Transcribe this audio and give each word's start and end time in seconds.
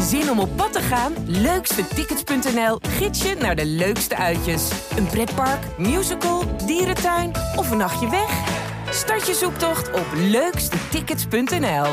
Zin 0.00 0.30
om 0.30 0.38
op 0.38 0.56
pad 0.56 0.72
te 0.72 0.80
gaan? 0.80 1.12
Leukstetickets.nl 1.26 2.78
gids 2.88 3.22
je 3.22 3.34
naar 3.40 3.56
de 3.56 3.66
leukste 3.66 4.16
uitjes. 4.16 4.62
Een 4.96 5.06
pretpark, 5.06 5.60
musical, 5.78 6.56
dierentuin 6.66 7.30
of 7.56 7.70
een 7.70 7.76
nachtje 7.76 8.10
weg? 8.10 8.30
Start 8.90 9.26
je 9.26 9.34
zoektocht 9.34 9.90
op 9.92 10.06
leukstetickets.nl. 10.16 11.86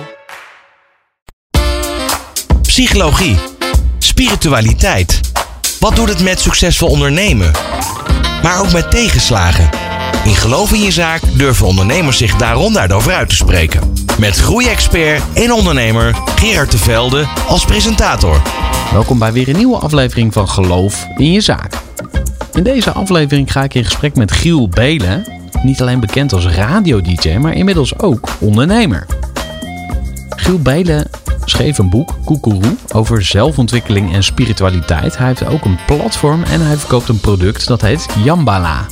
Psychologie, 2.62 3.38
spiritualiteit. 4.00 5.20
Wat 5.80 5.96
doet 5.96 6.10
het 6.10 6.24
met 6.24 6.40
succesvol 6.40 6.90
ondernemen? 6.90 7.52
Maar 8.44 8.60
ook 8.60 8.72
met 8.72 8.92
tegenslagen. 8.92 9.70
In 10.26 10.36
Geloof 10.36 10.74
in 10.74 10.82
je 10.82 10.92
zaak 10.92 11.22
durven 11.38 11.68
ondernemers 11.68 12.18
zich 12.18 12.36
daarom 12.36 12.74
daarover 12.74 13.14
uit 13.14 13.30
te 13.30 13.36
spreken. 13.36 13.91
Met 14.22 14.38
groeiexpert 14.38 15.24
en 15.34 15.52
ondernemer 15.52 16.16
Gerard 16.36 16.72
de 16.72 16.78
Velde 16.78 17.28
als 17.48 17.66
presentator. 17.66 18.42
Welkom 18.92 19.20
bij 19.20 19.34
weer 19.34 19.50
een 19.50 19.56
nieuwe 19.56 19.78
aflevering 19.78 20.34
van 20.34 20.50
Geloof 20.50 21.08
in 21.18 21.32
je 21.32 21.42
zaak. 21.42 21.74
In 22.54 22.64
deze 22.64 22.92
aflevering 22.92 23.52
ga 23.52 23.64
ik 23.64 23.74
in 23.74 23.86
gesprek 23.86 24.16
met 24.16 24.32
Giel 24.32 24.70
Belen, 24.70 25.26
niet 25.64 25.82
alleen 25.82 26.00
bekend 26.00 26.34
als 26.34 26.46
radio-dj, 26.46 27.38
maar 27.38 27.54
inmiddels 27.54 28.00
ook 28.00 28.30
ondernemer. 28.40 29.06
Giel 30.30 30.60
Belen 30.60 31.10
schreef 31.46 31.78
een 31.78 31.90
boek, 31.90 32.16
Koekeroe, 32.26 32.76
over 32.94 33.24
zelfontwikkeling 33.24 34.14
en 34.14 34.24
spiritualiteit. 34.24 35.18
Hij 35.18 35.28
heeft 35.28 35.46
ook 35.46 35.66
een 35.66 35.80
platform 35.86 36.44
en 36.44 36.66
hij 36.66 36.78
verkoopt 36.78 37.10
een 37.10 37.20
product 37.20 37.68
dat 37.68 37.82
heet 37.82 38.06
Jambala. 38.24 38.86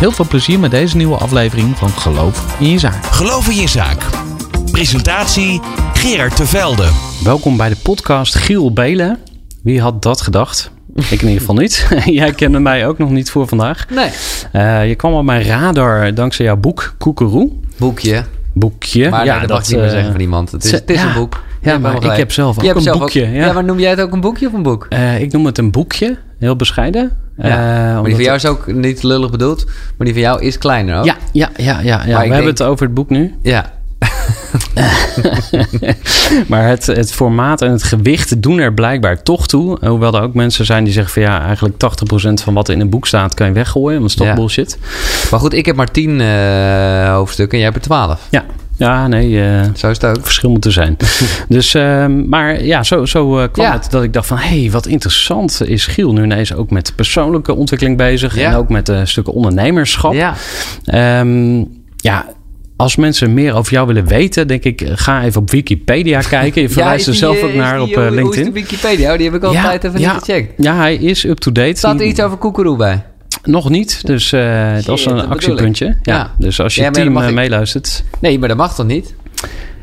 Heel 0.00 0.12
veel 0.12 0.26
plezier 0.28 0.58
met 0.58 0.70
deze 0.70 0.96
nieuwe 0.96 1.16
aflevering 1.16 1.76
van 1.76 1.88
Geloof 1.88 2.60
in 2.60 2.70
je 2.70 2.78
zaak. 2.78 3.04
Geloof 3.04 3.48
in 3.48 3.60
je 3.60 3.68
zaak. 3.68 4.02
Presentatie 4.70 5.60
Gerard 5.92 6.36
de 6.36 6.46
Velde. 6.46 6.88
Welkom 7.24 7.56
bij 7.56 7.68
de 7.68 7.76
podcast 7.82 8.34
Giel 8.34 8.72
Belen. 8.72 9.18
Wie 9.62 9.80
had 9.80 10.02
dat 10.02 10.20
gedacht? 10.20 10.70
Ik 10.94 11.10
in 11.10 11.26
ieder 11.26 11.40
geval 11.40 11.54
niet. 11.54 11.88
Jij 12.20 12.32
kende 12.32 12.58
mij 12.58 12.86
ook 12.86 12.98
nog 12.98 13.10
niet 13.10 13.30
voor 13.30 13.48
vandaag. 13.48 13.86
Nee. 13.90 14.10
Uh, 14.52 14.88
je 14.88 14.94
kwam 14.94 15.12
op 15.12 15.24
mijn 15.24 15.42
radar 15.42 16.14
dankzij 16.14 16.44
jouw 16.44 16.56
boek 16.56 16.94
Koekeroe. 16.98 17.50
Boekje. 17.76 18.24
Boekje. 18.54 19.10
Maar 19.10 19.24
ja, 19.24 19.38
nee, 19.38 19.46
dat, 19.46 19.48
dat 19.48 19.58
mag 19.58 19.66
ik 19.66 19.70
niet 19.70 19.80
meer 19.80 19.90
zeggen 19.90 20.12
van 20.12 20.20
iemand. 20.20 20.52
Het 20.52 20.64
is, 20.64 20.70
het 20.70 20.90
is 20.90 21.00
ja, 21.00 21.06
een 21.06 21.14
boek. 21.14 21.42
Ja, 21.62 21.78
maar 21.78 22.04
ik 22.04 22.16
heb 22.16 22.32
zelf 22.32 22.58
ook 22.58 22.64
je 22.64 22.74
een 22.74 22.80
zelf 22.80 22.98
boekje. 22.98 23.26
Ook, 23.26 23.34
ja. 23.34 23.46
ja. 23.46 23.52
maar 23.52 23.64
noem 23.64 23.78
jij 23.78 23.90
het 23.90 24.00
ook 24.00 24.12
een 24.12 24.20
boekje 24.20 24.46
of 24.46 24.52
een 24.52 24.62
boek? 24.62 24.86
Uh, 24.90 25.20
ik 25.20 25.32
noem 25.32 25.46
het 25.46 25.58
een 25.58 25.70
boekje. 25.70 26.18
Heel 26.38 26.56
bescheiden. 26.56 27.16
Ja. 27.36 27.48
Uh, 27.48 27.94
maar 27.94 28.04
die 28.04 28.14
van 28.14 28.24
jou 28.24 28.36
is 28.36 28.46
ook 28.46 28.66
niet 28.66 29.02
lullig 29.02 29.30
bedoeld. 29.30 29.64
Maar 29.66 30.06
die 30.06 30.12
van 30.12 30.22
jou 30.22 30.42
is 30.42 30.58
kleiner 30.58 30.98
ook. 30.98 31.04
Ja, 31.04 31.16
ja, 31.32 31.50
ja. 31.56 31.80
ja, 31.80 31.82
ja. 31.82 32.04
We 32.04 32.12
hebben 32.12 32.30
denk... 32.30 32.46
het 32.46 32.62
over 32.62 32.84
het 32.84 32.94
boek 32.94 33.10
nu. 33.10 33.34
Ja. 33.42 33.78
maar 36.48 36.68
het, 36.68 36.86
het 36.86 37.12
formaat 37.12 37.62
en 37.62 37.70
het 37.70 37.82
gewicht 37.82 38.42
doen 38.42 38.58
er 38.58 38.74
blijkbaar 38.74 39.22
toch 39.22 39.46
toe. 39.46 39.86
Hoewel 39.86 40.14
er 40.14 40.22
ook 40.22 40.34
mensen 40.34 40.64
zijn 40.64 40.84
die 40.84 40.92
zeggen 40.92 41.12
van 41.12 41.22
ja, 41.22 41.42
eigenlijk 41.42 41.74
80% 41.74 41.76
van 42.42 42.54
wat 42.54 42.68
in 42.68 42.80
een 42.80 42.90
boek 42.90 43.06
staat 43.06 43.34
kan 43.34 43.46
je 43.46 43.52
weggooien. 43.52 44.00
Want 44.00 44.02
dat 44.02 44.10
is 44.10 44.16
toch 44.16 44.26
ja. 44.26 44.34
bullshit. 44.34 44.78
Maar 45.30 45.40
goed, 45.40 45.54
ik 45.54 45.66
heb 45.66 45.76
maar 45.76 45.90
10 45.90 46.20
uh, 46.20 47.12
hoofdstukken 47.12 47.58
en 47.58 47.64
jij 47.64 47.72
hebt 47.72 47.84
er 47.84 47.90
12. 47.90 48.26
Ja. 48.30 48.44
Ja, 48.80 49.08
nee. 49.08 49.30
Uh, 49.30 49.60
zo 49.74 49.90
is 49.90 50.00
het 50.00 50.04
ook. 50.04 50.24
Verschil 50.24 50.50
moeten 50.50 50.72
zijn. 50.72 50.96
dus, 51.48 51.74
uh, 51.74 52.06
maar 52.06 52.64
ja, 52.64 52.82
zo, 52.82 53.04
zo 53.06 53.38
uh, 53.38 53.44
kwam 53.52 53.66
Ja. 53.66 53.72
het 53.72 53.90
dat 53.90 54.02
ik 54.02 54.12
dacht 54.12 54.26
van... 54.26 54.36
hé, 54.36 54.60
hey, 54.60 54.70
wat 54.70 54.86
interessant 54.86 55.62
is 55.64 55.86
Giel 55.86 56.12
nu 56.12 56.22
ineens 56.22 56.54
ook 56.54 56.70
met 56.70 56.92
persoonlijke 56.96 57.54
ontwikkeling 57.54 57.96
bezig... 57.96 58.36
Ja. 58.36 58.50
en 58.50 58.56
ook 58.56 58.68
met 58.68 58.92
stukken 59.04 59.32
ondernemerschap. 59.32 60.12
Ja. 60.12 60.34
Um, 61.20 61.68
ja, 61.96 62.26
als 62.76 62.96
mensen 62.96 63.34
meer 63.34 63.54
over 63.54 63.72
jou 63.72 63.86
willen 63.86 64.06
weten, 64.06 64.48
denk 64.48 64.64
ik, 64.64 64.82
ga 64.94 65.24
even 65.24 65.40
op 65.40 65.50
Wikipedia 65.50 66.20
kijken. 66.38 66.62
Je 66.62 66.68
verwijst 66.68 67.06
ja, 67.06 67.12
er 67.12 67.18
zelf 67.18 67.42
ook 67.42 67.54
naar 67.54 67.78
die, 67.78 67.82
op 67.82 67.96
LinkedIn. 67.96 68.22
Hoe 68.22 68.36
is 68.36 68.44
de 68.44 68.52
Wikipedia? 68.52 69.16
Die 69.16 69.26
heb 69.26 69.34
ik 69.34 69.42
altijd 69.42 69.84
even 69.84 70.00
ja, 70.00 70.12
niet 70.12 70.22
gecheckt. 70.22 70.52
Ja, 70.56 70.76
hij 70.76 70.94
is 70.94 71.24
up-to-date. 71.24 71.78
Staat 71.78 72.00
er 72.00 72.06
iets 72.06 72.22
over 72.22 72.36
koekeroe 72.36 72.76
bij? 72.76 73.04
Nog 73.44 73.68
niet, 73.70 74.06
dus 74.06 74.32
uh, 74.32 74.72
dat 74.84 74.98
is 74.98 75.04
een 75.04 75.26
actiepuntje. 75.28 75.86
Ja. 75.86 76.14
Ja. 76.14 76.30
Dus 76.38 76.60
als 76.60 76.74
je 76.74 76.82
Ja, 76.82 76.90
team 76.90 77.18
ik- 77.18 77.34
meeluistert. 77.34 78.04
Nee, 78.20 78.38
maar 78.38 78.48
dat 78.48 78.56
mag 78.56 78.74
toch 78.74 78.86
niet? 78.86 79.14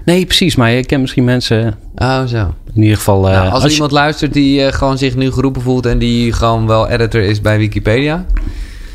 Nee, 0.06 0.26
precies. 0.26 0.56
Maar 0.56 0.72
je 0.72 0.86
kent 0.86 1.02
misschien 1.02 1.24
mensen, 1.24 1.76
Oh, 1.96 2.26
zo. 2.26 2.54
in 2.74 2.82
ieder 2.82 2.98
geval... 2.98 3.22
Nou, 3.22 3.50
als 3.50 3.64
er 3.64 3.68
je- 3.70 3.74
iemand 3.74 3.92
luistert 3.92 4.34
die 4.34 4.64
eh, 4.66 4.74
gewoon 4.74 4.98
zich 4.98 5.16
nu 5.16 5.32
geroepen 5.32 5.62
voelt... 5.62 5.86
en 5.86 5.98
die 5.98 6.34
gewoon 6.34 6.68
wel 6.68 6.88
editor 6.90 7.22
is 7.22 7.42
bij 7.42 7.58
Wikipedia... 7.58 8.26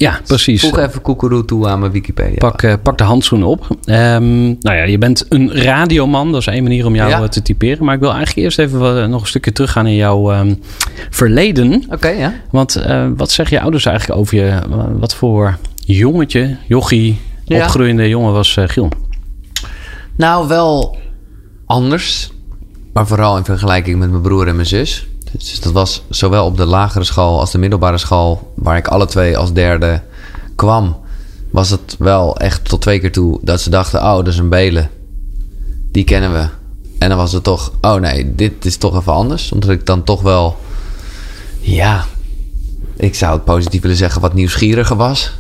Ja, 0.02 0.20
precies. 0.26 0.60
voeg 0.60 0.78
even 0.78 1.00
koekeroe 1.02 1.44
toe 1.44 1.68
aan 1.68 1.78
mijn 1.80 1.92
Wikipedia. 1.92 2.34
Pak, 2.38 2.62
uh, 2.62 2.74
pak 2.82 2.98
de 2.98 3.04
handschoenen 3.04 3.48
op. 3.48 3.66
Um, 3.70 4.56
nou 4.60 4.76
ja, 4.76 4.82
je 4.82 4.98
bent 4.98 5.26
een 5.28 5.52
radioman. 5.62 6.32
Dat 6.32 6.40
is 6.40 6.46
één 6.46 6.62
manier 6.62 6.86
om 6.86 6.94
jou 6.94 7.10
Ja. 7.10 7.20
uh, 7.20 7.28
te 7.28 7.42
typeren. 7.42 7.84
Maar 7.84 7.94
ik 7.94 8.00
wil 8.00 8.12
eigenlijk 8.12 8.46
eerst 8.46 8.58
even 8.58 8.78
wat, 8.78 9.08
nog 9.08 9.20
een 9.20 9.26
stukje 9.26 9.52
teruggaan 9.52 9.86
in 9.86 9.94
jouw 9.94 10.38
um, 10.38 10.60
verleden. 11.10 11.84
Oké, 11.90 12.08
ja. 12.08 12.34
Want 12.50 12.76
uh, 12.86 13.06
wat 13.16 13.30
zeggen 13.30 13.56
je 13.56 13.62
ouders 13.62 13.84
eigenlijk 13.86 14.20
over 14.20 14.36
je? 14.36 14.58
wat 14.98 15.14
voor 15.14 15.58
jongetje, 15.74 16.56
jochie, 16.68 17.18
Ja. 17.44 17.62
opgroeiende 17.64 18.08
jongen 18.08 18.32
was 18.32 18.56
uh, 18.56 18.64
Giel? 18.68 18.88
Nou, 20.16 20.48
wel 20.48 20.98
anders. 21.66 22.30
Maar 22.92 23.06
vooral 23.06 23.36
in 23.36 23.44
vergelijking 23.44 23.98
met 23.98 24.10
mijn 24.10 24.22
broer 24.22 24.48
en 24.48 24.54
mijn 24.54 24.66
zus. 24.66 25.06
Dus 25.32 25.60
dat 25.60 25.72
was 25.72 26.02
zowel 26.08 26.46
op 26.46 26.56
de 26.56 26.64
lagere 26.64 27.04
school 27.04 27.40
als 27.40 27.50
de 27.50 27.58
middelbare 27.58 27.98
school... 27.98 28.52
waar 28.54 28.76
ik 28.76 28.86
alle 28.86 29.06
twee 29.06 29.36
als 29.36 29.52
derde 29.52 30.02
kwam... 30.56 30.96
was 31.50 31.70
het 31.70 31.96
wel 31.98 32.36
echt 32.36 32.64
tot 32.64 32.80
twee 32.80 33.00
keer 33.00 33.12
toe 33.12 33.38
dat 33.42 33.60
ze 33.60 33.70
dachten... 33.70 34.00
oh, 34.00 34.16
dat 34.16 34.26
is 34.26 34.38
een 34.38 34.48
belen. 34.48 34.90
Die 35.90 36.04
kennen 36.04 36.32
we. 36.32 36.48
En 36.98 37.08
dan 37.08 37.18
was 37.18 37.32
het 37.32 37.44
toch... 37.44 37.72
oh 37.80 37.94
nee, 37.94 38.34
dit 38.34 38.64
is 38.64 38.76
toch 38.76 38.96
even 38.96 39.12
anders. 39.12 39.52
Omdat 39.52 39.70
ik 39.70 39.86
dan 39.86 40.04
toch 40.04 40.22
wel... 40.22 40.56
ja... 41.60 42.04
ik 42.96 43.14
zou 43.14 43.32
het 43.32 43.44
positief 43.44 43.82
willen 43.82 43.96
zeggen... 43.96 44.20
wat 44.20 44.34
nieuwsgieriger 44.34 44.96
was. 44.96 45.32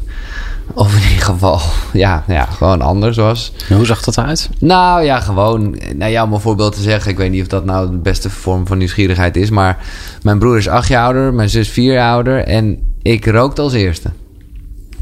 Of 0.74 0.96
in 0.96 1.02
ieder 1.10 1.24
geval... 1.24 1.60
ja, 1.92 2.24
ja 2.26 2.44
gewoon 2.44 2.80
anders 2.82 3.16
was. 3.16 3.52
En 3.68 3.76
hoe 3.76 3.86
zag 3.86 4.02
dat 4.02 4.16
eruit? 4.16 4.50
Nou 4.58 5.02
ja, 5.04 5.20
gewoon. 5.20 5.76
Nou 5.94 6.10
ja, 6.10 6.22
om 6.24 6.32
een 6.32 6.40
voorbeeld 6.40 6.74
te 6.74 6.82
zeggen. 6.82 7.10
Ik 7.10 7.16
weet 7.16 7.30
niet 7.30 7.42
of 7.42 7.48
dat 7.48 7.64
nou 7.64 7.90
de 7.90 7.96
beste 7.96 8.30
vorm 8.30 8.66
van 8.66 8.78
nieuwsgierigheid 8.78 9.36
is. 9.36 9.50
Maar 9.50 9.78
mijn 10.22 10.38
broer 10.38 10.56
is 10.56 10.68
acht 10.68 10.88
jaar 10.88 11.04
ouder. 11.04 11.34
Mijn 11.34 11.48
zus 11.50 11.68
vier 11.68 11.92
jaar 11.92 12.12
ouder. 12.12 12.44
En 12.44 12.92
ik 13.02 13.26
rookte 13.26 13.62
als 13.62 13.72
eerste. 13.72 14.10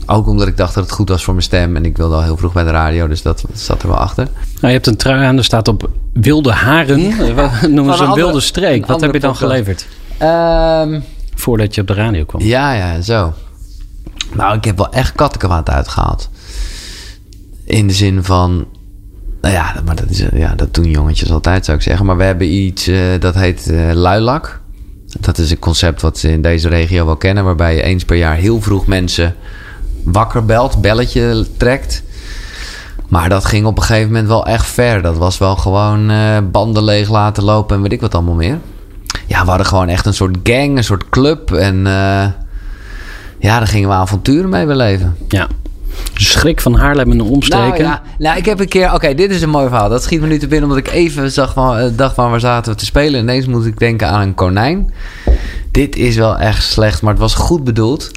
Ook 0.07 0.27
omdat 0.29 0.47
ik 0.49 0.57
dacht 0.57 0.75
dat 0.75 0.85
het 0.85 0.93
goed 0.93 1.09
was 1.09 1.25
voor 1.25 1.35
mijn 1.35 1.45
stem. 1.45 1.77
En 1.77 1.85
ik 1.85 1.97
wilde 1.97 2.15
al 2.15 2.23
heel 2.23 2.37
vroeg 2.37 2.53
bij 2.53 2.65
de 2.65 2.71
radio. 2.71 3.09
Dus 3.09 3.23
dat 3.23 3.45
zat 3.53 3.83
er 3.83 3.89
wel 3.89 3.97
achter. 3.99 4.25
Nou, 4.35 4.67
je 4.67 4.69
hebt 4.73 4.87
een 4.87 4.97
trui 4.97 5.25
aan, 5.25 5.37
er 5.37 5.45
staat 5.45 5.69
op 5.69 5.91
wilde 6.13 6.53
haren. 6.53 7.17
Wat 7.35 7.51
noemen 7.69 7.97
ze 7.97 8.03
een 8.03 8.09
een 8.09 8.15
wilde 8.15 8.41
streek. 8.41 8.81
een 8.83 8.87
Wat 8.89 9.01
heb 9.01 9.13
je 9.13 9.21
dan 9.21 9.31
podcast. 9.33 9.51
geleverd? 9.53 9.87
Ehm, 10.19 11.01
Voordat 11.35 11.75
je 11.75 11.81
op 11.81 11.87
de 11.87 11.95
radio 11.95 12.25
kwam. 12.25 12.43
ja, 12.43 12.73
ja, 12.73 13.01
zo. 13.01 13.33
Nou, 14.33 14.57
ik 14.57 14.65
heb 14.65 14.77
wel 14.77 14.93
echt 14.93 15.13
kattenkwaad 15.13 15.71
uitgehaald. 15.71 16.29
In 17.65 17.87
de 17.87 17.95
zin 17.95 18.25
van... 18.25 18.67
Nou 19.41 19.55
ja, 19.55 19.75
maar 19.85 19.97
dat, 19.97 20.11
is, 20.11 20.25
ja, 20.33 20.55
dat 20.55 20.75
doen 20.75 20.91
jongetjes 20.91 21.31
altijd, 21.31 21.65
zou 21.65 21.77
ik 21.77 21.83
zeggen. 21.83 22.07
Maar 22.07 22.17
we 22.17 22.25
hebben 22.25 22.53
iets 22.53 22.87
eh, 22.87 22.99
dat 23.21 23.35
heet 23.35 23.71
eh 23.71 23.93
luilak. 23.93 24.61
Dat 25.21 25.39
is 25.39 25.51
een 25.51 25.59
concept 25.59 26.03
wat 26.03 26.19
ze 26.19 26.33
in 26.33 26.43
deze 26.43 26.69
regio 26.69 27.07
wel 27.07 27.17
kennen... 27.17 27.45
waarbij 27.45 27.75
je 27.75 27.83
eens 27.83 28.05
per 28.05 28.17
jaar 28.17 28.37
heel 28.37 28.61
vroeg 28.61 28.87
mensen 28.87 29.35
wakker 30.05 30.45
belt, 30.45 30.81
belletje 30.81 31.47
trekt. 31.57 32.03
Maar 33.09 33.29
dat 33.29 33.45
ging 33.45 33.67
op 33.67 33.77
een 33.77 33.83
gegeven 33.83 34.09
moment 34.09 34.29
wel 34.29 34.47
echt 34.47 34.67
ver. 34.67 35.03
Dat 35.03 35.17
was 35.17 35.39
wel 35.39 35.57
gewoon 35.57 36.11
eh, 36.11 36.39
banden 36.51 36.85
leeg 36.85 37.09
laten 37.09 37.45
lopen 37.45 37.77
en 37.77 37.83
weet 37.83 37.93
ik 37.93 38.01
wat 38.01 38.15
allemaal 38.15 38.35
meer. 38.35 38.59
Ja, 39.27 39.43
we 39.43 39.49
hadden 39.49 39.67
gewoon 39.67 39.89
echt 39.89 40.07
een 40.07 40.15
soort 40.15 40.37
gang, 40.43 40.77
een 40.77 40.85
soort 40.85 41.09
club. 41.09 41.53
En 41.53 41.87
ja, 43.41 43.59
daar 43.59 43.67
gingen 43.67 43.89
we 43.89 43.95
avonturen 43.95 44.49
mee 44.49 44.67
beleven. 44.67 45.17
Ja. 45.29 45.49
Schrik 46.15 46.61
van 46.61 46.75
Haarlem 46.75 47.11
en 47.11 47.19
de 47.19 47.25
omstreken. 47.25 47.69
Nou, 47.69 47.83
ja, 47.83 48.03
nou, 48.19 48.39
ik 48.39 48.45
heb 48.45 48.61
een 48.61 48.69
keer... 48.69 48.95
Oké, 48.95 49.15
dit 49.15 49.31
is 49.31 49.43
een 49.43 49.51
mooi 49.51 49.69
verhaal. 49.69 49.89
Dat 49.89 50.03
schiet 50.03 50.21
me 50.21 50.27
nu 50.27 50.39
te 50.39 50.47
binnen 50.47 50.69
omdat 50.69 50.87
ik 50.87 50.93
even 50.93 51.31
zag 51.31 51.53
van, 51.53 51.77
eh, 51.77 51.87
dacht 51.97 52.15
van 52.15 52.31
waar 52.31 52.41
zaten 52.41 52.73
we 52.73 52.79
te 52.79 52.85
spelen. 52.85 53.21
Ineens 53.21 53.47
moet 53.47 53.67
ik 53.67 53.79
denken 53.79 54.09
aan 54.09 54.21
een 54.21 54.35
konijn. 54.35 54.93
Dit 55.71 55.97
is 55.97 56.17
wel 56.17 56.39
echt 56.39 56.65
slecht, 56.65 57.03
maar 57.03 57.13
het 57.13 57.23
was 57.23 57.35
goed 57.35 57.65
bedoeld. 57.65 58.11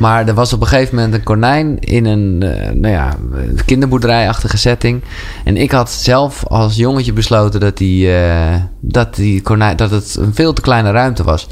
Maar 0.00 0.28
er 0.28 0.34
was 0.34 0.52
op 0.52 0.60
een 0.60 0.66
gegeven 0.66 0.94
moment 0.94 1.14
een 1.14 1.22
konijn 1.22 1.78
in 1.78 2.04
een 2.04 2.42
eh, 2.42 2.70
nou 2.72 2.94
ja, 2.94 3.16
kinderboerderijachtige 3.64 4.56
setting. 4.58 5.02
En 5.44 5.56
ik 5.56 5.70
had 5.70 5.90
zelf 5.90 6.46
als 6.46 6.76
jongetje 6.76 7.12
besloten 7.12 7.60
dat, 7.60 7.76
die, 7.76 8.14
eh, 8.16 8.54
dat, 8.80 9.14
die 9.14 9.42
konijn, 9.42 9.76
dat 9.76 9.90
het 9.90 10.16
een 10.20 10.34
veel 10.34 10.52
te 10.52 10.60
kleine 10.60 10.90
ruimte 10.90 11.22
was. 11.24 11.46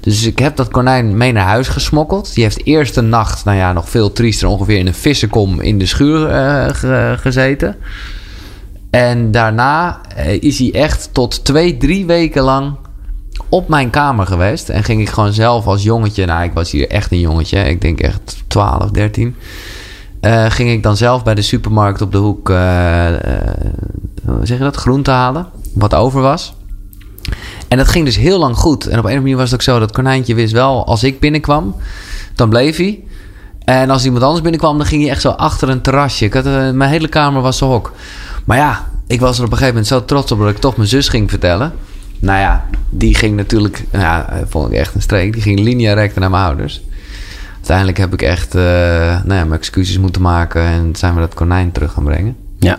Dus 0.00 0.26
ik 0.26 0.38
heb 0.38 0.56
dat 0.56 0.68
konijn 0.68 1.16
mee 1.16 1.32
naar 1.32 1.46
huis 1.46 1.68
gesmokkeld. 1.68 2.34
Die 2.34 2.44
heeft 2.44 2.66
eerst 2.66 2.96
een 2.96 3.08
nacht, 3.08 3.44
nou 3.44 3.56
ja, 3.56 3.72
nog 3.72 3.88
veel 3.88 4.12
triester, 4.12 4.48
ongeveer 4.48 4.78
in 4.78 4.86
een 4.86 4.94
vissenkom 4.94 5.60
in 5.60 5.78
de 5.78 5.86
schuur 5.86 6.28
eh, 6.28 6.74
ge- 6.74 7.16
gezeten. 7.20 7.76
En 8.90 9.30
daarna 9.30 10.00
is 10.40 10.58
hij 10.58 10.72
echt 10.72 11.08
tot 11.12 11.44
twee, 11.44 11.76
drie 11.76 12.06
weken 12.06 12.42
lang 12.42 12.76
op 13.54 13.68
mijn 13.68 13.90
kamer 13.90 14.26
geweest. 14.26 14.68
En 14.68 14.84
ging 14.84 15.00
ik 15.00 15.08
gewoon 15.08 15.32
zelf 15.32 15.66
als 15.66 15.82
jongetje... 15.82 16.26
Nou, 16.26 16.44
ik 16.44 16.52
was 16.52 16.70
hier 16.70 16.88
echt 16.88 17.12
een 17.12 17.20
jongetje. 17.20 17.58
Ik 17.58 17.80
denk 17.80 18.00
echt 18.00 18.44
12, 18.46 18.90
13. 18.90 19.36
eh, 20.20 20.50
ging 20.50 20.70
ik 20.70 20.82
dan 20.82 20.96
zelf 20.96 21.24
bij 21.24 21.34
de 21.34 21.42
supermarkt 21.42 22.00
op 22.00 22.12
de 22.12 22.18
hoek... 22.18 22.50
eh, 22.50 22.56
hoe 24.24 24.46
zeg 24.46 24.58
je 24.58 24.64
dat? 24.64 24.76
Groente 24.76 25.10
halen. 25.10 25.46
Wat 25.74 25.94
over 25.94 26.20
was. 26.20 26.54
En 27.68 27.78
dat 27.78 27.88
ging 27.88 28.04
dus 28.04 28.16
heel 28.16 28.38
lang 28.38 28.56
goed. 28.56 28.86
En 28.86 28.90
op 28.90 28.92
een 28.92 28.98
of 28.98 29.04
andere 29.04 29.20
manier 29.20 29.36
was 29.36 29.50
het 29.50 29.54
ook 29.54 29.66
zo 29.66 29.78
dat 29.78 29.92
konijntje 29.92 30.34
wist 30.34 30.52
wel, 30.52 30.86
als 30.86 31.04
ik 31.04 31.20
binnenkwam, 31.20 31.74
dan 32.34 32.48
bleef 32.48 32.76
hij. 32.76 33.04
En 33.64 33.90
als 33.90 34.04
iemand 34.04 34.22
anders 34.22 34.42
binnenkwam, 34.42 34.78
dan 34.78 34.86
ging 34.86 35.02
hij 35.02 35.10
echt 35.10 35.20
zo 35.20 35.28
achter 35.28 35.68
een 35.68 35.80
terrasje. 35.80 36.24
Ik 36.24 36.34
had, 36.34 36.44
mijn 36.44 36.90
hele 36.90 37.08
kamer 37.08 37.42
was 37.42 37.58
zo 37.58 37.68
hok. 37.68 37.92
Maar 38.44 38.56
ja, 38.56 38.88
ik 39.06 39.20
was 39.20 39.38
er 39.38 39.44
op 39.44 39.50
een 39.50 39.58
gegeven 39.58 39.74
moment 39.74 39.92
zo 39.92 40.04
trots 40.04 40.32
op 40.32 40.38
dat 40.38 40.48
ik 40.48 40.58
toch 40.58 40.76
mijn 40.76 40.88
zus 40.88 41.08
ging 41.08 41.30
vertellen. 41.30 41.72
Nou 42.18 42.38
ja, 42.40 42.64
die 42.90 43.14
ging 43.14 43.36
natuurlijk, 43.36 43.84
ja, 43.92 44.28
eh, 44.30 44.38
vond 44.48 44.72
ik 44.72 44.78
echt 44.78 44.94
een 44.94 45.02
streek. 45.02 45.32
Die 45.32 45.42
ging 45.42 45.58
linea 45.60 45.94
recta 45.94 46.20
naar 46.20 46.30
mijn 46.30 46.44
ouders. 46.44 46.82
Uiteindelijk 47.54 47.98
heb 47.98 48.12
ik 48.12 48.22
echt, 48.22 48.54
eh, 48.54 48.62
nou 49.24 49.34
ja, 49.34 49.44
mijn 49.44 49.52
excuses 49.52 49.98
moeten 49.98 50.22
maken 50.22 50.62
en 50.62 50.90
zijn 50.96 51.14
we 51.14 51.20
dat 51.20 51.34
konijn 51.34 51.72
terug 51.72 51.92
gaan 51.92 52.04
brengen. 52.04 52.36
Ja. 52.58 52.78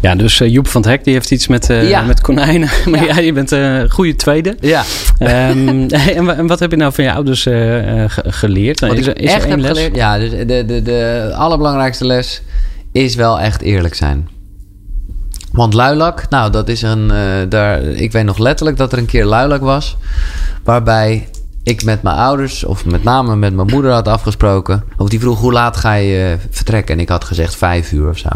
Ja, 0.00 0.14
dus 0.14 0.40
eh, 0.40 0.48
Joep 0.52 0.68
van 0.68 0.80
het 0.80 0.90
Hek 0.90 1.04
die 1.04 1.12
heeft 1.12 1.30
iets 1.30 1.46
met, 1.46 1.66
Ja. 1.66 2.02
met 2.02 2.20
konijnen. 2.20 2.68
Maar 2.90 3.04
Ja. 3.04 3.14
ja. 3.14 3.20
je 3.20 3.32
bent 3.32 3.50
een 3.50 3.90
goede 3.90 4.16
tweede. 4.16 4.56
Ja, 4.60 4.82
Ehm, 5.18 5.88
en, 6.16 6.24
wa- 6.24 6.34
en 6.34 6.46
wat 6.46 6.58
heb 6.60 6.70
je 6.70 6.76
nou 6.76 6.92
van 6.92 7.04
je 7.04 7.12
ouders 7.12 7.42
ge- 7.42 8.08
geleerd? 8.26 8.80
wat 8.80 8.92
is 8.98 9.06
ik 9.06 9.18
is 9.18 9.30
echt 9.32 9.44
er 9.44 9.50
één 9.50 9.50
heb 9.50 9.60
les? 9.60 9.70
geleerd. 9.78 9.96
Ja, 9.96 10.18
dus 10.18 10.30
de, 10.30 10.64
de, 10.66 10.82
de 10.82 11.30
allerbelangrijkste 11.36 12.06
les 12.06 12.42
is 12.92 13.14
wel 13.14 13.40
echt 13.40 13.62
eerlijk 13.62 13.94
zijn. 13.94 14.28
Want 15.52 15.74
luilak, 15.74 16.28
nou, 16.28 16.50
dat 16.50 16.68
is 16.68 16.82
een. 16.82 17.10
eh, 17.10 17.48
daar, 17.48 17.82
ik 17.82 18.12
weet 18.12 18.24
nog 18.24 18.38
letterlijk 18.38 18.78
dat 18.78 18.92
er 18.92 18.98
een 18.98 19.06
keer 19.06 19.24
luilak 19.24 19.60
was. 19.60 19.96
Waarbij 20.64 21.28
ik 21.62 21.84
met 21.84 22.02
mijn 22.02 22.16
ouders, 22.16 22.64
of 22.64 22.84
met 22.84 23.02
name 23.02 23.36
met 23.36 23.54
mijn 23.54 23.68
moeder, 23.70 23.92
had 23.92 24.08
afgesproken. 24.08 24.84
Of 24.96 25.08
die 25.08 25.20
vroeg 25.20 25.40
hoe 25.40 25.52
laat 25.52 25.76
ga 25.76 25.94
je 25.94 26.38
eh, 26.40 26.46
vertrekken? 26.50 26.94
En 26.94 27.00
ik 27.00 27.08
had 27.08 27.24
gezegd 27.24 27.56
vijf 27.56 27.92
uur 27.92 28.08
of 28.08 28.18
zo. 28.18 28.28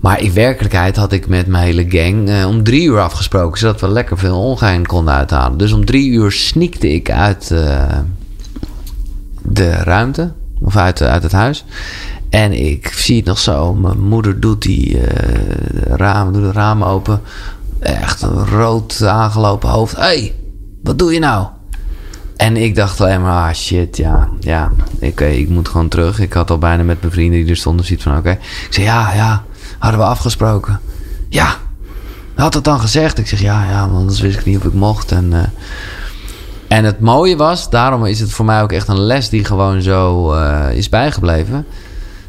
Maar 0.00 0.20
in 0.20 0.32
werkelijkheid 0.32 0.96
had 0.96 1.12
ik 1.12 1.28
met 1.28 1.46
mijn 1.46 1.64
hele 1.64 1.84
gang 1.88 2.28
eh, 2.28 2.46
om 2.48 2.62
drie 2.62 2.82
uur 2.88 3.00
afgesproken. 3.00 3.58
Zodat 3.58 3.80
we 3.80 3.88
lekker 3.88 4.18
veel 4.18 4.40
ongein 4.40 4.86
konden 4.86 5.14
uithalen. 5.14 5.58
Dus 5.58 5.72
om 5.72 5.84
drie 5.84 6.10
uur 6.10 6.32
sneakte 6.32 6.92
ik 6.92 7.10
uit 7.10 7.48
de 9.42 9.70
ruimte. 9.70 10.32
Of 10.60 10.76
uit, 10.76 11.02
uit 11.02 11.22
het 11.22 11.32
huis. 11.32 11.64
En 12.34 12.52
ik 12.52 12.88
zie 12.88 13.16
het 13.16 13.24
nog 13.24 13.38
zo. 13.38 13.74
Mijn 13.74 14.00
moeder 14.00 14.40
doet 14.40 14.62
die 14.62 15.00
eh, 15.00 15.96
ramen, 15.96 16.32
doet 16.32 16.42
het 16.42 16.54
raam 16.54 16.84
open. 16.84 17.20
Echt 17.78 18.22
een 18.22 18.46
rood 18.46 19.02
aangelopen 19.02 19.68
hoofd. 19.68 19.96
Hé, 19.96 20.02
hey, 20.02 20.34
wat 20.82 20.98
doe 20.98 21.12
je 21.12 21.18
nou? 21.18 21.46
En 22.36 22.56
ik 22.56 22.74
dacht 22.74 23.00
alleen 23.00 23.22
maar, 23.22 23.48
ah 23.48 23.54
shit, 23.54 23.96
ja, 23.96 24.28
ja, 24.40 24.70
oké, 25.00 25.24
ik 25.24 25.48
moet 25.48 25.68
gewoon 25.68 25.88
terug. 25.88 26.20
Ik 26.20 26.32
had 26.32 26.50
al 26.50 26.58
bijna 26.58 26.82
met 26.82 27.00
mijn 27.00 27.12
vrienden 27.12 27.40
die 27.40 27.50
er 27.50 27.56
stonden 27.56 27.86
zoiets 27.86 28.04
van, 28.04 28.16
oké. 28.16 28.30
Ik 28.30 28.66
zei, 28.70 28.86
ja, 28.86 29.14
ja, 29.14 29.44
hadden 29.78 30.00
we 30.00 30.06
afgesproken. 30.06 30.80
Ja, 31.28 31.56
had 32.34 32.52
dat 32.52 32.64
dan 32.64 32.80
gezegd? 32.80 33.18
Ik 33.18 33.26
zeg, 33.26 33.40
ja, 33.40 33.64
ja, 33.70 33.80
want 33.80 34.00
anders 34.00 34.20
wist 34.20 34.38
ik 34.38 34.44
niet 34.44 34.58
of 34.58 34.64
ik 34.64 34.74
mocht. 34.74 35.12
En, 35.12 35.32
eh, 35.32 35.42
en 36.68 36.84
het 36.84 37.00
mooie 37.00 37.36
was, 37.36 37.70
daarom 37.70 38.04
is 38.04 38.20
het 38.20 38.30
voor 38.30 38.44
mij 38.44 38.62
ook 38.62 38.72
echt 38.72 38.88
een 38.88 39.00
les 39.00 39.28
die 39.28 39.44
gewoon 39.44 39.82
zo 39.82 40.32
eh, 40.32 40.76
is 40.76 40.88
bijgebleven. 40.88 41.66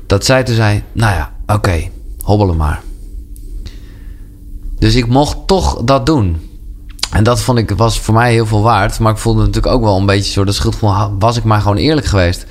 Dat 0.08 0.26
zij 0.26 0.44
toen 0.44 0.56
zei, 0.56 0.84
nou 0.92 1.14
ja, 1.14 1.34
oké, 1.56 1.90
hobbelen 2.22 2.58
maar. 2.58 2.84
Dus 4.80 4.96
ik 4.96 5.08
mocht 5.08 5.48
toch 5.48 5.84
dat 5.84 6.06
doen. 6.06 6.38
En 7.16 7.24
dat 7.24 7.42
vond 7.42 7.58
ik, 7.58 7.70
was 7.70 8.00
voor 8.00 8.14
mij 8.14 8.32
heel 8.32 8.46
veel 8.46 8.62
waard. 8.62 9.00
Maar 9.00 9.12
ik 9.12 9.18
voelde 9.18 9.40
natuurlijk 9.40 9.74
ook 9.74 9.82
wel 9.82 9.98
een 9.98 10.06
beetje 10.06 10.32
zo... 10.32 10.44
dat 10.44 10.56
schuldgevoel, 10.56 11.18
was 11.20 11.38
ik 11.38 11.44
maar 11.44 11.62
gewoon 11.62 11.78
eerlijk 11.78 12.08
geweest. 12.08 12.46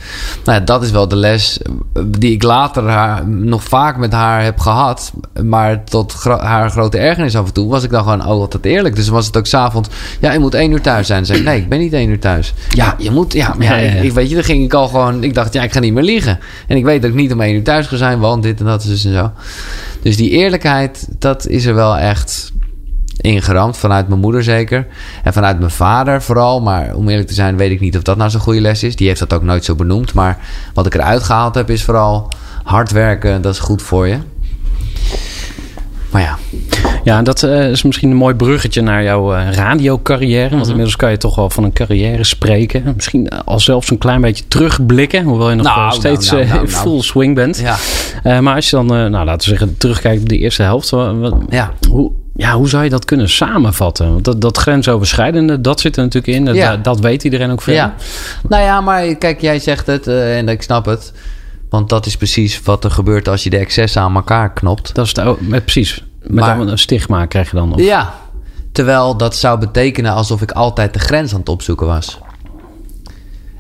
Nou 0.45 0.59
ja, 0.59 0.65
dat 0.65 0.83
is 0.83 0.91
wel 0.91 1.09
de 1.09 1.17
les 1.17 1.59
eh, 1.63 2.03
die 2.07 2.33
ik 2.33 2.43
later 2.43 2.89
haar, 2.89 3.29
nog 3.29 3.65
vaak 3.65 3.97
met 3.97 4.13
haar 4.13 4.43
heb 4.43 4.59
gehad. 4.59 5.13
Maar 5.43 5.85
tot 5.85 6.13
gro- 6.13 6.39
haar 6.39 6.71
grote 6.71 6.99
ergernis 6.99 7.37
af 7.37 7.47
en 7.47 7.53
toe... 7.53 7.69
was 7.69 7.83
ik 7.83 7.91
dan 7.91 8.03
gewoon 8.03 8.21
oh, 8.21 8.27
altijd 8.27 8.65
eerlijk. 8.65 8.97
Dus 8.97 9.09
was 9.09 9.27
het 9.27 9.37
ook 9.37 9.47
s'avonds... 9.47 9.89
ja, 10.21 10.33
je 10.33 10.39
moet 10.39 10.55
één 10.55 10.71
uur 10.71 10.81
thuis 10.81 11.07
zijn. 11.07 11.25
Ik, 11.25 11.45
nee, 11.45 11.59
ik 11.59 11.69
ben 11.69 11.79
niet 11.79 11.93
één 11.93 12.09
uur 12.09 12.21
thuis. 12.21 12.55
Ja, 12.69 12.95
je 12.99 13.11
moet... 13.11 13.33
Ja, 13.33 13.55
maar 13.59 13.67
ja, 13.67 13.77
ik 13.77 14.13
weet 14.13 14.29
je, 14.29 14.35
dan 14.35 14.45
ging 14.45 14.65
ik 14.65 14.75
al 14.75 14.89
gewoon... 14.89 15.23
ik 15.23 15.35
dacht, 15.35 15.53
ja, 15.53 15.63
ik 15.63 15.73
ga 15.73 15.81
niet 15.81 15.93
meer 15.93 16.03
liegen. 16.03 16.39
En 16.67 16.77
ik 16.77 16.85
weet 16.85 17.03
dat 17.03 17.11
ik 17.11 17.17
niet 17.17 17.33
om 17.33 17.41
één 17.41 17.55
uur 17.55 17.65
thuis 17.65 17.87
ga 17.87 17.97
zijn... 17.97 18.19
want 18.19 18.43
dit 18.43 18.61
en 18.61 18.67
dat 18.67 18.83
dus 18.83 19.05
en 19.05 19.15
zo. 19.15 19.31
Dus 20.03 20.17
die 20.17 20.31
eerlijkheid, 20.31 21.09
dat 21.19 21.47
is 21.47 21.65
er 21.65 21.75
wel 21.75 21.97
echt 21.97 22.53
ingeramd. 23.17 23.77
Vanuit 23.77 24.09
mijn 24.09 24.21
moeder 24.21 24.43
zeker. 24.43 24.87
En 25.23 25.33
vanuit 25.33 25.59
mijn 25.59 25.71
vader 25.71 26.23
vooral. 26.23 26.61
Maar 26.61 26.95
om 26.95 27.09
eerlijk 27.09 27.29
te 27.29 27.35
zijn 27.35 27.57
weet 27.57 27.71
ik 27.71 27.81
niet 27.81 27.97
of 27.97 28.03
dat 28.03 28.17
nou 28.17 28.31
zo'n 28.31 28.41
goede 28.41 28.61
les 28.61 28.83
is. 28.83 28.97
Die 28.97 29.07
heeft 29.07 29.21
dat 29.21 29.33
ook 29.33 29.43
nooit 29.43 29.65
zo 29.65 29.75
benoemd. 29.75 30.15
Maar 30.15 30.39
wat 30.75 30.87
ik 30.87 30.95
eruit 30.95 31.23
gehaald 31.23 31.55
heb 31.55 31.71
is 31.71 31.85
vooral 31.85 32.29
hard 32.65 32.91
werken. 32.91 33.43
Dat 33.43 33.53
is 33.53 33.61
goed 33.61 33.83
voor 33.83 34.09
je. 34.09 34.19
Maar 36.11 36.23
ja, 36.23 36.39
Ja, 37.05 37.23
dat 37.23 37.43
eh, 37.43 37.71
is 37.71 37.83
misschien 37.83 38.11
een 38.11 38.17
mooi 38.17 38.35
bruggetje 38.35 38.81
naar 38.81 39.03
jouw 39.03 39.35
eh, 39.35 39.53
radiocarrière. 39.53 40.47
Mhm. 40.47 40.55
Want 40.55 40.67
inmiddels 40.67 40.97
kan 40.97 41.11
je 41.11 41.17
toch 41.17 41.35
wel 41.37 41.51
van 41.51 41.65
een 41.65 41.73
carrière 41.73 42.25
spreken. 42.25 42.93
Misschien 42.95 43.29
eh, 43.29 43.39
al 43.45 43.61
zelfs 43.61 43.91
een 43.91 43.99
klein 43.99 44.21
beetje 44.21 44.45
terugblikken. 44.49 45.25
Hoewel 45.25 45.51
je 45.51 45.57
nog 45.57 45.67
Nou, 45.67 45.79
nou, 45.79 45.95
steeds 45.95 46.31
nou, 46.31 46.69
full 46.69 47.01
swing 47.03 47.35
bent. 47.35 47.59
ja, 48.25 48.41
maar 48.41 48.55
als 48.55 48.71
je 48.71 48.77
dan, 48.77 48.87
nou, 48.87 49.11
laten 49.11 49.51
we 49.51 49.57
zeggen, 49.57 49.77
terugkijkt 49.79 50.23
op 50.23 50.29
de 50.29 50.39
eerste 50.39 50.63
helft. 50.63 50.91
ja. 51.49 51.73
Hoe, 51.91 52.13
ja, 52.37 52.53
hoe 52.53 52.69
zou 52.69 52.85
je 52.85 52.91
dat 52.91 53.05
kunnen 53.05 53.29
samenvatten? 53.29 54.13
Want 54.13 54.25
dat, 54.25 54.41
dat 54.41 54.57
grensoverschrijdende, 54.57 55.61
dat 55.61 55.81
zit 55.81 55.97
er 55.97 56.03
natuurlijk 56.03 56.37
in. 56.39 56.45
Dat, 56.45 56.55
Ja. 56.55 56.77
dat 56.77 57.01
weet 57.01 57.25
iedereen 57.25 57.51
ook 57.51 57.63
veel. 57.63 57.75
Ja. 57.75 57.95
Nou 58.49 58.63
ja, 58.63 58.81
maar 58.81 59.15
kijk, 59.15 59.41
jij 59.41 59.59
zegt 59.59 59.87
het 59.87 60.07
eh, 60.07 60.39
en 60.39 60.49
ik 60.49 60.63
snap 60.63 60.85
het. 60.85 61.13
Want 61.71 61.89
dat 61.89 62.07
is 62.07 62.17
precies 62.17 62.63
wat 62.63 62.85
er 62.85 62.91
gebeurt 62.91 63.29
als 63.29 63.45
je 63.45 63.51
de 63.51 63.59
excessen 63.59 64.03
aan 64.03 64.15
elkaar 64.15 64.53
knopt. 64.53 64.95
Dat 64.95 65.07
is 65.07 65.15
met, 65.39 65.63
precies. 65.63 66.05
Met 66.23 66.45
Maar- 66.45 66.59
een 66.61 66.79
stigma 66.79 67.27
krijg 67.27 67.51
je 67.51 67.57
dan. 67.57 67.73
Of, 67.75 67.81
Ja, 67.81 68.15
terwijl 68.73 69.17
dat 69.17 69.37
zou 69.37 69.59
betekenen 69.59 70.13
alsof 70.13 70.43
ik 70.43 70.51
altijd 70.51 70.93
de 70.93 70.99
grens 70.99 71.33
aan 71.33 71.39
het 71.41 71.49
opzoeken 71.49 71.87
was. 71.87 72.19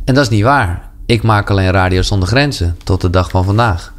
En 0.05 0.15
dat 0.15 0.25
is 0.25 0.29
niet 0.31 0.43
waar. 0.43 0.91
Ik 1.07 1.23
maak 1.23 1.51
alleen 1.51 1.71
radio 1.71 2.03
zonder 2.03 2.29
grenzen 2.29 2.77
tot 2.85 3.01
de 3.01 3.11
dag 3.11 3.31
van 3.31 3.45
vandaag. 3.45 3.93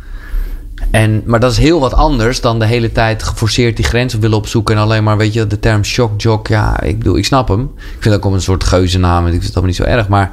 En, 0.91 1.23
maar 1.25 1.39
dat 1.39 1.51
is 1.51 1.57
heel 1.57 1.79
wat 1.79 1.93
anders 1.93 2.41
dan 2.41 2.59
de 2.59 2.65
hele 2.65 2.91
tijd 2.91 3.23
geforceerd 3.23 3.75
die 3.75 3.85
grenzen 3.85 4.19
willen 4.19 4.37
opzoeken. 4.37 4.75
En 4.75 4.81
alleen 4.81 5.03
maar, 5.03 5.17
weet 5.17 5.33
je, 5.33 5.47
de 5.47 5.59
term 5.59 5.83
shockjock. 5.83 6.47
Ja, 6.47 6.81
ik 6.81 6.97
bedoel, 6.97 7.17
ik 7.17 7.25
snap 7.25 7.47
hem. 7.47 7.61
Ik 7.75 7.91
vind 7.91 8.03
het 8.03 8.13
ook 8.13 8.25
om 8.25 8.33
een 8.33 8.41
soort 8.41 8.63
geuzennaam. 8.63 9.21
en 9.21 9.25
Ik 9.25 9.31
vind 9.31 9.43
het 9.43 9.51
allemaal 9.55 9.69
niet 9.69 9.79
zo 9.85 9.97
erg. 9.97 10.07
Maar 10.07 10.31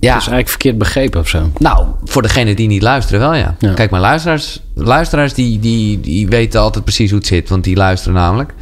ja, 0.00 0.12
Dat 0.12 0.22
is 0.22 0.28
eigenlijk 0.28 0.48
verkeerd 0.48 0.78
begrepen 0.78 1.20
of 1.20 1.28
zo. 1.28 1.50
nou, 1.58 1.86
voor 2.04 2.22
degene 2.22 2.54
die 2.54 2.68
niet 2.68 2.82
luisteren 2.82 3.20
wel, 3.20 3.34
ja. 3.34 3.56
Ja. 3.58 3.72
Kijk, 3.72 3.90
mijn 3.90 4.02
luisteraars, 4.02 4.60
luisteraars 4.74 5.34
die, 5.34 5.58
die, 5.60 6.00
die 6.00 6.28
weten 6.28 6.60
altijd 6.60 6.84
precies 6.84 7.10
hoe 7.10 7.18
het 7.18 7.28
zit. 7.28 7.48
Want 7.48 7.64
die 7.64 7.76
luisteren 7.76 8.14
namelijk. 8.14 8.54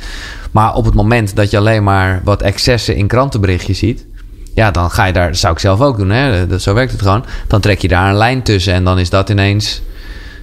Maar 0.50 0.74
op 0.74 0.84
het 0.84 0.94
moment 0.94 1.36
dat 1.36 1.50
je 1.50 1.58
alleen 1.58 1.84
maar 1.84 2.20
wat 2.24 2.42
excessen 2.42 2.96
in 2.96 3.06
krantenberichtjes 3.06 3.78
ziet... 3.78 4.06
Ja, 4.54 4.70
dan 4.70 4.90
ga 4.90 5.04
je 5.04 5.12
daar, 5.12 5.26
dat 5.28 5.36
zou 5.36 5.52
ik 5.52 5.58
zelf 5.58 5.80
ook 5.80 5.98
doen, 5.98 6.10
hè. 6.10 6.46
Dat, 6.46 6.62
zo 6.62 6.74
werkt 6.74 6.92
het 6.92 7.02
gewoon. 7.02 7.24
Dan 7.48 7.60
trek 7.60 7.78
je 7.80 7.88
daar 7.88 8.08
een 8.08 8.16
lijn 8.16 8.42
tussen 8.42 8.74
en 8.74 8.84
dan 8.84 8.98
is 8.98 9.10
dat 9.10 9.28
ineens... 9.28 9.82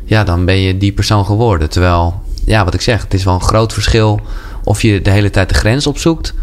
Ja, 0.09 0.23
dan 0.23 0.45
ben 0.45 0.59
je 0.59 0.77
die 0.77 0.91
persoon 0.91 1.25
geworden. 1.25 1.69
Terwijl, 1.69 2.21
ja, 2.45 2.63
wat 2.65 2.73
ik 2.73 2.81
zeg, 2.81 3.01
het 3.03 3.13
is 3.13 3.23
wel 3.23 3.33
een 3.33 3.41
groot 3.41 3.73
verschil... 3.73 4.19
of 4.63 4.81
je 4.81 5.01
de 5.01 5.09
hele 5.09 5.29
tijd 5.29 5.49
de 5.49 5.55
grens 5.55 5.87
opzoekt... 5.87 6.33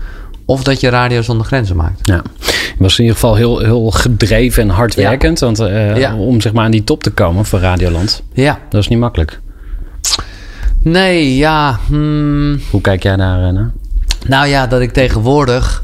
of 0.44 0.62
dat 0.62 0.80
je 0.80 0.88
radio 0.88 1.22
zonder 1.22 1.46
grenzen 1.46 1.76
maakt. 1.76 2.06
Ja. 2.06 2.22
Je 2.46 2.74
was 2.78 2.98
in 2.98 3.04
ieder 3.04 3.18
geval 3.20 3.34
heel, 3.34 3.58
heel 3.58 3.90
gedreven 3.90 4.62
en 4.62 4.68
hardwerkend. 4.68 5.38
Want 5.38 5.58
eh, 5.60 5.96
Ja. 5.96 6.16
om 6.16 6.40
zeg 6.40 6.52
maar 6.52 6.64
aan 6.64 6.70
die 6.70 6.84
top 6.84 7.02
te 7.02 7.10
komen 7.10 7.44
voor 7.44 7.60
Radioland, 7.60 8.22
Ja. 8.32 8.58
dat 8.68 8.80
is 8.80 8.88
niet 8.88 8.98
makkelijk. 8.98 9.40
Nee, 10.80 11.36
ja... 11.36 11.78
hmm. 11.86 12.60
Hoe 12.70 12.80
kijk 12.80 13.02
jij 13.02 13.16
daar 13.16 13.46
eh, 13.46 13.52
naar? 13.52 13.70
Nou 14.26 14.46
ja, 14.46 14.66
dat 14.66 14.80
ik 14.80 14.92
tegenwoordig, 14.92 15.82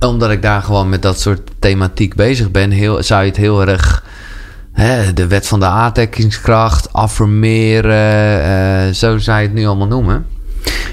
omdat 0.00 0.30
ik 0.30 0.42
daar 0.42 0.62
gewoon 0.62 0.88
met 0.88 1.02
dat 1.02 1.20
soort 1.20 1.50
thematiek 1.58 2.14
bezig 2.14 2.50
ben, 2.50 2.70
heel, 2.70 3.02
zou 3.02 3.22
je 3.22 3.28
het 3.28 3.36
heel 3.36 3.66
erg. 3.68 4.04
Hè, 4.76 5.12
de 5.12 5.26
wet 5.26 5.46
van 5.46 5.60
de 5.60 5.66
aantrekkingskracht, 5.66 6.92
affirmeren, 6.92 8.42
eh, 8.42 8.94
zo 8.94 9.18
zou 9.18 9.40
je 9.40 9.46
het 9.46 9.54
nu 9.54 9.66
allemaal 9.66 9.86
noemen. 9.86 10.26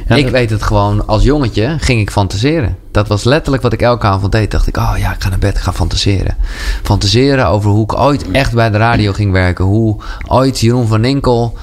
Ja, 0.08 0.16
ik 0.16 0.30
weet 0.30 0.50
het 0.50 0.64
gewoon, 0.64 1.08
als 1.08 1.24
jongetje 1.24 1.76
ging 1.80 2.02
ik 2.02 2.12
fantaseren. 2.12 2.78
Dat 2.92 3.08
was 3.08 3.24
letterlijk 3.24 3.64
wat 3.64 3.74
ik 3.74 3.82
elke 3.82 4.08
avond 4.08 4.32
deed. 4.32 4.52
Dacht 4.52 4.68
ik, 4.68 4.78
oh 4.78 4.94
ja, 4.98 5.14
ik 5.14 5.24
ga 5.24 5.30
naar 5.30 5.40
bed, 5.40 5.58
ik 5.58 5.64
ga 5.64 5.74
fantaseren. 5.74 6.36
Fantaseren 6.84 7.48
over 7.48 7.70
hoe 7.70 7.84
ik 7.84 8.00
ooit 8.00 8.32
echt 8.32 8.54
bij 8.54 8.70
de 8.70 8.78
radio 8.78 9.14
ging 9.14 9.32
werken. 9.32 9.66
Hoe 9.66 10.02
ooit 10.28 10.60
Jeroen 10.60 10.88
van 10.88 11.06
Inkel 11.06 11.58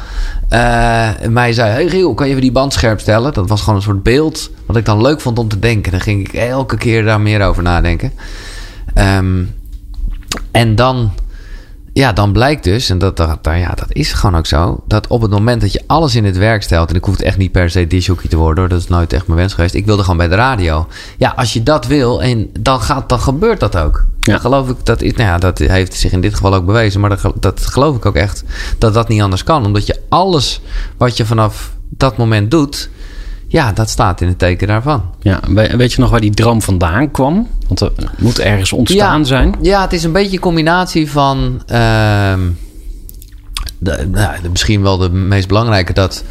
eh, 0.48 1.08
mij 1.28 1.52
zei... 1.52 1.70
Hey 1.70 1.88
Giel, 1.88 2.14
kan 2.14 2.26
je 2.26 2.30
even 2.30 2.42
die 2.42 2.52
band 2.52 2.72
scherp 2.72 3.00
stellen? 3.00 3.32
Dat 3.32 3.48
was 3.48 3.60
gewoon 3.60 3.76
een 3.76 3.82
soort 3.82 4.02
beeld 4.02 4.50
wat 4.66 4.76
ik 4.76 4.84
dan 4.84 5.00
leuk 5.00 5.20
vond 5.20 5.38
om 5.38 5.48
te 5.48 5.58
denken. 5.58 5.92
Dan 5.92 6.00
ging 6.00 6.28
ik 6.28 6.32
elke 6.32 6.76
keer 6.76 7.04
daar 7.04 7.20
meer 7.20 7.42
over 7.42 7.62
nadenken. 7.62 8.12
Ehm, 8.94 9.42
en 10.50 10.74
dan... 10.74 11.12
Ja, 11.92 12.12
dan 12.12 12.32
blijkt 12.32 12.64
dus, 12.64 12.90
en 12.90 12.99
dat, 12.99 13.16
dat, 13.16 13.44
dat- 13.44 13.54
ja, 13.56 13.68
dat 13.75 13.87
is 13.88 14.12
gewoon 14.12 14.37
ook 14.37 14.47
zo, 14.47 14.82
dat 14.87 15.06
op 15.06 15.20
het 15.23 15.30
moment 15.30 15.61
dat 15.61 15.73
je 15.73 15.82
alles 15.87 16.14
in 16.14 16.25
het 16.25 16.37
werk 16.37 16.62
stelt, 16.62 16.90
en 16.90 16.97
ik 16.97 17.04
hoef 17.04 17.18
echt 17.18 17.37
niet 17.37 17.52
per 17.52 17.70
se 17.70 17.87
disjockey 17.87 18.28
te 18.28 18.37
worden, 18.37 18.59
hoor, 18.59 18.68
dat 18.68 18.80
is 18.80 18.88
nooit 18.88 19.12
echt 19.12 19.26
mijn 19.26 19.38
wens 19.38 19.54
geweest. 19.54 19.75
Ik 19.75 19.87
wilde 19.87 20.02
gewoon 20.02 20.16
bij 20.16 20.28
de 20.28 20.35
radio. 20.35 20.87
Ja, 21.18 21.32
als 21.37 21.52
je 21.52 21.62
dat 21.62 21.87
wil, 21.87 22.23
en 22.23 22.50
dan, 22.61 22.80
gaat, 22.80 23.09
dan 23.09 23.20
gebeurt 23.20 23.61
dat 23.61 23.76
ook. 23.76 24.04
Ja. 24.20 24.32
Dan 24.32 24.40
geloof 24.40 24.68
ik, 24.68 24.76
dat, 24.85 25.02
is, 25.02 25.12
nou 25.12 25.28
ja, 25.28 25.38
dat 25.38 25.59
heeft 25.59 25.94
zich 25.94 26.12
in 26.12 26.20
dit 26.20 26.35
geval 26.35 26.54
ook 26.54 26.66
bewezen, 26.66 27.00
maar 27.00 27.11
dat, 27.11 27.32
dat 27.40 27.66
geloof 27.66 27.97
ik 27.97 28.06
ook 28.06 28.16
echt, 28.16 28.44
dat 28.78 28.94
dat 28.94 29.09
niet 29.09 29.23
anders 29.23 29.44
kan. 29.44 29.64
Omdat 29.66 29.87
je 29.87 30.00
alles 30.09 30.61
wat 30.97 31.16
je 31.16 31.26
vanaf 31.26 31.73
dat 31.88 32.16
moment 32.16 32.50
doet, 32.50 32.90
ja, 33.52 33.73
dat 33.73 33.88
staat 33.90 34.21
in 34.21 34.28
het 34.28 34.38
teken 34.38 34.66
daarvan. 34.66 35.02
Ja, 35.21 35.40
we- 35.49 35.76
weet 35.76 35.92
je 35.92 36.00
nog 36.00 36.11
waar 36.11 36.21
die 36.21 36.30
droom 36.35 36.62
vandaan 36.62 37.11
kwam? 37.11 37.49
Want 37.69 37.80
er 37.80 37.92
moet 38.19 38.38
ergens 38.38 38.73
ontstaan 38.73 39.19
ja, 39.19 39.25
zijn. 39.25 39.54
Ja, 39.62 39.80
het 39.83 39.92
is 39.92 40.04
een 40.04 40.12
beetje 40.12 40.33
een 40.37 40.42
combinatie 40.42 41.11
van. 41.11 41.62
ehm, 41.66 42.40
de, 43.78 44.09
nou, 44.11 44.42
de- 44.42 44.49
misschien 44.49 44.83
wel 44.83 44.97
de 44.99 45.11
meest 45.11 45.49
belangrijke. 45.49 45.92
Dat 45.92 46.25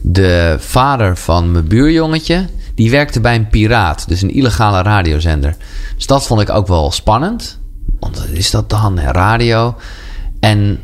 de 0.00 0.56
vader 0.58 1.16
van 1.16 1.52
mijn 1.52 1.66
buurjongetje. 1.68 2.46
die 2.74 2.90
werkte 2.90 3.20
bij 3.20 3.34
een 3.34 3.48
piraat. 3.48 4.08
Dus 4.08 4.22
een 4.22 4.34
illegale 4.34 4.82
radiozender. 4.82 5.56
Dus 5.96 6.06
dat 6.06 6.26
vond 6.26 6.40
ik 6.40 6.50
ook 6.50 6.66
wel 6.66 6.90
spannend. 6.92 7.58
Want 8.00 8.24
is 8.32 8.50
dat 8.50 8.70
dan? 8.70 8.98
Radio. 8.98 9.74
En 10.40 10.80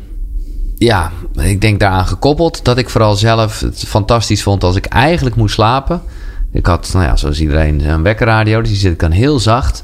ja, 0.85 1.11
ik 1.33 1.61
denk 1.61 1.79
daaraan 1.79 2.07
gekoppeld 2.07 2.65
dat 2.65 2.77
ik 2.77 2.89
vooral 2.89 3.15
zelf 3.15 3.59
het 3.59 3.83
fantastisch 3.87 4.43
vond 4.43 4.63
als 4.63 4.75
ik 4.75 4.85
eigenlijk 4.85 5.35
moest 5.35 5.53
slapen. 5.53 6.01
Ik 6.51 6.65
had, 6.65 6.89
nou 6.93 7.05
ja, 7.05 7.15
zoals 7.15 7.39
iedereen, 7.39 7.89
een 7.89 8.03
wekkerradio, 8.03 8.59
dus 8.61 8.69
die 8.69 8.77
zit 8.77 8.91
ik 8.91 8.99
dan 8.99 9.11
heel 9.11 9.39
zacht. 9.39 9.83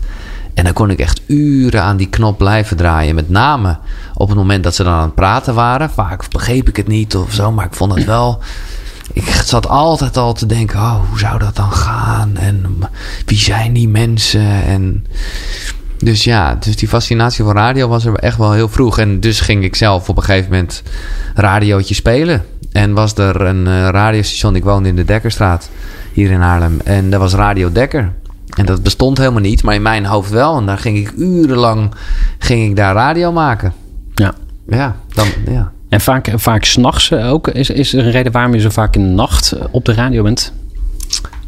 En 0.53 0.63
dan 0.63 0.73
kon 0.73 0.89
ik 0.89 0.99
echt 0.99 1.21
uren 1.25 1.83
aan 1.83 1.97
die 1.97 2.09
knop 2.09 2.37
blijven 2.37 2.77
draaien. 2.77 3.15
Met 3.15 3.29
name 3.29 3.77
op 4.13 4.27
het 4.27 4.37
moment 4.37 4.63
dat 4.63 4.75
ze 4.75 4.83
dan 4.83 4.93
aan 4.93 5.01
het 5.01 5.15
praten 5.15 5.53
waren. 5.53 5.89
Vaak 5.89 6.31
begreep 6.31 6.69
ik 6.69 6.75
het 6.75 6.87
niet 6.87 7.15
of 7.15 7.33
zo, 7.33 7.51
maar 7.51 7.65
ik 7.65 7.73
vond 7.73 7.95
het 7.95 8.05
wel. 8.05 8.39
Ik 9.13 9.41
zat 9.45 9.67
altijd 9.67 10.17
al 10.17 10.33
te 10.33 10.45
denken: 10.45 10.79
oh, 10.79 11.09
hoe 11.09 11.19
zou 11.19 11.39
dat 11.39 11.55
dan 11.55 11.71
gaan? 11.71 12.37
En 12.37 12.79
wie 13.25 13.39
zijn 13.39 13.73
die 13.73 13.89
mensen? 13.89 14.63
En 14.63 15.05
dus 15.99 16.23
ja, 16.23 16.55
dus 16.55 16.75
die 16.75 16.87
fascinatie 16.87 17.43
voor 17.43 17.53
radio 17.53 17.87
was 17.87 18.05
er 18.05 18.15
echt 18.15 18.37
wel 18.37 18.51
heel 18.51 18.69
vroeg. 18.69 18.99
En 18.99 19.19
dus 19.19 19.39
ging 19.39 19.63
ik 19.63 19.75
zelf 19.75 20.09
op 20.09 20.17
een 20.17 20.23
gegeven 20.23 20.51
moment 20.51 20.83
radiootje 21.35 21.95
spelen. 21.95 22.45
En 22.71 22.93
was 22.93 23.17
er 23.17 23.41
een 23.41 23.67
eh, 23.67 23.87
radiostation, 23.89 24.55
ik 24.55 24.63
woonde 24.63 24.89
in 24.89 24.95
de 24.95 25.05
Dekkerstraat 25.05 25.69
hier 26.13 26.31
in 26.31 26.39
Haarlem. 26.39 26.79
En 26.83 27.09
dat 27.09 27.19
was 27.19 27.33
Radio 27.33 27.71
Dekker. 27.71 28.13
En 28.55 28.65
dat 28.65 28.83
bestond 28.83 29.17
helemaal 29.17 29.41
niet, 29.41 29.63
maar 29.63 29.75
in 29.75 29.81
mijn 29.81 30.05
hoofd 30.05 30.29
wel. 30.29 30.57
En 30.57 30.65
daar 30.65 30.77
ging 30.77 30.97
ik 30.97 31.13
urenlang 31.17 31.91
ging 32.37 32.69
ik 32.69 32.75
daar 32.75 32.93
radio 32.93 33.31
maken. 33.31 33.73
Ja. 34.13 34.33
Ja, 34.69 34.95
dan, 35.13 35.27
ja. 35.47 35.71
En 35.89 36.01
vaak, 36.01 36.31
vaak 36.35 36.63
s'nachts 36.63 37.13
ook. 37.13 37.47
Is, 37.47 37.69
is 37.69 37.93
er 37.93 38.05
een 38.05 38.11
reden 38.11 38.31
waarom 38.31 38.53
je 38.53 38.59
zo 38.59 38.69
vaak 38.69 38.95
in 38.95 39.01
de 39.01 39.13
nacht 39.13 39.55
op 39.71 39.85
de 39.85 39.93
radio 39.93 40.23
bent? 40.23 40.53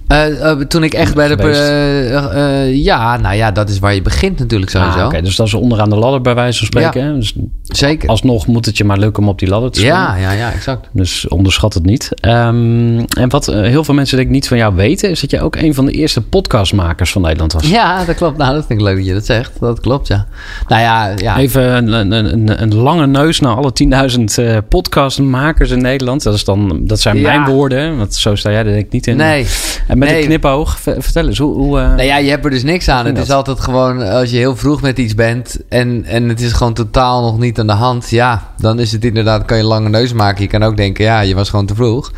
Eh, 0.10 0.51
eh, 0.51 0.60
toen 0.60 0.84
ik 0.84 0.94
echt 0.94 1.16
bij 1.16 1.28
de... 1.28 1.36
Eh, 1.36 2.75
ja, 2.75 3.18
nou 3.18 3.36
ja, 3.36 3.51
dat 3.51 3.70
is 3.70 3.80
waar 3.80 3.94
je 3.94 4.01
begint 4.01 4.39
natuurlijk 4.39 4.72
sowieso. 4.72 5.00
Ah, 5.00 5.06
Oké, 5.06 5.22
dus 5.22 5.36
dat 5.36 5.48
is 5.48 5.54
onderaan 5.54 5.89
de 5.89 5.96
ladder 5.96 6.22
bij 6.22 6.36
wijze 6.36 6.58
van 6.58 6.68
spreken. 6.68 7.01
Ja. 7.01 7.08
hè? 7.08 7.16
Dus 7.16 7.34
Zeker. 7.63 8.10
alsnog 8.10 8.48
moet 8.48 8.66
het 8.66 8.78
je 8.78 8.84
maar 8.84 8.98
lukken 8.98 9.24
om 9.24 9.30
op 9.30 9.39
die 9.39 9.48
ladder 9.48 9.72
te 9.72 9.80
springen. 9.80 10.00
Ja, 10.01 10.18
ja, 10.18 10.32
ja, 10.32 10.51
exact. 10.51 10.89
Dus 10.92 11.28
onderschat 11.28 11.74
het 11.74 11.86
niet. 11.86 12.12
Ehm, 12.22 13.00
en 13.00 13.30
wat 13.30 13.46
heel 13.46 13.84
veel 13.84 13.94
mensen 13.94 14.16
denk 14.18 14.28
ik 14.28 14.34
niet 14.34 14.48
van 14.48 14.58
jou 14.58 14.75
weten... 14.75 15.10
is 15.10 15.22
dat 15.22 15.32
je 15.32 15.42
ook 15.42 15.56
een 15.56 15.74
van 15.74 15.86
de 15.86 15.92
eerste 15.92 16.22
podcastmakers 16.22 17.12
van 17.12 17.22
Nederland 17.22 17.54
was. 17.54 17.70
Ja, 17.70 18.06
dat 18.06 18.16
klopt. 18.16 18.38
Nou, 18.38 18.54
dat 18.54 18.66
vind 18.66 18.80
ik 18.80 18.86
leuk 18.86 18.96
dat 18.96 19.06
je 19.06 19.13
dat 19.13 19.25
zegt. 19.25 19.51
Dat 19.60 19.80
klopt, 19.80 20.08
ja. 20.08 20.28
Nou 20.68 20.82
ja, 20.82 21.13
ja. 21.16 21.38
Even 21.38 21.75
een, 21.75 22.12
een, 22.12 22.34
een, 22.34 22.62
een 22.62 22.75
lange 22.75 23.08
neus 23.08 23.39
naar 23.39 23.56
alle 23.56 23.72
10.000 24.18 24.24
eh, 24.36 24.58
podcastmakers 24.70 25.70
in 25.70 25.82
Nederland. 25.82 26.24
Dat, 26.24 26.34
is 26.34 26.44
dan, 26.44 26.82
dat 26.82 27.00
zijn 27.00 27.18
Ja. 27.18 27.39
mijn 27.39 27.56
woorden, 27.56 27.98
want 27.98 28.16
zo 28.16 28.36
sta 28.36 28.50
jij 28.50 28.60
er 28.60 28.72
denk 28.72 28.86
ik 28.86 28.92
niet 28.92 29.08
in. 29.08 29.18
Nee. 29.18 29.46
En 29.88 29.99
met 30.00 30.10
Nee. 30.10 30.22
een 30.22 30.27
knipoog, 30.27 30.79
vertel 30.79 31.27
eens, 31.27 31.38
hoe... 31.38 31.53
hoe 31.56 31.79
eh, 31.79 31.88
Nou 31.88 32.03
ja, 32.03 32.18
je 32.18 32.29
hebt 32.29 32.46
er 32.46 32.51
dus 32.51 32.63
niks 32.63 32.89
aan. 32.89 33.06
Het 33.06 33.15
dat? 33.15 33.24
is 33.24 33.32
altijd 33.32 33.60
gewoon, 33.60 34.01
als 34.01 34.29
je 34.29 34.38
heel 34.38 34.56
vroeg 34.56 34.82
met 34.82 34.98
iets 34.98 35.15
bent 35.15 35.58
en, 35.70 36.06
en 36.06 36.29
het 36.29 36.41
is 36.41 36.51
gewoon 36.51 36.74
totaal 36.74 37.22
nog 37.22 37.39
niet 37.39 37.60
aan 37.60 37.68
de 37.68 37.74
hand. 37.74 38.10
Ja, 38.10 38.53
dan 38.58 38.79
is 38.79 38.91
het 38.91 39.06
inderdaad, 39.06 39.46
kan 39.46 39.58
je 39.58 39.63
een 39.63 39.70
lange 39.70 39.89
neus 39.89 40.13
maken. 40.13 40.41
Je 40.41 40.50
kan 40.50 40.63
ook 40.63 40.77
denken, 40.77 41.03
ja, 41.03 41.20
je 41.20 41.36
was 41.36 41.50
gewoon 41.50 41.65
te 41.65 41.75
vroeg. 41.75 42.12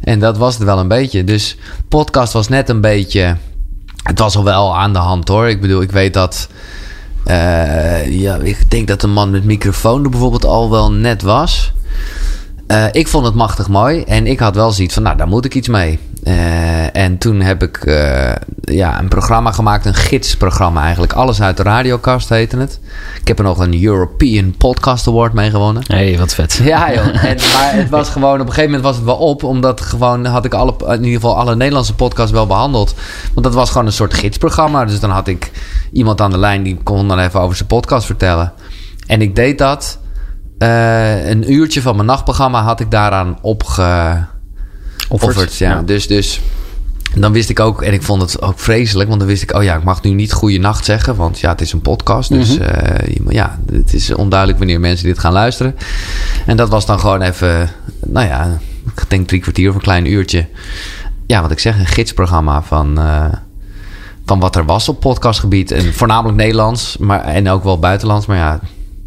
En 0.00 0.18
dat 0.18 0.38
was 0.38 0.54
het 0.54 0.62
wel 0.62 0.78
een 0.78 0.88
beetje. 0.88 1.24
Dus 1.24 1.56
podcast 1.88 2.32
was 2.32 2.48
net 2.48 2.68
een 2.68 2.80
beetje, 2.80 3.36
het 4.02 4.18
was 4.18 4.36
al 4.36 4.44
wel 4.44 4.76
aan 4.76 4.92
de 4.92 4.98
hand 4.98 5.28
hoor. 5.28 5.48
Ik 5.48 5.60
bedoel, 5.60 5.82
ik 5.82 5.92
weet 5.92 6.14
dat, 6.14 6.48
eh, 7.24 8.20
ja, 8.20 8.36
ik 8.36 8.70
denk 8.70 8.88
dat 8.88 9.00
de 9.00 9.06
man 9.06 9.30
met 9.30 9.44
microfoon 9.44 10.04
er 10.04 10.10
bijvoorbeeld 10.10 10.44
al 10.44 10.70
wel 10.70 10.92
net 10.92 11.22
was. 11.22 11.72
Eh, 12.70 12.84
ik 12.92 13.08
vond 13.08 13.24
het 13.24 13.34
machtig 13.34 13.68
mooi. 13.68 14.02
En 14.02 14.26
ik 14.26 14.38
had 14.38 14.54
wel 14.54 14.72
zoiets 14.72 14.94
van, 14.94 15.02
nou, 15.02 15.16
daar 15.16 15.28
moet 15.28 15.44
ik 15.44 15.54
iets 15.54 15.68
mee. 15.68 15.98
Eh, 16.22 16.96
en 16.96 17.18
toen 17.18 17.40
heb 17.40 17.62
ik 17.62 17.76
eh, 17.76 18.32
ja, 18.60 18.98
een 18.98 19.08
programma 19.08 19.52
gemaakt, 19.52 19.86
een 19.86 19.94
gidsprogramma 19.94 20.82
eigenlijk. 20.82 21.12
Alles 21.12 21.42
uit 21.42 21.56
de 21.56 21.62
radiokast 21.62 22.28
heette 22.28 22.56
het. 22.56 22.80
Ik 23.20 23.28
heb 23.28 23.38
er 23.38 23.44
nog 23.44 23.58
een 23.58 23.84
European 23.84 24.54
Podcast 24.58 25.08
Award 25.08 25.32
mee 25.32 25.50
gewonnen. 25.50 25.82
hey, 25.86 26.18
wat 26.18 26.34
vet. 26.34 26.60
Ja, 26.62 26.92
joh. 26.92 27.24
En, 27.24 27.36
maar 27.54 27.72
het 27.72 27.88
was 27.88 28.08
gewoon, 28.08 28.34
op 28.40 28.46
een 28.46 28.52
gegeven 28.52 28.64
moment 28.64 28.82
was 28.82 28.96
het 28.96 29.04
wel 29.04 29.16
op. 29.16 29.42
Omdat 29.42 29.80
gewoon 29.80 30.24
had 30.24 30.44
ik 30.44 30.54
alle, 30.54 30.74
in 30.86 31.04
ieder 31.04 31.20
geval 31.20 31.36
alle 31.36 31.56
Nederlandse 31.56 31.94
podcasts 31.94 32.32
wel 32.32 32.46
behandeld. 32.46 32.94
Want 33.34 33.46
dat 33.46 33.54
was 33.54 33.70
gewoon 33.70 33.86
een 33.86 33.92
soort 33.92 34.14
gidsprogramma. 34.14 34.84
Dus 34.84 35.00
dan 35.00 35.10
had 35.10 35.28
ik 35.28 35.50
iemand 35.92 36.20
aan 36.20 36.30
de 36.30 36.38
lijn 36.38 36.62
die 36.62 36.78
kon 36.82 37.08
dan 37.08 37.18
even 37.18 37.40
over 37.40 37.56
zijn 37.56 37.68
podcast 37.68 38.06
vertellen. 38.06 38.52
En 39.06 39.22
ik 39.22 39.36
deed 39.36 39.58
dat. 39.58 39.98
Eh, 40.60 41.28
een 41.28 41.52
uurtje 41.52 41.82
van 41.82 41.94
mijn 41.94 42.06
nachtprogramma 42.06 42.62
had 42.62 42.80
ik 42.80 42.90
daaraan 42.90 43.38
opge 43.42 44.24
offerd. 45.08 45.56
Ja. 45.56 45.70
Ja. 45.70 45.82
Dus, 45.82 46.06
dus 46.06 46.40
dan 47.14 47.32
wist 47.32 47.48
ik 47.50 47.60
ook, 47.60 47.82
en 47.82 47.92
ik 47.92 48.02
vond 48.02 48.22
het 48.22 48.42
ook 48.42 48.58
vreselijk, 48.58 49.08
want 49.08 49.20
dan 49.20 49.28
wist 49.28 49.42
ik, 49.42 49.54
oh 49.54 49.62
ja, 49.62 49.76
ik 49.76 49.82
mag 49.82 50.02
nu 50.02 50.10
niet 50.10 50.32
goede 50.32 50.58
nacht 50.58 50.84
zeggen, 50.84 51.16
want 51.16 51.38
ja, 51.38 51.50
het 51.50 51.60
is 51.60 51.72
een 51.72 51.80
podcast. 51.80 52.28
Dus 52.28 52.58
Mhm. 52.58 52.68
eh, 52.68 53.16
ja, 53.28 53.58
het 53.72 53.94
is 53.94 54.14
onduidelijk 54.14 54.58
wanneer 54.58 54.80
mensen 54.80 55.06
dit 55.06 55.18
gaan 55.18 55.32
luisteren. 55.32 55.76
En 56.46 56.56
dat 56.56 56.68
was 56.68 56.86
dan 56.86 57.00
gewoon 57.00 57.22
even, 57.22 57.70
nou 58.06 58.26
ja, 58.26 58.58
ik 58.96 59.04
denk 59.08 59.28
drie 59.28 59.40
kwartier 59.40 59.68
of 59.68 59.74
een 59.74 59.80
klein 59.80 60.06
uurtje. 60.12 60.46
Ja, 61.26 61.42
wat 61.42 61.50
ik 61.50 61.58
zeg, 61.58 61.78
een 61.78 61.86
gidsprogramma 61.86 62.62
van, 62.62 62.98
eh, 62.98 63.24
van 64.26 64.40
wat 64.40 64.56
er 64.56 64.64
was 64.64 64.88
op 64.88 65.00
podcastgebied. 65.00 65.70
En 65.70 65.94
voornamelijk 65.94 66.36
Nederlands, 66.38 66.96
maar, 66.96 67.24
en 67.24 67.48
ook 67.48 67.64
wel 67.64 67.78
buitenlands, 67.78 68.26
maar 68.26 68.36
ja, 68.36 68.60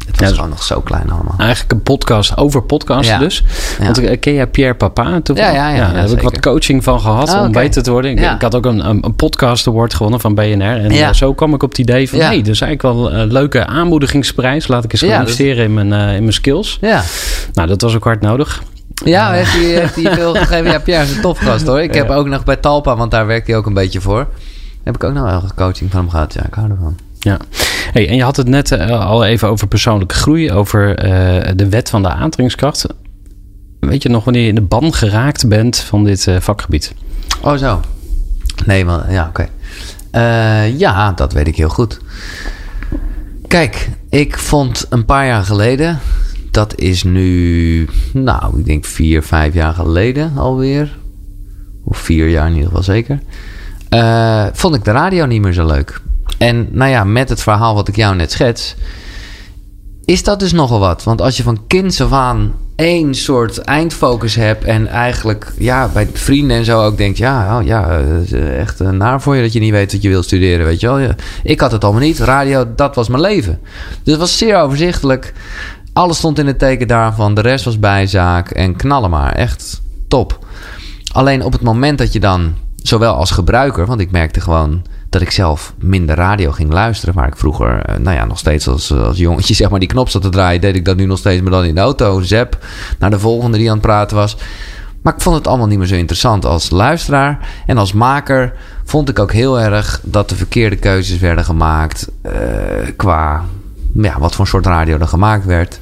het 0.06 0.20
was 0.20 0.28
Ja, 0.28 0.34
gewoon 0.34 0.50
nog 0.50 0.62
zo 0.62 0.80
klein 0.80 1.10
allemaal. 1.10 1.34
Eigenlijk 1.38 1.72
een 1.72 1.82
podcast 1.82 2.36
over 2.36 2.62
podcasten 2.62 3.12
Ja. 3.14 3.18
dus. 3.18 3.44
Want 3.80 3.98
eh, 3.98 4.20
ken 4.20 4.34
jij 4.34 4.46
Pierre 4.46 4.74
Papa? 4.74 5.20
Toen, 5.20 5.36
Ja, 5.36 5.50
ja, 5.50 5.68
ja, 5.68 5.92
daar 5.92 6.02
heb 6.02 6.10
ik 6.10 6.22
wat 6.22 6.40
coaching 6.40 6.84
van 6.84 7.00
gehad 7.00 7.28
Ah, 7.30 7.42
om 7.44 7.52
beter 7.52 7.82
te 7.82 7.90
worden. 7.90 8.10
Ik, 8.10 8.32
ik 8.32 8.40
had 8.42 8.54
ook 8.54 8.64
een, 8.66 8.88
een, 8.88 9.04
een 9.04 9.14
podcast 9.16 9.66
award 9.68 9.94
gewonnen 9.94 10.20
van 10.20 10.34
BNR. 10.34 10.62
En 10.62 10.90
eh, 10.90 11.12
zo 11.12 11.34
kwam 11.34 11.54
ik 11.54 11.62
op 11.62 11.68
het 11.70 11.78
idee 11.78 12.08
van... 12.08 12.18
Hey, 12.18 12.42
dus 12.42 12.60
eigenlijk 12.60 12.82
wel 12.96 13.12
een 13.12 13.32
leuke 13.32 13.66
aanmoedigingsprijs. 13.66 14.68
Laat 14.68 14.84
ik 14.84 14.92
eens 14.92 15.02
gaan 15.02 15.20
investeren 15.20 15.64
in, 15.64 15.74
mijn, 15.74 15.92
eh, 15.92 16.14
in 16.14 16.20
mijn 16.20 16.32
skills. 16.32 16.78
Ja. 16.80 17.02
Nou, 17.52 17.68
dat 17.68 17.80
was 17.82 17.94
ook 17.94 18.04
hard 18.04 18.20
nodig. 18.20 18.62
Ja, 19.04 19.30
heeft 19.32 19.52
hij, 19.52 19.60
heeft 19.62 19.94
hij 19.94 20.14
veel 20.14 20.34
gegeven? 20.44 20.70
Ja, 20.70 20.78
Pierre 20.78 21.04
is 21.04 21.14
een 21.16 21.20
topgast 21.20 21.66
hoor. 21.66 21.80
Ik 21.82 21.94
heb 21.94 22.10
ook 22.10 22.26
nog 22.26 22.44
bij 22.44 22.56
Talpa, 22.56 22.96
want 22.96 23.10
daar 23.10 23.26
werkt 23.26 23.46
hij 23.46 23.56
ook 23.56 23.66
een 23.66 23.74
beetje 23.74 24.00
voor. 24.00 24.26
Heb 24.84 24.94
ik 24.94 25.04
ook 25.04 25.12
nog 25.12 25.24
wel 25.24 25.42
coaching 25.56 25.90
van 25.90 26.00
hem 26.00 26.10
gehad. 26.10 26.34
Ja, 26.34 26.44
ik 26.46 26.54
hou 26.54 26.70
ervan. 26.70 26.96
Ja. 27.24 27.38
Hey, 27.92 28.08
en 28.08 28.16
je 28.16 28.22
had 28.22 28.36
het 28.36 28.48
net 28.48 28.72
eh, 28.72 29.06
al 29.06 29.24
even 29.24 29.48
over 29.48 29.68
persoonlijke 29.68 30.14
groei. 30.14 30.52
Over 30.52 30.96
eh, 30.96 31.52
de 31.56 31.68
wet 31.68 31.90
van 31.90 32.02
de 32.02 32.08
aantrekkingskracht. 32.08 32.86
Weet 33.80 34.02
je 34.02 34.08
nog 34.08 34.24
wanneer 34.24 34.42
je 34.42 34.48
in 34.48 34.54
de 34.54 34.60
ban 34.60 34.94
geraakt 34.94 35.48
bent 35.48 35.76
van 35.78 36.04
dit 36.04 36.26
eh, 36.26 36.40
vakgebied? 36.40 36.94
Oh, 37.42 37.56
zo. 37.56 37.80
Nee, 38.66 38.84
maar 38.84 39.12
ja, 39.12 39.28
oké. 39.28 39.48
Ja, 40.76 41.12
dat 41.12 41.32
weet 41.32 41.46
ik 41.46 41.56
heel 41.56 41.68
goed. 41.68 42.00
Kijk, 43.48 43.90
ik 44.08 44.38
vond 44.38 44.86
een 44.88 45.04
paar 45.04 45.26
jaar 45.26 45.44
geleden, 45.44 45.98
dat 46.50 46.78
is 46.78 47.02
nu, 47.02 47.88
nou, 48.12 48.58
ik 48.58 48.64
denk 48.64 48.84
vier, 48.84 49.22
vijf 49.22 49.54
jaar 49.54 49.74
geleden 49.74 50.32
alweer. 50.36 50.98
Of 51.84 51.98
vier 51.98 52.28
jaar 52.28 52.46
in 52.46 52.54
ieder 52.54 52.68
geval 52.68 52.82
zeker. 52.82 53.18
vond 54.52 54.74
ik 54.74 54.84
de 54.84 54.90
radio 54.90 55.26
niet 55.26 55.42
meer 55.42 55.52
zo 55.52 55.66
leuk. 55.66 56.00
En 56.38 56.68
nou 56.70 56.90
ja, 56.90 57.04
met 57.04 57.28
het 57.28 57.42
verhaal 57.42 57.74
wat 57.74 57.88
ik 57.88 57.96
jou 57.96 58.16
net 58.16 58.32
schets, 58.32 58.74
is 60.04 60.22
dat 60.24 60.40
dus 60.40 60.52
nogal 60.52 60.78
wat. 60.78 61.04
Want 61.04 61.20
als 61.20 61.36
je 61.36 61.42
van 61.42 61.66
kinds 61.66 62.00
af 62.00 62.12
aan 62.12 62.52
één 62.76 63.14
soort 63.14 63.58
eindfocus 63.58 64.34
hebt... 64.34 64.64
en 64.64 64.86
eigenlijk 64.86 65.52
ja, 65.58 65.88
bij 65.88 66.08
vrienden 66.12 66.56
en 66.56 66.64
zo 66.64 66.84
ook 66.84 66.96
denkt... 66.96 67.18
ja, 67.18 67.58
oh, 67.58 67.66
ja 67.66 68.00
echt 68.58 68.80
eh, 68.80 68.90
naar 68.90 69.20
voor 69.20 69.36
je 69.36 69.42
dat 69.42 69.52
je 69.52 69.60
niet 69.60 69.70
weet 69.70 69.92
wat 69.92 70.02
je 70.02 70.08
wilt 70.08 70.24
studeren, 70.24 70.66
weet 70.66 70.80
je 70.80 70.86
wel. 70.86 71.08
Ik 71.42 71.60
had 71.60 71.72
het 71.72 71.84
allemaal 71.84 72.02
niet. 72.02 72.18
Radio, 72.18 72.74
dat 72.76 72.94
was 72.94 73.08
mijn 73.08 73.22
leven. 73.22 73.60
Dus 74.02 74.12
het 74.12 74.20
was 74.20 74.38
zeer 74.38 74.56
overzichtelijk. 74.56 75.32
Alles 75.92 76.16
stond 76.16 76.38
in 76.38 76.46
het 76.46 76.58
teken 76.58 76.88
daarvan. 76.88 77.34
De 77.34 77.40
rest 77.40 77.64
was 77.64 77.78
bijzaak 77.78 78.50
en 78.50 78.76
knallen 78.76 79.10
maar. 79.10 79.32
Echt 79.32 79.82
top. 80.08 80.38
Alleen 81.12 81.42
op 81.42 81.52
het 81.52 81.62
moment 81.62 81.98
dat 81.98 82.12
je 82.12 82.20
dan, 82.20 82.54
zowel 82.76 83.14
als 83.14 83.30
gebruiker, 83.30 83.86
want 83.86 84.00
ik 84.00 84.10
merkte 84.10 84.40
gewoon 84.40 84.82
dat 85.14 85.22
ik 85.22 85.30
zelf 85.30 85.74
minder 85.78 86.16
radio 86.16 86.52
ging 86.52 86.72
luisteren, 86.72 87.14
waar 87.14 87.26
ik 87.26 87.36
vroeger, 87.36 87.82
eh, 87.82 87.96
nou 87.96 88.16
ja, 88.16 88.24
nog 88.24 88.38
steeds 88.38 88.68
als, 88.68 88.92
als 88.92 89.18
jongetje 89.18 89.54
zeg 89.64 89.70
maar 89.70 89.80
die 89.80 89.88
knop 89.88 90.08
zat 90.08 90.22
te 90.22 90.28
draaien, 90.28 90.60
deed 90.60 90.76
ik 90.76 90.84
dat 90.84 90.96
nu 90.96 91.06
nog 91.06 91.18
steeds, 91.18 91.42
maar 91.42 91.50
dan 91.50 91.64
in 91.64 91.74
de 91.74 91.80
auto, 91.80 92.20
zap, 92.20 92.58
naar 92.98 93.10
de 93.10 93.18
volgende 93.18 93.58
die 93.58 93.68
aan 93.68 93.76
het 93.76 93.86
praten 93.86 94.16
was. 94.16 94.36
Maar 95.02 95.14
ik 95.14 95.20
vond 95.20 95.36
het 95.36 95.46
allemaal 95.46 95.66
niet 95.66 95.78
meer 95.78 95.86
zo 95.86 95.94
interessant 95.94 96.44
als 96.44 96.70
luisteraar. 96.70 97.48
En 97.66 97.78
als 97.78 97.92
maker 97.92 98.52
vond 98.84 99.08
ik 99.08 99.18
ook 99.18 99.32
heel 99.32 99.60
erg 99.60 100.00
dat 100.02 100.28
de 100.28 100.34
verkeerde 100.34 100.76
keuzes 100.76 101.18
werden 101.18 101.44
gemaakt 101.44 102.08
eh, 102.22 102.32
qua 102.96 103.44
ja, 103.94 104.18
wat 104.18 104.34
voor 104.34 104.46
soort 104.46 104.66
radio 104.66 104.98
er 104.98 105.08
gemaakt 105.08 105.44
werd. 105.44 105.80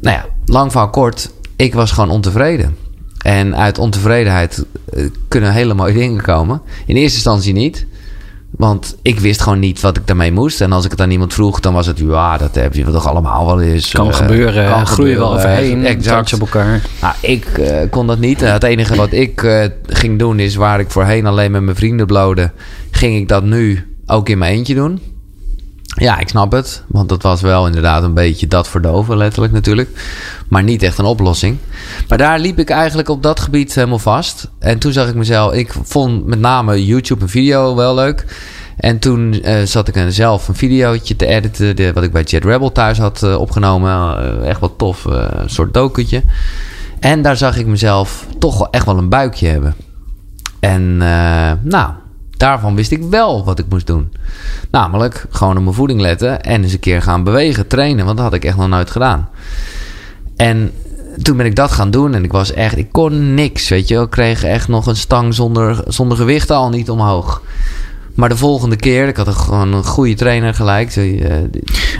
Nou 0.00 0.16
ja, 0.16 0.24
lang 0.44 0.72
van 0.72 0.90
kort, 0.90 1.30
ik 1.56 1.74
was 1.74 1.92
gewoon 1.92 2.10
ontevreden. 2.10 2.76
En 3.22 3.56
uit 3.56 3.78
ontevredenheid 3.78 4.64
eh, 4.92 5.04
kunnen 5.28 5.52
hele 5.52 5.74
mooie 5.74 5.94
dingen 5.94 6.22
komen. 6.22 6.62
In 6.86 6.96
eerste 6.96 7.16
instantie 7.16 7.52
niet. 7.52 7.86
Want 8.58 8.96
ik 9.02 9.20
wist 9.20 9.40
gewoon 9.40 9.58
niet 9.58 9.80
wat 9.80 9.96
ik 9.96 10.06
daarmee 10.06 10.32
moest. 10.32 10.60
En 10.60 10.72
als 10.72 10.84
ik 10.84 10.90
het 10.90 11.00
aan 11.00 11.10
iemand 11.10 11.34
vroeg, 11.34 11.60
dan 11.60 11.74
was 11.74 11.86
het... 11.86 11.98
Ja, 11.98 12.36
dat 12.36 12.54
heb 12.54 12.74
je 12.74 12.84
toch 12.84 13.06
allemaal 13.06 13.46
wel 13.46 13.60
eens. 13.60 13.90
Kan 13.90 14.08
eh, 14.08 14.14
gebeuren. 14.14 14.70
kan 14.70 14.86
groei 14.86 15.10
je 15.10 15.16
wel 15.16 15.34
overheen. 15.34 15.86
Exact. 15.86 16.32
Op 16.32 16.40
elkaar. 16.40 16.82
Nou, 17.00 17.14
ik 17.20 17.44
eh, 17.44 17.90
kon 17.90 18.06
dat 18.06 18.18
niet. 18.18 18.40
Het 18.40 18.62
enige 18.62 18.96
wat 18.96 19.12
ik 19.12 19.42
eh, 19.42 19.64
ging 19.86 20.18
doen 20.18 20.38
is 20.38 20.54
waar 20.54 20.80
ik 20.80 20.90
voorheen 20.90 21.26
alleen 21.26 21.50
met 21.50 21.62
mijn 21.62 21.76
vrienden 21.76 22.06
blode, 22.06 22.50
ging 22.90 23.16
ik 23.16 23.28
dat 23.28 23.44
nu 23.44 23.96
ook 24.06 24.28
in 24.28 24.38
mijn 24.38 24.52
eentje 24.54 24.74
doen. 24.74 25.00
Ja, 25.98 26.18
ik 26.18 26.28
snap 26.28 26.52
het. 26.52 26.82
Want 26.86 27.08
dat 27.08 27.22
was 27.22 27.40
wel 27.40 27.66
inderdaad 27.66 28.02
een 28.02 28.14
beetje 28.14 28.46
dat 28.46 28.68
verdoven, 28.68 29.16
letterlijk 29.16 29.52
natuurlijk. 29.52 29.90
Maar 30.48 30.62
niet 30.62 30.82
echt 30.82 30.98
een 30.98 31.04
oplossing. 31.04 31.58
Maar 32.08 32.18
daar 32.18 32.38
liep 32.38 32.58
ik 32.58 32.70
eigenlijk 32.70 33.08
op 33.08 33.22
dat 33.22 33.40
gebied 33.40 33.74
helemaal 33.74 33.98
vast. 33.98 34.50
En 34.58 34.78
toen 34.78 34.92
zag 34.92 35.08
ik 35.08 35.14
mezelf... 35.14 35.52
Ik 35.52 35.74
vond 35.82 36.26
met 36.26 36.38
name 36.38 36.84
YouTube 36.86 37.20
en 37.20 37.28
video 37.28 37.74
wel 37.74 37.94
leuk. 37.94 38.24
En 38.76 38.98
toen 38.98 39.32
eh, 39.32 39.62
zat 39.62 39.88
ik 39.88 40.04
zelf 40.08 40.48
een 40.48 40.54
videootje 40.54 41.16
te 41.16 41.26
editen... 41.26 41.76
De, 41.76 41.92
wat 41.92 42.02
ik 42.02 42.12
bij 42.12 42.22
Jet 42.22 42.44
Rebel 42.44 42.72
thuis 42.72 42.98
had 42.98 43.22
eh, 43.22 43.40
opgenomen. 43.40 43.90
Eh, 43.90 44.48
echt 44.48 44.60
wat 44.60 44.72
tof, 44.76 45.04
een 45.04 45.50
soort 45.50 45.74
dokentje. 45.74 46.22
En 47.00 47.22
daar 47.22 47.36
zag 47.36 47.56
ik 47.56 47.66
mezelf 47.66 48.26
toch 48.38 48.58
wel 48.58 48.70
echt 48.70 48.86
wel 48.86 48.98
een 48.98 49.08
buikje 49.08 49.48
hebben. 49.48 49.74
En 50.60 50.96
nou, 51.62 51.90
daarvan 52.38 52.74
wist 52.74 52.90
ik 52.90 53.02
wel 53.10 53.44
wat 53.44 53.58
ik 53.58 53.64
moest 53.68 53.86
doen. 53.86 54.12
Namelijk 54.70 55.26
gewoon 55.30 55.56
op 55.56 55.62
mijn 55.62 55.74
voeding 55.74 56.00
letten 56.00 56.42
en 56.42 56.62
eens 56.62 56.72
een 56.72 56.80
keer 56.80 57.02
gaan 57.02 57.24
bewegen, 57.24 57.66
trainen. 57.66 58.04
Want 58.04 58.16
dat 58.16 58.26
had 58.26 58.34
ik 58.34 58.44
echt 58.44 58.56
nog 58.56 58.68
nooit 58.68 58.90
gedaan. 58.90 59.28
En 60.36 60.72
toen 61.22 61.36
ben 61.36 61.46
ik 61.46 61.56
dat 61.56 61.70
gaan 61.72 61.90
doen 61.90 62.14
en 62.14 62.24
ik 62.24 62.32
was 62.32 62.52
echt, 62.52 62.76
ik 62.76 62.92
kon 62.92 63.34
niks, 63.34 63.68
weet 63.68 63.88
je. 63.88 64.00
Ik 64.00 64.10
kreeg 64.10 64.44
echt 64.44 64.68
nog 64.68 64.86
een 64.86 64.96
stang 64.96 65.34
zonder, 65.34 65.82
zonder 65.86 66.16
gewicht 66.16 66.50
al 66.50 66.68
niet 66.68 66.90
omhoog. 66.90 67.42
Maar 68.14 68.28
de 68.28 68.36
volgende 68.36 68.76
keer, 68.76 69.08
ik 69.08 69.16
had 69.16 69.26
een, 69.26 69.34
gewoon 69.34 69.72
een 69.72 69.84
goede 69.84 70.14
trainer 70.14 70.54
gelijk. 70.54 70.96
Eh, 70.96 71.04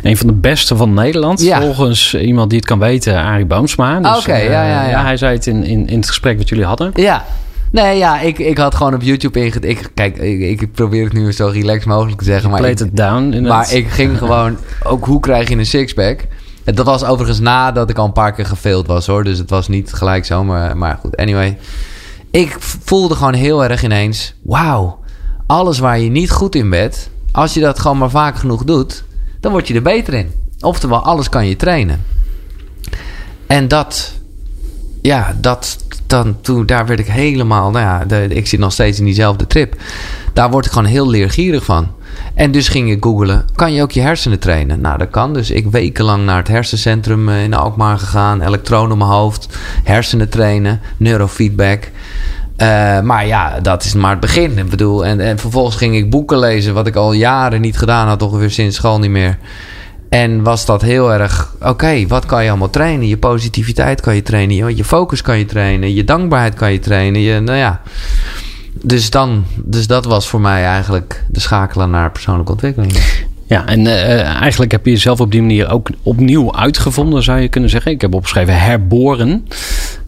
Een 0.03 0.17
van 0.17 0.27
de 0.27 0.33
beste 0.33 0.77
van 0.77 0.95
Nederland. 0.95 1.41
Ja. 1.41 1.61
Volgens 1.61 2.15
iemand 2.15 2.51
die 2.51 2.59
het 2.59 2.69
kan 2.69 2.79
weten, 2.79 3.17
Arie 3.17 3.47
Boomsma. 3.47 4.01
Dus, 4.01 4.19
Oké, 4.19 4.33
eh, 4.33 4.45
ja, 4.51 4.67
ja, 4.67 4.89
ja. 4.89 5.03
Hij 5.03 5.17
zei 5.17 5.35
het 5.35 5.47
in, 5.47 5.65
in, 5.65 5.87
in 5.87 5.97
het 5.99 6.09
gesprek 6.09 6.39
wat 6.39 6.49
jullie 6.49 6.65
hadden. 6.65 6.91
Ja. 6.95 7.25
Nee, 7.73 7.99
ja, 7.99 8.21
ik, 8.21 8.39
ik 8.39 8.59
had 8.59 8.75
gewoon 8.75 8.95
op 8.95 9.03
YouTube 9.03 9.41
inged... 9.41 9.65
Ik, 9.65 9.91
kijk, 9.95 10.17
ik, 10.17 10.61
ik 10.61 10.73
probeer 10.73 11.05
het 11.05 11.13
nu 11.13 11.33
zo 11.33 11.47
relaxed 11.47 11.87
mogelijk 11.87 12.19
te 12.19 12.25
zeggen. 12.25 12.51
Maar 12.51 12.59
Played 12.59 12.81
ik, 12.81 12.87
it 12.87 12.97
down. 12.97 13.23
inderdaad. 13.23 13.51
Maar 13.51 13.73
ik 13.73 13.89
ging 13.89 14.19
gewoon... 14.23 14.57
Ook 14.83 15.05
hoe 15.05 15.21
krijg 15.21 15.49
je 15.49 15.57
een 15.57 15.67
sixpack? 15.67 16.21
Dat 16.65 16.87
was 16.87 17.05
overigens 17.05 17.41
nadat 17.41 17.91
ik 17.91 17.99
al 17.99 18.05
een 18.05 18.13
paar 18.13 18.33
keer 18.33 18.47
gefaild 18.47 18.87
was 18.87 19.07
hoor. 19.07 19.25
Dus 19.25 19.39
het 19.39 19.51
was 19.51 19.69
niet 19.69 19.93
gelijk 19.93 20.25
zo. 20.25 20.45
Maar, 20.45 20.77
maar 20.77 20.99
goed, 21.01 21.17
anyway. 21.17 21.59
Ik 22.31 22.57
voelde 22.61 23.15
gewoon 23.15 23.35
heel 23.35 23.65
erg 23.65 23.83
ineens... 23.85 24.35
Wauw, 24.43 24.99
alles 25.47 25.79
waar 25.79 25.99
je 25.99 26.11
niet 26.11 26.31
goed 26.31 26.55
in 26.55 26.71
bent... 26.71 27.11
Als 27.33 27.55
je 27.55 27.61
dat 27.61 27.79
gewoon 27.79 27.99
maar 27.99 28.11
vaak 28.11 28.37
genoeg 28.37 28.65
doet... 28.65 29.05
Dan 29.41 29.53
word 29.53 29.69
je 29.69 29.75
er 29.75 29.83
beter 29.83 30.15
in. 30.15 30.31
Oftewel, 30.61 31.05
alles 31.05 31.29
kan 31.29 31.47
je 31.47 31.57
trainen. 31.57 32.05
En 33.47 33.69
dat... 33.69 34.13
Ja, 35.09 35.35
dat... 35.41 35.79
Dan, 36.07 36.37
toen, 36.41 36.67
daar 36.67 36.87
werd 36.87 37.01
ik 37.01 37.07
helemaal... 37.07 37.71
Nou 37.71 37.85
ja, 37.85 38.17
ik 38.29 38.47
zit 38.47 38.61
nog 38.61 38.73
steeds 38.73 38.99
in 38.99 39.05
diezelfde 39.05 39.47
trip. 39.47 39.75
Daar 40.33 40.51
word 40.51 40.67
ik 40.67 40.73
gewoon 40.73 40.89
heel 40.89 41.09
leergierig 41.09 41.65
van. 41.65 41.89
En 42.35 42.51
dus 42.51 42.69
ging 42.69 42.91
ik 42.91 43.05
googlen, 43.05 43.45
kan 43.55 43.73
je 43.73 43.83
ook 43.83 43.91
je 43.91 44.01
hersenen 44.01 44.39
trainen? 44.39 44.81
Nou, 44.81 44.99
dat 44.99 45.11
kan. 45.11 45.35
Dus 45.35 45.51
ik 45.51 45.71
wekenlang 45.71 46.25
naar 46.25 46.37
het 46.37 46.49
hersencentrum 46.49 47.29
eh, 47.29 47.43
in 47.43 47.55
Alkmaar 47.55 47.99
gegaan. 47.99 48.43
Elektronen 48.43 48.93
op 48.93 48.99
mijn 48.99 49.11
hoofd, 49.11 49.49
hersenen 49.85 50.29
trainen, 50.29 50.81
neurofeedback. 50.97 51.91
Eh, 52.57 53.01
maar 53.01 53.27
ja, 53.27 53.61
dat 53.61 53.85
is 53.85 53.95
maar 53.95 54.11
het 54.11 54.21
begin. 54.21 54.59
Ik 54.59 54.69
bedoel, 54.69 55.07
en, 55.07 55.21
en 55.21 55.39
vervolgens 55.39 55.77
ging 55.77 55.97
ik 55.97 56.11
boeken 56.11 56.39
lezen... 56.39 56.75
wat 56.75 56.87
ik 56.87 56.97
al 56.97 57.13
jaren 57.13 57.61
niet 57.61 57.79
gedaan 57.79 58.09
had, 58.09 58.23
ongeveer 58.23 58.51
sinds 58.51 58.77
school 58.77 58.99
niet 58.99 59.11
meer. 59.11 59.39
En 60.09 60.43
was 60.43 60.67
dat 60.67 60.83
heel 60.83 61.13
erg... 61.13 61.55
Oké, 61.61 62.07
wat 62.07 62.27
kan 62.27 62.43
je 62.43 62.49
allemaal 62.49 62.71
trainen? 62.71 63.09
Je 63.09 63.17
positiviteit 63.17 64.01
kan 64.01 64.15
je 64.15 64.23
trainen. 64.23 64.77
Je, 64.77 64.85
focus 64.85 65.23
kan 65.23 65.39
je 65.39 65.45
trainen. 65.45 65.95
Je 65.95 66.05
dankbaarheid 66.05 66.55
kan 66.55 66.73
je 66.73 66.79
trainen. 66.79 67.21
Je, 67.21 67.41
nou 67.41 67.59
ja... 67.59 67.83
Dus, 68.83 69.11
dan, 69.11 69.45
dus 69.65 69.87
dat 69.87 70.05
was 70.05 70.29
voor 70.29 70.41
mij 70.41 70.65
eigenlijk 70.65 71.25
de 71.29 71.41
schakelen 71.41 71.91
naar 71.91 72.13
persoonlijke 72.13 72.53
ontwikkeling. 72.53 72.93
Ja, 73.47 73.67
en 73.67 73.87
eh, 73.87 74.23
eigenlijk 74.23 74.73
heb 74.73 74.85
je 74.85 74.91
jezelf 74.91 75.21
op 75.21 75.31
die 75.31 75.41
manier 75.41 75.71
ook 75.71 75.91
opnieuw 76.03 76.55
uitgevonden, 76.55 77.23
zou 77.23 77.41
je 77.41 77.49
kunnen 77.49 77.71
zeggen. 77.71 77.93
Ik 77.93 78.01
heb 78.01 78.15
opgeschreven 78.15 78.61
herboren. 78.61 79.47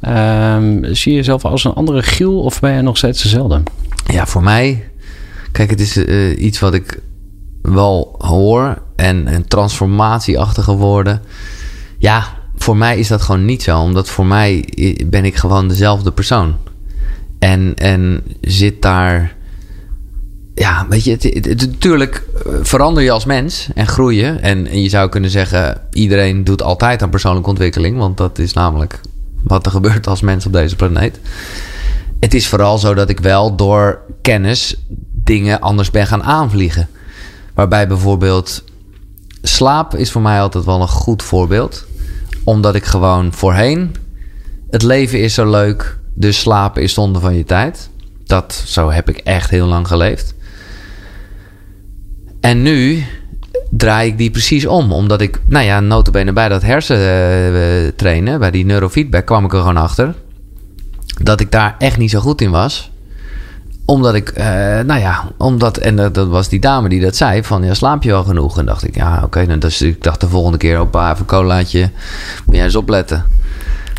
Ehm, 0.00 0.94
zie 0.94 1.12
je 1.12 1.18
jezelf 1.18 1.44
als 1.44 1.64
een 1.64 1.72
andere 1.72 2.02
Giel 2.02 2.40
of 2.40 2.60
ben 2.60 2.72
je 2.72 2.82
nog 2.82 2.96
steeds 2.96 3.22
dezelfde? 3.22 3.62
Ja, 4.06 4.26
voor 4.26 4.42
mij... 4.42 4.84
Kijk, 5.52 5.70
het 5.70 5.80
is 5.80 5.96
eh, 5.96 6.42
iets 6.42 6.58
wat 6.58 6.74
ik 6.74 7.00
wel 7.62 8.14
hoor. 8.18 8.82
En 8.96 9.34
een 9.34 9.46
transformatieachtige 9.46 10.72
woorden. 10.72 11.22
Ja, 11.98 12.24
voor 12.56 12.76
mij 12.76 12.98
is 12.98 13.08
dat 13.08 13.22
gewoon 13.22 13.44
niet 13.44 13.62
zo. 13.62 13.78
Omdat 13.78 14.08
voor 14.08 14.26
mij 14.26 14.68
ben 15.06 15.24
ik 15.24 15.36
gewoon 15.36 15.68
dezelfde 15.68 16.12
persoon. 16.12 16.56
En, 17.38 17.74
en 17.74 18.22
zit 18.40 18.82
daar... 18.82 19.38
Ja, 20.54 20.86
weet 20.88 21.04
je, 21.04 21.40
natuurlijk 21.56 22.24
eh, 22.46 22.52
verander 22.62 23.02
je 23.02 23.10
als 23.10 23.24
mens 23.24 23.68
en 23.74 23.86
groei. 23.86 24.22
En, 24.22 24.66
en 24.66 24.82
je 24.82 24.88
zou 24.88 25.08
kunnen 25.08 25.30
zeggen, 25.30 25.80
iedereen 25.92 26.44
doet 26.44 26.62
altijd 26.62 27.02
aan 27.02 27.10
persoonlijke 27.10 27.48
ontwikkeling. 27.48 27.96
Want 27.96 28.16
dat 28.16 28.38
is 28.38 28.52
namelijk 28.52 29.00
wat 29.44 29.66
er 29.66 29.72
gebeurt 29.80 30.06
als 30.06 30.20
mens 30.20 30.46
op 30.46 30.52
deze 30.52 30.76
planeet. 30.76 31.20
Het 32.20 32.34
is 32.34 32.48
vooral 32.48 32.78
zo 32.78 32.94
dat 32.94 33.08
ik 33.08 33.20
wel 33.20 33.56
door 33.56 34.00
kennis 34.22 34.76
dingen 35.24 35.60
anders 35.60 35.90
ben 35.90 36.06
gaan 36.06 36.22
aanvliegen. 36.22 36.88
Waarbij 37.60 37.88
bijvoorbeeld 37.88 38.64
slaap 39.42 39.94
is 39.94 40.10
voor 40.10 40.22
mij 40.22 40.40
altijd 40.40 40.64
wel 40.64 40.80
een 40.80 40.88
goed 40.88 41.22
voorbeeld. 41.22 41.86
Omdat 42.44 42.74
ik 42.74 42.84
gewoon 42.84 43.32
voorheen... 43.32 43.94
Het 44.70 44.82
leven 44.82 45.20
is 45.20 45.34
zo 45.34 45.50
leuk, 45.50 45.98
dus 46.14 46.40
slapen 46.40 46.82
is 46.82 46.94
zonde 46.94 47.20
van 47.20 47.34
je 47.34 47.44
tijd. 47.44 47.90
Dat, 48.24 48.62
zo 48.66 48.90
heb 48.90 49.08
ik 49.08 49.16
echt 49.16 49.50
heel 49.50 49.66
lang 49.66 49.86
geleefd. 49.86 50.34
En 52.40 52.62
nu 52.62 53.04
draai 53.70 54.10
ik 54.10 54.18
die 54.18 54.30
precies 54.30 54.66
om. 54.66 54.92
Omdat 54.92 55.20
ik, 55.20 55.40
nou 55.46 55.64
ja, 55.64 55.80
notabene 55.80 56.32
bij 56.32 56.48
dat 56.48 56.62
hersentrainen, 56.62 57.96
trainen, 57.96 58.38
bij 58.38 58.50
die 58.50 58.64
neurofeedback, 58.64 59.26
kwam 59.26 59.44
ik 59.44 59.52
er 59.52 59.58
gewoon 59.58 59.76
achter. 59.76 60.14
Dat 61.22 61.40
ik 61.40 61.52
daar 61.52 61.74
echt 61.78 61.98
niet 61.98 62.10
zo 62.10 62.20
goed 62.20 62.40
in 62.40 62.50
was. 62.50 62.90
Omdat 63.90 64.14
ik, 64.14 64.28
eh, 64.28 64.46
nou 64.80 65.00
ja, 65.00 65.28
omdat, 65.36 65.76
en 65.76 65.96
dat, 65.96 66.14
dat 66.14 66.28
was 66.28 66.48
die 66.48 66.60
dame 66.60 66.88
die 66.88 67.00
dat 67.00 67.16
zei, 67.16 67.44
van 67.44 67.64
ja, 67.64 67.74
slaap 67.74 68.02
je 68.02 68.10
wel 68.10 68.22
genoeg? 68.22 68.58
En 68.58 68.66
dacht 68.66 68.86
ik, 68.86 68.94
ja, 68.94 69.22
oké, 69.24 69.46
dan 69.46 69.58
dus 69.58 69.82
ik 69.82 70.02
dacht 70.02 70.20
de 70.20 70.28
volgende 70.28 70.58
keer, 70.58 70.80
op 70.80 70.94
even 70.94 71.26
colaatje, 71.26 71.90
moet 72.46 72.54
jij 72.54 72.64
eens 72.64 72.76
opletten. 72.76 73.24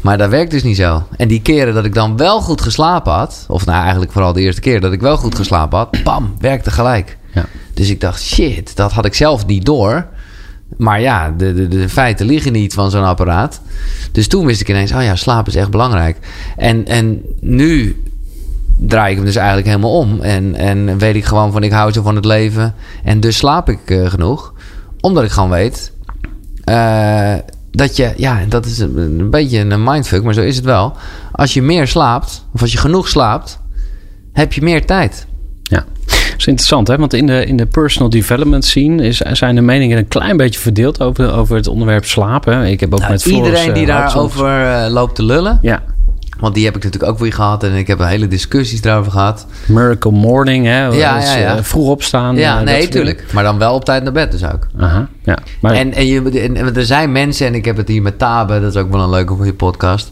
Maar 0.02 0.18
dat 0.18 0.30
werkt 0.30 0.52
dus 0.52 0.64
niet 0.64 0.76
zo. 0.76 1.04
En 1.18 1.28
die 1.28 1.42
keren 1.42 1.74
dat 1.74 1.86
ik 1.86 1.94
dan 1.94 2.18
wel 2.18 2.42
goed 2.42 2.62
geslapen 2.62 3.14
had, 3.14 3.46
of 3.48 3.66
nou 3.66 3.82
eigenlijk 3.82 4.12
vooral 4.12 4.34
de 4.34 4.42
eerste 4.42 4.62
keer 4.62 4.82
dat 4.82 4.94
ik 4.94 5.02
wel 5.02 5.18
goed 5.18 5.36
geslapen 5.36 5.78
had, 5.78 6.04
bam, 6.04 6.36
werkte 6.40 6.72
gelijk. 6.72 7.18
Ja. 7.34 7.46
Dus 7.74 7.90
ik 7.90 8.02
dacht, 8.02 8.22
shit, 8.22 8.76
dat 8.76 8.92
had 8.92 9.06
ik 9.06 9.14
zelf 9.14 9.46
niet 9.46 9.66
door. 9.66 10.08
Maar 10.78 11.02
ja, 11.02 11.34
de, 11.38 11.54
de, 11.54 11.68
de 11.68 11.90
feiten 11.90 12.26
liggen 12.26 12.52
niet 12.52 12.74
van 12.74 12.92
zo'n 12.92 13.04
apparaat. 13.04 13.62
Dus 14.12 14.28
toen 14.28 14.46
wist 14.46 14.62
ik 14.62 14.70
ineens, 14.70 14.92
oh 14.92 15.04
ja, 15.04 15.16
slaap 15.16 15.48
is 15.48 15.56
echt 15.56 15.72
belangrijk. 15.72 16.18
En, 16.58 16.86
en 16.88 17.22
nu 17.40 17.96
draai 18.88 19.10
ik 19.10 19.16
hem 19.16 19.26
dus 19.26 19.36
eigenlijk 19.36 19.68
helemaal 19.68 19.98
om. 19.98 20.22
En, 20.22 20.56
en 20.56 20.98
weet 20.98 21.16
ik 21.16 21.26
gewoon 21.26 21.52
van, 21.52 21.64
ik 21.64 21.72
hou 21.72 21.92
zo 21.92 22.02
van 22.02 22.16
het 22.16 22.26
leven. 22.26 22.74
En 23.04 23.20
dus 23.20 23.38
slaap 23.38 23.70
ik 23.70 23.80
eh, 23.90 24.10
genoeg. 24.10 24.54
Omdat 25.02 25.24
ik 25.24 25.32
gewoon 25.32 25.50
weet... 25.50 25.94
eh, 26.64 27.34
dat 27.72 27.96
je, 27.96 28.14
ja, 28.18 28.40
dat 28.50 28.66
is 28.66 28.80
een, 28.80 28.98
een 28.98 29.30
beetje 29.30 29.60
een 29.60 29.84
mindfuck, 29.84 30.24
maar 30.24 30.34
zo 30.34 30.42
is 30.42 30.56
het 30.56 30.66
wel. 30.66 30.94
Als 31.32 31.54
je 31.54 31.62
meer 31.62 31.88
slaapt, 31.88 32.46
of 32.54 32.62
als 32.62 32.72
je 32.72 32.78
genoeg 32.78 33.08
slaapt, 33.08 33.60
heb 34.34 34.54
je 34.54 34.62
meer 34.62 34.86
tijd. 34.86 35.26
Ja, 35.64 35.86
dat 36.06 36.34
is 36.38 36.48
interessant, 36.48 36.88
hè? 36.88 36.98
Want 36.98 37.14
in 37.14 37.26
de, 37.26 37.46
in 37.46 37.58
de 37.58 37.66
personal 37.66 38.10
development 38.10 38.66
scene 38.66 39.04
is, 39.04 39.18
zijn 39.18 39.56
de 39.56 39.62
meningen 39.62 39.98
een 39.98 40.08
klein 40.08 40.38
beetje 40.38 40.60
verdeeld 40.60 41.02
over, 41.02 41.34
over 41.34 41.56
het 41.56 41.68
onderwerp 41.68 42.06
slapen. 42.06 42.64
Ik 42.66 42.80
heb 42.80 42.94
ook 42.94 43.00
Nou, 43.00 43.12
met 43.12 43.24
Floris, 43.24 43.46
iedereen 43.48 43.74
die 43.74 43.88
eh, 43.88 43.96
Houtsels- 43.96 44.36
daarover 44.36 44.86
eh, 44.86 44.92
loopt 44.92 45.16
te 45.16 45.24
lullen, 45.24 45.60
Ja, 45.62 45.84
want 46.42 46.54
die 46.56 46.66
heb 46.66 46.76
ik 46.76 46.84
natuurlijk 46.84 47.12
ook 47.12 47.20
weer 47.20 47.34
gehad 47.34 47.64
en 47.64 47.74
ik 47.74 47.88
heb 47.88 48.00
hele 48.00 48.28
discussies 48.28 48.82
daarover 48.82 49.12
gehad. 49.12 49.46
Miracle 49.66 50.12
Morning, 50.12 50.66
hè? 50.66 50.86
Ja, 50.86 51.16
Dus, 51.16 51.34
ja, 51.34 51.38
ja. 51.38 51.56
eh, 51.58 51.64
vroeg 51.64 51.88
opstaan. 51.88 52.36
ja, 52.36 52.58
eh, 52.60 52.64
nee, 52.66 52.88
tuurlijk. 52.88 53.26
Maar 53.34 53.44
dan 53.44 53.58
wel 53.58 53.74
op 53.74 53.86
tijd 53.86 54.04
naar 54.04 54.12
bed 54.14 54.32
dus 54.32 54.44
ook. 54.46 54.68
Aha, 54.80 55.08
ja. 55.24 55.38
Maar 55.62 55.74
En, 55.74 55.94
en, 55.94 56.06
je, 56.06 56.40
en, 56.40 56.56
en 56.58 56.76
er 56.76 56.86
zijn 56.86 57.12
mensen, 57.12 57.48
en 57.48 57.56
ik 57.56 57.66
heb 57.66 57.78
het 57.78 57.88
hier 57.88 58.02
met 58.02 58.20
Tabe, 58.20 58.60
dat 58.60 58.76
is 58.76 58.82
ook 58.82 58.92
wel 58.92 59.02
een 59.02 59.10
leuke 59.10 59.36
voor 59.36 59.46
je 59.46 59.54
podcast, 59.54 60.12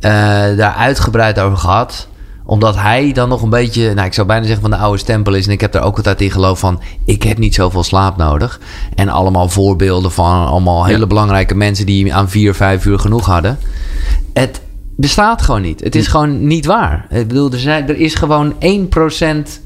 eh, 0.00 0.10
daar 0.56 0.74
uitgebreid 0.78 1.40
over 1.40 1.58
gehad. 1.58 2.08
Omdat 2.46 2.76
hij 2.76 3.12
dan 3.12 3.28
nog 3.28 3.42
een 3.42 3.50
beetje, 3.50 3.94
nou 3.94 4.06
ik 4.06 4.14
zou 4.14 4.26
bijna 4.26 4.44
zeggen 4.44 4.62
van 4.62 4.70
de 4.70 4.76
oude 4.76 4.98
stempel 4.98 5.34
is. 5.34 5.46
En 5.46 5.52
ik 5.52 5.60
heb 5.60 5.72
daar 5.72 5.82
ook 5.82 5.96
altijd 5.96 6.20
in 6.20 6.30
geloof 6.30 6.58
van, 6.58 6.80
ik 7.04 7.22
heb 7.22 7.38
niet 7.38 7.54
zoveel 7.54 7.82
slaap 7.82 8.16
nodig. 8.16 8.60
En 8.94 9.08
allemaal 9.08 9.48
voorbeelden 9.48 10.12
van 10.12 10.46
allemaal 10.46 10.84
hele 10.84 10.98
Ja. 10.98 11.06
belangrijke 11.06 11.54
mensen 11.54 11.86
die 11.86 12.14
aan 12.14 12.28
vier, 12.28 12.54
vijf 12.54 12.84
uur 12.84 12.98
genoeg 12.98 13.26
hadden. 13.26 13.58
Het, 14.32 14.60
bestaat 14.96 15.42
gewoon 15.42 15.62
niet. 15.62 15.80
Het 15.80 15.94
is 15.94 16.06
gewoon 16.06 16.46
niet 16.46 16.66
waar. 16.66 17.06
Ik 17.10 17.28
bedoel, 17.28 17.52
er, 17.52 17.58
zijn, 17.58 17.88
er 17.88 17.96
is 17.96 18.14
gewoon 18.14 18.54
1%, 18.54 18.56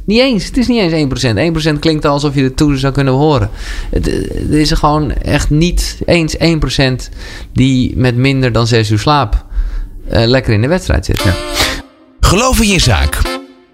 niet 0.05 0.21
eens, 0.21 0.45
het 0.45 0.57
is 0.57 0.67
niet 0.67 0.93
eens 0.93 1.25
1%. 1.73 1.75
1% 1.75 1.79
klinkt 1.79 2.05
alsof 2.05 2.35
je 2.35 2.43
het 2.43 2.57
toe 2.57 2.77
zou 2.77 2.93
kunnen 2.93 3.15
horen. 3.15 3.51
Het, 3.91 4.07
er 4.51 4.59
is 4.59 4.71
gewoon 4.71 5.13
echt 5.13 5.51
niet 5.51 6.01
eens 6.05 6.37
1% 6.37 6.41
die 7.53 7.97
met 7.97 8.17
minder 8.17 8.53
dan 8.53 8.67
6 8.67 8.91
uur 8.91 8.99
slaap 8.99 9.47
uh, 10.13 10.25
lekker 10.27 10.53
in 10.53 10.63
de 10.63 10.69
wedstrijd 10.69 11.05
zit. 11.05 11.23
Ja. 11.23 11.35
Geloof 12.21 12.61
in 12.61 12.69
je 12.69 12.81
zaak. 12.81 13.19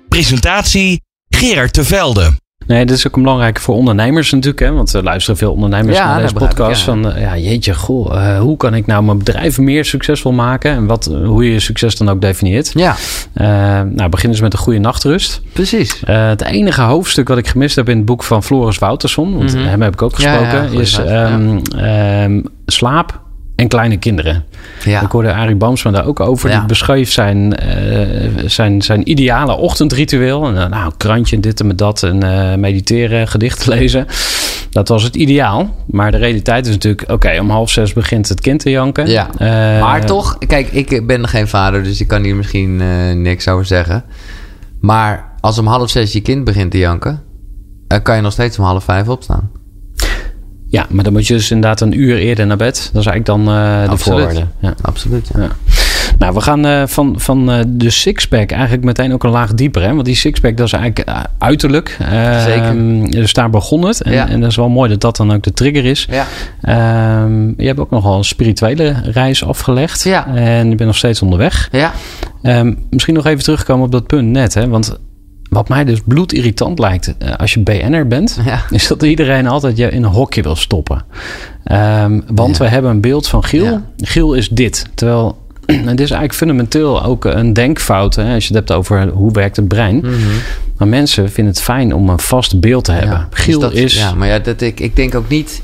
Presentatie 0.09 1.01
Gerard 1.29 1.73
Tevelde. 1.73 2.33
Nee, 2.67 2.87
dat 2.87 2.97
is 2.97 3.07
ook 3.07 3.15
belangrijk 3.15 3.61
voor 3.61 3.75
ondernemers 3.75 4.31
natuurlijk. 4.31 4.63
Hè? 4.65 4.73
Want 4.73 4.93
er 4.93 5.03
luisteren 5.03 5.37
veel 5.37 5.53
ondernemers 5.53 5.99
naar 5.99 6.21
deze 6.21 6.35
podcast. 6.35 6.89
Ik, 6.89 6.95
ja. 6.95 7.03
Van, 7.03 7.21
ja, 7.21 7.37
jeetje, 7.37 7.75
goh, 7.75 8.15
uh, 8.15 8.39
hoe 8.39 8.57
kan 8.57 8.75
ik 8.75 8.87
nou 8.87 9.05
mijn 9.05 9.19
bedrijf 9.19 9.59
meer 9.59 9.85
succesvol 9.85 10.33
maken? 10.33 10.71
En 10.71 10.87
wat, 10.87 11.05
hoe 11.25 11.53
je 11.53 11.61
succes 11.61 11.97
dan 11.97 12.09
ook 12.09 12.21
definieert. 12.21 12.71
Ja. 12.75 12.97
Uh, 13.35 13.47
nou, 13.95 14.09
begin 14.09 14.31
dus 14.31 14.41
met 14.41 14.53
een 14.53 14.59
goede 14.59 14.79
nachtrust. 14.79 15.41
Precies. 15.53 16.03
Uh, 16.09 16.29
het 16.29 16.43
enige 16.43 16.83
hoofdstuk 16.83 17.29
wat 17.29 17.39
ik 17.39 17.47
gemist 17.47 17.77
heb 17.77 17.89
in 17.89 17.97
het 17.97 18.07
boek 18.07 18.23
van 18.23 18.43
Floris 18.43 18.79
Wouterson... 18.79 19.37
want 19.37 19.53
mm 19.53 19.61
-hmm. 19.61 19.69
hem 19.69 19.83
heb 19.83 19.93
ik 19.93 20.03
ook 20.03 20.15
gesproken... 20.15 20.73
Ja, 20.73 20.81
is 20.81 20.99
um, 20.99 21.63
um, 21.77 22.43
slaap 22.67 23.23
en 23.57 23.69
kleine 23.69 23.97
kinderen. 23.97 24.45
Ja. 24.85 25.03
Ik 25.03 25.11
hoorde 25.11 25.33
Arie 25.33 25.57
Bamsma 25.57 25.91
daar 25.91 26.07
ook 26.07 26.21
over. 26.21 26.51
Ja. 26.51 26.59
Die 26.59 26.67
beschreef 26.67 27.13
zijn, 27.13 27.55
uh, 27.65 28.49
zijn, 28.49 28.83
zijn 28.83 29.11
ideale 29.11 29.57
ochtendritueel. 29.57 30.47
En, 30.47 30.55
uh, 30.55 30.67
nou, 30.67 30.93
krantje, 30.97 31.41
dit 31.41 31.61
en 31.61 31.67
met 31.67 31.79
dat. 31.79 32.03
En 32.03 32.25
uh, 32.25 32.55
mediteren, 32.55 33.29
gedichten 33.29 33.69
lezen. 33.79 34.07
Dat 34.71 34.89
was 34.89 35.03
het 35.03 35.17
ideaal. 35.17 35.75
Maar 35.87 36.11
de 36.11 36.17
realiteit 36.17 36.67
is 36.67 36.73
natuurlijk... 36.73 37.03
Oké, 37.03 37.13
okay, 37.13 37.39
om 37.39 37.51
half 37.51 37.71
zes 37.71 37.93
begint 37.93 38.29
het 38.29 38.41
kind 38.41 38.61
te 38.61 38.71
janken. 38.71 39.07
Ja. 39.07 39.29
maar 39.81 40.07
toch, 40.07 40.39
kijk, 40.39 40.69
ik 40.73 41.07
ben 41.07 41.29
geen 41.29 41.49
vader... 41.49 41.83
dus 41.83 42.01
ik 42.01 42.09
kan 42.09 42.23
hier 42.23 42.37
misschien 42.37 42.77
niks 43.23 43.49
over 43.49 43.65
zeggen. 43.65 44.05
Maar 44.81 45.33
als 45.41 45.59
om 45.59 45.67
half 45.67 45.91
zes 45.91 46.13
je 46.13 46.21
kind 46.21 46.45
begint 46.45 46.71
te 46.71 46.79
janken... 46.79 47.23
kan 48.03 48.17
je 48.17 48.23
nog 48.23 48.33
steeds 48.33 48.59
om 48.59 48.65
half 48.65 48.85
vijf 48.85 49.09
opstaan. 49.09 49.51
Ja, 50.75 50.87
maar 50.89 51.05
dan 51.05 51.13
moet 51.13 51.27
je 51.27 51.35
dus 51.35 51.51
inderdaad 51.51 51.81
een 51.81 52.01
uur 52.01 52.19
eerder 52.19 52.47
naar 52.47 52.57
bed. 52.57 52.91
Dat 52.93 53.03
is 53.03 53.09
eigenlijk 53.11 53.27
dan 53.27 53.41
uh, 53.57 53.91
de 53.91 53.97
voorwaarde. 53.97 54.47
Ja. 54.61 54.75
Absoluut. 54.83 55.31
Ja. 55.35 55.43
Ja. 55.43 55.49
Nou, 56.19 56.35
we 56.35 56.41
gaan 56.41 56.67
uh, 56.67 56.83
van, 56.87 57.15
van 57.17 57.51
uh, 57.51 57.61
de 57.69 57.91
sixpack 57.91 58.51
eigenlijk 58.51 58.85
meteen 58.85 59.13
ook 59.13 59.25
een 59.25 59.31
laag 59.31 59.55
dieper. 59.55 59.83
Hè? 59.83 59.93
Want 59.95 60.05
die 60.05 60.15
sixpack, 60.15 60.57
dat 60.57 60.67
is 60.67 60.73
eigenlijk 60.73 61.11
uiterlijk. 61.39 61.97
Zeker. 62.47 62.75
Dus 63.11 63.33
daar 63.33 63.51
begon 63.51 63.85
het. 63.87 64.03
En, 64.03 64.13
Ja. 64.13 64.29
en 64.29 64.41
dat 64.41 64.51
is 64.51 64.57
wel 64.57 64.69
mooi 64.69 64.91
dat 64.91 65.01
dat 65.01 65.17
dan 65.17 65.33
ook 65.33 65.43
de 65.43 65.53
trigger 65.53 65.85
is. 65.85 66.09
Ja. 66.11 66.27
Ehm, 66.61 67.47
je 67.57 67.67
hebt 67.67 67.79
ook 67.79 67.91
nogal 67.91 68.17
een 68.17 68.25
spirituele 68.25 68.95
reis 69.05 69.45
afgelegd. 69.45 70.05
Ja. 70.05 70.27
En 70.27 70.69
je 70.71 70.75
bent 70.75 70.89
nog 70.89 70.97
steeds 70.97 71.23
onderweg. 71.23 71.69
Ja. 71.73 71.93
Ehm, 72.43 72.75
misschien 72.91 73.15
nog 73.15 73.27
even 73.27 73.45
terugkomen 73.45 73.85
op 73.85 73.93
dat 73.93 74.07
punt 74.07 74.29
net. 74.29 74.55
Hè? 74.55 74.69
Want 74.69 74.99
wat 75.55 75.69
mij 75.69 75.85
dus 75.85 76.01
bloedirritant 76.05 76.79
lijkt 76.79 77.15
uh, 77.23 77.35
als 77.37 77.55
je 77.55 77.61
BN'er 77.61 78.07
bent, 78.07 78.39
Ja. 78.45 78.63
is 78.71 78.87
dat 78.87 79.03
iedereen 79.03 79.47
altijd 79.47 79.77
je 79.77 79.89
in 79.91 80.03
een 80.03 80.11
hokje 80.11 80.43
wil 80.43 80.57
stoppen. 80.57 81.05
Um, 81.73 82.25
want 82.35 82.57
Ja. 82.57 82.65
we 82.65 82.71
hebben 82.71 82.91
een 82.91 83.01
beeld 83.01 83.29
van 83.29 83.45
Giel. 83.45 83.65
Ja. 83.65 83.83
Giel 83.97 84.35
is 84.35 84.49
dit. 84.49 84.87
Terwijl, 84.95 85.39
en 85.67 85.77
dit 85.85 86.01
is 86.01 86.11
eigenlijk 86.11 86.35
fundamenteel 86.35 87.03
ook 87.05 87.25
een 87.25 87.53
denkfout. 87.53 88.15
Hè, 88.15 88.35
als 88.35 88.47
je 88.49 88.55
het 88.55 88.69
hebt 88.69 88.79
over 88.79 89.09
hoe 89.09 89.33
werkt 89.33 89.57
het 89.57 89.69
brein. 89.69 89.97
Mhm. 89.97 90.11
Maar 90.79 90.89
mensen 90.89 91.31
vinden 91.31 91.53
het 91.53 91.63
fijn 91.63 91.95
om 91.95 92.09
een 92.09 92.19
vast 92.19 92.61
beeld 92.61 92.85
te 92.85 92.93
hebben. 92.93 93.27
Giel 93.31 93.59
Dus 93.61 93.69
dat- 93.71 93.79
is... 93.79 93.95
Ja, 93.95 94.15
maar 94.15 94.29
ja, 94.29 94.39
dat, 94.39 94.61
ik, 94.61 94.81
ik 94.81 94.97
denk 94.97 95.15
ook 95.15 95.29
niet... 95.29 95.63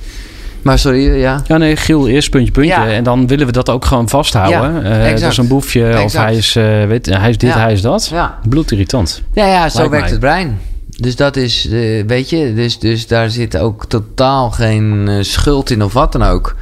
Maar 0.62 0.78
sorry, 0.78 1.14
ja. 1.18 1.42
Ja, 1.46 1.56
nee, 1.56 1.76
Giel 1.76 2.06
is 2.06 2.28
puntje, 2.28 2.52
puntje. 2.52 2.72
Ja. 2.72 2.86
En 2.88 3.04
dan 3.04 3.26
willen 3.26 3.46
we 3.46 3.52
dat 3.52 3.68
ook 3.70 3.84
gewoon 3.84 4.08
vasthouden. 4.08 4.82
Ja, 4.84 5.04
Eh, 5.06 5.20
dat 5.20 5.30
is 5.30 5.36
een 5.36 5.48
boefje 5.48 6.02
of 6.04 6.12
hij 6.12 6.36
is, 6.36 6.56
eh, 6.56 6.84
weet, 6.86 7.06
hij 7.06 7.30
is 7.30 7.38
dit, 7.38 7.50
Ja. 7.50 7.58
hij 7.58 7.72
is 7.72 7.80
dat. 7.82 8.06
Ja. 8.12 8.38
Bloedirritant. 8.48 9.22
Ja, 9.32 9.46
ja, 9.46 9.68
zo 9.68 9.76
Lijkt 9.78 9.90
werkt 9.90 10.04
mij. 10.04 10.10
het 10.12 10.20
brein. 10.20 10.58
Dus 10.96 11.16
dat 11.16 11.36
is, 11.36 11.68
eh, 11.70 12.04
weet 12.06 12.30
je, 12.30 12.54
dus, 12.54 12.78
dus 12.78 13.06
daar 13.06 13.30
zit 13.30 13.56
ook 13.56 13.86
totaal 13.86 14.50
geen 14.50 15.08
eh, 15.08 15.14
schuld 15.20 15.70
in 15.70 15.82
of 15.82 15.92
wat 15.92 16.12
dan 16.12 16.22
ook. 16.22 16.56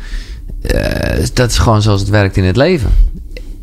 Eh, 0.63 1.25
dat 1.35 1.51
is 1.51 1.59
gewoon 1.59 1.83
zoals 1.83 2.01
het 2.01 2.11
werkt 2.11 2.37
in 2.37 2.45
het 2.45 2.57
leven. 2.57 2.91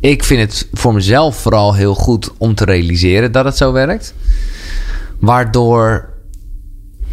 Ik 0.00 0.24
vind 0.24 0.40
het 0.40 0.68
voor 0.72 0.94
mezelf 0.94 1.36
vooral 1.36 1.74
heel 1.74 1.94
goed 1.94 2.30
om 2.38 2.54
te 2.54 2.64
realiseren 2.64 3.32
dat 3.32 3.44
het 3.44 3.56
zo 3.56 3.72
werkt. 3.72 4.14
Waardoor 5.18 6.08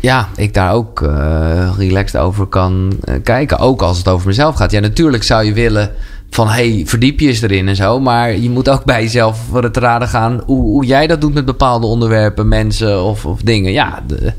ja, 0.04 0.28
ik 0.36 0.54
daar 0.54 0.74
ook 0.74 1.02
eh, 1.02 1.70
relaxed 1.78 2.22
over 2.22 2.46
kan 2.46 2.94
eh, 3.04 3.16
kijken. 3.24 3.60
Ook 3.60 3.82
als 3.82 3.98
het 3.98 4.08
over 4.08 4.28
mezelf 4.28 4.56
gaat. 4.56 4.72
Ja, 4.72 4.80
natuurlijk 4.80 5.24
zou 5.24 5.44
je 5.46 5.54
willen 5.54 5.92
van... 6.30 6.48
hey, 6.48 6.84
verdiep 6.86 7.20
je 7.20 7.28
eens 7.28 7.42
erin 7.42 7.68
en 7.68 7.76
zo. 7.76 8.00
Maar 8.00 8.38
je 8.38 8.50
moet 8.50 8.70
ook 8.70 8.84
bij 8.84 9.02
jezelf 9.02 9.40
voor 9.50 9.64
het 9.64 9.78
raden 9.78 10.08
gaan... 10.08 10.42
hoe, 10.46 10.62
hoe 10.64 10.86
jij 10.86 11.08
dat 11.08 11.22
doet 11.22 11.34
met 11.34 11.46
bepaalde 11.46 11.88
onderwerpen, 11.88 12.48
mensen 12.48 13.04
of, 13.04 13.26
of 13.26 13.42
dingen. 13.42 13.72
Ja, 13.72 14.04
de, 14.08 14.34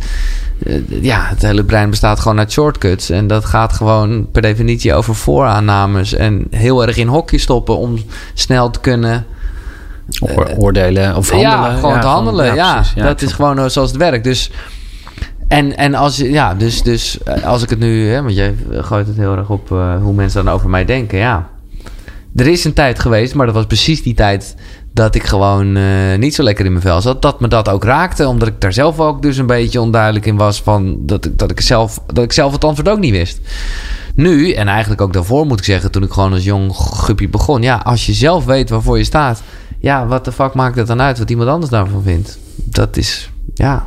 de- 0.58 0.98
ja, 1.02 1.20
het 1.24 1.42
hele 1.42 1.64
brein 1.64 1.90
bestaat 1.90 2.20
gewoon 2.20 2.38
uit 2.38 2.52
shortcuts. 2.52 3.10
En 3.10 3.26
dat 3.26 3.44
gaat 3.44 3.72
gewoon 3.72 4.30
per 4.32 4.42
definitie 4.42 4.94
over 4.94 5.14
vooraannames... 5.14 6.14
en 6.14 6.46
heel 6.50 6.86
erg 6.86 6.96
in 6.96 7.08
hokjes 7.08 7.42
stoppen 7.42 7.78
om 7.78 7.98
snel 8.34 8.70
te 8.70 8.80
kunnen... 8.80 9.26
Oor- 10.20 10.50
oordelen 10.56 11.16
of 11.16 11.30
handelen. 11.30 11.58
Ja, 11.58 11.74
gewoon 11.74 12.00
te 12.00 12.06
handelen. 12.06 12.54
Ja, 12.54 12.82
dat 12.94 13.22
is 13.22 13.32
gewoon 13.32 13.58
eh, 13.58 13.68
zoals 13.68 13.90
het 13.90 13.98
werkt. 13.98 14.24
Dus, 14.24 14.50
en, 15.48 15.76
en 15.76 15.94
als, 15.94 16.16
ja, 16.16 16.54
dus, 16.54 16.82
dus 16.82 17.22
eh, 17.22 17.44
als 17.44 17.62
ik 17.62 17.70
het 17.70 17.78
nu, 17.78 18.08
hè, 18.08 18.22
want 18.22 18.34
jij 18.34 18.54
gooit 18.70 19.06
het 19.06 19.16
heel 19.16 19.36
erg 19.36 19.50
op 19.50 19.72
eh, 19.72 20.02
hoe 20.02 20.14
mensen 20.14 20.44
dan 20.44 20.54
over 20.54 20.70
mij 20.70 20.84
denken. 20.84 21.18
Ja, 21.18 21.48
er 22.36 22.46
is 22.46 22.64
een 22.64 22.72
tijd 22.72 22.98
geweest, 22.98 23.34
maar 23.34 23.46
dat 23.46 23.54
was 23.54 23.66
precies 23.66 24.02
die 24.02 24.14
tijd 24.14 24.56
dat 24.92 25.14
ik 25.14 25.22
gewoon 25.22 25.76
eh, 25.76 26.18
niet 26.18 26.34
zo 26.34 26.42
lekker 26.42 26.64
in 26.64 26.70
mijn 26.70 26.84
vel 26.84 27.00
zat. 27.00 27.22
Dat 27.22 27.40
me 27.40 27.48
dat 27.48 27.68
ook 27.68 27.84
raakte, 27.84 28.28
omdat 28.28 28.48
ik 28.48 28.60
daar 28.60 28.72
zelf 28.72 29.00
ook 29.00 29.22
dus 29.22 29.36
een 29.36 29.46
beetje 29.46 29.80
onduidelijk 29.80 30.26
in 30.26 30.36
was 30.36 30.62
van 30.62 30.96
dat 31.00 31.24
ik, 31.24 31.38
dat 31.38 31.50
ik, 31.50 31.60
zelf, 31.60 32.00
dat 32.06 32.24
ik 32.24 32.32
zelf 32.32 32.52
het 32.52 32.64
antwoord 32.64 32.88
ook 32.88 32.98
niet 32.98 33.12
wist. 33.12 33.40
Nu, 34.14 34.52
en 34.52 34.68
eigenlijk 34.68 35.00
ook 35.00 35.12
daarvoor 35.12 35.46
moet 35.46 35.58
ik 35.58 35.64
zeggen, 35.64 35.90
toen 35.90 36.02
ik 36.02 36.12
gewoon 36.12 36.32
als 36.32 36.44
jong 36.44 36.76
guppie 36.76 37.28
begon. 37.28 37.62
Ja, 37.62 37.76
als 37.76 38.06
je 38.06 38.12
zelf 38.12 38.44
weet 38.44 38.70
waarvoor 38.70 38.98
je 38.98 39.04
staat. 39.04 39.42
Ja, 39.78 40.06
wat 40.06 40.24
de 40.24 40.32
fuck 40.32 40.54
maakt 40.54 40.76
het 40.76 40.86
dan 40.86 41.00
uit 41.00 41.18
wat 41.18 41.30
iemand 41.30 41.48
anders 41.48 41.70
daarvan 41.70 42.02
vindt? 42.02 42.38
Dat 42.54 42.96
is, 42.96 43.30
ja, 43.54 43.86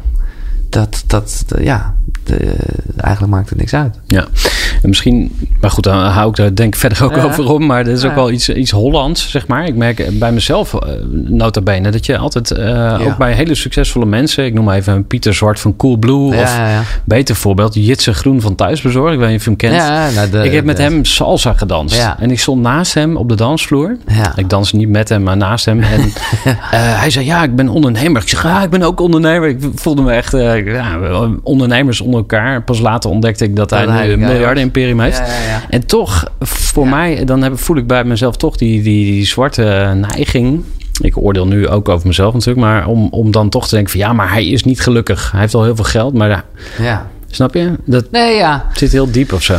dat, 0.69 1.03
dat, 1.07 1.45
ja, 1.61 1.95
de- 2.23 2.55
eigenlijk 2.97 3.33
maakt 3.33 3.49
het 3.49 3.57
niks 3.59 3.73
uit. 3.73 3.99
Ja, 4.05 4.25
en 4.81 4.89
misschien, 4.89 5.31
maar 5.61 5.71
goed, 5.71 5.83
dan 5.83 5.97
hou 6.03 6.29
ik 6.29 6.35
daar 6.35 6.55
denk 6.55 6.73
ik 6.73 6.79
verder 6.79 7.03
ook 7.03 7.15
Ja. 7.15 7.23
over 7.23 7.49
om. 7.51 7.65
Maar 7.65 7.83
dat 7.83 7.97
is 7.97 8.03
ook 8.05 8.15
wel 8.15 8.31
iets, 8.31 8.49
iets 8.49 8.71
Hollands, 8.71 9.29
zeg 9.31 9.47
maar. 9.47 9.65
Ik 9.65 9.75
merk 9.75 10.19
bij 10.19 10.31
mezelf, 10.31 10.73
eh, 10.73 10.89
nota 11.11 11.61
bene, 11.61 11.91
dat 11.91 12.05
je 12.05 12.17
altijd, 12.17 12.51
eh, 12.51 12.99
ook 13.07 13.17
bij 13.17 13.33
hele 13.33 13.55
succesvolle 13.55 14.05
mensen, 14.05 14.45
ik 14.45 14.53
noem 14.53 14.63
maar 14.65 14.75
even 14.75 15.07
Pieter 15.07 15.33
Zwart 15.33 15.59
van 15.59 15.75
Coolblue, 15.75 16.35
of 16.41 16.59
beter 17.03 17.35
voorbeeld, 17.35 17.73
Jitse 17.75 18.13
Groen 18.13 18.41
van 18.41 18.55
Thuisbezorg. 18.55 19.13
Ik 19.13 19.19
weet 19.19 19.27
niet 19.29 19.37
of 19.37 19.43
je 19.43 19.49
hem 19.49 19.57
kent. 19.59 20.15
Nou, 20.15 20.29
de- 20.29 20.43
ik 20.45 20.51
heb 20.53 20.65
met 20.65 20.77
hem 20.77 21.05
salsa 21.05 21.53
gedanst. 21.53 21.95
Ja. 21.95 22.19
En 22.19 22.31
ik 22.31 22.39
stond 22.39 22.61
naast 22.61 22.93
hem 22.93 23.17
op 23.17 23.29
de 23.29 23.35
dansvloer. 23.35 23.97
Ja. 24.07 24.31
Ik 24.35 24.49
dans 24.49 24.71
niet 24.73 24.89
met 24.89 25.09
hem, 25.09 25.23
maar 25.23 25.37
naast 25.37 25.65
hem. 25.65 25.81
En 25.81 25.99
eh, 26.45 26.53
hij 26.71 27.09
zei, 27.09 27.25
ja, 27.25 27.43
ik 27.43 27.55
ben 27.55 27.69
ondernemer. 27.69 28.21
Ik 28.21 28.29
zeg, 28.29 28.43
ja, 28.43 28.63
ik 28.63 28.69
ben 28.69 28.81
ook 28.83 28.99
ondernemer. 28.99 29.49
Ik 29.49 29.59
voelde 29.75 30.01
me 30.01 30.11
echt 30.11 30.33
ja, 30.65 31.29
ondernemers 31.43 32.01
onder 32.01 32.19
elkaar. 32.19 32.63
Pas 32.63 32.79
later 32.79 33.09
ontdekte 33.09 33.43
ik 33.43 33.55
dat 33.55 33.69
hij 33.69 33.85
Dat 33.85 33.93
hij 33.93 34.05
nu 34.07 34.11
een 34.13 34.19
miljarden-imperium 34.19 34.99
heeft. 34.99 35.17
Ja, 35.17 35.25
ja, 35.25 35.43
ja. 35.47 35.61
En 35.69 35.85
toch, 35.85 36.31
voor 36.39 36.87
mij, 36.87 37.25
dan 37.25 37.41
heb, 37.41 37.59
voel 37.59 37.77
ik 37.77 37.87
bij 37.87 38.03
mezelf 38.03 38.35
toch 38.37 38.57
die, 38.57 38.81
die, 38.81 39.05
die 39.11 39.25
zwarte 39.25 39.93
neiging. 39.95 40.63
Ik 41.01 41.17
oordeel 41.17 41.47
nu 41.47 41.67
ook 41.67 41.89
over 41.89 42.07
mezelf 42.07 42.33
natuurlijk. 42.33 42.65
Maar 42.65 42.87
om, 42.87 43.07
om 43.11 43.31
dan 43.31 43.49
toch 43.49 43.67
te 43.67 43.75
denken 43.75 43.91
van, 43.91 43.99
ja, 43.99 44.13
maar 44.13 44.31
hij 44.31 44.47
is 44.47 44.63
niet 44.63 44.81
gelukkig. 44.81 45.31
Hij 45.31 45.39
heeft 45.41 45.53
al 45.53 45.63
heel 45.63 45.75
veel 45.75 45.85
geld, 45.85 46.13
maar 46.13 46.29
ja, 46.29 46.43
Ja. 46.79 47.07
snap 47.27 47.53
je? 47.53 47.71
Dat 47.85 48.11
Nee, 48.11 48.35
ja. 48.35 48.65
zit 48.73 48.91
heel 48.91 49.11
diep 49.11 49.33
of 49.33 49.43
zo. 49.43 49.55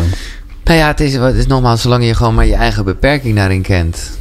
Nou 0.64 0.78
ja, 0.80 0.87
het 0.87 1.00
is, 1.00 1.14
het 1.14 1.34
is 1.37 1.46
nogmaals, 1.46 1.82
zolang 1.82 2.04
je 2.04 2.14
gewoon 2.14 2.34
maar 2.34 2.46
je 2.46 2.54
eigen 2.54 2.84
beperking 2.84 3.37
daarin 3.37 3.62
kent. 3.62 4.18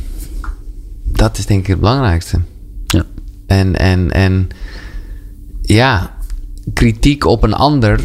Dat 1.04 1.38
is 1.38 1.46
denk 1.46 1.60
ik 1.62 1.68
het 1.68 1.80
belangrijkste. 1.80 2.40
Ja. 2.88 3.04
En, 3.48 3.76
en, 3.76 4.12
en 4.12 4.48
ja, 5.62 6.12
kritiek 6.74 7.26
op 7.26 7.44
een 7.44 7.54
ander 7.54 8.00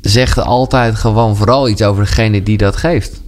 zegt 0.00 0.38
altijd 0.38 0.94
gewoon 0.94 1.36
vooral 1.36 1.68
iets 1.68 1.82
over 1.82 2.04
degene 2.04 2.42
die 2.42 2.56
dat 2.56 2.76
geeft. 2.76 3.20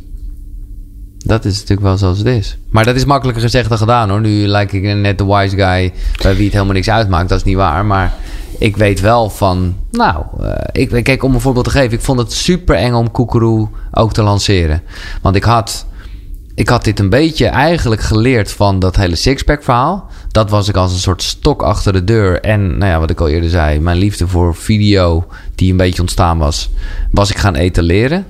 Dat 1.19 1.45
is 1.45 1.55
natuurlijk 1.55 1.81
wel 1.81 1.97
zoals 1.97 2.19
het 2.19 2.27
is. 2.27 2.59
Maar 2.71 2.85
dat 2.85 2.97
is 2.97 3.05
makkelijker 3.05 3.43
gezegd 3.43 3.69
dan 3.69 3.79
gedaan 3.79 4.11
hoor. 4.11 4.21
Nu 4.21 4.47
lijk 4.47 4.73
ik 4.73 4.83
net 4.83 5.19
de 5.19 5.27
wise 5.27 5.57
guy 5.57 5.93
bij 6.23 6.35
wie 6.35 6.45
het 6.45 6.53
helemaal 6.53 6.75
niks 6.75 6.91
uitmaakt. 6.91 7.29
Dat 7.29 7.39
is 7.39 7.45
niet 7.45 7.57
waar. 7.57 7.87
Maar 7.87 8.15
ik 8.59 8.77
weet 8.77 9.01
wel 9.01 9.31
van... 9.31 9.77
Nou, 9.91 10.25
eh, 10.41 10.83
ik, 10.83 11.05
kijk 11.05 11.23
om 11.23 11.35
een 11.35 11.41
voorbeeld 11.41 11.65
te 11.65 11.71
geven. 11.71 11.93
Ik 11.93 12.01
vond 12.01 12.19
het 12.19 12.33
super 12.33 12.77
eng 12.77 12.93
om 12.93 13.11
Koekeroe 13.11 13.69
ook 13.91 14.13
te 14.13 14.23
lanceren. 14.23 14.83
Want 15.23 15.37
ik 15.37 15.45
had 15.45 15.87
ik 16.55 16.69
had 16.69 16.85
dit 16.85 16.99
een 16.99 17.09
beetje 17.09 17.47
eigenlijk 17.47 18.01
geleerd 18.01 18.53
van 18.53 18.79
dat 18.79 18.97
hele 18.97 19.17
sixpack 19.17 19.63
verhaal. 19.63 20.11
Dat 20.29 20.51
was 20.51 20.69
ik 20.69 20.77
als 20.77 20.93
een 20.93 20.99
soort 20.99 21.23
stok 21.23 21.63
achter 21.63 21.93
de 21.93 22.05
deur. 22.05 22.41
En 22.41 22.79
nou 22.79 22.91
ja, 22.91 22.99
wat 22.99 23.11
ik 23.11 23.21
al 23.21 23.29
eerder 23.29 23.51
zei, 23.51 23.81
mijn 23.81 23.97
liefde 23.97 24.29
voor 24.29 24.55
video, 24.55 25.27
die 25.55 25.71
een 25.71 25.77
beetje 25.77 26.01
ontstaan 26.01 26.39
was, 26.39 26.71
was 27.11 27.31
ik 27.31 27.37
gaan 27.37 27.55
etaleren. 27.55 28.27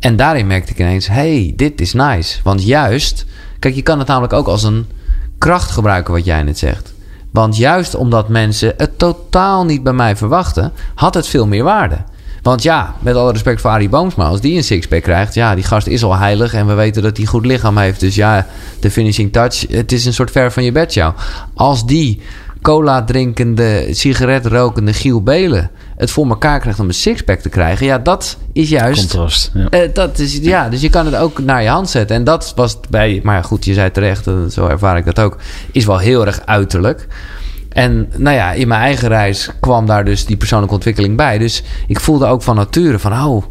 En 0.00 0.16
daarin 0.16 0.46
merkte 0.46 0.72
ik 0.72 0.78
ineens, 0.78 1.08
hey, 1.08 1.52
dit 1.56 1.80
is 1.80 1.92
nice. 1.92 2.40
Want 2.42 2.64
juist, 2.64 3.24
kijk, 3.58 3.74
je 3.74 3.82
kan 3.82 3.98
het 3.98 4.08
namelijk 4.08 4.32
ook 4.32 4.46
als 4.46 4.62
een 4.62 4.86
kracht 5.38 5.70
gebruiken 5.70 6.12
wat 6.12 6.24
jij 6.24 6.42
net 6.42 6.58
zegt. 6.58 6.92
Want 7.30 7.56
juist 7.56 7.94
omdat 7.94 8.28
mensen 8.28 8.74
het 8.76 8.98
totaal 8.98 9.64
niet 9.64 9.82
bij 9.82 9.92
mij 9.92 10.16
verwachten, 10.16 10.72
had 10.94 11.14
het 11.14 11.26
veel 11.26 11.46
meer 11.46 11.64
waarde. 11.64 11.96
Want 12.42 12.62
ja, 12.62 12.94
met 12.98 13.14
alle 13.14 13.32
respect 13.32 13.60
voor 13.60 13.70
Arie 13.70 13.88
Boomsma, 13.88 14.24
als 14.24 14.40
die 14.40 14.56
een 14.56 14.64
sixpack 14.64 15.02
krijgt, 15.02 15.34
ja, 15.34 15.54
die 15.54 15.64
gast 15.64 15.86
is 15.86 16.02
al 16.02 16.16
heilig 16.16 16.54
en 16.54 16.66
we 16.66 16.74
weten 16.74 17.02
dat 17.02 17.16
hij 17.16 17.26
goed 17.26 17.46
lichaam 17.46 17.78
heeft. 17.78 18.00
Dus 18.00 18.14
ja, 18.14 18.46
de 18.80 18.90
finishing 18.90 19.32
touch, 19.32 19.66
het 19.68 19.92
is 19.92 20.04
een 20.04 20.14
soort 20.14 20.30
ver 20.30 20.52
van 20.52 20.64
je 20.64 20.72
bedshow. 20.72 21.16
Als 21.54 21.86
die 21.86 22.20
cola 22.62 23.04
drinkende, 23.04 23.86
sigaret 23.90 24.46
rokende 24.46 24.92
Giel 24.92 25.22
Belen 25.22 25.70
het 25.96 26.10
voor 26.10 26.28
elkaar 26.28 26.60
krijgt 26.60 26.80
om 26.80 26.88
een 26.88 26.94
sixpack 26.94 27.40
te 27.40 27.48
krijgen, 27.48 27.86
ja, 27.86 27.98
dat 27.98 28.36
is 28.52 28.68
juist. 28.68 29.00
Contrast. 29.00 29.50
Ja. 29.54 29.68
Eh, 29.68 29.94
dat 29.94 30.18
is, 30.18 30.36
ja, 30.36 30.68
dus 30.68 30.80
je 30.80 30.90
kan 30.90 31.06
het 31.06 31.16
ook 31.16 31.38
naar 31.38 31.62
je 31.62 31.68
hand 31.68 31.90
zetten. 31.90 32.16
En 32.16 32.24
dat 32.24 32.52
was 32.56 32.78
bij, 32.90 33.20
maar 33.22 33.44
goed, 33.44 33.64
je 33.64 33.74
zei 33.74 33.90
terecht, 33.90 34.26
en 34.26 34.50
zo 34.50 34.66
ervaar 34.66 34.96
ik 34.96 35.04
dat 35.04 35.20
ook, 35.20 35.36
is 35.72 35.84
wel 35.84 35.98
heel 35.98 36.26
erg 36.26 36.40
uiterlijk. 36.44 37.06
En 37.70 38.08
nou 38.16 38.36
ja, 38.36 38.52
in 38.52 38.68
mijn 38.68 38.80
eigen 38.80 39.08
reis 39.08 39.50
kwam 39.60 39.86
daar 39.86 40.04
dus 40.04 40.24
die 40.26 40.36
persoonlijke 40.36 40.74
ontwikkeling 40.74 41.16
bij. 41.16 41.38
Dus 41.38 41.62
ik 41.86 42.00
voelde 42.00 42.26
ook 42.26 42.42
van 42.42 42.56
nature 42.56 42.98
van, 42.98 43.12
oh, 43.12 43.44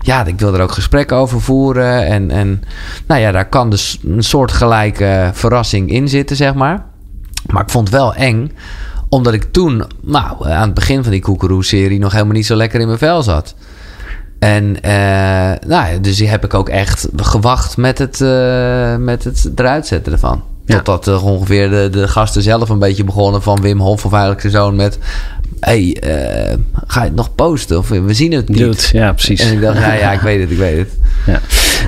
ja, 0.00 0.24
ik 0.24 0.38
wil 0.38 0.54
er 0.54 0.60
ook 0.60 0.72
gesprekken 0.72 1.16
over 1.16 1.40
voeren. 1.40 2.06
En, 2.06 2.30
en 2.30 2.62
nou 3.06 3.20
ja, 3.20 3.32
daar 3.32 3.48
kan 3.48 3.70
dus 3.70 4.00
een 4.04 4.22
soortgelijke 4.22 5.30
verrassing 5.32 5.90
in 5.90 6.08
zitten, 6.08 6.36
zeg 6.36 6.54
maar. 6.54 6.84
Maar 7.46 7.62
ik 7.62 7.70
vond 7.70 7.88
het 7.88 7.96
wel 7.96 8.14
eng, 8.14 8.52
omdat 9.08 9.34
ik 9.34 9.52
toen, 9.52 9.84
nou, 10.00 10.50
aan 10.50 10.66
het 10.66 10.74
begin 10.74 11.02
van 11.02 11.12
die 11.12 11.20
Koekeroe-serie 11.20 11.98
nog 11.98 12.12
helemaal 12.12 12.34
niet 12.34 12.46
zo 12.46 12.56
lekker 12.56 12.80
in 12.80 12.86
mijn 12.86 12.98
vel 12.98 13.22
zat. 13.22 13.54
En 14.38 14.82
eh, 14.82 14.92
nou, 15.68 15.92
ja, 15.92 15.98
dus 16.00 16.16
die 16.16 16.28
heb 16.28 16.44
ik 16.44 16.54
ook 16.54 16.68
echt 16.68 17.08
gewacht 17.16 17.76
met 17.76 17.98
het, 17.98 18.20
eh, 18.20 18.96
met 18.96 19.24
het 19.24 19.50
eruit 19.54 19.86
zetten 19.86 20.12
ervan. 20.12 20.42
Totdat 20.70 21.08
uh, 21.08 21.24
ongeveer 21.26 21.70
de, 21.70 21.88
de 21.90 22.08
gasten 22.08 22.42
zelf 22.42 22.68
een 22.68 22.78
beetje 22.78 23.04
begonnen 23.04 23.42
van 23.42 23.60
Wim 23.60 23.80
Hof 23.80 24.04
of 24.04 24.10
eigenlijk 24.12 24.40
zijn 24.40 24.52
zoon 24.52 24.76
met... 24.76 24.98
hey, 25.60 25.96
eh, 26.00 26.56
ga 26.86 27.00
je 27.00 27.06
het 27.06 27.16
nog 27.16 27.34
posten? 27.34 27.78
Of 27.78 27.88
we 27.88 28.14
zien 28.14 28.32
het 28.32 28.48
niet. 28.48 28.58
Dude, 28.58 28.78
ja, 28.92 29.12
precies. 29.12 29.40
En 29.40 29.52
ik 29.52 29.60
dacht, 29.60 29.78
ja, 29.78 29.92
ja, 29.92 30.12
ik 30.18 30.20
weet 30.20 30.40
het, 30.40 30.50
ik 30.50 30.58
weet 30.58 30.78
het. 30.78 30.88
Ja. 31.26 31.40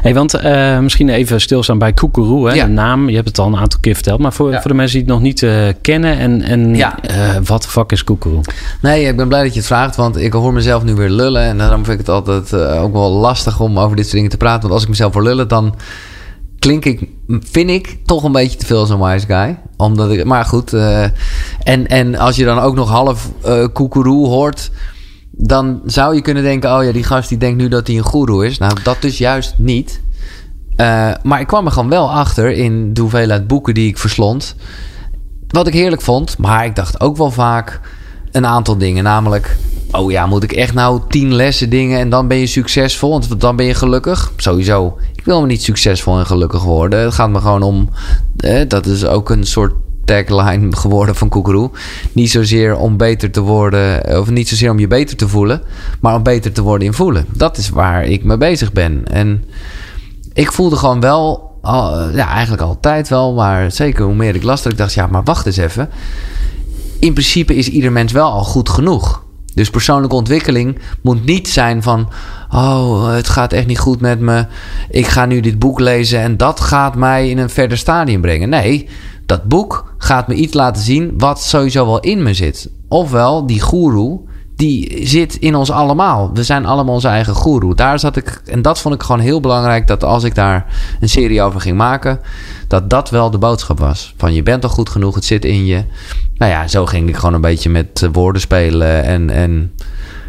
Hey, 0.02 0.14
want 0.14 0.34
eh, 0.34 0.78
misschien 0.78 1.08
even 1.08 1.40
stilstaan 1.40 1.78
bij 1.78 1.92
Koekeroe, 1.92 2.48
hè? 2.48 2.54
Ja. 2.54 2.64
de 2.64 2.70
naam. 2.70 3.08
Je 3.08 3.14
hebt 3.14 3.28
het 3.28 3.38
al 3.38 3.46
een 3.46 3.56
aantal 3.56 3.80
keer 3.80 3.94
verteld. 3.94 4.20
Maar 4.20 4.32
voor, 4.32 4.50
Ja. 4.50 4.60
voor 4.60 4.70
de 4.70 4.76
mensen 4.76 4.98
die 4.98 5.04
het 5.06 5.14
nog 5.14 5.22
niet 5.22 5.42
eh, 5.42 5.52
kennen. 5.80 6.18
En, 6.18 6.42
en 6.42 6.74
Ja. 6.74 6.98
eh, 7.02 7.30
wat 7.44 7.62
de 7.62 7.68
fuck 7.68 7.92
is 7.92 8.04
Koekeroe? 8.04 8.40
Nee, 8.80 9.04
ik 9.04 9.16
ben 9.16 9.28
blij 9.28 9.42
dat 9.42 9.52
je 9.52 9.58
het 9.58 9.66
vraagt, 9.68 9.96
want 9.96 10.16
ik 10.16 10.32
hoor 10.32 10.52
mezelf 10.52 10.84
nu 10.84 10.94
weer 10.94 11.10
lullen. 11.10 11.42
En 11.42 11.58
daarom 11.58 11.84
vind 11.84 12.00
ik 12.00 12.06
het 12.06 12.14
altijd 12.14 12.52
eh, 12.52 12.82
ook 12.82 12.92
wel 12.92 13.10
lastig 13.10 13.60
om 13.60 13.78
over 13.78 13.96
dit 13.96 14.04
soort 14.04 14.16
dingen 14.16 14.30
te 14.30 14.36
praten. 14.36 14.60
Want 14.62 14.72
als 14.72 14.82
ik 14.82 14.88
mezelf 14.88 15.12
voor 15.12 15.22
lullen, 15.22 15.48
dan 15.48 15.74
klink 16.58 16.84
ik, 16.84 17.08
vind 17.40 17.70
ik, 17.70 17.98
toch 18.04 18.24
een 18.24 18.32
beetje 18.32 18.58
te 18.58 18.66
veel 18.66 18.86
zo'n 18.86 19.04
wise 19.04 19.26
guy. 19.26 19.58
Omdat 19.76 20.10
ik, 20.10 20.24
maar 20.24 20.44
goed. 20.44 20.72
eh, 20.72 21.02
en, 21.62 21.86
en 21.86 22.14
als 22.14 22.36
je 22.36 22.44
dan 22.44 22.58
ook 22.58 22.74
nog 22.74 22.88
half 22.88 23.30
eh 23.42 23.66
koekeroe 23.72 24.26
hoort, 24.26 24.70
dan 25.30 25.80
zou 25.84 26.14
je 26.14 26.20
kunnen 26.20 26.42
denken: 26.42 26.76
oh 26.76 26.84
ja, 26.84 26.92
die 26.92 27.04
gast 27.04 27.28
die 27.28 27.38
denkt 27.38 27.58
nu 27.58 27.68
dat 27.68 27.86
hij 27.86 27.96
een 27.96 28.02
goeroe 28.02 28.46
is. 28.46 28.58
Nou, 28.58 28.76
dat 28.82 28.96
dus 29.00 29.18
juist 29.18 29.54
niet. 29.58 30.00
Eh, 30.76 31.10
maar 31.22 31.40
ik 31.40 31.46
kwam 31.46 31.66
er 31.66 31.72
gewoon 31.72 31.88
wel 31.88 32.12
achter 32.12 32.50
in 32.50 32.94
de 32.94 33.00
hoeveelheid 33.00 33.46
boeken 33.46 33.74
die 33.74 33.88
ik 33.88 33.98
verslond. 33.98 34.54
Wat 35.48 35.66
ik 35.66 35.72
heerlijk 35.72 36.02
vond, 36.02 36.38
maar 36.38 36.64
ik 36.64 36.76
dacht 36.76 37.00
ook 37.00 37.16
wel 37.16 37.30
vaak 37.30 37.80
een 38.32 38.46
aantal 38.46 38.78
dingen. 38.78 39.04
Namelijk, 39.04 39.56
oh 39.90 40.10
ja, 40.10 40.26
moet 40.26 40.42
ik 40.42 40.52
echt 40.52 40.74
nou 40.74 41.00
tien 41.08 41.34
lessen 41.34 41.70
dingen 41.70 41.98
en 41.98 42.10
dan 42.10 42.28
ben 42.28 42.36
je 42.36 42.46
succesvol? 42.46 43.10
Want 43.10 43.40
dan 43.40 43.56
ben 43.56 43.66
je 43.66 43.74
gelukkig? 43.74 44.32
Sowieso. 44.36 44.98
Ik 45.14 45.24
wil 45.24 45.40
me 45.40 45.46
niet 45.46 45.62
succesvol 45.62 46.18
en 46.18 46.26
gelukkig 46.26 46.62
worden. 46.62 47.00
Het 47.00 47.14
gaat 47.14 47.30
me 47.30 47.40
gewoon 47.40 47.62
om, 47.62 47.88
dat 48.68 48.86
is 48.86 49.04
ook 49.04 49.30
een 49.30 49.46
soort 49.46 49.72
tagline 50.04 50.76
geworden 50.76 51.14
van 51.14 51.28
Koekeroe. 51.28 51.70
Niet 52.12 52.30
zozeer 52.30 52.76
om 52.76 52.96
beter 52.96 53.30
te 53.30 53.40
worden, 53.40 54.18
of 54.18 54.30
niet 54.30 54.48
zozeer 54.48 54.70
om 54.70 54.78
je 54.78 54.86
beter 54.86 55.16
te 55.16 55.28
voelen, 55.28 55.62
maar 56.00 56.14
om 56.14 56.22
beter 56.22 56.52
te 56.52 56.62
worden 56.62 56.86
in 56.86 56.94
voelen. 56.94 57.26
Dat 57.36 57.56
is 57.56 57.68
waar 57.68 58.04
ik 58.04 58.24
mee 58.24 58.36
bezig 58.36 58.72
ben. 58.72 59.04
En 59.10 59.44
ik 60.32 60.52
voelde 60.52 60.76
gewoon 60.76 61.00
wel, 61.00 61.50
ja, 62.14 62.28
eigenlijk 62.28 62.62
altijd 62.62 63.08
wel, 63.08 63.34
maar 63.34 63.72
zeker 63.72 64.04
hoe 64.04 64.14
meer 64.14 64.34
ik 64.34 64.42
las, 64.42 64.66
ik 64.66 64.76
dacht, 64.76 64.94
ja, 64.94 65.06
maar 65.06 65.22
wacht 65.24 65.46
eens 65.46 65.56
even. 65.56 65.88
In 67.02 67.12
principe 67.12 67.54
is 67.54 67.68
ieder 67.68 67.92
mens 67.92 68.12
wel 68.12 68.30
al 68.30 68.44
goed 68.44 68.68
genoeg. 68.68 69.24
Dus 69.54 69.70
persoonlijke 69.70 70.16
ontwikkeling 70.16 70.78
moet 71.00 71.24
niet 71.24 71.48
zijn 71.48 71.82
van, 71.82 72.08
oh, 72.50 73.08
het 73.08 73.28
gaat 73.28 73.52
echt 73.52 73.66
niet 73.66 73.78
goed 73.78 74.00
met 74.00 74.20
me. 74.20 74.46
Ik 74.90 75.06
ga 75.06 75.26
nu 75.26 75.40
dit 75.40 75.58
boek 75.58 75.80
lezen 75.80 76.20
en 76.20 76.36
dat 76.36 76.60
gaat 76.60 76.94
mij 76.94 77.30
in 77.30 77.38
een 77.38 77.50
verder 77.50 77.78
stadium 77.78 78.20
brengen. 78.20 78.48
Nee, 78.48 78.88
dat 79.26 79.44
boek 79.44 79.94
gaat 79.98 80.28
me 80.28 80.34
iets 80.34 80.54
laten 80.54 80.82
zien 80.82 81.14
wat 81.18 81.42
sowieso 81.42 81.86
wel 81.86 82.00
in 82.00 82.22
me 82.22 82.34
zit. 82.34 82.70
Ofwel, 82.88 83.46
die 83.46 83.60
goeroe, 83.60 84.20
die 84.56 85.06
zit 85.06 85.34
in 85.34 85.54
ons 85.54 85.70
allemaal. 85.70 86.30
We 86.34 86.44
zijn 86.44 86.66
allemaal 86.66 86.94
onze 86.94 87.08
eigen 87.08 87.34
goeroe. 87.34 87.74
Daar 87.74 87.98
zat 87.98 88.16
ik, 88.16 88.42
en 88.44 88.62
dat 88.62 88.80
vond 88.80 88.94
ik 88.94 89.02
gewoon 89.02 89.20
heel 89.20 89.40
belangrijk, 89.40 89.86
dat 89.86 90.04
als 90.04 90.24
ik 90.24 90.34
daar 90.34 90.66
een 91.00 91.08
serie 91.08 91.42
over 91.42 91.60
ging 91.60 91.76
maken, 91.76 92.20
dat 92.68 92.90
dat 92.90 93.10
wel 93.10 93.30
de 93.30 93.38
boodschap 93.38 93.78
was. 93.78 94.14
Van 94.16 94.34
je 94.34 94.42
bent 94.42 94.64
al 94.64 94.70
goed 94.70 94.88
genoeg, 94.88 95.14
het 95.14 95.24
zit 95.24 95.44
in 95.44 95.66
je. 95.66 95.84
Nou 96.42 96.54
ja, 96.54 96.68
zo 96.68 96.86
ging 96.86 97.08
ik 97.08 97.16
gewoon 97.16 97.34
een 97.34 97.40
beetje 97.40 97.70
met 97.70 98.02
eh, 98.02 98.08
woorden 98.12 98.40
spelen 98.40 99.04
en, 99.04 99.30
en 99.30 99.72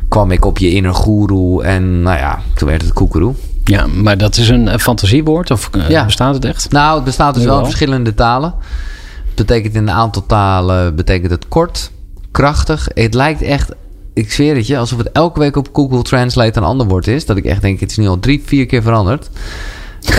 kwam 0.07 0.31
ik 0.31 0.45
op 0.45 0.57
je 0.57 0.71
inner 0.71 0.93
goeroe 0.93 1.63
en 1.63 2.01
nou 2.01 2.17
ja, 2.17 2.39
toen 2.55 2.67
werd 2.67 2.81
het 2.81 2.93
koekeroe. 2.93 3.33
Ja, 3.63 3.87
maar 3.87 4.17
dat 4.17 4.37
is 4.37 4.49
een 4.49 4.67
eh, 4.67 4.77
fantasiewoord? 4.77 5.51
Of 5.51 5.69
eh, 5.71 5.89
Ja. 5.89 6.05
bestaat 6.05 6.33
het 6.33 6.45
echt? 6.45 6.71
Nou, 6.71 6.95
het 6.95 7.03
bestaat 7.03 7.33
dus 7.33 7.43
wel 7.43 7.57
in 7.57 7.63
verschillende 7.63 8.13
talen. 8.13 8.53
Het 9.25 9.35
betekent 9.35 9.75
in 9.75 9.81
een 9.81 9.93
aantal 9.93 10.25
talen 10.25 10.95
betekent 10.95 11.31
het 11.31 11.47
kort, 11.47 11.91
krachtig. 12.31 12.87
Het 12.93 13.13
lijkt 13.13 13.41
echt, 13.41 13.71
ik 14.13 14.31
zweer 14.31 14.55
het 14.55 14.67
je, 14.67 14.77
alsof 14.77 14.97
het 14.97 15.11
elke 15.11 15.39
week 15.39 15.55
op 15.55 15.69
Google 15.73 16.01
Translate 16.01 16.57
een 16.59 16.65
ander 16.65 16.87
woord 16.87 17.07
is. 17.07 17.25
Dat 17.25 17.37
ik 17.37 17.45
echt 17.45 17.61
denk, 17.61 17.79
het 17.79 17.91
is 17.91 17.97
nu 17.97 18.07
al 18.07 18.19
drie, 18.19 18.41
vier 18.45 18.65
keer 18.65 18.81
veranderd. 18.81 19.29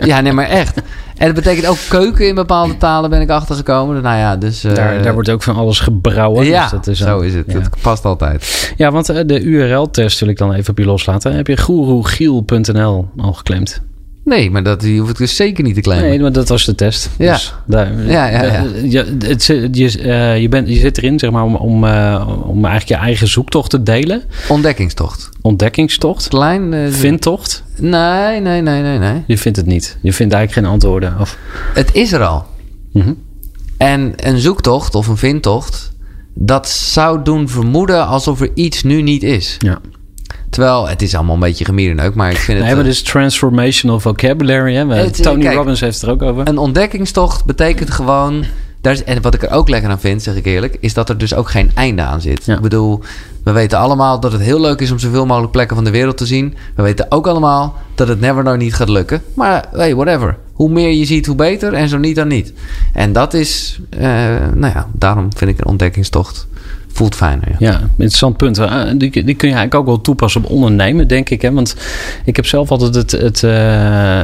Ja, 0.00 0.20
nee, 0.20 0.32
maar 0.32 0.48
echt. 0.48 0.80
En 1.18 1.26
het 1.26 1.34
betekent 1.34 1.66
ook 1.66 1.78
keuken 1.88 2.26
in 2.28 2.34
bepaalde 2.34 2.76
talen 2.76 3.10
ben 3.10 3.20
ik 3.20 3.30
achtergekomen. 3.30 4.02
Nou 4.02 4.16
ja, 4.18 4.36
dus... 4.36 4.64
eh, 4.64 4.74
daar, 4.74 5.02
daar 5.02 5.12
wordt 5.14 5.30
ook 5.30 5.42
van 5.42 5.56
alles 5.56 5.80
gebrouwen. 5.80 6.46
ja, 6.46 6.62
dus 6.62 6.70
dat 6.70 6.86
is 6.86 6.98
zo 6.98 7.20
is 7.20 7.34
het. 7.34 7.44
Ja, 7.52 7.58
Het 7.58 7.70
past 7.82 8.04
altijd. 8.04 8.72
Ja, 8.76 8.90
want 8.90 9.08
eh, 9.08 9.20
de 9.26 9.40
URL-test 9.40 10.20
wil 10.20 10.28
ik 10.28 10.38
dan 10.38 10.52
even 10.52 10.70
op 10.70 10.78
je 10.78 10.84
loslaten. 10.84 11.34
Heb 11.34 11.46
je 11.46 11.56
goeroegiel.nl 11.56 13.08
al 13.16 13.32
geclaimd? 13.32 13.82
Nee, 14.28 14.50
maar 14.50 14.62
dat 14.62 14.80
die 14.80 15.00
hoef 15.00 15.10
ik 15.10 15.16
dus 15.16 15.36
zeker 15.36 15.64
niet 15.64 15.74
te 15.74 15.80
claimen. 15.80 16.08
Nee, 16.08 16.20
maar 16.20 16.32
dat 16.32 16.48
was 16.48 16.64
de 16.64 16.74
test. 16.74 17.10
Ja. 17.18 17.32
Dus 17.32 17.54
daar, 17.66 18.02
Ja, 18.06 18.26
ja, 18.26 18.42
ja. 18.44 18.64
Je, 18.84 19.16
het, 19.18 19.44
je, 19.72 19.98
eh, 20.02 20.40
je, 20.40 20.48
bent, 20.48 20.68
je 20.68 20.74
zit 20.74 20.98
erin 20.98 21.18
zeg 21.18 21.30
maar, 21.30 21.42
om, 21.44 21.54
om, 21.56 21.84
eh, 21.84 22.28
om 22.46 22.64
eigenlijk 22.64 23.00
je 23.00 23.06
eigen 23.06 23.28
zoektocht 23.28 23.70
te 23.70 23.82
delen. 23.82 24.22
Ontdekkingstocht. 24.48 25.28
Ontdekkingstocht. 25.42 26.28
Klein... 26.28 26.72
eh, 26.72 26.90
Vindtocht. 26.90 27.64
Nee, 27.76 28.40
nee, 28.40 28.62
nee, 28.62 28.82
nee, 28.82 28.98
nee. 28.98 29.22
Je 29.26 29.38
vindt 29.38 29.58
het 29.58 29.66
niet. 29.66 29.98
Je 30.02 30.12
vindt 30.12 30.32
eigenlijk 30.34 30.66
geen 30.66 30.74
antwoorden. 30.74 31.16
Of, 31.20 31.38
Het 31.74 31.94
is 31.94 32.12
er 32.12 32.24
al. 32.24 32.46
Mhm. 32.92 33.12
En 33.76 34.12
een 34.16 34.38
zoektocht 34.38 34.94
of 34.94 35.06
een 35.06 35.16
vindtocht, 35.16 35.92
dat 36.34 36.68
zou 36.68 37.22
doen 37.22 37.48
vermoeden 37.48 38.06
alsof 38.06 38.40
er 38.40 38.50
iets 38.54 38.82
nu 38.82 39.02
niet 39.02 39.22
is. 39.22 39.56
ja. 39.58 39.78
Terwijl 40.50 40.88
het 40.88 41.02
is 41.02 41.14
allemaal 41.14 41.34
een 41.34 41.40
beetje 41.40 41.64
gemierenneuk, 41.64 42.14
maar 42.14 42.30
ik 42.30 42.36
vind 42.36 42.58
het. 42.58 42.66
Nee, 42.66 42.76
maar 42.76 42.84
eh, 42.84 42.90
dus 42.90 43.02
transformational 43.02 44.00
vocabulary. 44.00 44.74
Hè? 44.74 44.86
We- 44.86 44.94
Het- 44.94 45.22
Tony 45.22 45.42
kijk, 45.42 45.56
Robbins 45.56 45.80
heeft 45.80 45.94
het 46.00 46.02
er 46.04 46.10
ook 46.10 46.22
over. 46.22 46.48
Een 46.48 46.58
ontdekkingstocht 46.58 47.44
betekent 47.44 47.90
gewoon. 47.90 48.44
Daar 48.80 48.92
is, 48.92 49.04
en 49.04 49.22
wat 49.22 49.34
ik 49.34 49.42
er 49.42 49.50
ook 49.50 49.68
lekker 49.68 49.90
aan 49.90 50.00
vind, 50.00 50.22
zeg 50.22 50.34
ik 50.34 50.44
eerlijk, 50.46 50.76
is 50.80 50.94
dat 50.94 51.08
er 51.08 51.18
dus 51.18 51.34
ook 51.34 51.50
geen 51.50 51.70
einde 51.74 52.02
aan 52.02 52.20
zit. 52.20 52.44
Ja. 52.44 52.54
Ik 52.54 52.60
bedoel, 52.60 53.00
we 53.44 53.52
weten 53.52 53.78
allemaal 53.78 54.20
dat 54.20 54.32
het 54.32 54.40
heel 54.40 54.60
leuk 54.60 54.80
is 54.80 54.90
om 54.90 54.98
zoveel 54.98 55.26
mogelijk 55.26 55.52
plekken 55.52 55.76
van 55.76 55.84
de 55.84 55.90
wereld 55.90 56.16
te 56.16 56.26
zien. 56.26 56.54
We 56.74 56.82
weten 56.82 57.06
ook 57.08 57.26
allemaal 57.26 57.76
dat 57.94 58.08
het 58.08 58.20
never 58.20 58.44
nooit 58.44 58.58
niet 58.60 58.74
gaat 58.74 58.88
lukken. 58.88 59.22
Maar 59.34 59.64
hey, 59.72 59.94
whatever. 59.94 60.36
Hoe 60.52 60.70
meer 60.70 60.90
je 60.92 61.04
ziet, 61.04 61.26
hoe 61.26 61.34
beter. 61.36 61.72
En 61.72 61.88
zo 61.88 61.98
niet, 61.98 62.16
dan 62.16 62.28
niet. 62.28 62.52
En 62.92 63.12
dat 63.12 63.34
is, 63.34 63.80
eh, 63.90 64.00
nou 64.54 64.72
ja, 64.74 64.86
daarom 64.92 65.28
vind 65.36 65.50
ik 65.50 65.58
een 65.58 65.66
ontdekkingstocht 65.66 66.46
voelt 66.92 67.14
fijner. 67.14 67.48
Ja. 67.48 67.70
Ja, 67.70 67.80
interessant 67.80 68.36
punt. 68.36 68.58
Eh, 68.58 68.82
Die, 68.96 69.10
die 69.10 69.10
kun 69.34 69.48
je 69.48 69.54
eigenlijk 69.54 69.74
ook 69.74 69.86
wel 69.86 70.00
toepassen 70.00 70.44
op 70.44 70.50
ondernemen, 70.50 71.08
denk 71.08 71.30
ik. 71.30 71.42
Hè? 71.42 71.52
Want 71.52 71.76
ik 72.24 72.36
heb 72.36 72.46
zelf 72.46 72.70
altijd 72.70 72.94
het, 72.94 73.10
het 73.10 73.42
eh, 73.42 74.20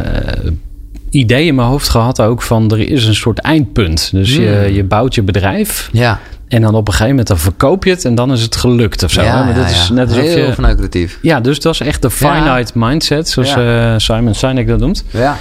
idee 1.10 1.46
in 1.46 1.54
mijn 1.54 1.68
hoofd 1.68 1.88
gehad 1.88 2.20
ook 2.20 2.42
van... 2.42 2.70
er 2.70 2.88
is 2.90 3.06
een 3.06 3.14
soort 3.14 3.38
eindpunt. 3.38 4.10
Dus 4.12 4.34
je, 4.34 4.62
Hmm. 4.64 4.74
je 4.74 4.84
bouwt 4.84 5.14
je 5.14 5.22
bedrijf 5.22 5.88
Ja, 5.92 6.20
en 6.48 6.62
dan 6.62 6.74
op 6.74 6.86
een 6.86 6.92
gegeven 6.92 7.08
moment 7.10 7.26
dan 7.28 7.38
verkoop 7.38 7.84
je 7.84 7.90
het... 7.90 8.04
en 8.04 8.14
dan 8.14 8.32
is 8.32 8.42
het 8.42 8.56
gelukt 8.56 9.02
of 9.02 9.10
zo. 9.10 9.20
hè? 9.20 9.26
ja, 9.26 9.44
Maar 9.44 9.54
dat 9.54 9.70
is 9.70 9.86
ja. 9.88 9.94
net 9.94 10.08
alsof 10.08 10.24
heel 10.24 10.46
je... 10.46 10.52
vanuit 10.54 11.08
Ja, 11.22 11.40
dus 11.40 11.60
dat 11.60 11.72
is 11.72 11.80
echt 11.80 12.02
de 12.02 12.10
finite 12.10 12.70
mindset, 12.74 13.28
zoals 13.28 13.56
eh, 13.56 13.94
Simon 13.96 14.34
Sinek 14.34 14.68
dat 14.68 14.78
noemt. 14.78 15.04
Ja. 15.10 15.36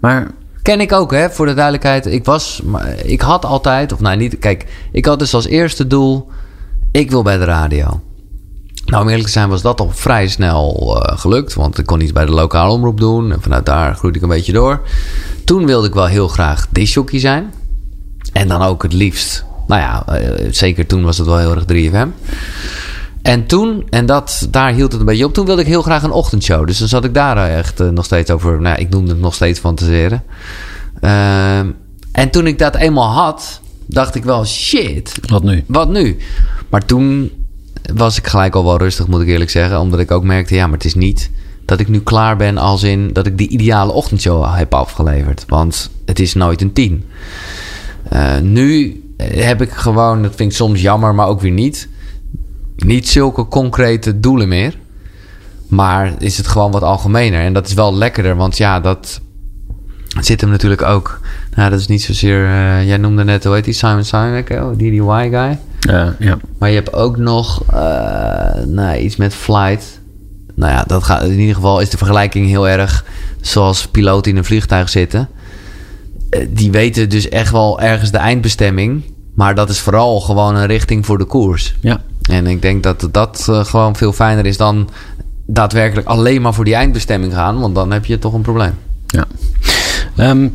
Maar 0.00 0.30
Ken 0.66 0.80
ik 0.80 0.92
ook, 0.92 1.12
hè, 1.12 1.30
voor 1.30 1.46
de 1.46 1.54
duidelijkheid. 1.54 2.06
Ik 2.06 2.24
was, 2.24 2.62
ik 3.04 3.20
had 3.20 3.44
altijd, 3.44 3.92
of 3.92 4.00
nou 4.00 4.16
niet, 4.16 4.38
kijk, 4.38 4.66
ik 4.92 5.04
had 5.04 5.18
dus 5.18 5.34
als 5.34 5.46
eerste 5.46 5.86
doel, 5.86 6.28
ik 6.96 7.10
wil 7.10 7.22
bij 7.22 7.36
de 7.36 7.44
radio. 7.44 8.00
Nou, 8.84 9.02
om 9.02 9.08
eerlijk 9.08 9.26
te 9.26 9.32
zijn 9.32 9.48
was 9.48 9.62
dat 9.62 9.80
al 9.80 9.90
vrij 9.90 10.28
snel 10.28 10.96
eh, 11.02 11.18
gelukt, 11.18 11.54
want 11.54 11.78
ik 11.78 11.86
kon 11.86 12.00
iets 12.00 12.12
bij 12.12 12.24
de 12.24 12.32
lokale 12.32 12.72
omroep 12.72 13.00
doen 13.00 13.32
en 13.32 13.42
vanuit 13.42 13.66
daar 13.66 13.94
groeide 13.94 14.18
ik 14.18 14.24
een 14.24 14.30
beetje 14.30 14.52
door. 14.52 14.80
Toen 15.44 15.66
wilde 15.66 15.86
ik 15.86 15.94
wel 15.94 16.06
heel 16.06 16.28
graag 16.28 16.66
disjockey 16.70 17.18
zijn. 17.18 17.52
En 18.32 18.48
dan 18.48 18.62
ook 18.62 18.82
het 18.82 18.92
liefst. 18.92 19.44
Nou 19.66 19.80
ja, 19.80 20.06
eh, 20.06 20.48
zeker 20.50 20.86
toen 20.86 21.04
was 21.04 21.18
het 21.18 21.26
wel 21.26 21.38
heel 21.38 21.54
erg 21.54 21.64
3FM. 21.64 22.08
En 23.22 23.46
toen, 23.46 23.86
en 23.90 24.06
dat, 24.06 24.46
daar 24.50 24.72
hield 24.72 24.92
het 24.92 25.00
een 25.00 25.06
beetje 25.06 25.24
op. 25.24 25.34
Toen 25.34 25.46
wilde 25.46 25.60
ik 25.60 25.68
heel 25.68 25.82
graag 25.82 26.02
een 26.02 26.10
ochtendshow. 26.10 26.66
Dus 26.66 26.78
dan 26.78 26.88
zat 26.88 27.04
ik 27.04 27.14
daar 27.14 27.36
eh, 27.36 27.58
echt 27.58 27.78
nog 27.78 28.04
steeds 28.04 28.30
over. 28.30 28.60
Nou, 28.60 28.78
ik 28.78 28.88
noemde 28.88 29.10
het 29.10 29.20
nog 29.20 29.34
steeds 29.34 29.60
fantaseren. 29.60 30.22
Ehm, 31.00 31.70
en 32.12 32.30
toen 32.30 32.46
ik 32.46 32.58
dat 32.58 32.74
eenmaal 32.74 33.10
had, 33.10 33.60
dacht 33.86 34.14
ik 34.14 34.24
wel: 34.24 34.44
shit, 34.44 35.20
Wat 35.26 35.42
nu? 35.42 35.64
wat 35.66 35.88
nu? 35.88 36.18
Maar 36.68 36.84
toen 36.84 37.30
was 37.94 38.18
ik 38.18 38.26
gelijk 38.26 38.54
al 38.54 38.64
wel 38.64 38.78
rustig, 38.78 39.06
moet 39.06 39.20
ik 39.20 39.28
eerlijk 39.28 39.50
zeggen. 39.50 39.80
Omdat 39.80 40.00
ik 40.00 40.10
ook 40.10 40.24
merkte, 40.24 40.54
ja, 40.54 40.64
maar 40.66 40.76
het 40.76 40.84
is 40.84 40.94
niet 40.94 41.30
dat 41.64 41.80
ik 41.80 41.88
nu 41.88 42.00
klaar 42.00 42.36
ben 42.36 42.58
als 42.58 42.82
in 42.82 43.12
dat 43.12 43.26
ik 43.26 43.38
die 43.38 43.48
ideale 43.48 43.92
ochtendshow 43.92 44.54
heb 44.56 44.74
afgeleverd. 44.74 45.44
Want 45.48 45.90
het 46.04 46.18
is 46.18 46.34
nooit 46.34 46.62
een 46.62 46.72
tien. 46.72 47.04
Eh, 48.08 48.38
nu 48.38 49.00
heb 49.16 49.62
ik 49.62 49.70
gewoon, 49.70 50.22
dat 50.22 50.34
vind 50.34 50.50
ik 50.50 50.56
soms 50.56 50.80
jammer, 50.80 51.14
maar 51.14 51.26
ook 51.26 51.40
weer 51.40 51.50
niet. 51.52 51.88
Niet 52.76 53.08
zulke 53.08 53.48
concrete 53.48 54.20
doelen 54.20 54.48
meer. 54.48 54.78
Maar 55.68 56.14
is 56.18 56.36
het 56.36 56.46
gewoon 56.46 56.70
wat 56.70 56.82
algemener. 56.82 57.40
En 57.40 57.52
dat 57.52 57.66
is 57.66 57.74
wel 57.74 57.94
lekkerder, 57.94 58.36
want 58.36 58.56
ja, 58.56 58.80
dat 58.80 59.20
zit 60.20 60.40
hem 60.40 60.50
natuurlijk 60.50 60.82
ook. 60.82 61.20
Nou, 61.54 61.70
dat 61.70 61.80
is 61.80 61.86
niet 61.86 62.02
zozeer. 62.02 62.44
eh, 62.44 62.86
jij 62.86 62.96
noemde 62.96 63.24
net, 63.24 63.44
hoe 63.44 63.54
heet 63.54 63.64
die? 63.64 63.74
Simon 63.74 64.04
Sinek, 64.04 64.50
oh, 64.50 64.72
DDY 64.72 65.28
guy. 65.30 65.58
Ja, 65.86 66.16
ja. 66.18 66.38
Maar 66.58 66.68
je 66.68 66.74
hebt 66.74 66.92
ook 66.92 67.16
nog 67.16 67.62
eh, 67.72 68.64
nou, 68.64 68.96
iets 68.96 69.16
met 69.16 69.34
flight. 69.34 70.00
Nou 70.54 70.72
ja, 70.72 70.84
dat 70.86 71.02
gaat, 71.04 71.22
in 71.22 71.38
ieder 71.38 71.54
geval 71.54 71.80
is 71.80 71.90
de 71.90 71.96
vergelijking 71.96 72.46
heel 72.46 72.68
erg 72.68 73.04
zoals 73.40 73.86
piloten 73.86 74.30
in 74.30 74.38
een 74.38 74.44
vliegtuig 74.44 74.88
zitten. 74.88 75.28
Eh, 76.30 76.46
die 76.50 76.70
weten 76.70 77.08
dus 77.08 77.28
echt 77.28 77.52
wel 77.52 77.80
ergens 77.80 78.10
de 78.10 78.18
eindbestemming. 78.18 79.02
Maar 79.34 79.54
dat 79.54 79.70
is 79.70 79.80
vooral 79.80 80.20
gewoon 80.20 80.56
een 80.56 80.66
richting 80.66 81.06
voor 81.06 81.18
de 81.18 81.24
koers. 81.24 81.74
ja. 81.80 82.00
En 82.22 82.46
ik 82.46 82.62
denk 82.62 82.82
dat 82.82 83.08
dat 83.10 83.46
eh, 83.50 83.64
gewoon 83.64 83.96
veel 83.96 84.12
fijner 84.12 84.46
is 84.46 84.56
dan 84.56 84.88
daadwerkelijk 85.46 86.06
alleen 86.06 86.42
maar 86.42 86.54
voor 86.54 86.64
die 86.64 86.74
eindbestemming 86.74 87.34
gaan. 87.34 87.60
Want 87.60 87.74
dan 87.74 87.92
heb 87.92 88.04
je 88.04 88.18
toch 88.18 88.32
een 88.32 88.42
probleem. 88.42 88.72
Ja. 89.06 89.24
Ehm, 90.16 90.48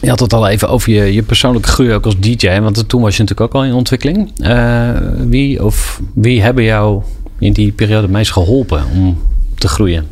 je 0.00 0.08
had 0.08 0.20
het 0.20 0.32
al 0.32 0.48
even 0.48 0.68
over 0.68 0.92
je, 0.92 1.14
je 1.14 1.22
persoonlijke 1.22 1.68
groei 1.68 1.92
ook 1.92 2.04
als 2.04 2.18
DJ. 2.18 2.60
Want 2.60 2.88
toen 2.88 3.02
was 3.02 3.16
je 3.16 3.22
natuurlijk 3.22 3.54
ook 3.54 3.62
al 3.62 3.68
in 3.68 3.74
ontwikkeling. 3.74 4.30
Eh, 4.38 4.90
wie 5.16 5.64
of 5.64 6.00
wie 6.14 6.42
hebben 6.42 6.64
jou 6.64 7.02
in 7.38 7.52
die 7.52 7.72
periode 7.72 8.08
meest 8.08 8.32
geholpen 8.32 8.84
om 8.94 9.18
te 9.54 9.68
groeien? 9.68 10.06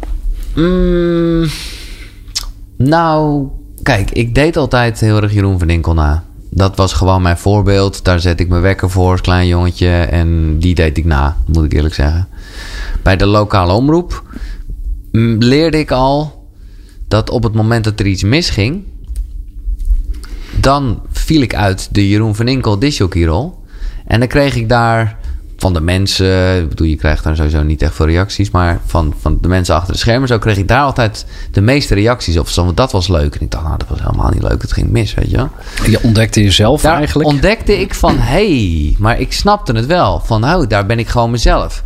Mm, 0.54 1.46
nou, 2.76 3.46
kijk, 3.82 4.10
ik 4.10 4.34
deed 4.34 4.56
altijd 4.56 5.00
heel 5.00 5.22
erg 5.22 5.32
Jeroen 5.32 5.58
van 5.58 5.68
Dinkel 5.68 5.94
na. 5.94 6.24
Dat 6.50 6.76
was 6.76 6.92
gewoon 6.92 7.22
mijn 7.22 7.38
voorbeeld. 7.38 8.04
Daar 8.04 8.20
zet 8.20 8.40
ik 8.40 8.48
mijn 8.48 8.62
wekker 8.62 8.90
voor 8.90 9.10
als 9.10 9.20
klein 9.20 9.46
jongetje. 9.46 9.88
En 9.88 10.58
die 10.58 10.74
deed 10.74 10.98
ik 10.98 11.04
na, 11.04 11.36
moet 11.46 11.64
ik 11.64 11.72
eerlijk 11.72 11.94
zeggen. 11.94 12.28
Bij 13.02 13.16
de 13.16 13.26
lokale 13.26 13.72
omroep 13.72 14.22
mm, 15.12 15.38
leerde 15.38 15.78
ik 15.78 15.90
al 15.90 16.46
dat 17.08 17.30
op 17.30 17.42
het 17.42 17.54
moment 17.54 17.84
dat 17.84 18.00
er 18.00 18.06
iets 18.06 18.22
misging... 18.22 18.82
dan 20.62 21.02
viel 21.10 21.42
ik 21.42 21.54
uit 21.54 21.88
de 21.90 22.08
Jeroen 22.08 22.34
van 22.34 22.48
Inkel 22.48 22.78
disjockeyrol. 22.78 23.60
En 24.06 24.18
dan 24.18 24.28
kreeg 24.28 24.54
ik 24.54 24.68
daar 24.68 25.16
van 25.56 25.72
de 25.72 25.80
mensen... 25.80 26.62
Ik 26.62 26.68
bedoel, 26.68 26.86
je 26.86 26.96
krijgt 26.96 27.24
daar 27.24 27.36
sowieso 27.36 27.62
niet 27.62 27.82
echt 27.82 27.94
veel 27.94 28.06
reacties... 28.06 28.50
maar 28.50 28.80
van, 28.86 29.14
van 29.20 29.38
de 29.40 29.48
mensen 29.48 29.74
achter 29.74 29.92
de 29.92 29.98
schermen... 29.98 30.28
zo 30.28 30.38
kreeg 30.38 30.56
ik 30.56 30.68
daar 30.68 30.82
altijd 30.82 31.26
de 31.50 31.60
meeste 31.60 31.94
reacties 31.94 32.38
op. 32.38 32.48
Zo, 32.48 32.74
dat 32.74 32.92
was 32.92 33.08
leuk. 33.08 33.34
En 33.34 33.40
ik 33.40 33.50
dacht, 33.50 33.64
nou, 33.64 33.78
dat 33.78 33.88
was 33.88 34.00
helemaal 34.00 34.30
niet 34.30 34.42
leuk. 34.42 34.62
Het 34.62 34.72
ging 34.72 34.90
mis, 34.90 35.14
weet 35.14 35.30
je 35.30 35.36
wel. 35.36 35.50
Je 35.86 36.02
ontdekte 36.02 36.42
jezelf 36.42 36.82
Daar 36.82 36.96
eigenlijk. 36.96 37.28
ontdekte 37.28 37.80
ik 37.80 37.94
van, 37.94 38.18
hey, 38.18 38.96
maar 38.98 39.20
ik 39.20 39.32
snapte 39.32 39.72
het 39.72 39.86
wel. 39.86 40.20
Van, 40.20 40.44
oh, 40.44 40.68
daar 40.68 40.86
ben 40.86 40.98
ik 40.98 41.08
gewoon 41.08 41.30
mezelf. 41.30 41.82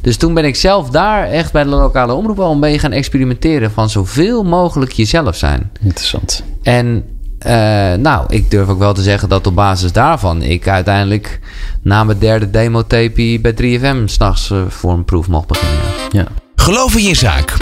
Dus 0.00 0.16
toen 0.16 0.34
ben 0.34 0.44
ik 0.44 0.56
zelf 0.56 0.90
daar 0.90 1.28
echt 1.28 1.52
bij 1.52 1.62
de 1.62 1.68
lokale 1.68 2.12
omroep 2.12 2.40
al 2.40 2.56
mee 2.56 2.78
gaan 2.78 2.92
experimenteren... 2.92 3.70
van 3.70 3.90
zoveel 3.90 4.42
mogelijk 4.42 4.92
jezelf 4.92 5.36
zijn. 5.36 5.70
Interessant. 5.80 6.42
En 6.62 7.04
nou, 8.00 8.24
ik 8.28 8.50
durf 8.50 8.68
ook 8.68 8.78
wel 8.78 8.94
te 8.94 9.02
zeggen 9.02 9.28
dat 9.28 9.46
op 9.46 9.54
basis 9.54 9.92
daarvan... 9.92 10.42
ik 10.42 10.68
uiteindelijk 10.68 11.40
na 11.82 12.04
mijn 12.04 12.18
derde 12.18 12.50
demo-tapie 12.50 13.40
bij 13.40 13.54
3FM... 13.54 14.04
s'nachts 14.04 14.50
uh, 14.50 14.62
voor 14.68 14.92
een 14.92 15.04
proef 15.04 15.28
mocht 15.28 15.46
beginnen. 15.46 15.78
Ja. 16.10 16.26
Geloof 16.54 16.96
in 16.96 17.04
je 17.04 17.14
zaak. 17.14 17.56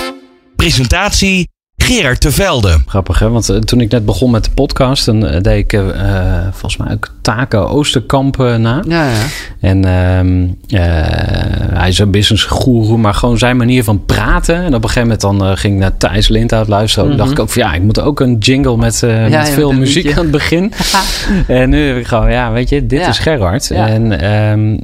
Presentatie 0.56 1.48
Gerard 1.90 2.20
Tevelde. 2.20 2.76
Grappig, 2.86 3.18
hè? 3.18 3.28
Want 3.30 3.48
eh, 3.48 3.56
toen 3.56 3.80
ik 3.80 3.90
net 3.90 4.04
begon 4.04 4.30
met 4.30 4.44
de 4.44 4.50
podcast, 4.50 5.04
dan 5.06 5.26
eh, 5.26 5.40
deed 5.40 5.58
ik 5.58 5.72
eh, 5.72 5.88
eh, 5.88 6.42
volgens 6.50 6.76
mij 6.76 6.92
ook 6.92 7.12
Taco 7.22 7.64
Oosterkamp 7.66 8.36
na. 8.36 8.82
Ja, 8.88 9.04
ja. 9.10 9.16
En 9.60 9.84
ehm, 9.84 10.42
eh, 10.68 11.78
hij 11.78 11.88
is 11.88 11.98
een 11.98 12.10
business 12.10 12.44
guru, 12.44 12.96
maar 12.96 13.14
gewoon 13.14 13.38
zijn 13.38 13.56
manier 13.56 13.84
van 13.84 14.04
praten. 14.04 14.54
En 14.56 14.66
op 14.74 14.82
een 14.84 14.90
gegeven 14.90 15.02
moment 15.02 15.20
dan 15.20 15.44
eh, 15.44 15.56
ging 15.56 15.74
ik 15.74 15.80
naar 15.80 15.96
Thijs 15.96 16.28
Lindhout 16.28 16.68
luisteren. 16.68 17.08
Mhm. 17.08 17.18
dacht 17.18 17.30
ik 17.30 17.38
ook 17.38 17.48
van 17.50 17.62
ja, 17.62 17.72
ik 17.74 17.82
moet 17.82 18.00
ook 18.00 18.20
een 18.20 18.38
jingle 18.38 18.76
met, 18.76 19.02
eh, 19.02 19.28
ja, 19.28 19.38
met 19.38 19.48
veel 19.48 19.72
muziek 19.72 20.02
liedje. 20.04 20.18
aan 20.18 20.22
het 20.22 20.32
begin. 20.32 20.72
en 21.46 21.70
nu 21.70 21.86
heb 21.86 21.96
ik 21.96 22.06
gewoon, 22.06 22.30
ja, 22.30 22.52
weet 22.52 22.68
je, 22.68 22.86
dit 22.86 23.00
Ja. 23.00 23.08
is 23.08 23.18
Gerard. 23.18 23.66
Ja. 23.68 23.88
En, 23.88 24.20
ehm, 24.20 24.76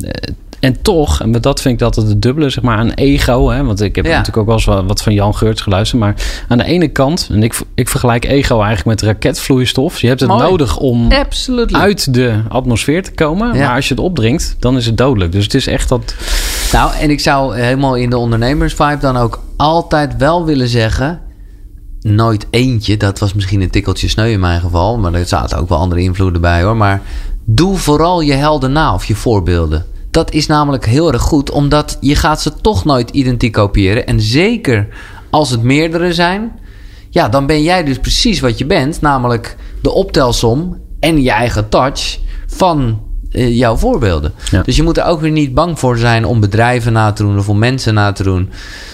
en 0.65 0.83
toch, 0.83 1.21
en 1.21 1.31
met 1.31 1.43
dat 1.43 1.61
vind 1.61 1.75
ik 1.75 1.81
dat 1.81 1.97
het 1.97 2.23
dubbele, 2.23 2.51
zeg 2.51 2.65
maar, 2.65 2.77
aan 2.77 2.91
ego. 2.91 3.49
Hè? 3.51 3.65
Want 3.65 3.81
ik 3.81 3.97
heb 3.97 4.05
Ja. 4.05 4.11
natuurlijk 4.11 4.37
ook 4.37 4.47
wel 4.47 4.55
eens 4.55 4.65
wat, 4.65 4.85
wat 4.87 5.03
van 5.03 5.13
Jan 5.13 5.35
Geurts 5.35 5.61
geluisterd. 5.61 6.01
Maar 6.01 6.15
aan 6.49 6.59
de 6.59 6.65
ene 6.65 6.89
kant, 6.89 7.29
en 7.33 7.43
ik, 7.43 7.61
ik 7.75 7.89
vergelijk 7.89 8.25
ego 8.25 8.63
eigenlijk 8.63 9.01
met 9.01 9.03
raketvloeistof. 9.03 10.01
Je 10.01 10.07
hebt 10.07 10.21
het 10.21 10.29
Mooi. 10.29 10.43
nodig 10.43 10.77
om 10.77 11.09
uit 11.73 12.15
de 12.15 12.41
atmosfeer 12.49 13.03
te 13.03 13.13
komen. 13.13 13.55
Ja. 13.55 13.67
Maar 13.67 13.75
als 13.77 13.89
je 13.89 13.95
het 13.95 14.03
opdringt, 14.03 14.57
dan 14.59 14.77
is 14.77 14.87
het 14.87 14.97
dodelijk. 14.97 15.33
Dus 15.33 15.45
het 15.45 15.55
is 15.55 15.67
echt 15.67 15.89
dat... 15.89 16.15
Nou, 16.73 16.91
en 17.01 17.11
ik 17.11 17.21
zou 17.21 17.57
helemaal 17.59 17.95
in 17.95 18.11
de 18.11 18.19
ondernemersvibe 18.19 18.99
dan 19.01 19.17
ook 19.17 19.43
altijd 19.57 20.17
wel 20.17 20.45
willen 20.45 20.69
zeggen... 20.69 21.21
nooit 22.01 22.47
eentje, 22.51 22.97
dat 22.97 23.19
was 23.19 23.35
misschien 23.35 23.61
een 23.61 23.71
tikkeltje 23.71 24.09
sneu 24.09 24.31
in 24.31 24.41
mijn 24.41 24.61
geval... 24.61 24.99
maar 24.99 25.15
er 25.15 25.27
zaten 25.27 25.59
ook 25.59 25.69
wel 25.69 25.79
andere 25.79 26.01
invloeden 26.01 26.41
bij 26.41 26.63
hoor. 26.63 26.77
Maar 26.77 27.01
doe 27.45 27.77
vooral 27.77 28.21
je 28.21 28.33
helden 28.33 28.73
na 28.73 28.95
of 28.95 29.05
je 29.05 29.15
voorbeelden. 29.15 29.85
Dat 30.15 30.33
is 30.33 30.47
namelijk 30.47 30.87
heel 30.87 31.13
erg 31.13 31.23
goed, 31.23 31.51
omdat 31.51 31.97
je 32.01 32.15
gaat 32.17 32.43
ze 32.43 32.53
toch 32.61 32.85
nooit 32.85 33.11
identiek 33.11 33.53
kopiëren. 33.53 34.07
En 34.07 34.21
zeker 34.21 34.89
als 35.31 35.51
het 35.51 35.63
meerdere 35.63 36.13
zijn... 36.13 36.53
ja, 37.11 37.29
dan 37.29 37.47
ben 37.47 37.63
jij 37.63 37.85
dus 37.85 37.99
precies 37.99 38.41
wat 38.41 38.59
je 38.59 38.67
bent. 38.67 39.01
Namelijk 39.01 39.57
de 39.83 39.93
optelsom 39.93 40.77
en 41.01 41.23
je 41.23 41.31
eigen 41.31 41.69
touch 41.69 42.19
van 42.47 43.01
eh, 43.31 43.57
jouw 43.57 43.77
voorbeelden. 43.77 44.33
Ja. 44.51 44.63
Dus 44.63 44.77
je 44.77 44.83
moet 44.83 44.99
er 44.99 45.05
ook 45.05 45.21
weer 45.21 45.31
niet 45.31 45.55
bang 45.55 45.79
voor 45.79 45.99
zijn 45.99 46.25
om 46.27 46.41
bedrijven 46.41 46.93
na 46.93 47.13
te 47.13 47.23
doen 47.23 47.39
of 47.39 47.49
om 47.49 47.59
mensen 47.59 47.95
na 47.95 48.13
te 48.13 48.23
doen. 48.23 48.51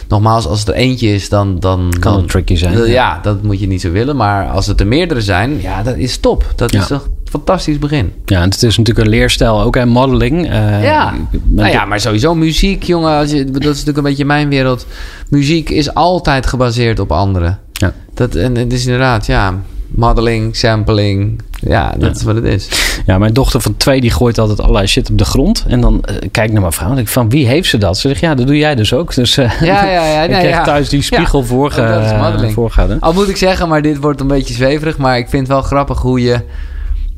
Nogmaals, 0.08 0.46
als 0.46 0.58
het 0.58 0.68
er 0.68 0.74
eentje 0.74 1.08
is, 1.14 1.28
dan... 1.28 1.58
dan 1.58 1.90
Kan 2.00 2.12
dan, 2.12 2.20
het 2.20 2.30
tricky 2.30 2.56
zijn, 2.56 2.78
Ja, 2.78 2.84
ja. 2.84 3.18
dat 3.22 3.42
moet 3.42 3.60
je 3.60 3.66
niet 3.66 3.80
zo 3.80 3.90
willen. 3.90 4.16
Maar 4.16 4.48
als 4.48 4.66
het 4.66 4.80
er 4.80 4.86
meerdere 4.86 5.20
zijn, 5.20 5.60
ja, 5.60 5.82
dat 5.82 5.96
is 5.96 6.18
top. 6.18 6.52
Dat 6.56 6.72
Ja. 6.72 6.80
is 6.80 6.86
toch 6.86 7.08
fantastisch 7.30 7.78
begin. 7.78 8.12
Ja, 8.24 8.40
het 8.40 8.62
is 8.62 8.76
natuurlijk 8.76 9.06
een 9.06 9.12
leerstijl 9.12 9.60
ook, 9.62 9.76
en 9.76 9.88
modeling. 9.88 10.50
Eh, 10.50 10.82
Ja, 10.82 11.14
nou 11.44 11.68
ja, 11.70 11.84
maar 11.84 12.00
sowieso 12.00 12.34
muziek, 12.34 12.82
jongen. 12.82 13.18
Als 13.18 13.30
je, 13.30 13.44
dat 13.44 13.60
is 13.62 13.66
natuurlijk 13.68 13.96
een 13.96 14.02
beetje 14.02 14.24
mijn 14.24 14.48
wereld. 14.48 14.86
Muziek 15.28 15.70
is 15.70 15.94
altijd 15.94 16.46
gebaseerd 16.46 16.98
op 17.00 17.12
anderen. 17.12 17.58
Ja. 17.72 17.92
Dat, 18.14 18.34
en 18.34 18.56
het 18.56 18.72
is 18.72 18.84
inderdaad, 18.84 19.26
ja, 19.26 19.54
modeling, 19.86 20.56
sampling. 20.56 21.40
Ja, 21.60 21.92
dat 21.98 22.08
Ja. 22.10 22.16
is 22.16 22.22
wat 22.22 22.34
het 22.34 22.44
is. 22.44 22.68
Ja, 23.06 23.18
mijn 23.18 23.32
dochter 23.32 23.60
van 23.60 23.76
twee 23.76 24.00
die 24.00 24.10
gooit 24.10 24.38
altijd 24.38 24.60
allerlei 24.60 24.86
shit 24.86 25.10
op 25.10 25.18
de 25.18 25.24
grond. 25.24 25.64
En 25.68 25.80
dan 25.80 26.04
eh, 26.04 26.14
kijk 26.30 26.46
ik 26.46 26.52
naar 26.52 26.60
mijn 26.60 26.72
vrouw 26.72 26.90
en 26.90 26.98
ik 26.98 27.08
van 27.08 27.28
wie 27.30 27.46
heeft 27.46 27.68
ze 27.68 27.78
dat? 27.78 27.98
Ze 27.98 28.08
zegt 28.08 28.20
ja, 28.20 28.34
dat 28.34 28.46
doe 28.46 28.56
jij 28.56 28.74
dus 28.74 28.92
ook. 28.92 29.14
Dus 29.14 29.36
eh, 29.36 29.60
Ja, 29.60 29.84
ja, 29.84 30.04
ja. 30.06 30.22
ik 30.24 30.30
nee, 30.30 30.38
kreeg 30.40 30.50
ja. 30.54 30.62
thuis 30.64 30.88
die 30.88 31.02
spiegel 31.02 31.40
Ja, 31.40 31.46
voorge, 31.46 31.80
dat 31.86 32.04
is 32.04 32.12
modeling. 32.20 32.52
voorgehouden. 32.52 33.00
Al 33.00 33.12
moet 33.12 33.28
ik 33.28 33.36
zeggen, 33.36 33.68
maar 33.68 33.82
dit 33.82 33.98
wordt 33.98 34.20
een 34.20 34.26
beetje 34.26 34.54
zweverig. 34.54 34.96
Maar 34.98 35.18
ik 35.18 35.28
vind 35.28 35.42
het 35.42 35.52
wel 35.56 35.62
grappig 35.62 35.98
hoe 36.00 36.20
je... 36.22 36.40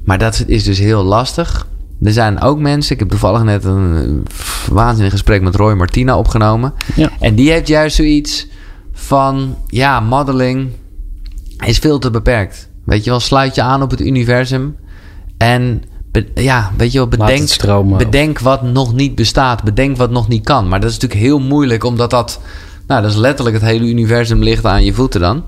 Maar 0.05 0.19
dat 0.19 0.45
is 0.47 0.65
dus 0.65 0.79
heel 0.79 1.03
lastig. 1.03 1.67
Er 2.03 2.13
zijn 2.13 2.41
ook 2.41 2.59
mensen... 2.59 2.93
Ik 2.93 2.99
heb 2.99 3.09
toevallig 3.09 3.43
net 3.43 3.65
een 3.65 4.25
eh, 4.27 4.73
waanzinnig 4.73 5.13
gesprek 5.13 5.43
met 5.43 5.55
Roy 5.55 5.75
Martina 5.75 6.19
opgenomen. 6.19 6.73
Ja. 6.95 7.11
En 7.21 7.35
die 7.35 7.51
heeft 7.51 7.69
juist 7.69 7.97
zoiets 7.97 8.47
van... 8.93 9.57
Ja, 9.67 10.01
modeling 10.01 10.69
is 11.67 11.79
veel 11.79 11.99
te 11.99 12.11
beperkt. 12.11 12.69
Weet 12.85 13.05
je 13.05 13.11
wel, 13.11 13.21
sluit 13.21 13.55
je 13.55 13.63
aan 13.63 13.83
op 13.83 13.91
het 13.91 14.01
universum. 14.01 14.77
En 15.39 15.83
be- 16.11 16.27
ja, 16.35 16.71
weet 16.77 16.93
je 16.93 16.99
wel, 16.99 17.09
bedenk, 17.09 17.49
stromen. 17.49 17.99
bedenk 17.99 18.39
wat 18.39 18.63
nog 18.63 18.95
niet 18.95 19.15
bestaat. 19.15 19.63
Bedenk 19.63 19.97
wat 19.97 20.11
nog 20.11 20.29
niet 20.29 20.45
kan. 20.45 20.69
Maar 20.69 20.81
dat 20.81 20.91
is 20.91 20.99
natuurlijk 20.99 21.23
heel 21.23 21.41
moeilijk, 21.41 21.85
omdat 21.85 22.11
dat 22.11 22.41
Nou, 22.87 23.03
dat 23.03 23.11
is 23.11 23.17
letterlijk 23.17 23.57
het 23.57 23.65
hele 23.65 23.85
universum 23.85 24.43
ligt 24.43 24.67
aan 24.67 24.85
je 24.85 24.93
voeten 24.93 25.21
dan. 25.21 25.45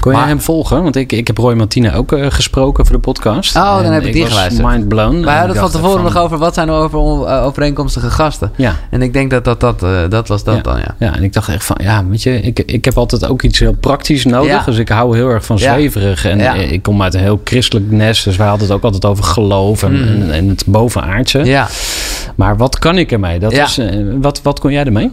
Kon 0.00 0.12
jij 0.12 0.24
hem 0.26 0.40
volgen? 0.40 0.82
Want 0.82 0.96
ik, 0.96 1.12
ik 1.12 1.26
heb 1.26 1.38
Roy 1.38 1.54
Martina 1.54 1.94
ook 1.94 2.12
eh, 2.12 2.26
gesproken 2.30 2.86
voor 2.86 2.94
de 2.94 3.00
podcast. 3.00 3.56
Oh, 3.56 3.82
dan 3.82 3.92
heb 3.92 4.02
ik 4.04 4.12
die 4.12 4.26
geluisterd. 4.26 4.66
mind 4.68 4.88
blown. 4.88 5.14
En 5.16 5.22
hadden 5.24 5.48
het 5.48 5.58
van 5.58 5.70
tevoren 5.70 5.92
van- 6.02 6.12
nog 6.12 6.16
over 6.16 6.38
wat 6.38 6.54
zijn 6.54 6.68
er 6.68 6.74
over 6.74 6.98
eh, 7.26 7.44
overeenkomstige 7.46 8.10
gasten. 8.10 8.52
Ja. 8.56 8.74
En 8.90 9.02
ik 9.02 9.12
denk 9.12 9.30
dat 9.30 9.44
dat, 9.44 9.60
dat, 9.60 9.82
eh, 9.82 9.98
dat 10.08 10.28
was 10.28 10.44
dat 10.44 10.64
dan, 10.64 10.78
ja. 10.78 10.94
Ja, 10.98 11.16
en 11.16 11.22
ik 11.22 11.32
dacht 11.32 11.48
echt 11.48 11.64
van, 11.64 11.76
ja, 11.82 12.06
weet 12.06 12.22
je, 12.22 12.40
ik, 12.40 12.58
ik 12.58 12.84
heb 12.84 12.98
altijd 12.98 13.26
ook 13.26 13.42
iets 13.42 13.58
heel 13.58 13.74
praktisch 13.80 14.24
nodig. 14.24 14.50
Ja. 14.50 14.62
Dus 14.64 14.78
ik 14.78 14.88
hou 14.88 15.16
heel 15.16 15.28
erg 15.28 15.44
van 15.44 15.58
zweverig. 15.58 16.24
En 16.24 16.70
ik 16.72 16.82
kom 16.82 17.02
uit 17.02 17.14
een 17.14 17.20
heel 17.20 17.40
christelijk 17.44 17.90
nest, 17.90 18.24
dus 18.24 18.36
wij 18.36 18.48
hadden 18.48 18.66
het 18.66 18.76
ook 18.76 18.82
altijd 18.84 19.04
over 19.04 19.24
geloof 19.24 19.82
en, 19.82 19.92
Mm. 19.92 20.02
en, 20.22 20.30
en 20.32 20.48
het 20.48 20.62
bovenaardse. 20.66 21.44
Ja. 21.44 21.68
Maar 22.36 22.56
wat 22.56 22.78
kan 22.78 22.98
ik 22.98 23.12
ermee? 23.12 23.38
Dat 23.38 23.52
is, 23.52 23.80
wat, 24.20 24.40
wat 24.42 24.60
kon 24.60 24.72
jij 24.72 24.84
ermee? 24.84 25.08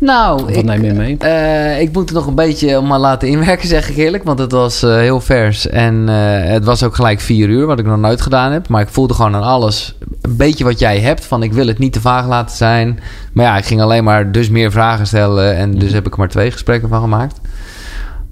Nou, 0.00 0.40
Wat 0.40 0.56
ik, 0.56 0.64
neem 0.64 0.84
je 0.84 0.92
mee? 0.92 1.16
eh, 1.18 1.80
ik 1.80 1.92
moet 1.92 2.08
er 2.08 2.14
nog 2.14 2.26
een 2.26 2.34
beetje 2.34 2.78
om 2.78 2.86
maar 2.86 2.98
laten 2.98 3.28
inwerken, 3.28 3.68
zeg 3.68 3.88
ik 3.88 3.96
eerlijk. 3.96 4.24
Want 4.24 4.38
het 4.38 4.52
was 4.52 4.82
eh, 4.82 4.94
heel 4.96 5.20
vers. 5.20 5.66
En 5.68 6.08
eh, 6.08 6.50
het 6.50 6.64
was 6.64 6.82
ook 6.82 6.94
gelijk 6.94 7.20
vier 7.20 7.48
uur, 7.48 7.66
wat 7.66 7.78
ik 7.78 7.86
nog 7.86 7.98
nooit 7.98 8.20
gedaan 8.20 8.52
heb. 8.52 8.68
Maar 8.68 8.82
ik 8.82 8.88
voelde 8.88 9.14
gewoon 9.14 9.34
aan 9.34 9.42
alles 9.42 9.94
een 10.20 10.36
beetje 10.36 10.64
wat 10.64 10.78
jij 10.78 10.98
hebt. 11.00 11.24
Van 11.24 11.42
ik 11.42 11.52
wil 11.52 11.66
het 11.66 11.78
niet 11.78 11.92
te 11.92 12.00
vaag 12.00 12.26
laten 12.26 12.56
zijn. 12.56 13.00
Maar 13.32 13.44
ja, 13.44 13.56
ik 13.56 13.64
ging 13.64 13.80
alleen 13.80 14.04
maar 14.04 14.32
dus 14.32 14.48
meer 14.50 14.70
vragen 14.70 15.06
stellen. 15.06 15.56
En 15.56 15.78
dus 15.78 15.92
heb 15.92 16.06
ik 16.06 16.12
er 16.12 16.18
maar 16.18 16.28
twee 16.28 16.50
gesprekken 16.50 16.88
van 16.88 17.00
gemaakt. 17.00 17.40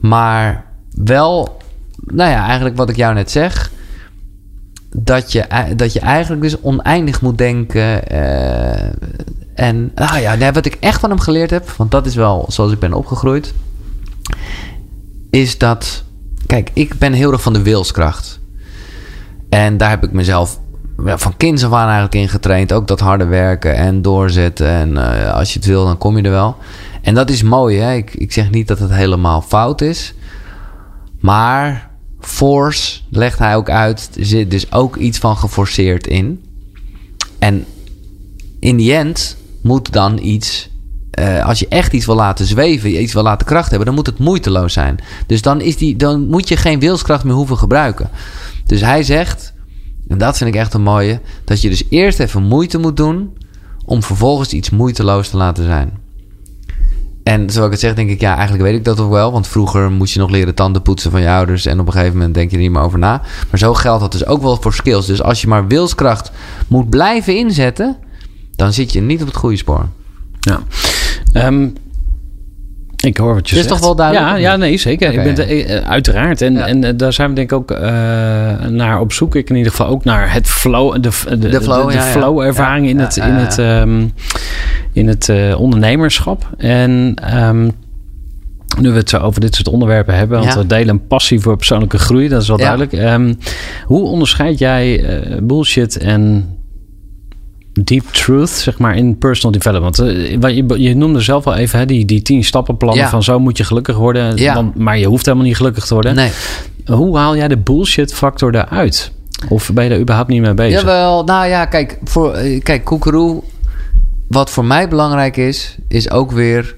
Maar 0.00 0.64
wel, 0.90 1.56
nou 2.04 2.30
ja, 2.30 2.44
eigenlijk 2.46 2.76
wat 2.76 2.88
ik 2.88 2.96
jou 2.96 3.14
net 3.14 3.30
zeg. 3.30 3.70
Dat 4.96 5.32
je, 5.32 5.72
dat 5.76 5.92
je 5.92 6.00
eigenlijk 6.00 6.42
dus 6.42 6.60
oneindig 6.60 7.20
moet 7.20 7.38
denken. 7.38 8.08
eh, 8.08 8.90
en 9.54 9.92
nou 9.94 10.18
ja, 10.18 10.52
wat 10.52 10.66
ik 10.66 10.76
echt 10.80 11.00
van 11.00 11.10
hem 11.10 11.20
geleerd 11.20 11.50
heb, 11.50 11.70
want 11.70 11.90
dat 11.90 12.06
is 12.06 12.14
wel 12.14 12.44
zoals 12.48 12.72
ik 12.72 12.78
ben 12.78 12.92
opgegroeid, 12.92 13.54
is 15.30 15.58
dat, 15.58 16.04
kijk, 16.46 16.70
ik 16.72 16.98
ben 16.98 17.12
heel 17.12 17.32
erg 17.32 17.42
van 17.42 17.52
de 17.52 17.62
wilskracht. 17.62 18.40
En 19.48 19.76
daar 19.76 19.90
heb 19.90 20.04
ik 20.04 20.12
mezelf 20.12 20.60
van 21.04 21.36
kinds 21.36 21.64
af 21.64 21.72
aan 21.72 21.84
eigenlijk 21.84 22.14
in 22.14 22.28
getraind. 22.28 22.72
Ook 22.72 22.86
dat 22.86 23.00
harde 23.00 23.24
werken 23.24 23.76
en 23.76 24.02
doorzetten. 24.02 24.68
En 24.68 24.96
eh, 24.96 25.34
als 25.34 25.52
je 25.52 25.58
het 25.58 25.68
wil, 25.68 25.84
dan 25.84 25.98
kom 25.98 26.16
je 26.16 26.22
er 26.22 26.30
wel. 26.30 26.56
En 27.02 27.14
dat 27.14 27.30
is 27.30 27.42
mooi, 27.42 27.78
hè. 27.78 27.94
Ik, 27.94 28.14
ik 28.14 28.32
zeg 28.32 28.50
niet 28.50 28.68
dat 28.68 28.78
het 28.78 28.92
helemaal 28.92 29.42
fout 29.42 29.80
is. 29.80 30.14
Maar 31.20 31.87
force, 32.20 33.00
legt 33.10 33.38
hij 33.38 33.56
ook 33.56 33.70
uit, 33.70 34.10
er 34.18 34.26
zit 34.26 34.50
dus 34.50 34.72
ook 34.72 34.96
iets 34.96 35.18
van 35.18 35.36
geforceerd 35.36 36.06
in. 36.06 36.44
En 37.38 37.64
in 38.60 38.76
die 38.76 38.94
end 38.94 39.36
moet 39.62 39.92
dan 39.92 40.18
iets. 40.22 40.70
eh, 41.10 41.46
als 41.46 41.58
je 41.58 41.68
echt 41.68 41.92
iets 41.92 42.06
wil 42.06 42.14
laten 42.14 42.46
zweven, 42.46 43.02
iets 43.02 43.12
wil 43.12 43.22
laten 43.22 43.46
kracht 43.46 43.68
hebben, 43.68 43.86
dan 43.86 43.94
moet 43.96 44.06
het 44.06 44.18
moeiteloos 44.18 44.72
zijn. 44.72 44.98
Dus 45.26 45.42
dan, 45.42 45.60
is 45.60 45.76
die, 45.76 45.96
dan 45.96 46.26
moet 46.28 46.48
je 46.48 46.56
geen 46.56 46.80
wilskracht 46.80 47.24
meer 47.24 47.34
hoeven 47.34 47.58
gebruiken. 47.58 48.10
Dus 48.66 48.80
hij 48.80 49.02
zegt, 49.02 49.52
en 50.08 50.18
dat 50.18 50.36
vind 50.36 50.54
ik 50.54 50.60
echt 50.60 50.74
een 50.74 50.82
mooie, 50.82 51.20
dat 51.44 51.60
je 51.60 51.68
dus 51.68 51.84
eerst 51.88 52.20
even 52.20 52.42
moeite 52.42 52.78
moet 52.78 52.96
doen 52.96 53.36
om 53.84 54.02
vervolgens 54.02 54.52
iets 54.52 54.70
moeiteloos 54.70 55.28
te 55.28 55.36
laten 55.36 55.64
zijn. 55.64 55.98
En 57.28 57.50
zoals 57.50 57.66
ik 57.66 57.72
het 57.72 57.80
zeg, 57.80 57.94
denk 57.94 58.10
ik, 58.10 58.20
ja, 58.20 58.34
eigenlijk 58.34 58.62
weet 58.64 58.74
ik 58.74 58.84
dat 58.84 59.00
ook 59.00 59.10
wel. 59.10 59.32
Want 59.32 59.46
vroeger 59.48 59.90
moest 59.90 60.12
je 60.14 60.20
nog 60.20 60.30
leren 60.30 60.54
tanden 60.54 60.82
poetsen 60.82 61.10
van 61.10 61.20
je 61.20 61.28
ouders. 61.28 61.66
En 61.66 61.80
op 61.80 61.86
een 61.86 61.92
gegeven 61.92 62.16
moment 62.16 62.34
denk 62.34 62.50
je 62.50 62.56
er 62.56 62.62
niet 62.62 62.70
meer 62.70 62.82
over 62.82 62.98
na. 62.98 63.20
Maar 63.50 63.58
zo 63.58 63.74
geldt 63.74 64.00
dat 64.00 64.12
dus 64.12 64.26
ook 64.26 64.42
wel 64.42 64.56
voor 64.60 64.74
skills. 64.74 65.06
Dus 65.06 65.22
als 65.22 65.40
je 65.40 65.48
maar 65.48 65.66
wilskracht 65.66 66.30
moet 66.68 66.90
blijven 66.90 67.36
inzetten, 67.36 67.96
dan 68.56 68.72
zit 68.72 68.92
je 68.92 69.00
niet 69.00 69.20
op 69.20 69.26
het 69.26 69.36
goede 69.36 69.56
spoor. 69.56 69.86
Ja. 70.40 70.60
Ehm, 71.32 71.68
ik 73.04 73.16
hoor 73.16 73.34
wat 73.34 73.48
je 73.48 73.54
Dit 73.54 73.64
is 73.64 73.68
zegt. 73.70 73.80
toch 73.80 73.86
wel 73.88 73.96
duidelijk, 73.96 74.28
Ja, 74.30 74.36
ja 74.36 74.56
nee, 74.56 74.76
zeker. 74.76 75.08
Ik 75.12 75.16
ben 75.16 75.26
ja. 75.26 75.34
de- 75.34 75.64
eh, 75.64 75.88
uiteraard. 75.90 76.42
En, 76.42 76.52
Ja. 76.52 76.66
en 76.66 76.84
eh, 76.84 76.92
daar 76.96 77.12
zijn 77.12 77.28
we 77.28 77.34
denk 77.34 77.50
ik 77.52 77.56
ook 77.58 77.70
eh, 77.70 77.80
naar 78.68 79.00
op 79.00 79.12
zoek. 79.12 79.34
Ik 79.34 79.50
in 79.50 79.56
ieder 79.56 79.70
geval 79.70 79.86
ook 79.86 80.04
naar 80.04 80.32
het 80.32 80.46
flow, 80.46 80.92
de, 80.92 81.00
de, 81.00 81.10
de, 81.48 81.60
flow, 81.62 81.86
de, 81.88 81.94
ja. 81.94 82.04
Ja, 82.54 82.74
in 82.76 82.98
het, 82.98 83.16
in 83.16 83.22
het, 83.34 83.58
ehm, 83.58 84.06
in 84.98 85.08
het 85.08 85.28
eh, 85.28 85.60
ondernemerschap. 85.60 86.50
En 86.56 87.12
ehm, 87.22 87.64
nu 88.80 88.90
we 88.90 88.96
het 88.96 89.08
zo 89.08 89.16
over 89.18 89.40
dit 89.40 89.54
soort 89.54 89.68
onderwerpen 89.68 90.14
hebben, 90.14 90.38
want 90.38 90.52
Ja. 90.52 90.58
we 90.58 90.66
delen 90.66 90.88
een 90.88 91.06
passie 91.06 91.40
voor 91.40 91.56
persoonlijke 91.56 91.98
groei, 91.98 92.28
dat 92.28 92.42
is 92.42 92.48
wel 92.48 92.58
Ja. 92.58 92.64
duidelijk. 92.64 92.92
Ehm, 92.92 93.34
hoe 93.84 94.02
onderscheid 94.02 94.58
jij 94.58 95.04
eh, 95.04 95.36
bullshit 95.42 95.96
en 95.98 96.52
deep 97.82 98.04
truth, 98.12 98.48
zeg 98.50 98.78
maar, 98.78 98.96
in 98.96 99.18
personal 99.18 99.58
development. 99.58 99.98
Eh, 99.98 100.30
Je, 100.56 100.82
je 100.82 100.96
noemde 100.96 101.20
zelf 101.20 101.46
al 101.46 101.54
even 101.54 101.78
hè, 101.78 101.86
die, 101.86 102.04
die 102.04 102.22
tien 102.22 102.44
stappenplannen 102.44 103.02
Ja. 103.04 103.08
van 103.10 103.22
zo 103.22 103.38
moet 103.38 103.56
je 103.56 103.64
gelukkig 103.64 103.96
worden. 103.96 104.36
Ja. 104.36 104.54
Want, 104.54 104.74
maar 104.74 104.98
je 104.98 105.06
hoeft 105.06 105.24
helemaal 105.26 105.46
niet 105.46 105.56
gelukkig 105.56 105.84
te 105.86 105.94
worden. 105.94 106.14
Nee. 106.14 106.30
Hoe 106.86 107.16
haal 107.16 107.36
jij 107.36 107.48
de 107.48 107.56
bullshit 107.56 108.14
factor 108.14 108.54
eruit? 108.54 109.12
Of 109.48 109.70
ben 109.74 109.84
je 109.84 109.90
er 109.90 110.00
überhaupt 110.00 110.28
niet 110.30 110.40
mee 110.40 110.54
bezig? 110.54 110.80
Jawel, 110.80 111.24
nou 111.24 111.46
ja, 111.46 111.64
kijk, 111.64 111.98
voor, 112.04 112.38
kijk, 112.62 112.84
koekeroe. 112.84 113.42
Wat 114.28 114.50
voor 114.50 114.64
mij 114.64 114.88
belangrijk 114.88 115.36
is, 115.36 115.76
is 115.88 116.10
ook 116.10 116.30
weer 116.30 116.76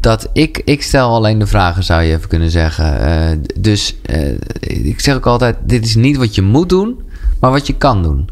dat 0.00 0.30
ik, 0.32 0.62
ik 0.64 0.82
stel 0.82 1.14
alleen 1.14 1.38
de 1.38 1.46
vragen, 1.46 1.84
zou 1.84 2.02
je 2.02 2.14
even 2.14 2.28
kunnen 2.28 2.50
zeggen. 2.50 3.00
Eh, 3.00 3.38
dus 3.60 3.96
eh, 4.02 4.32
ik 4.60 5.00
zeg 5.00 5.14
ook 5.14 5.26
altijd, 5.26 5.56
dit 5.64 5.84
is 5.84 5.94
niet 5.94 6.16
wat 6.16 6.34
je 6.34 6.42
moet 6.42 6.68
doen, 6.68 7.00
maar 7.40 7.50
wat 7.50 7.66
je 7.66 7.76
kan 7.76 8.02
doen. 8.02 8.28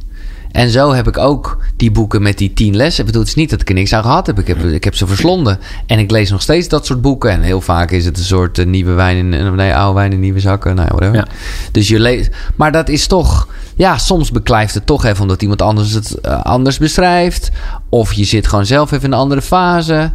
En 0.54 0.70
zo 0.70 0.92
heb 0.92 1.08
ik 1.08 1.18
ook 1.18 1.58
die 1.76 1.90
boeken 1.90 2.22
met 2.22 2.38
die 2.38 2.52
tien 2.52 2.76
lessen. 2.76 3.00
Ik 3.00 3.06
bedoel, 3.06 3.20
het 3.20 3.30
is 3.30 3.36
niet 3.36 3.50
dat 3.50 3.60
ik 3.60 3.68
er 3.68 3.74
niks 3.74 3.92
aan 3.92 4.02
gehad 4.02 4.26
heb. 4.26 4.38
Ik 4.38 4.46
heb, 4.46 4.58
ik 4.64 4.84
heb 4.84 4.94
ze 4.94 5.06
verslonden. 5.06 5.58
En 5.86 5.98
ik 5.98 6.10
lees 6.10 6.30
nog 6.30 6.42
steeds 6.42 6.68
dat 6.68 6.86
soort 6.86 7.00
boeken. 7.00 7.30
En 7.30 7.40
heel 7.40 7.60
vaak 7.60 7.90
is 7.90 8.04
het 8.04 8.18
een 8.18 8.24
soort 8.24 8.58
eh, 8.58 8.66
nieuwe 8.66 8.92
wijn 8.92 9.16
in... 9.16 9.34
eh, 9.34 9.52
Nee, 9.52 9.74
oude 9.74 9.94
wijn 9.98 10.12
in 10.12 10.20
nieuwe 10.20 10.40
zakken. 10.40 10.74
Nou, 10.74 10.88
whatever. 10.88 11.14
Ja. 11.14 11.26
Dus 11.72 11.88
je 11.88 12.00
leest... 12.00 12.30
Maar 12.56 12.72
dat 12.72 12.88
is 12.88 13.06
toch... 13.06 13.48
Ja, 13.76 13.98
soms 13.98 14.30
beklijft 14.30 14.74
het 14.74 14.86
toch 14.86 15.04
even 15.04 15.22
omdat 15.22 15.42
iemand 15.42 15.62
anders 15.62 15.92
het 15.92 16.14
eh, 16.20 16.42
anders 16.42 16.78
beschrijft. 16.78 17.50
Of 17.88 18.12
je 18.12 18.24
zit 18.24 18.46
gewoon 18.46 18.66
zelf 18.66 18.92
even 18.92 19.04
in 19.06 19.12
een 19.12 19.18
andere 19.18 19.42
fase. 19.42 20.12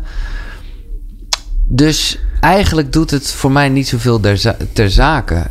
Dus 1.67 2.19
eigenlijk 2.39 2.93
doet 2.93 3.11
het 3.11 3.31
voor 3.31 3.51
mij 3.51 3.69
niet 3.69 3.87
zoveel 3.87 4.19
ter, 4.19 4.37
za- 4.37 4.57
ter 4.73 4.91
zake. 4.91 5.45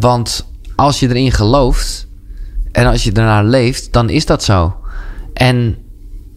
Want 0.00 0.46
als 0.76 1.00
je 1.00 1.08
erin 1.08 1.32
gelooft 1.32 2.05
en 2.76 2.86
als 2.86 3.04
je 3.04 3.12
ernaar 3.12 3.44
leeft, 3.44 3.92
dan 3.92 4.10
is 4.10 4.26
dat 4.26 4.44
zo. 4.44 4.76
En 5.32 5.76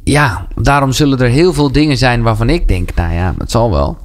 ja, 0.04 0.48
daarom 0.56 0.92
zullen 0.92 1.20
er 1.20 1.30
heel 1.30 1.54
veel 1.54 1.72
dingen 1.72 1.98
zijn 1.98 2.22
waarvan 2.22 2.50
ik 2.50 2.68
denk, 2.68 2.90
nou 2.96 3.14
ja, 3.14 3.36
het 3.38 3.52
zal 3.52 3.72
wel. 3.72 3.98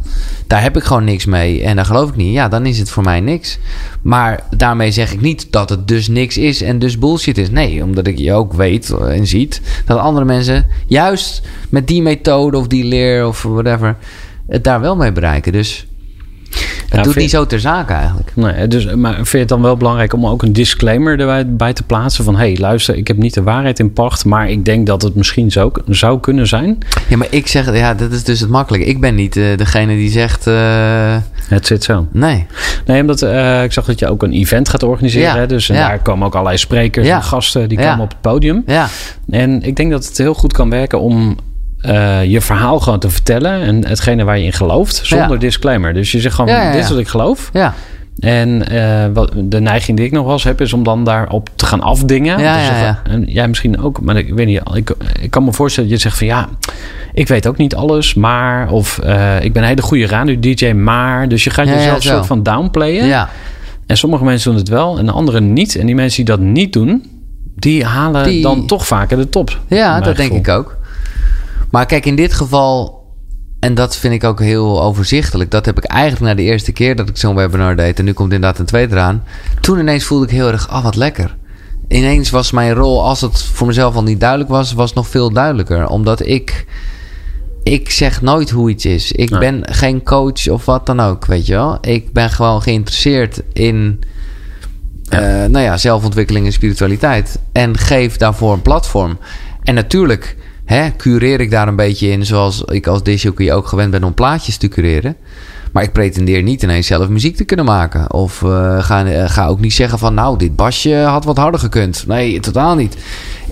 Daar 0.46 0.62
heb 0.62 0.76
ik 0.76 0.82
gewoon 0.82 1.04
niks 1.04 1.24
mee 1.24 1.62
en 1.62 1.76
daar 1.76 1.84
geloof 1.84 2.08
ik 2.08 2.16
niet. 2.16 2.32
Ja, 2.32 2.48
dan 2.48 2.66
is 2.66 2.78
het 2.78 2.90
voor 2.90 3.02
mij 3.02 3.20
niks. 3.20 3.58
Maar 4.02 4.40
daarmee 4.56 4.90
zeg 4.90 5.12
ik 5.12 5.20
niet 5.20 5.52
dat 5.52 5.68
het 5.68 5.88
dus 5.88 6.08
niks 6.08 6.38
is 6.38 6.62
en 6.62 6.78
dus 6.78 6.98
bullshit 6.98 7.38
is. 7.38 7.50
Nee, 7.50 7.82
omdat 7.82 8.06
ik 8.06 8.18
je 8.18 8.32
ook 8.32 8.52
weet 8.52 8.90
en 8.90 9.26
ziet 9.26 9.60
dat 9.84 9.98
andere 9.98 10.24
mensen 10.24 10.66
juist 10.86 11.42
met 11.68 11.86
die 11.86 12.02
methode 12.02 12.58
of 12.58 12.66
die 12.66 12.84
leer 12.84 13.26
of 13.26 13.42
whatever 13.42 13.96
het 14.46 14.64
daar 14.64 14.80
wel 14.80 14.96
mee 14.96 15.12
bereiken. 15.12 15.52
Dus 15.52 15.86
Ja, 16.90 17.02
doet 17.02 17.16
niet 17.16 17.30
zo 17.30 17.46
ter 17.46 17.60
zake 17.60 17.92
eigenlijk. 17.92 18.30
Nee, 18.34 18.68
dus, 18.68 18.94
maar 18.94 19.14
vind 19.14 19.28
je 19.30 19.38
het 19.38 19.48
dan 19.48 19.62
wel 19.62 19.76
belangrijk 19.76 20.12
om 20.12 20.26
ook 20.26 20.42
een 20.42 20.52
disclaimer 20.52 21.20
erbij 21.20 21.46
bij 21.48 21.72
te 21.72 21.82
plaatsen? 21.82 22.24
Van, 22.24 22.36
hé, 22.36 22.46
hey, 22.52 22.56
luister, 22.58 22.96
ik 22.96 23.08
heb 23.08 23.16
niet 23.16 23.34
de 23.34 23.42
waarheid 23.42 23.78
in 23.78 23.92
pacht... 23.92 24.24
maar 24.24 24.50
ik 24.50 24.64
denk 24.64 24.86
dat 24.86 25.02
het 25.02 25.14
misschien 25.14 25.50
zo, 25.50 25.72
zou 25.88 26.20
kunnen 26.20 26.46
zijn. 26.46 26.78
Ja, 27.08 27.16
maar 27.16 27.26
ik 27.30 27.46
zeg, 27.46 27.74
ja, 27.76 27.94
dat 27.94 28.12
is 28.12 28.24
dus 28.24 28.40
het 28.40 28.50
makkelijke. 28.50 28.86
Ik 28.86 29.00
ben 29.00 29.14
niet 29.14 29.36
eh, 29.36 29.56
degene 29.56 29.94
die 29.94 30.10
zegt, 30.10 30.46
eh, 30.46 31.16
Het 31.48 31.66
zit 31.66 31.84
zo. 31.84 32.06
nee. 32.12 32.46
Nee, 32.86 33.00
omdat 33.00 33.22
eh, 33.22 33.62
ik 33.62 33.72
zag 33.72 33.84
dat 33.84 33.98
je 33.98 34.08
ook 34.08 34.22
een 34.22 34.32
event 34.32 34.68
gaat 34.68 34.82
organiseren. 34.82 35.34
Ja, 35.34 35.36
hè, 35.36 35.46
dus 35.46 35.68
en 35.68 35.76
ja. 35.76 35.88
daar 35.88 36.02
komen 36.02 36.26
ook 36.26 36.32
allerlei 36.32 36.58
sprekers 36.58 37.06
Ja. 37.06 37.16
en 37.16 37.22
gasten... 37.22 37.68
die 37.68 37.78
komen 37.78 38.00
op 38.00 38.08
het 38.08 38.20
podium. 38.20 38.62
Ja, 38.66 38.88
En 39.30 39.62
ik 39.62 39.76
denk 39.76 39.90
dat 39.90 40.06
het 40.06 40.18
heel 40.18 40.34
goed 40.34 40.52
kan 40.52 40.70
werken 40.70 41.00
om 41.00 41.36
eh, 41.84 42.24
je 42.24 42.40
verhaal 42.40 42.80
gewoon 42.80 42.98
te 42.98 43.10
vertellen. 43.10 43.60
En 43.62 43.86
hetgene 43.86 44.24
waar 44.24 44.38
je 44.38 44.44
in 44.44 44.52
gelooft, 44.52 45.00
zonder 45.04 45.32
Ja. 45.32 45.36
disclaimer. 45.36 45.94
Dus 45.94 46.12
je 46.12 46.20
zegt 46.20 46.34
gewoon, 46.34 46.72
dit 46.72 46.82
is 46.82 46.88
wat 46.88 46.98
ik 46.98 47.08
geloof. 47.08 47.50
ja, 47.52 47.74
En 48.18 48.68
eh, 48.68 49.06
wat, 49.12 49.32
de 49.44 49.60
neiging 49.60 49.96
die 49.96 50.06
ik 50.06 50.12
nog 50.12 50.24
wel 50.24 50.32
eens 50.32 50.44
heb, 50.44 50.60
is 50.60 50.72
om 50.72 50.82
dan 50.84 51.04
daarop 51.04 51.48
te 51.56 51.66
gaan 51.66 51.80
afdingen. 51.80 52.38
Ja. 52.40 53.00
En 53.04 53.24
jij 53.26 53.48
misschien 53.48 53.80
ook, 53.80 54.00
maar 54.00 54.16
ik 54.16 54.34
weet 54.34 54.46
niet. 54.46 54.60
Ik, 54.74 54.94
ik 55.20 55.30
kan 55.30 55.44
me 55.44 55.52
voorstellen 55.52 55.90
dat 55.90 55.98
je 55.98 56.04
zegt 56.08 56.18
van 56.18 56.26
ja, 56.26 56.48
ik 57.12 57.28
weet 57.28 57.46
ook 57.46 57.56
niet 57.56 57.74
alles, 57.74 58.14
maar. 58.14 58.70
Of 58.70 58.98
eh, 58.98 59.42
ik 59.44 59.52
ben 59.52 59.62
een 59.62 59.68
hele 59.68 59.82
goede 59.82 60.06
radio-DJ, 60.06 60.72
maar. 60.72 61.28
Dus 61.28 61.44
je 61.44 61.50
gaat 61.50 61.66
jezelf 61.68 61.96
een 61.96 62.02
zo. 62.02 62.14
soort 62.14 62.26
van 62.26 62.42
downplayen. 62.42 63.06
ja. 63.06 63.28
En 63.86 63.96
sommige 63.96 64.24
mensen 64.24 64.50
doen 64.50 64.58
het 64.60 64.68
wel 64.68 64.98
en 64.98 65.08
anderen 65.08 65.52
niet. 65.52 65.76
En 65.76 65.86
die 65.86 65.94
mensen 65.94 66.24
die 66.24 66.34
dat 66.36 66.44
niet 66.44 66.72
doen, 66.72 67.04
die 67.56 67.84
halen 67.84 68.24
Die- 68.24 68.42
dan 68.42 68.66
toch 68.66 68.86
vaker 68.86 69.16
de 69.16 69.28
top. 69.28 69.58
Ja, 69.68 70.00
dat 70.00 70.16
denk 70.16 70.32
ik 70.32 70.48
ook. 70.48 70.76
Maar 71.74 71.86
kijk, 71.86 72.06
in 72.06 72.16
dit 72.16 72.32
geval, 72.32 73.04
en 73.60 73.74
dat 73.74 73.96
vind 73.96 74.14
ik 74.14 74.24
ook 74.24 74.40
heel 74.40 74.82
overzichtelijk. 74.82 75.50
Dat 75.50 75.66
heb 75.66 75.76
ik 75.76 75.84
eigenlijk 75.84 76.22
na 76.24 76.34
de 76.34 76.42
eerste 76.42 76.72
keer 76.72 76.96
dat 76.96 77.08
ik 77.08 77.16
zo'n 77.16 77.34
webinar 77.34 77.76
deed. 77.76 77.98
En 77.98 78.04
nu 78.04 78.12
komt 78.12 78.32
inderdaad 78.32 78.58
een 78.58 78.66
tweede 78.66 78.94
eraan. 78.94 79.24
Toen 79.60 79.78
ineens 79.78 80.04
voelde 80.04 80.24
ik 80.24 80.30
heel 80.30 80.48
erg, 80.48 80.68
ah, 80.68 80.82
wat 80.82 80.96
lekker. 80.96 81.36
Ineens 81.88 82.30
was 82.30 82.50
mijn 82.50 82.72
rol, 82.72 83.04
als 83.04 83.20
het 83.20 83.42
voor 83.42 83.66
mezelf 83.66 83.94
al 83.94 84.02
niet 84.02 84.20
duidelijk 84.20 84.50
was, 84.50 84.72
was 84.72 84.92
nog 84.92 85.08
veel 85.08 85.32
duidelijker. 85.32 85.86
Omdat 85.86 86.26
ik 86.26 86.66
ik 87.62 87.90
zeg 87.90 88.22
nooit 88.22 88.50
hoe 88.50 88.70
iets 88.70 88.84
is. 88.84 89.12
Ik 89.12 89.38
ben 89.38 89.60
geen 89.70 90.02
coach 90.02 90.48
of 90.48 90.64
wat 90.64 90.86
dan 90.86 91.00
ook, 91.00 91.26
weet 91.26 91.46
je 91.46 91.52
wel. 91.52 91.78
Ik 91.80 92.12
ben 92.12 92.30
gewoon 92.30 92.62
geïnteresseerd 92.62 93.42
in 93.52 94.00
eh, 95.08 95.20
nou 95.20 95.58
ja, 95.58 95.76
zelfontwikkeling 95.76 96.46
en 96.46 96.52
spiritualiteit. 96.52 97.38
En 97.52 97.78
geef 97.78 98.16
daarvoor 98.16 98.52
een 98.52 98.62
platform. 98.62 99.18
En 99.62 99.74
natuurlijk 99.74 100.36
hè, 100.64 100.90
cureer 100.96 101.40
ik 101.40 101.50
daar 101.50 101.68
een 101.68 101.76
beetje 101.76 102.08
in... 102.08 102.26
zoals 102.26 102.62
ik 102.62 102.86
als 102.86 103.02
disjockey 103.02 103.52
ook 103.52 103.66
gewend 103.66 103.90
ben 103.90 104.04
om 104.04 104.14
plaatjes 104.14 104.56
te 104.56 104.68
cureren. 104.68 105.16
Maar 105.72 105.82
ik 105.82 105.92
pretendeer 105.92 106.42
niet 106.42 106.62
ineens 106.62 106.86
zelf 106.86 107.08
muziek 107.08 107.36
te 107.36 107.44
kunnen 107.44 107.64
maken. 107.64 108.12
Of 108.12 108.42
eh, 108.42 108.82
ga, 108.82 109.06
eh, 109.06 109.30
ga 109.30 109.46
ook 109.46 109.60
niet 109.60 109.72
zeggen 109.72 109.98
van... 109.98 110.14
nou, 110.14 110.38
dit 110.38 110.56
basje 110.56 110.94
had 110.94 111.24
wat 111.24 111.36
harder 111.36 111.60
gekund. 111.60 112.06
Nee, 112.06 112.40
totaal 112.40 112.74
niet. 112.74 112.96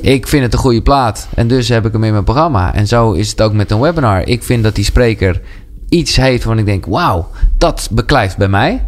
Ik 0.00 0.28
vind 0.28 0.42
het 0.42 0.52
een 0.52 0.58
goede 0.58 0.82
plaat. 0.82 1.28
En 1.34 1.48
dus 1.48 1.68
heb 1.68 1.86
ik 1.86 1.92
hem 1.92 2.04
in 2.04 2.12
mijn 2.12 2.24
programma. 2.24 2.74
En 2.74 2.86
zo 2.86 3.12
is 3.12 3.30
het 3.30 3.42
ook 3.42 3.52
met 3.52 3.70
een 3.70 3.80
webinar. 3.80 4.26
Ik 4.26 4.42
vind 4.42 4.62
dat 4.62 4.74
die 4.74 4.84
spreker 4.84 5.40
iets 5.88 6.16
heeft 6.16 6.44
waarvan 6.44 6.58
ik 6.58 6.66
denk... 6.66 6.86
wauw, 6.86 7.28
dat 7.58 7.88
beklijft 7.92 8.36
bij 8.36 8.48
mij. 8.48 8.86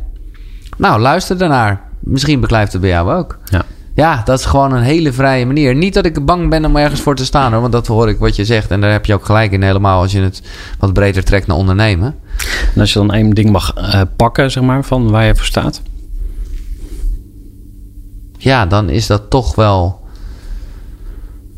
Nou, 0.77 1.01
luister 1.01 1.39
daarnaar. 1.39 1.83
Misschien 2.01 2.41
beklijft 2.41 2.73
het 2.73 2.81
bij 2.81 2.91
jou 2.91 3.13
ook. 3.13 3.39
Ja. 3.45 3.65
Ja, 3.95 4.23
dat 4.25 4.39
is 4.39 4.45
gewoon 4.45 4.73
een 4.73 4.83
hele 4.83 5.13
vrije 5.13 5.47
manier. 5.47 5.75
Niet 5.75 5.95
dat 5.95 6.05
ik 6.05 6.25
bang 6.25 6.51
ben 6.51 6.65
om 6.65 6.77
ergens 6.77 7.01
voor 7.01 7.17
te 7.17 7.25
staan 7.25 7.53
hoor. 7.53 7.61
Want 7.61 7.73
dat 7.73 7.87
hoor 7.87 8.09
ik 8.09 8.19
wat 8.19 8.37
je 8.37 8.45
zegt. 8.45 8.71
En 8.71 8.81
daar 8.81 8.91
heb 8.91 9.07
je 9.07 9.15
ook 9.15 9.25
gelijk 9.25 9.53
in 9.53 9.63
helemaal 9.63 10.01
als 10.03 10.13
je 10.13 10.21
het 10.21 10.43
wat 10.79 10.93
breder 10.93 11.25
trekt 11.25 11.47
naar 11.47 11.57
ondernemen. 11.57 12.15
En 12.75 12.81
als 12.81 12.93
je 12.93 12.99
dan 12.99 13.13
één 13.13 13.31
ding 13.31 13.51
mag 13.51 13.75
eh, 13.75 14.01
pakken, 14.17 14.51
zeg 14.51 14.63
maar, 14.63 14.85
van 14.85 15.11
waar 15.11 15.25
je 15.25 15.37
voor 15.37 15.45
staat. 15.45 15.83
Ja, 18.39 18.67
dan 18.67 18.89
is 18.89 19.07
dat 19.07 19.31
toch 19.31 19.55
wel 19.55 20.01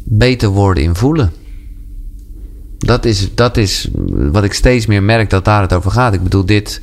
beter 0.04 0.48
worden 0.48 0.82
in 0.82 0.94
voelen. 0.94 1.32
Dat 2.78 3.04
is, 3.04 3.34
dat 3.34 3.56
is 3.56 3.88
wat 4.08 4.44
ik 4.44 4.52
steeds 4.52 4.86
meer 4.86 5.02
merk 5.02 5.30
dat 5.30 5.44
daar 5.44 5.62
het 5.62 5.72
over 5.72 5.90
gaat. 5.90 6.14
Ik 6.14 6.22
bedoel, 6.22 6.44
dit, 6.44 6.80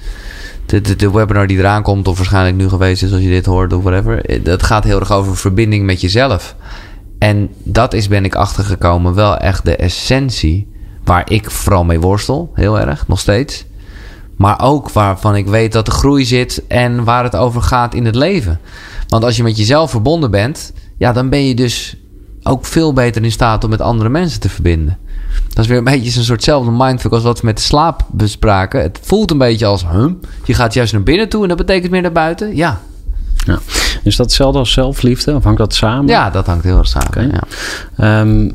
de, 0.65 0.95
de, 0.95 1.11
webinar 1.11 1.47
die 1.47 1.57
eraan 1.57 1.83
komt, 1.83 2.07
of 2.07 2.17
waarschijnlijk 2.17 2.55
nu 2.55 2.69
geweest 2.69 3.03
is 3.03 3.11
als 3.11 3.21
je 3.21 3.29
dit 3.29 3.45
hoort 3.45 3.73
of 3.73 3.83
whatever. 3.83 4.25
eh, 4.25 4.43
Dat 4.43 4.63
gaat 4.63 4.83
heel 4.83 4.99
erg 4.99 5.11
over 5.11 5.37
verbinding 5.37 5.85
met 5.85 6.01
jezelf. 6.01 6.55
En 7.19 7.49
dat 7.63 7.93
is, 7.93 8.07
ben 8.07 8.25
ik 8.25 8.35
achtergekomen, 8.35 9.13
wel 9.13 9.37
echt 9.37 9.65
de 9.65 9.75
essentie 9.75 10.67
waar 11.03 11.31
ik 11.31 11.51
vooral 11.51 11.83
mee 11.83 11.99
worstel. 11.99 12.51
Heel 12.53 12.79
erg, 12.79 13.07
nog 13.07 13.19
steeds. 13.19 13.65
Maar 14.37 14.61
ook 14.61 14.91
waarvan 14.91 15.35
ik 15.35 15.47
weet 15.47 15.71
dat 15.71 15.85
de 15.85 15.91
groei 15.91 16.25
zit 16.25 16.63
en 16.67 17.03
waar 17.03 17.23
het 17.23 17.35
over 17.35 17.61
gaat 17.61 17.93
in 17.93 18.05
het 18.05 18.15
leven. 18.15 18.59
Want 19.07 19.23
als 19.23 19.37
je 19.37 19.43
met 19.43 19.57
jezelf 19.57 19.91
verbonden 19.91 20.31
bent, 20.31 20.73
ja, 20.97 21.13
dan 21.13 21.29
ben 21.29 21.47
je 21.47 21.55
dus 21.55 21.97
ook 22.43 22.65
veel 22.65 22.93
beter 22.93 23.23
in 23.23 23.31
staat 23.31 23.63
om 23.63 23.69
met 23.69 23.81
andere 23.81 24.09
mensen 24.09 24.39
te 24.39 24.49
verbinden. 24.49 24.97
Dat 25.49 25.63
is 25.63 25.67
weer 25.67 25.77
een 25.77 25.83
beetje 25.83 26.19
een 26.19 26.25
soortzelfde 26.25 26.71
mindfuck 26.71 27.11
als 27.11 27.23
wat 27.23 27.39
we 27.39 27.45
met 27.45 27.59
slaap 27.59 28.05
bespraken. 28.11 28.81
Het 28.81 28.99
voelt 29.01 29.31
een 29.31 29.37
beetje 29.37 29.65
als, 29.65 29.85
huh? 29.91 30.05
je 30.43 30.53
gaat 30.53 30.73
juist 30.73 30.93
naar 30.93 31.03
binnen 31.03 31.29
toe 31.29 31.41
en 31.41 31.47
dat 31.47 31.57
betekent 31.57 31.91
meer 31.91 32.01
naar 32.01 32.11
buiten. 32.11 32.55
Ja, 32.55 32.79
Ja. 33.45 33.59
Is 34.03 34.15
dat 34.15 34.25
hetzelfde 34.25 34.59
als 34.59 34.71
zelfliefde? 34.71 35.35
Of 35.35 35.43
hangt 35.43 35.57
dat 35.57 35.73
samen? 35.73 36.07
ja 36.07 36.29
dat 36.29 36.45
hangt 36.45 36.63
heel 36.63 36.77
erg 36.77 36.87
samen. 36.87 37.31
Ja. 37.31 37.43
Ehm, 37.97 38.49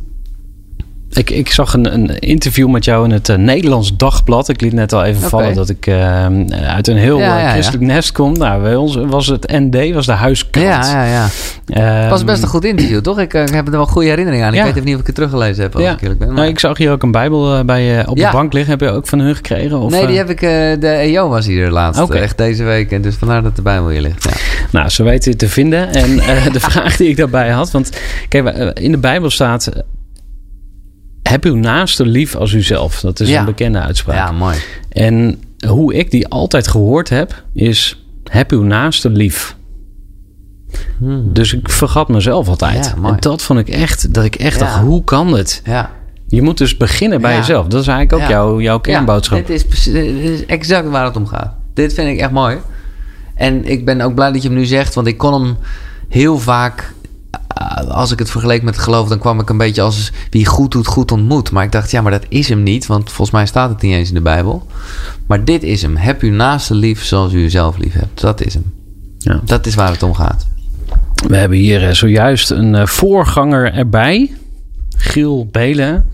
ik, 1.19 1.31
ik 1.31 1.53
zag 1.53 1.73
een, 1.75 1.93
een 1.95 2.19
interview 2.19 2.69
met 2.69 2.85
jou 2.85 3.05
in 3.05 3.11
het 3.11 3.29
eh, 3.29 3.37
Nederlands 3.37 3.97
Dagblad. 3.97 4.49
Ik 4.49 4.61
liet 4.61 4.73
net 4.73 4.93
al 4.93 5.05
even 5.05 5.29
vallen 5.29 5.55
dat 5.55 5.69
ik 5.69 5.87
ehm, 5.87 6.53
uit 6.53 6.89
een 6.89 6.97
heel 6.97 7.19
Ja, 7.19 7.25
eh, 7.25 7.31
ja, 7.31 7.41
ja. 7.47 7.51
christelijk 7.53 7.85
nest 7.85 8.13
kom. 8.13 8.33
Nou, 8.33 8.63
bij 8.63 8.75
ons 8.77 8.97
was 9.07 9.27
het 9.27 9.47
ND, 9.53 9.93
was 9.95 10.07
de 10.07 10.13
huiskrant. 10.13 10.67
Ja, 10.67 11.05
ja, 11.05 11.05
ja. 11.05 11.29
Ehm, 12.01 12.09
was 12.09 12.25
best 12.25 12.43
een 12.43 12.49
goed 12.49 12.65
interview, 12.65 13.01
toch? 13.01 13.19
Ik, 13.21 13.35
eh, 13.35 13.43
ik 13.43 13.49
heb 13.55 13.67
er 13.67 13.73
wel 13.73 13.87
goede 13.87 14.09
herinneringen 14.09 14.47
aan. 14.47 14.55
Ik 14.55 14.63
weet 14.63 14.71
even 14.71 14.85
niet 14.85 14.95
of 14.95 15.01
ik 15.01 15.07
het 15.07 15.15
teruggelezen 15.15 15.63
heb, 15.63 15.75
als 15.75 15.83
Ja. 15.85 15.93
ik 15.93 16.01
eerlijk 16.01 16.19
ben. 16.19 16.29
maar- 16.29 16.37
Nou, 16.37 16.49
ik 16.49 16.59
zag 16.59 16.79
hier 16.79 16.91
ook 16.91 17.03
een 17.03 17.11
Bijbel 17.11 17.65
bij 17.65 17.83
je 17.83 18.09
op 18.09 18.17
de 18.17 18.29
bank 18.33 18.53
liggen. 18.53 18.71
Heb 18.71 18.81
je 18.81 18.91
ook 18.91 19.07
van 19.07 19.19
hun 19.19 19.35
gekregen? 19.37 19.79
Of, 19.79 19.91
nee, 19.91 20.07
die 20.07 20.17
heb 20.17 20.31
ik... 20.31 20.41
de 20.81 20.89
EO 20.89 21.29
was 21.29 21.47
hier 21.47 21.71
laatst. 21.71 22.01
Oké. 22.01 22.17
Echt 22.17 22.39
deze 22.39 22.65
week. 22.65 22.93
En 22.93 23.03
dus 23.03 23.15
vandaar 23.15 23.43
dat 23.43 23.57
de 23.57 23.63
Bijbel 23.63 23.89
hier 23.89 24.01
ligt. 24.01 24.29
Nou, 24.73 24.89
ze 24.89 25.03
weten 25.03 25.31
het 25.31 25.39
te 25.39 25.49
vinden. 25.49 25.93
En 25.93 26.17
de 26.53 26.61
vraag 26.71 26.97
die 26.97 27.09
ik 27.09 27.17
daarbij 27.17 27.51
had. 27.51 27.71
Want 27.71 27.91
kijk, 28.29 28.49
in 28.79 28.91
de 28.91 28.99
Bijbel 28.99 29.31
staat. 29.31 29.69
Heb 31.29 31.45
uw 31.45 31.57
naaste 31.57 32.07
lief 32.07 32.35
als 32.37 32.53
uzelf. 32.53 33.01
Dat 33.01 33.21
is 33.21 33.29
Ja. 33.29 33.39
een 33.39 33.45
bekende 33.45 33.79
uitspraak. 33.81 34.17
ja, 34.17 34.33
mooi. 34.33 34.57
En 34.91 35.43
hoe 35.67 35.95
ik 35.95 36.11
die 36.11 36.29
altijd 36.29 36.69
gehoord 36.69 37.09
heb, 37.09 37.43
is: 37.55 38.05
heb 38.31 38.51
uw 38.51 38.63
naaste 38.63 39.11
lief. 39.11 39.57
Dus 41.25 41.53
ik 41.55 41.69
vergat 41.71 42.09
mezelf 42.09 42.49
altijd. 42.49 42.93
Hmm. 42.93 43.05
Ja, 43.05 43.11
en 43.13 43.17
dat 43.21 43.43
vond 43.43 43.59
ik 43.59 43.69
echt, 43.69 44.15
dat 44.15 44.25
ik 44.25 44.35
echt 44.35 44.59
Ja. 44.59 44.65
dacht: 44.65 44.81
hoe 44.81 45.05
kan 45.05 45.33
dit? 45.35 45.63
Ja. 45.65 45.91
Je 46.27 46.43
moet 46.43 46.59
dus 46.59 46.77
beginnen 46.77 47.21
bij 47.21 47.37
jezelf. 47.37 47.67
Dat 47.67 47.81
is 47.81 47.87
eigenlijk 47.87 48.23
ook 48.23 48.29
jouw, 48.31 48.61
jouw 48.61 48.79
kernboodschap. 48.79 49.39
Ja, 49.39 49.45
dit, 49.47 49.57
is, 49.57 49.65
precies- 49.67 49.93
dit 49.93 50.31
is 50.31 50.47
exact 50.47 50.89
waar 50.89 51.05
het 51.05 51.17
om 51.17 51.27
gaat. 51.27 51.55
Dit 51.75 51.95
vind 51.95 52.09
ik 52.09 52.19
echt 52.19 52.31
mooi. 52.31 52.57
En 53.35 53.65
ik 53.65 53.85
ben 53.85 54.01
ook 54.01 54.15
blij 54.15 54.33
dat 54.33 54.43
je 54.43 54.49
hem 54.49 54.57
nu 54.57 54.65
zegt, 54.65 54.95
want 54.95 55.07
ik 55.07 55.19
kon 55.19 55.43
hem 55.43 55.57
heel 56.09 56.39
vaak. 56.39 56.93
Als 57.89 58.13
ik 58.13 58.19
het 58.19 58.31
vergeleek 58.31 58.63
met 58.63 58.75
het 58.75 58.85
geloof, 58.85 59.09
dan 59.09 59.19
kwam 59.19 59.41
ik 59.41 59.51
een 59.51 59.57
beetje 59.57 59.83
als 59.83 60.13
wie 60.31 60.47
goed 60.47 60.71
doet, 60.71 60.87
goed 60.87 61.13
ontmoet. 61.13 61.51
Maar 61.51 61.65
ik 61.65 61.73
dacht, 61.73 61.91
ja, 61.91 62.01
maar 62.01 62.13
dat 62.13 62.27
is 62.29 62.49
hem 62.49 62.63
niet, 62.63 62.87
want 62.87 63.05
volgens 63.05 63.31
mij 63.31 63.47
staat 63.47 63.71
het 63.71 63.83
niet 63.83 63.95
eens 63.95 64.09
in 64.09 64.15
de 64.15 64.21
Bijbel. 64.21 64.67
Maar 65.27 65.45
dit 65.45 65.63
is 65.63 65.83
hem. 65.83 65.97
Heb 65.97 66.21
uw 66.21 66.33
naaste 66.33 66.75
lief 66.75 67.05
zoals 67.05 67.33
u 67.33 67.39
uzelf 67.39 67.77
lief 67.77 67.93
hebt. 67.93 68.21
Dat 68.21 68.41
is 68.41 68.55
hem. 68.55 68.73
Ja. 69.19 69.41
Dat 69.45 69.67
is 69.67 69.75
waar 69.75 69.91
het 69.91 70.03
om 70.03 70.15
gaat. 70.15 70.47
We 71.27 71.37
hebben 71.37 71.59
hier 71.59 71.89
eh, 71.89 71.95
zojuist 71.95 72.51
een 72.51 72.75
eh, 72.75 72.87
voorganger 72.87 73.73
erbij. 73.73 74.31
Giel 74.97 75.49
Belen. 75.51 76.11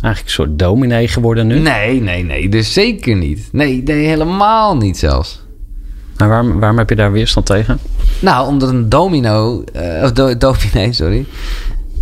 Eigenlijk 0.00 0.24
een 0.24 0.44
soort 0.44 0.58
dominee 0.58 1.08
geworden 1.08 1.46
nu. 1.46 1.58
Nee, 1.58 2.00
nee, 2.00 2.24
nee. 2.24 2.48
Dus 2.48 2.72
zeker 2.72 3.16
niet. 3.16 3.48
Nee, 3.52 3.82
nee 3.82 4.06
helemaal 4.06 4.76
niet 4.76 4.98
zelfs. 4.98 5.42
Maar 6.22 6.30
waarom, 6.30 6.58
waarom 6.60 6.78
heb 6.78 6.88
je 6.88 6.96
daar 6.96 7.12
weerstand 7.12 7.46
tegen? 7.46 7.78
Nou, 8.20 8.48
omdat 8.48 8.68
een 8.68 8.88
domino, 8.88 9.64
eh, 9.72 10.02
of 10.02 10.12
do, 10.12 10.36
dominee, 10.36 10.92
sorry, 10.92 11.26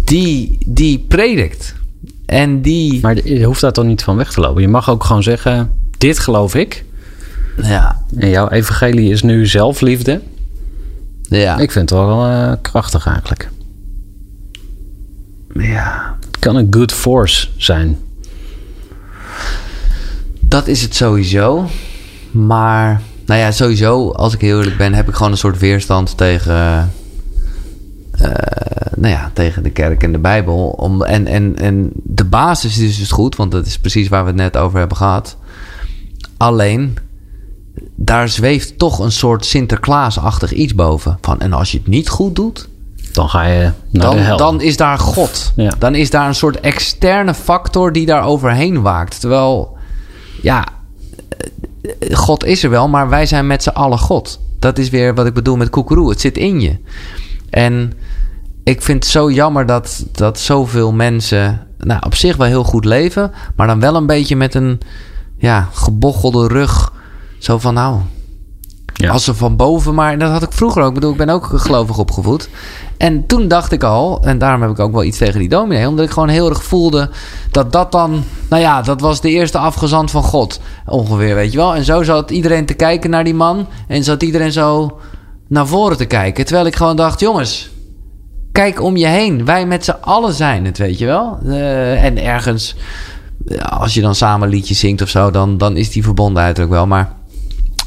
die, 0.05 0.59
die 0.67 1.05
predikt. 1.09 1.75
En 2.27 2.63
die, 2.63 2.99
Maar 3.03 3.27
je 3.29 3.45
hoeft 3.45 3.61
daar 3.61 3.73
toch 3.73 3.85
niet 3.85 4.03
van 4.03 4.17
weg 4.17 4.33
te 4.33 4.41
lopen. 4.41 4.63
Je 4.63 4.69
mag 4.69 4.91
ook 4.91 5.05
gewoon 5.05 5.23
zeggen: 5.23 5.71
Dit 5.99 6.19
geloof 6.19 6.55
ik. 6.55 6.85
ja, 7.63 8.03
En 8.17 8.29
jouw 8.29 8.49
evangelie 8.49 9.11
is 9.11 9.23
nu 9.23 9.47
zelfliefde. 9.47 10.21
ja, 11.23 11.59
Ik 11.59 11.71
vind 11.71 11.91
het 11.91 11.99
wel 11.99 12.27
eh, 12.27 12.53
krachtig 12.63 13.07
eigenlijk. 13.07 13.51
ja, 15.55 16.17
Het 16.27 16.39
kan 16.39 16.57
een 16.57 16.67
good 16.71 16.93
force 16.93 17.49
zijn. 17.57 17.99
dat 20.41 20.67
is 20.67 20.83
het 20.83 20.95
sowieso. 20.95 21.67
Maar, 22.31 23.03
nou 23.31 23.43
ja, 23.43 23.51
sowieso, 23.51 24.11
als 24.11 24.35
ik 24.35 24.41
heel 24.41 24.59
eerlijk 24.59 24.77
ben, 24.77 24.95
heb 24.95 25.09
ik 25.09 25.15
gewoon 25.15 25.33
een 25.33 25.39
soort 25.39 25.59
weerstand 25.59 26.17
tegen, 26.17 26.93
eh, 28.11 28.31
nou 28.97 29.15
ja, 29.15 29.31
tegen 29.35 29.63
de 29.63 29.71
kerk 29.71 30.03
en 30.03 30.13
de 30.13 30.19
Bijbel. 30.19 30.69
Om, 30.69 31.03
en, 31.03 31.27
en, 31.27 31.57
en 31.59 31.91
de 31.95 32.25
basis 32.25 32.79
is 32.79 32.99
dus 32.99 33.11
goed, 33.11 33.37
want 33.37 33.51
dat 33.53 33.67
is 33.67 33.79
precies 33.79 34.09
waar 34.09 34.23
we 34.23 34.29
het 34.29 34.37
net 34.37 34.57
over 34.57 34.79
hebben 34.79 34.97
gehad. 34.97 35.37
Alleen, 36.37 36.99
daar 37.95 38.29
zweeft 38.29 38.79
toch 38.79 38.99
een 38.99 39.13
soort 39.13 39.45
Sinterklaasachtig 39.45 40.53
iets 40.53 40.75
boven. 40.75 41.19
Van, 41.21 41.41
en 41.41 41.53
als 41.53 41.73
je 41.73 41.79
het 41.79 41.87
niet 41.87 42.09
goed 42.09 42.37
doet, 42.37 42.69
Dan 43.13 43.29
ga 43.29 43.47
je 43.47 43.63
naar 43.63 43.73
de 43.91 43.99
dan, 43.99 44.17
hel. 44.19 44.37
dan 44.37 44.61
is 44.61 44.77
daar 44.77 44.99
God. 44.99 45.53
Ja. 45.57 45.73
Dan 45.79 45.95
is 45.95 46.11
daar 46.11 46.29
een 46.29 46.35
soort 46.35 46.61
externe 46.61 47.35
factor 47.35 47.93
die 47.93 48.07
daar 48.07 48.25
overheen 48.25 48.83
waakt. 48.83 49.21
Terwijl, 49.21 49.77
ja, 50.43 50.65
God 52.13 52.45
is 52.45 52.65
er 52.65 52.71
wel, 52.71 52.89
maar 52.89 53.09
wij 53.09 53.27
zijn 53.27 53.47
met 53.47 53.63
z'n 53.63 53.69
allen 53.69 53.99
God. 53.99 54.41
Dat 54.59 54.79
is 54.79 54.91
weer 54.91 55.15
wat 55.15 55.27
ik 55.27 55.35
bedoel 55.35 55.57
met 55.57 55.71
koekeroe. 55.71 56.11
Het 56.11 56.21
zit 56.21 56.37
in 56.37 56.61
je. 56.61 56.79
En 57.51 57.93
ik 58.65 58.83
vind 58.83 59.03
het 59.03 59.13
zo 59.13 59.31
jammer 59.31 59.67
dat, 59.67 60.05
dat 60.13 60.39
zoveel 60.39 60.93
mensen 60.93 61.67
nou, 61.79 62.01
op 62.07 62.15
zich 62.15 62.37
wel 62.37 62.47
heel 62.47 62.65
goed 62.65 62.85
leven, 62.85 63.33
maar 63.57 63.67
dan 63.67 63.81
wel 63.81 63.95
een 63.95 64.07
beetje 64.07 64.37
met 64.37 64.55
een 64.55 64.81
ja, 65.37 65.69
gebochelde 65.73 66.49
rug. 66.49 66.93
Zo 67.39 67.59
van 67.59 67.75
nou, 67.75 68.01
Ja. 69.01 69.11
als 69.13 69.25
ze 69.25 69.35
van 69.35 69.57
boven 69.57 69.95
maar... 69.95 70.19
Dat 70.19 70.31
had 70.31 70.43
ik 70.43 70.53
vroeger 70.53 70.83
ook. 70.83 70.89
Ik 70.89 70.95
bedoel, 70.95 71.11
ik 71.11 71.17
ben 71.17 71.29
ook 71.29 71.51
gelovig 71.55 71.99
opgevoed. 71.99 72.49
En 72.97 73.27
toen 73.27 73.49
dacht 73.49 73.73
ik 73.73 73.83
al... 73.83 74.23
En 74.23 74.39
daarom 74.39 74.63
heb 74.63 74.71
ik 74.71 74.79
ook 74.79 74.93
wel 74.93 75.05
iets 75.05 75.19
tegen 75.19 75.39
die 75.39 75.49
dominee. 75.49 75.89
Omdat 75.89 76.05
ik 76.05 76.11
gewoon 76.11 76.29
heel 76.29 76.49
erg 76.49 76.65
voelde... 76.65 77.11
Dat 77.51 77.73
dat 77.73 77.93
dan... 77.93 78.25
Nou 78.49 78.63
ja, 78.63 78.83
dat 78.83 79.01
was 79.01 79.21
de 79.21 79.31
eerste 79.31 79.59
afgezant 79.59 80.11
van 80.11 80.23
God. 80.23 80.61
Ongeveer, 80.87 81.35
weet 81.35 81.53
je 81.53 81.59
wel. 81.59 81.75
En 81.75 81.85
zo 81.85 82.03
zat 82.03 82.31
iedereen 82.31 82.67
te 82.67 82.75
kijken 82.75 83.11
naar 83.11 83.25
die 83.25 83.35
man. 83.35 83.67
En 83.89 84.05
zat 84.05 84.23
iedereen 84.23 84.53
zo 84.53 84.99
naar 85.49 85.67
voren 85.67 85.97
te 85.97 86.05
kijken. 86.05 86.45
Terwijl 86.45 86.67
ik 86.67 86.77
gewoon 86.77 86.97
dacht... 86.97 87.21
Jongens, 87.21 87.71
kijk 88.53 88.83
om 88.83 88.97
je 88.97 89.07
heen. 89.07 89.45
Wij 89.45 89.67
met 89.67 89.85
z'n 89.85 89.97
allen 90.01 90.35
zijn 90.35 90.65
het, 90.65 90.79
weet 90.79 90.99
je 90.99 91.07
wel. 91.07 91.39
Eh, 91.47 92.05
en 92.05 92.25
ergens... 92.25 92.77
Als 93.69 93.95
je 93.95 94.01
dan 94.01 94.15
samen 94.15 94.49
liedjes 94.49 94.79
zingt 94.79 95.03
of 95.03 95.09
zo... 95.09 95.31
Dan, 95.31 95.59
dan 95.59 95.77
is 95.77 95.91
die 95.91 96.05
verbondenheid 96.05 96.59
er 96.59 96.65
ook 96.65 96.71
wel. 96.71 96.87
Maar... 96.87 97.19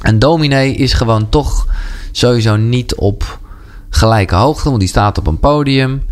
Een 0.03 0.19
dominee 0.19 0.75
is 0.75 0.93
gewoon 0.93 1.29
toch 1.29 1.67
sowieso 2.11 2.55
niet 2.55 2.95
op 2.95 3.39
gelijke 3.89 4.35
hoogte, 4.35 4.67
want 4.67 4.79
die 4.79 4.89
staat 4.89 5.17
op 5.17 5.27
een 5.27 5.39
podium. 5.39 6.03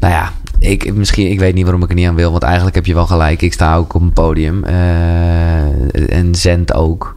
Nou 0.00 0.12
ja, 0.12 0.32
ik, 0.58 0.94
misschien, 0.94 1.30
ik 1.30 1.38
weet 1.38 1.54
niet 1.54 1.64
waarom 1.64 1.82
ik 1.82 1.88
er 1.88 1.94
niet 1.94 2.08
aan 2.08 2.14
wil, 2.14 2.30
want 2.30 2.42
eigenlijk 2.42 2.74
heb 2.74 2.86
je 2.86 2.94
wel 2.94 3.06
gelijk. 3.06 3.42
Ik 3.42 3.52
sta 3.52 3.76
ook 3.76 3.94
op 3.94 4.00
een 4.00 4.12
podium 4.12 4.64
eh, 4.64 6.18
en 6.18 6.34
zend 6.34 6.74
ook. 6.74 7.16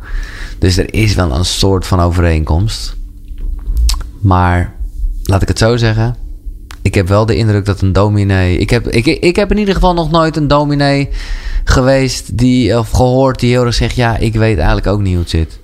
Dus 0.59 0.77
er 0.77 0.93
is 0.93 1.15
wel 1.15 1.31
een 1.31 1.45
soort 1.45 1.87
van 1.87 1.99
overeenkomst. 1.99 2.95
Maar 4.19 4.73
laat 5.23 5.41
ik 5.41 5.47
het 5.47 5.57
zo 5.57 5.77
zeggen. 5.77 6.15
Ik 6.81 6.93
heb 6.93 7.07
wel 7.07 7.25
de 7.25 7.35
indruk 7.35 7.65
dat 7.65 7.81
een 7.81 7.93
dominee. 7.93 8.57
Ik 8.57 8.69
heb, 8.69 8.87
ik, 8.87 9.05
ik 9.05 9.35
heb 9.35 9.51
in 9.51 9.57
ieder 9.57 9.73
geval 9.73 9.93
nog 9.93 10.11
nooit 10.11 10.37
een 10.37 10.47
dominee 10.47 11.09
geweest 11.63 12.37
die, 12.37 12.77
of 12.77 12.89
gehoord 12.89 13.39
die 13.39 13.49
heel 13.49 13.65
erg 13.65 13.73
zegt: 13.73 13.95
Ja, 13.95 14.17
ik 14.17 14.33
weet 14.33 14.57
eigenlijk 14.57 14.87
ook 14.87 15.01
niet 15.01 15.13
hoe 15.13 15.21
het 15.21 15.29
zit. 15.29 15.59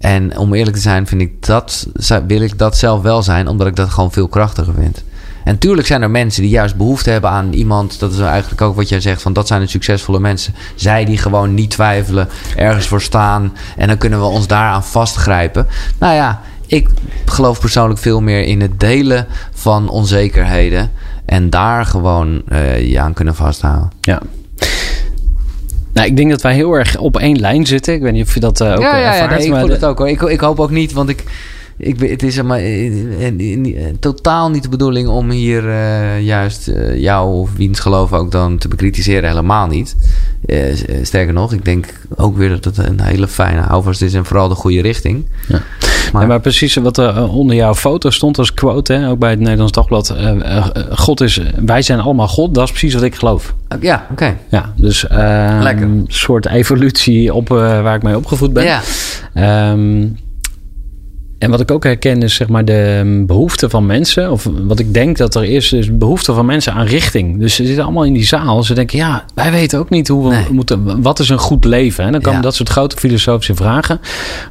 En 0.00 0.38
om 0.38 0.54
eerlijk 0.54 0.76
te 0.76 0.82
zijn, 0.82 1.06
vind 1.06 1.20
ik 1.20 1.46
dat, 1.46 1.86
wil 2.26 2.40
ik 2.40 2.58
dat 2.58 2.76
zelf 2.76 3.02
wel 3.02 3.22
zijn, 3.22 3.48
omdat 3.48 3.66
ik 3.66 3.76
dat 3.76 3.90
gewoon 3.90 4.12
veel 4.12 4.28
krachtiger 4.28 4.74
vind. 4.74 5.04
En 5.44 5.58
tuurlijk 5.58 5.86
zijn 5.86 6.02
er 6.02 6.10
mensen 6.10 6.42
die 6.42 6.50
juist 6.50 6.76
behoefte 6.76 7.10
hebben 7.10 7.30
aan 7.30 7.52
iemand. 7.52 7.98
Dat 7.98 8.12
is 8.12 8.18
eigenlijk 8.18 8.60
ook 8.60 8.76
wat 8.76 8.88
jij 8.88 9.00
zegt: 9.00 9.22
van 9.22 9.32
dat 9.32 9.46
zijn 9.46 9.60
de 9.60 9.66
succesvolle 9.66 10.20
mensen. 10.20 10.54
Zij 10.74 11.04
die 11.04 11.18
gewoon 11.18 11.54
niet 11.54 11.70
twijfelen, 11.70 12.28
ergens 12.56 12.86
voor 12.86 13.02
staan. 13.02 13.52
En 13.76 13.88
dan 13.88 13.98
kunnen 13.98 14.20
we 14.20 14.24
ons 14.24 14.46
daaraan 14.46 14.84
vastgrijpen. 14.84 15.66
Nou 15.98 16.14
ja, 16.14 16.40
ik 16.66 16.88
geloof 17.24 17.60
persoonlijk 17.60 18.00
veel 18.00 18.20
meer 18.20 18.42
in 18.42 18.60
het 18.60 18.80
delen 18.80 19.26
van 19.52 19.88
onzekerheden. 19.88 20.90
En 21.24 21.50
daar 21.50 21.86
gewoon 21.86 22.42
uh, 22.48 22.90
je 22.90 23.00
aan 23.00 23.12
kunnen 23.12 23.34
vasthouden. 23.34 23.90
Ja. 24.00 24.20
Nou, 25.92 26.06
ik 26.06 26.16
denk 26.16 26.30
dat 26.30 26.42
wij 26.42 26.54
heel 26.54 26.72
erg 26.72 26.98
op 26.98 27.18
één 27.18 27.38
lijn 27.40 27.66
zitten. 27.66 27.94
Ik 27.94 28.02
weet 28.02 28.12
niet 28.12 28.26
of 28.26 28.34
je 28.34 28.40
dat 28.40 28.60
uh, 28.60 28.72
ook 28.72 28.80
ja, 28.80 28.96
ja, 28.96 29.12
ervaart. 29.12 29.30
Ja, 29.30 29.36
nee, 29.36 29.46
ik 29.46 29.60
voel 29.60 29.68
het 29.68 29.84
ook 29.84 29.98
hoor. 29.98 30.08
Ik, 30.08 30.20
ik 30.22 30.40
hoop 30.40 30.60
ook 30.60 30.70
niet, 30.70 30.92
want 30.92 31.08
ik... 31.08 31.24
Ik, 31.82 32.00
het 32.00 32.22
is 32.22 32.42
maar, 32.42 32.60
totaal 34.00 34.50
niet 34.50 34.62
de 34.62 34.68
bedoeling 34.68 35.08
om 35.08 35.30
hier 35.30 35.64
uh, 35.64 36.20
juist 36.20 36.68
uh, 36.68 36.96
jou 36.96 37.34
of 37.34 37.50
wiens 37.56 37.80
geloof 37.80 38.12
ook 38.12 38.30
dan 38.30 38.58
te 38.58 38.68
bekritiseren. 38.68 39.28
Helemaal 39.28 39.66
niet. 39.66 39.96
Uh, 40.46 40.58
sterker 41.02 41.32
nog, 41.32 41.52
ik 41.52 41.64
denk 41.64 41.86
ook 42.16 42.36
weer 42.36 42.48
dat 42.48 42.64
het 42.64 42.78
een 42.78 43.00
hele 43.00 43.28
fijne 43.28 43.60
houvast 43.60 44.02
is 44.02 44.14
en 44.14 44.24
vooral 44.24 44.48
de 44.48 44.54
goede 44.54 44.80
richting. 44.80 45.24
Ja. 45.48 45.62
Maar, 46.12 46.22
ja, 46.22 46.28
maar 46.28 46.40
precies 46.40 46.74
wat 46.74 46.98
er 46.98 47.28
onder 47.28 47.56
jouw 47.56 47.74
foto 47.74 48.10
stond 48.10 48.38
als 48.38 48.54
quote, 48.54 48.92
hè, 48.92 49.08
ook 49.08 49.18
bij 49.18 49.30
het 49.30 49.38
Nederlands 49.38 49.72
Dagblad. 49.72 50.14
God 50.90 51.20
is, 51.20 51.40
wij 51.64 51.82
zijn 51.82 52.00
allemaal 52.00 52.28
God, 52.28 52.54
dat 52.54 52.64
is 52.64 52.70
precies 52.70 52.94
wat 52.94 53.02
ik 53.02 53.14
geloof. 53.14 53.54
Ja, 53.80 53.94
oké. 54.02 54.12
Okay. 54.12 54.36
Ja, 54.48 54.72
dus 54.76 55.04
een 55.08 56.04
soort 56.08 56.46
evolutie 56.46 57.34
op 57.34 57.48
waar 57.48 57.94
ik 57.94 58.02
mee 58.02 58.16
opgevoed 58.16 58.52
ben. 58.52 58.64
Ja. 58.64 59.70
Um, 59.70 60.16
en 61.40 61.50
wat 61.50 61.60
ik 61.60 61.70
ook 61.70 61.84
herken 61.84 62.22
is 62.22 62.34
zeg 62.34 62.48
maar 62.48 62.64
de 62.64 63.22
behoefte 63.26 63.68
van 63.68 63.86
mensen. 63.86 64.30
Of 64.30 64.48
wat 64.62 64.78
ik 64.78 64.94
denk 64.94 65.16
dat 65.16 65.34
er 65.34 65.44
is, 65.44 65.72
is 65.72 65.96
behoefte 65.96 66.34
van 66.34 66.46
mensen 66.46 66.72
aan 66.72 66.86
richting. 66.86 67.38
Dus 67.38 67.54
ze 67.54 67.66
zitten 67.66 67.84
allemaal 67.84 68.04
in 68.04 68.12
die 68.12 68.26
zaal. 68.26 68.62
Ze 68.62 68.74
denken, 68.74 68.98
ja, 68.98 69.24
wij 69.34 69.50
weten 69.50 69.78
ook 69.78 69.90
niet 69.90 70.08
hoe 70.08 70.28
we 70.28 70.34
nee. 70.34 70.46
moeten. 70.50 71.02
Wat 71.02 71.18
is 71.18 71.28
een 71.28 71.38
goed 71.38 71.64
leven? 71.64 72.04
En 72.04 72.12
dan 72.12 72.20
komen 72.20 72.38
ja. 72.38 72.44
dat 72.44 72.54
soort 72.54 72.68
grote 72.68 72.96
filosofische 72.96 73.54
vragen. 73.54 74.00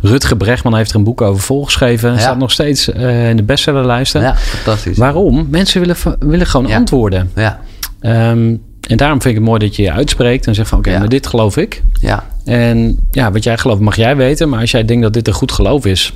Rutger 0.01 0.37
Bregman 0.37 0.75
heeft 0.75 0.89
er 0.89 0.95
een 0.95 1.03
boek 1.03 1.21
over 1.21 1.41
volgeschreven. 1.41 2.11
Ja. 2.11 2.17
Staat 2.17 2.37
nog 2.37 2.51
steeds 2.51 2.89
uh, 2.89 3.29
in 3.29 3.35
de 3.35 3.43
bestsellerlijsten. 3.43 4.21
Ja, 4.21 4.35
fantastisch. 4.35 4.97
Waarom? 4.97 5.47
Mensen 5.49 5.79
willen, 5.81 5.97
willen 6.19 6.47
gewoon 6.47 6.67
ja. 6.67 6.75
antwoorden. 6.75 7.31
Ja. 7.35 7.59
Um, 8.01 8.61
en 8.87 8.97
daarom 8.97 9.21
vind 9.21 9.33
ik 9.33 9.39
het 9.39 9.49
mooi 9.49 9.59
dat 9.59 9.75
je 9.75 9.83
je 9.83 9.91
uitspreekt 9.91 10.47
en 10.47 10.55
zegt 10.55 10.69
van 10.69 10.77
oké, 10.77 10.87
okay, 10.87 10.99
maar 10.99 11.09
dit 11.09 11.27
geloof 11.27 11.57
ik. 11.57 11.83
Ja. 11.99 12.23
En 12.45 12.99
ja, 13.11 13.31
wat 13.31 13.43
jij 13.43 13.57
gelooft 13.57 13.81
mag 13.81 13.95
jij 13.95 14.15
weten. 14.15 14.49
Maar 14.49 14.59
als 14.59 14.71
jij 14.71 14.85
denkt 14.85 15.03
dat 15.03 15.13
dit 15.13 15.27
een 15.27 15.33
goed 15.33 15.51
geloof 15.51 15.85
is, 15.85 16.13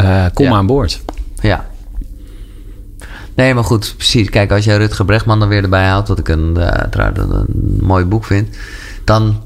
uh, 0.00 0.24
kom 0.34 0.44
ja. 0.44 0.52
aan 0.52 0.66
boord. 0.66 1.00
Ja. 1.40 1.66
Nee, 3.34 3.54
maar 3.54 3.64
goed, 3.64 3.94
precies. 3.96 4.30
Kijk, 4.30 4.52
als 4.52 4.64
jij 4.64 4.76
Rutger 4.76 5.04
Bregman 5.04 5.38
dan 5.38 5.48
weer 5.48 5.62
erbij 5.62 5.84
haalt, 5.84 6.08
wat 6.08 6.18
ik 6.18 6.28
een, 6.28 6.54
uh, 6.58 6.68
een 7.14 7.78
mooi 7.80 8.04
boek 8.04 8.24
vind, 8.24 8.56
dan. 9.04 9.42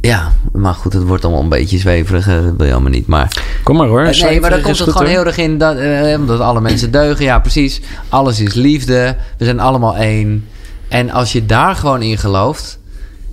Ja, 0.00 0.32
maar 0.52 0.74
goed, 0.74 0.92
het 0.92 1.02
wordt 1.02 1.24
allemaal 1.24 1.42
een 1.42 1.48
beetje 1.48 1.78
zweverig. 1.78 2.26
Dat 2.26 2.56
wil 2.56 2.66
je 2.66 2.72
allemaal 2.72 2.90
niet. 2.90 3.06
Maar, 3.06 3.42
Kom 3.62 3.76
maar 3.76 3.86
hoor. 3.86 4.02
nee, 4.20 4.40
maar 4.40 4.50
dan 4.50 4.60
komt 4.60 4.78
het 4.78 4.90
gewoon 4.90 5.06
heel 5.06 5.24
erg 5.24 5.36
in 5.36 5.58
dat, 5.58 5.76
uh, 5.76 6.26
dat 6.26 6.40
alle 6.40 6.60
mensen 6.60 6.90
deugen. 6.90 7.24
Ja, 7.24 7.38
precies. 7.38 7.80
Alles 8.08 8.40
is 8.40 8.54
liefde. 8.54 9.16
We 9.38 9.44
zijn 9.44 9.60
allemaal 9.60 9.96
één. 9.96 10.48
En 10.88 11.10
als 11.10 11.32
je 11.32 11.46
daar 11.46 11.74
gewoon 11.74 12.02
in 12.02 12.18
gelooft, 12.18 12.78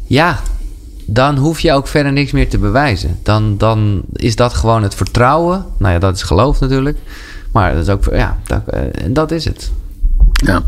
ja, 0.05 0.39
dan 1.13 1.37
hoef 1.37 1.59
je 1.59 1.73
ook 1.73 1.87
verder 1.87 2.11
niks 2.11 2.31
meer 2.31 2.49
te 2.49 2.57
bewijzen. 2.57 3.19
Dan, 3.23 3.57
dan 3.57 4.01
is 4.13 4.35
dat 4.35 4.53
gewoon 4.53 4.83
het 4.83 4.95
vertrouwen. 4.95 5.65
Nou 5.77 5.93
ja, 5.93 5.99
dat 5.99 6.15
is 6.15 6.23
geloof 6.23 6.59
natuurlijk. 6.59 6.97
Maar 7.51 7.73
dat 7.73 7.81
is 7.81 7.89
ook, 7.89 8.03
ja, 8.11 8.37
dat, 8.45 8.61
uh, 8.73 8.79
dat 9.07 9.31
is 9.31 9.45
het. 9.45 9.71
Ja, 10.45 10.63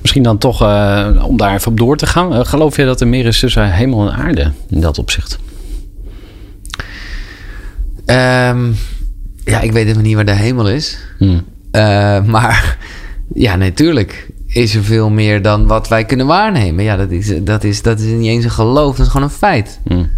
misschien 0.00 0.22
dan 0.22 0.38
toch 0.38 0.62
uh, 0.62 1.24
om 1.26 1.36
daar 1.36 1.54
even 1.54 1.70
op 1.70 1.78
door 1.78 1.96
te 1.96 2.06
gaan. 2.06 2.32
Uh, 2.32 2.44
geloof 2.44 2.76
je 2.76 2.84
dat 2.84 3.00
er 3.00 3.08
meer 3.08 3.26
is 3.26 3.38
tussen 3.38 3.72
hemel 3.72 4.08
en 4.08 4.16
aarde 4.16 4.52
in 4.68 4.80
dat 4.80 4.98
opzicht? 4.98 5.38
Um, 8.06 8.76
ja, 9.44 9.60
ik 9.60 9.72
weet 9.72 9.86
even 9.86 10.02
niet 10.02 10.14
waar 10.14 10.24
de 10.24 10.32
hemel 10.32 10.68
is. 10.68 10.98
Hmm. 11.18 11.44
maar 12.30 12.78
ja, 13.34 13.56
natuurlijk 13.56 14.28
is 14.52 14.74
er 14.74 14.84
veel 14.84 15.10
meer 15.10 15.42
dan 15.42 15.66
wat 15.66 15.88
wij 15.88 16.04
kunnen 16.04 16.26
waarnemen. 16.26 16.84
Ja, 16.84 16.96
dat 16.96 17.10
is, 17.10 17.32
dat 17.44 17.64
is, 17.64 17.82
dat 17.82 17.98
is 17.98 18.06
niet 18.06 18.26
eens 18.28 18.44
een 18.44 18.50
geloof, 18.50 18.96
dat 18.96 19.06
is 19.06 19.12
gewoon 19.12 19.26
een 19.26 19.34
feit. 19.34 19.80
Hmm. 19.86 20.10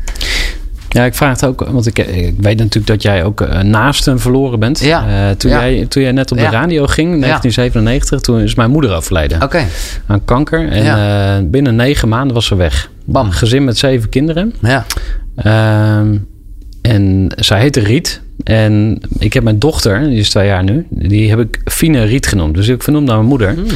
Ja, 0.89 1.05
ik 1.05 1.15
vraag 1.15 1.41
het 1.41 1.45
ook, 1.45 1.65
want 1.71 1.87
ik, 1.87 1.99
ik 1.99 2.35
weet 2.39 2.59
natuurlijk 2.59 2.87
dat 2.87 3.03
jij 3.03 3.25
ook 3.25 3.41
uh, 3.41 3.61
naasten 3.61 4.21
verloren 4.21 4.61
bent. 4.61 4.81
Ja. 4.81 5.29
Uh, 5.29 5.35
toen, 5.37 5.51
ja. 5.51 5.69
Jij, 5.69 5.87
toen 5.87 6.03
jij 6.03 6.13
net 6.13 6.31
op 6.31 6.37
de 6.37 6.43
Ja. 6.43 6.51
radio 6.51 6.87
ging, 6.87 7.13
in 7.13 7.21
1997, 7.21 8.21
toen 8.21 8.41
is 8.41 8.55
mijn 8.55 8.71
moeder 8.71 8.95
overleden 8.95 9.43
Oké, 9.43 9.65
aan 10.07 10.25
kanker. 10.25 10.69
En 10.69 10.87
eh, 10.87 11.51
binnen 11.51 11.77
negen 11.77 12.09
maanden 12.09 12.35
was 12.35 12.47
ze 12.47 12.55
weg. 12.55 12.91
Bam. 13.05 13.27
Een 13.27 13.33
gezin 13.33 13.65
met 13.65 13.79
zeven 13.79 14.09
kinderen. 14.09 14.55
ja. 14.63 14.87
Ehm, 15.37 16.17
en 16.83 17.33
zij 17.37 17.61
heette 17.61 17.81
Riet. 17.81 18.21
En 18.45 19.01
ik 19.19 19.33
heb 19.33 19.43
mijn 19.43 19.59
dochter, 19.59 20.01
die 20.09 20.19
is 20.19 20.31
twee 20.31 20.47
jaar 20.47 20.65
nu, 20.65 20.87
die 20.91 21.31
heb 21.31 21.39
ik 21.39 21.61
Fine 21.65 22.03
Riet 22.05 22.27
genoemd. 22.27 22.55
Dus 22.55 22.69
ik 22.69 22.83
vernoemde 22.83 23.07
naar 23.07 23.17
mijn 23.17 23.29
moeder. 23.29 23.55
Hmm. 23.55 23.67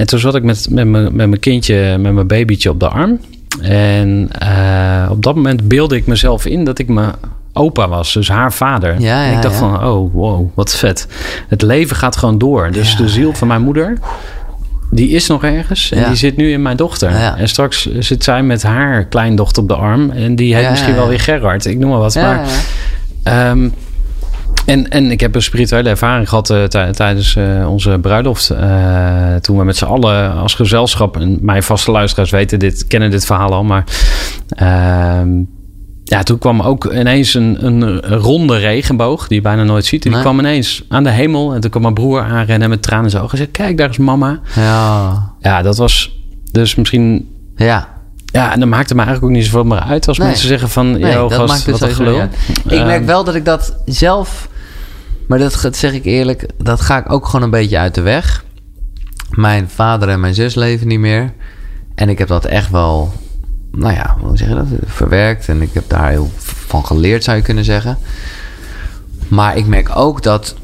En 0.00 0.06
toen 0.06 0.18
zat 0.18 0.34
ik 0.34 0.42
met, 0.42 0.66
met, 0.70 0.86
mijn, 0.86 1.04
met 1.04 1.28
mijn 1.28 1.38
kindje, 1.38 1.98
met 1.98 2.12
mijn 2.12 2.26
babytje 2.26 2.70
op 2.70 2.80
de 2.80 2.88
arm. 2.88 3.20
En 3.62 4.28
eh, 4.38 5.10
op 5.10 5.22
dat 5.22 5.34
moment 5.34 5.68
beelde 5.68 5.96
ik 5.96 6.06
mezelf 6.06 6.46
in 6.46 6.64
dat 6.64 6.78
ik 6.78 6.88
mijn 6.88 7.12
opa 7.52 7.88
was, 7.88 8.12
dus 8.12 8.28
haar 8.28 8.52
vader. 8.52 9.00
Ja, 9.00 9.24
en 9.24 9.36
ik 9.36 9.42
dacht 9.42 9.54
ja. 9.54 9.60
van, 9.60 9.84
oh 9.84 10.14
wow, 10.14 10.48
wat 10.54 10.76
vet. 10.76 11.06
Het 11.48 11.62
leven 11.62 11.96
gaat 11.96 12.16
gewoon 12.16 12.38
door. 12.38 12.70
Dus 12.70 12.96
de 12.96 13.08
ziel 13.08 13.34
van 13.34 13.48
mijn 13.48 13.62
moeder, 13.62 13.98
die 14.90 15.08
is 15.08 15.26
nog 15.26 15.44
ergens. 15.44 15.90
En 15.90 16.08
die 16.08 16.16
zit 16.16 16.36
nu 16.36 16.52
in 16.52 16.62
mijn 16.62 16.76
dochter. 16.76 17.10
En 17.10 17.48
straks 17.48 17.88
zit 17.98 18.24
zij 18.24 18.42
met 18.42 18.62
haar 18.62 19.04
kleindochter 19.04 19.62
op 19.62 19.68
de 19.68 19.74
arm. 19.74 20.10
En 20.10 20.36
die 20.36 20.54
heet 20.54 20.70
misschien 20.70 20.94
wel 20.94 21.08
weer 21.08 21.20
Gerard. 21.20 21.64
Ik 21.64 21.78
noem 21.78 21.90
maar 21.90 21.98
wat. 21.98 22.12
Ja, 22.12 22.22
maar 22.22 22.46
ja. 23.24 23.52
En, 24.66 24.88
en 24.88 25.10
ik 25.10 25.20
heb 25.20 25.34
een 25.34 25.42
spirituele 25.42 25.88
ervaring 25.88 26.28
gehad 26.28 26.50
eh, 26.50 26.64
tij- 26.64 26.92
tijdens 26.92 27.36
eh, 27.36 27.66
onze 27.70 27.98
bruiloft. 28.00 28.50
eh, 28.50 29.34
toen 29.34 29.58
we 29.58 29.64
met 29.64 29.76
z'n 29.76 29.84
allen 29.84 30.32
als 30.34 30.54
gezelschap... 30.54 31.16
en 31.16 31.38
mijn 31.40 31.62
vaste 31.62 31.90
luisteraars 31.90 32.30
weten 32.30 32.58
dit, 32.58 32.86
kennen 32.86 33.10
dit 33.10 33.24
verhaal 33.26 33.52
al. 33.52 33.64
Maar 33.64 33.84
ehm, 34.48 35.28
ja, 36.04 36.22
toen 36.22 36.38
kwam 36.38 36.60
ook 36.60 36.92
ineens 36.92 37.34
een, 37.34 37.66
een 37.66 38.00
ronde 38.02 38.56
regenboog... 38.56 39.26
die 39.28 39.36
je 39.36 39.42
bijna 39.42 39.62
nooit 39.62 39.84
ziet. 39.84 40.02
Die 40.02 40.12
Nee. 40.12 40.20
kwam 40.20 40.38
ineens 40.38 40.84
aan 40.88 41.04
de 41.04 41.10
hemel. 41.10 41.54
En 41.54 41.60
toen 41.60 41.70
kwam 41.70 41.82
mijn 41.82 41.94
broer 41.94 42.20
aanrennen 42.22 42.68
met 42.68 42.82
tranen 42.82 43.04
in 43.04 43.10
zijn 43.10 43.22
ogen. 43.22 43.38
En 43.38 43.44
zei, 43.44 43.50
kijk, 43.56 43.76
daar 43.78 43.90
is 43.90 43.98
mama. 43.98 44.40
ja. 44.54 45.32
Ja, 45.40 45.62
dat 45.62 45.76
was 45.76 46.18
dus 46.52 46.74
misschien... 46.74 47.28
ja. 47.56 47.88
Ja, 48.32 48.52
en 48.52 48.60
dan 48.60 48.68
maakt 48.68 48.88
het 48.88 48.98
me 48.98 49.04
eigenlijk 49.04 49.32
ook 49.32 49.38
niet 49.38 49.46
zoveel 49.50 49.64
meer 49.64 49.80
uit... 49.80 50.08
als 50.08 50.18
Nee. 50.18 50.26
mensen 50.26 50.48
zeggen 50.48 50.68
van... 50.68 50.90
Nee, 50.90 51.14
dat 51.14 51.32
gast, 51.34 51.48
maakt 51.52 51.64
dus 51.64 51.78
wat 51.80 51.92
gelul. 51.92 52.20
Ik 52.68 52.84
merk 52.84 52.88
Ehm, 52.98 53.04
wel 53.04 53.24
dat 53.24 53.34
ik 53.34 53.44
dat 53.44 53.76
zelf... 53.84 54.48
Maar 55.28 55.38
dat, 55.38 55.58
dat 55.62 55.76
zeg 55.76 55.92
ik 55.92 56.04
eerlijk, 56.04 56.46
dat 56.58 56.80
ga 56.80 56.98
ik 56.98 57.12
ook 57.12 57.26
gewoon 57.26 57.42
een 57.42 57.50
beetje 57.50 57.78
uit 57.78 57.94
de 57.94 58.00
weg. 58.00 58.44
Mijn 59.30 59.68
vader 59.68 60.08
en 60.08 60.20
mijn 60.20 60.34
zus 60.34 60.54
leven 60.54 60.86
niet 60.88 60.98
meer. 60.98 61.32
En 61.94 62.08
ik 62.08 62.18
heb 62.18 62.28
dat 62.28 62.44
echt 62.44 62.70
wel, 62.70 63.12
nou 63.72 63.94
ja, 63.94 64.16
hoe 64.20 64.36
zeg 64.36 64.48
je 64.48 64.54
dat? 64.54 64.66
Verwerkt. 64.84 65.48
En 65.48 65.62
ik 65.62 65.70
heb 65.72 65.84
daar 65.88 66.08
heel 66.08 66.30
van 66.66 66.86
geleerd, 66.86 67.24
zou 67.24 67.36
je 67.36 67.42
kunnen 67.42 67.64
zeggen. 67.64 67.98
Maar 69.28 69.56
ik 69.56 69.66
merk 69.66 69.96
ook 69.96 70.22
dat 70.22 70.54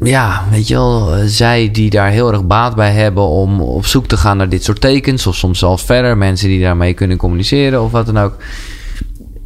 ja, 0.00 0.44
weet 0.50 0.68
je 0.68 0.74
wel, 0.74 1.14
eh, 1.14 1.24
zij 1.26 1.70
die 1.70 1.90
daar 1.90 2.10
heel 2.10 2.32
erg 2.32 2.46
baat 2.46 2.74
bij 2.74 2.92
hebben 2.92 3.22
om 3.22 3.60
op 3.60 3.86
zoek 3.86 4.06
te 4.06 4.16
gaan 4.16 4.36
naar 4.36 4.48
dit 4.48 4.64
soort 4.64 4.80
tekens, 4.80 5.26
of 5.26 5.36
soms 5.36 5.58
zelfs 5.58 5.84
verder, 5.84 6.16
mensen 6.16 6.48
die 6.48 6.60
daarmee 6.60 6.94
kunnen 6.94 7.16
communiceren 7.16 7.82
of 7.82 7.90
wat 7.90 8.06
dan 8.06 8.18
ook. 8.18 8.36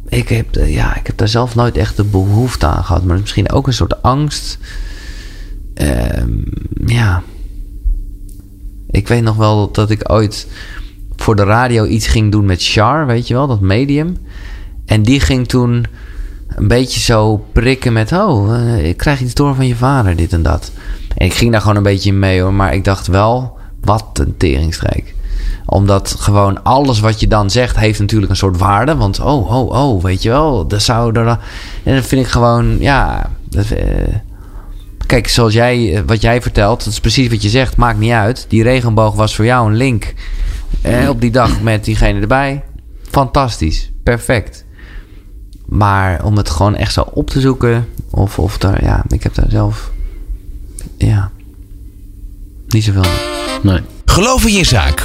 Ik 0.07 0.29
heb, 0.29 0.55
ja, 0.65 0.95
ik 0.95 1.07
heb 1.07 1.17
daar 1.17 1.27
zelf 1.27 1.55
nooit 1.55 1.77
echt 1.77 1.97
de 1.97 2.03
behoefte 2.03 2.65
aan 2.65 2.83
gehad, 2.83 3.03
maar 3.03 3.19
misschien 3.19 3.51
ook 3.51 3.67
een 3.67 3.73
soort 3.73 4.01
angst. 4.01 4.57
Ehm, 5.73 6.29
ja. 6.85 7.23
Ik 8.89 9.07
weet 9.07 9.23
nog 9.23 9.35
wel 9.35 9.71
dat 9.71 9.89
ik 9.89 10.11
ooit 10.11 10.47
voor 11.15 11.35
de 11.35 11.43
radio 11.43 11.85
iets 11.85 12.07
ging 12.07 12.31
doen 12.31 12.45
met 12.45 12.63
Char, 12.63 13.05
weet 13.05 13.27
je 13.27 13.33
wel, 13.33 13.47
dat 13.47 13.59
medium. 13.59 14.17
En 14.85 15.03
die 15.03 15.19
ging 15.19 15.47
toen 15.47 15.85
een 16.55 16.67
beetje 16.67 16.99
zo 16.99 17.45
prikken 17.51 17.93
met... 17.93 18.11
oh, 18.11 18.55
eh, 18.55 18.85
ik 18.87 18.97
krijg 18.97 19.21
iets 19.21 19.33
door 19.33 19.55
van 19.55 19.67
je 19.67 19.75
vader, 19.75 20.15
dit 20.15 20.33
en 20.33 20.41
dat. 20.43 20.71
En 21.15 21.25
ik 21.25 21.33
ging 21.33 21.51
daar 21.51 21.61
gewoon 21.61 21.75
een 21.75 21.83
beetje 21.83 22.09
in 22.09 22.19
mee 22.19 22.41
hoor. 22.41 22.53
Maar 22.53 22.73
ik 22.73 22.83
dacht 22.83 23.07
wel 23.07 23.57
Wat 23.81 24.05
een 24.13 24.37
teringstreek. 24.37 25.15
Omdat 25.65 26.15
gewoon 26.19 26.63
alles 26.63 26.99
wat 26.99 27.19
je 27.19 27.27
dan 27.27 27.49
zegt 27.49 27.75
heeft 27.77 27.99
natuurlijk 27.99 28.31
een 28.31 28.37
soort 28.37 28.57
waarde. 28.57 28.95
Want 28.95 29.19
oh, 29.19 29.51
oh, 29.51 29.69
oh, 29.69 30.03
weet 30.03 30.21
je 30.21 30.29
wel. 30.29 30.67
Dat 30.67 30.81
zou 30.81 31.19
er... 31.19 31.27
En 31.83 31.95
dat 31.95 32.05
vind 32.05 32.25
ik 32.25 32.31
gewoon, 32.31 32.77
ja... 32.79 33.29
Dat, 33.49 33.71
eh, 33.71 34.15
kijk, 35.05 35.27
zoals 35.27 35.53
jij, 35.53 35.95
eh, 35.95 36.01
wat 36.05 36.21
jij 36.21 36.41
vertelt, 36.41 36.83
dat 36.83 36.93
is 36.93 36.99
precies 36.99 37.29
wat 37.29 37.41
je 37.41 37.49
zegt. 37.49 37.77
Maakt 37.77 37.99
niet 37.99 38.11
uit. 38.11 38.45
Die 38.49 38.63
regenboog 38.63 39.15
was 39.15 39.35
voor 39.35 39.45
jou 39.45 39.69
een 39.69 39.77
link. 39.77 40.13
Op 41.09 41.21
die 41.21 41.31
dag 41.31 41.61
met 41.61 41.85
diegene 41.85 42.21
erbij. 42.21 42.63
Fantastisch. 43.09 43.91
Perfect. 44.03 44.65
Maar 45.65 46.23
om 46.23 46.37
het 46.37 46.49
gewoon 46.49 46.75
echt 46.75 46.93
zo 46.93 47.01
op 47.13 47.29
te 47.29 47.39
zoeken. 47.41 47.87
Of, 48.09 48.39
of 48.39 48.57
daar, 48.57 48.83
ja, 48.83 49.03
ik 49.07 49.23
heb 49.23 49.33
daar 49.35 49.49
zelf. 49.49 49.91
Ja. 50.97 51.31
Niet 52.67 52.83
zoveel. 52.83 53.01
mee. 53.61 53.73
Nee. 53.73 53.81
Geloof 54.05 54.45
in 54.45 54.53
je 54.53 54.63
zaak. 54.65 55.03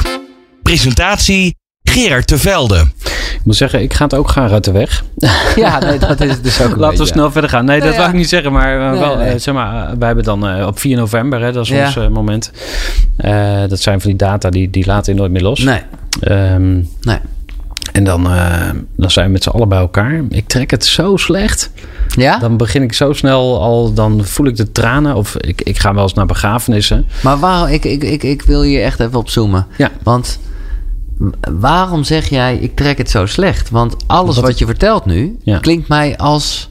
Presentatie 0.63 1.55
Gerard 1.83 2.27
Tervelde. 2.27 2.85
Ik 3.35 3.41
moet 3.45 3.57
zeggen, 3.57 3.83
ik 3.83 3.93
ga 3.95 4.05
het 4.05 4.15
ook 4.15 4.29
graag 4.29 4.51
uit 4.51 4.65
de 4.65 4.73
weg. 4.73 5.05
Ja, 5.57 5.79
nee, 5.79 5.99
dat 5.99 6.21
is 6.21 6.31
het 6.31 6.43
dus 6.45 6.63
ook. 6.63 6.73
een 6.73 6.79
Laten 6.85 6.99
we 6.99 7.07
snel 7.07 7.31
verder 7.31 7.51
gaan. 7.51 7.65
Nee, 7.65 7.81
dat 7.81 7.91
ja. 7.93 7.97
wou 7.97 8.09
ik 8.11 8.15
niet 8.17 8.29
zeggen, 8.29 8.53
maar, 8.53 8.91
Nee, 8.91 8.99
wel, 9.01 9.17
nee. 9.17 9.29
eh, 9.29 9.39
zeg 9.41 9.55
maar, 9.55 9.91
uh, 9.91 9.97
wij 9.99 10.07
hebben 10.07 10.25
dan 10.25 10.59
uh, 10.59 10.67
op 10.67 10.79
4 10.79 10.97
november, 10.97 11.41
hè, 11.43 11.53
dat 11.53 11.65
is 11.65 11.71
Ja. 11.71 11.85
ons 11.87 11.97
uh, 11.97 12.09
moment. 12.09 12.51
Uh, 13.25 13.61
dat 13.69 13.81
zijn 13.81 14.01
van 14.01 14.11
die 14.11 14.19
data 14.19 14.51
die, 14.51 14.71
die 14.71 14.87
laten 14.87 15.13
je 15.13 15.19
nooit 15.19 15.33
meer 15.33 15.43
los. 15.43 15.61
Nee, 15.61 15.81
Um, 16.29 16.89
nee. 17.01 17.19
En 17.93 18.05
dan, 18.05 18.27
uh, 18.27 18.71
dan 18.97 19.11
zijn 19.11 19.27
we 19.27 19.33
met 19.33 19.43
z'n 19.43 19.49
allen 19.49 19.69
bij 19.69 19.79
elkaar. 19.79 20.23
Ik 20.29 20.47
trek 20.47 20.71
het 20.71 20.85
zo 20.85 21.17
slecht. 21.17 21.71
Ja? 22.17 22.39
Dan 22.39 22.57
begin 22.57 22.83
ik 22.83 22.93
zo 22.93 23.13
snel 23.13 23.61
al, 23.63 23.93
dan 23.93 24.25
voel 24.25 24.47
ik 24.47 24.57
de 24.57 24.73
tranen. 24.73 25.15
Of 25.15 25.37
ik, 25.37 25.63
ik 25.63 25.79
ga 25.79 25.95
wel 25.95 26.03
eens 26.03 26.15
naar 26.15 26.27
begrafenissen. 26.27 27.07
Maar 27.23 27.39
waarom, 27.39 27.69
ik, 27.69 27.85
ik, 27.85 28.03
ik, 28.05 28.23
ik 28.23 28.43
wil 28.43 28.63
hier 28.63 28.83
echt 28.83 29.01
even 29.01 29.19
op 29.19 29.29
zoomen. 29.29 29.67
Ja. 29.77 29.91
Want 30.03 30.39
waarom 31.59 32.05
zeg 32.05 32.29
jij, 32.29 32.57
ik 32.57 32.77
trek 32.77 32.99
het 32.99 33.11
zo 33.11 33.27
slecht? 33.27 33.71
Want 33.71 33.97
alles 34.07 34.39
wat 34.39 34.59
je 34.59 34.67
vertelt 34.67 35.05
nu 35.05 35.37
Ja. 35.43 35.59
klinkt 35.59 35.89
mij 35.89 36.17
als 36.17 36.71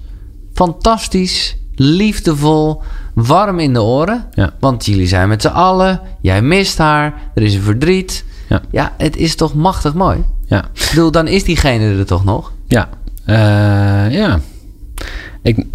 fantastisch, 0.53 1.57
liefdevol, 1.75 2.81
warm 3.13 3.59
in 3.59 3.73
de 3.73 3.81
oren. 3.81 4.27
Ja. 4.31 4.53
Want 4.59 4.85
jullie 4.85 5.07
zijn 5.07 5.29
met 5.29 5.41
z'n 5.41 5.47
allen, 5.47 6.01
jij 6.21 6.41
mist 6.41 6.77
haar, 6.77 7.13
er 7.35 7.43
is 7.43 7.53
een 7.53 7.61
verdriet. 7.61 8.25
Ja. 8.49 8.61
ja, 8.71 8.93
het 8.97 9.15
is 9.17 9.35
toch 9.35 9.53
machtig 9.53 9.93
mooi? 9.93 10.23
Ja, 10.49 10.65
Ik 10.73 10.87
bedoel, 10.89 11.11
dan 11.11 11.27
is 11.27 11.43
diegene 11.43 11.97
er 11.97 12.05
toch 12.05 12.23
nog? 12.25 12.51
ja. 12.67 12.89
Uh, 13.29 14.11
ja. 14.13 14.39
Ik, 15.41 15.65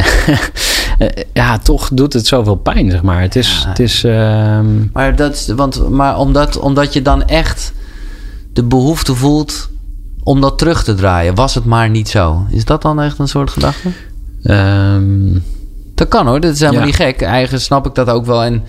ja, 1.33 1.57
toch 1.57 1.89
doet 1.93 2.13
het 2.13 2.27
zoveel 2.27 2.55
pijn, 2.55 2.91
zeg 2.91 3.01
maar. 3.03 3.21
Het 3.21 3.35
is... 3.35 3.59
Ja. 3.63 3.69
Het 3.69 3.79
is 3.79 4.03
um... 4.03 4.89
Maar, 4.93 5.15
dat, 5.15 5.33
is- 5.33 5.47
want, 5.47 5.89
maar 5.89 6.17
omdat, 6.17 6.57
omdat 6.59 6.93
je 6.93 7.01
dan 7.01 7.23
echt 7.27 7.73
de 8.53 8.63
behoefte 8.63 9.15
voelt 9.15 9.69
om 10.23 10.41
dat 10.41 10.57
terug 10.57 10.83
te 10.83 10.93
draaien. 10.95 11.35
Was 11.35 11.55
het 11.55 11.65
maar 11.65 11.89
niet 11.89 12.09
zo. 12.09 12.45
Is 12.49 12.65
dat 12.65 12.81
dan 12.81 13.01
echt 13.01 13.19
een 13.19 13.27
soort 13.27 13.49
gedachte? 13.49 13.89
Um, 14.43 15.43
dat 15.95 16.07
kan 16.07 16.27
hoor, 16.27 16.39
dat 16.39 16.53
is 16.53 16.59
helemaal 16.59 16.79
Ja. 16.81 16.85
niet 16.85 16.95
gek. 16.95 17.21
Eigen 17.21 17.61
snap 17.61 17.85
ik 17.85 17.95
dat 17.95 18.09
ook 18.09 18.25
wel. 18.25 18.43
En 18.43 18.63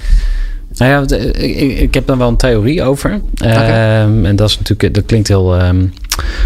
Nou 0.77 0.91
ja, 1.09 1.17
eh, 1.17 1.63
ik, 1.63 1.79
ik 1.79 1.95
heb 1.95 2.07
daar 2.07 2.19
wel 2.19 2.29
een 2.29 2.37
theorie 2.37 2.83
over. 2.83 3.11
Um, 3.11 4.27
en 4.27 4.37
dat 4.37 4.49
is 4.49 4.59
natuurlijk, 4.59 4.95
dat 4.95 5.05
klinkt 5.07 5.29
heel 5.29 5.63
um, 5.65 5.93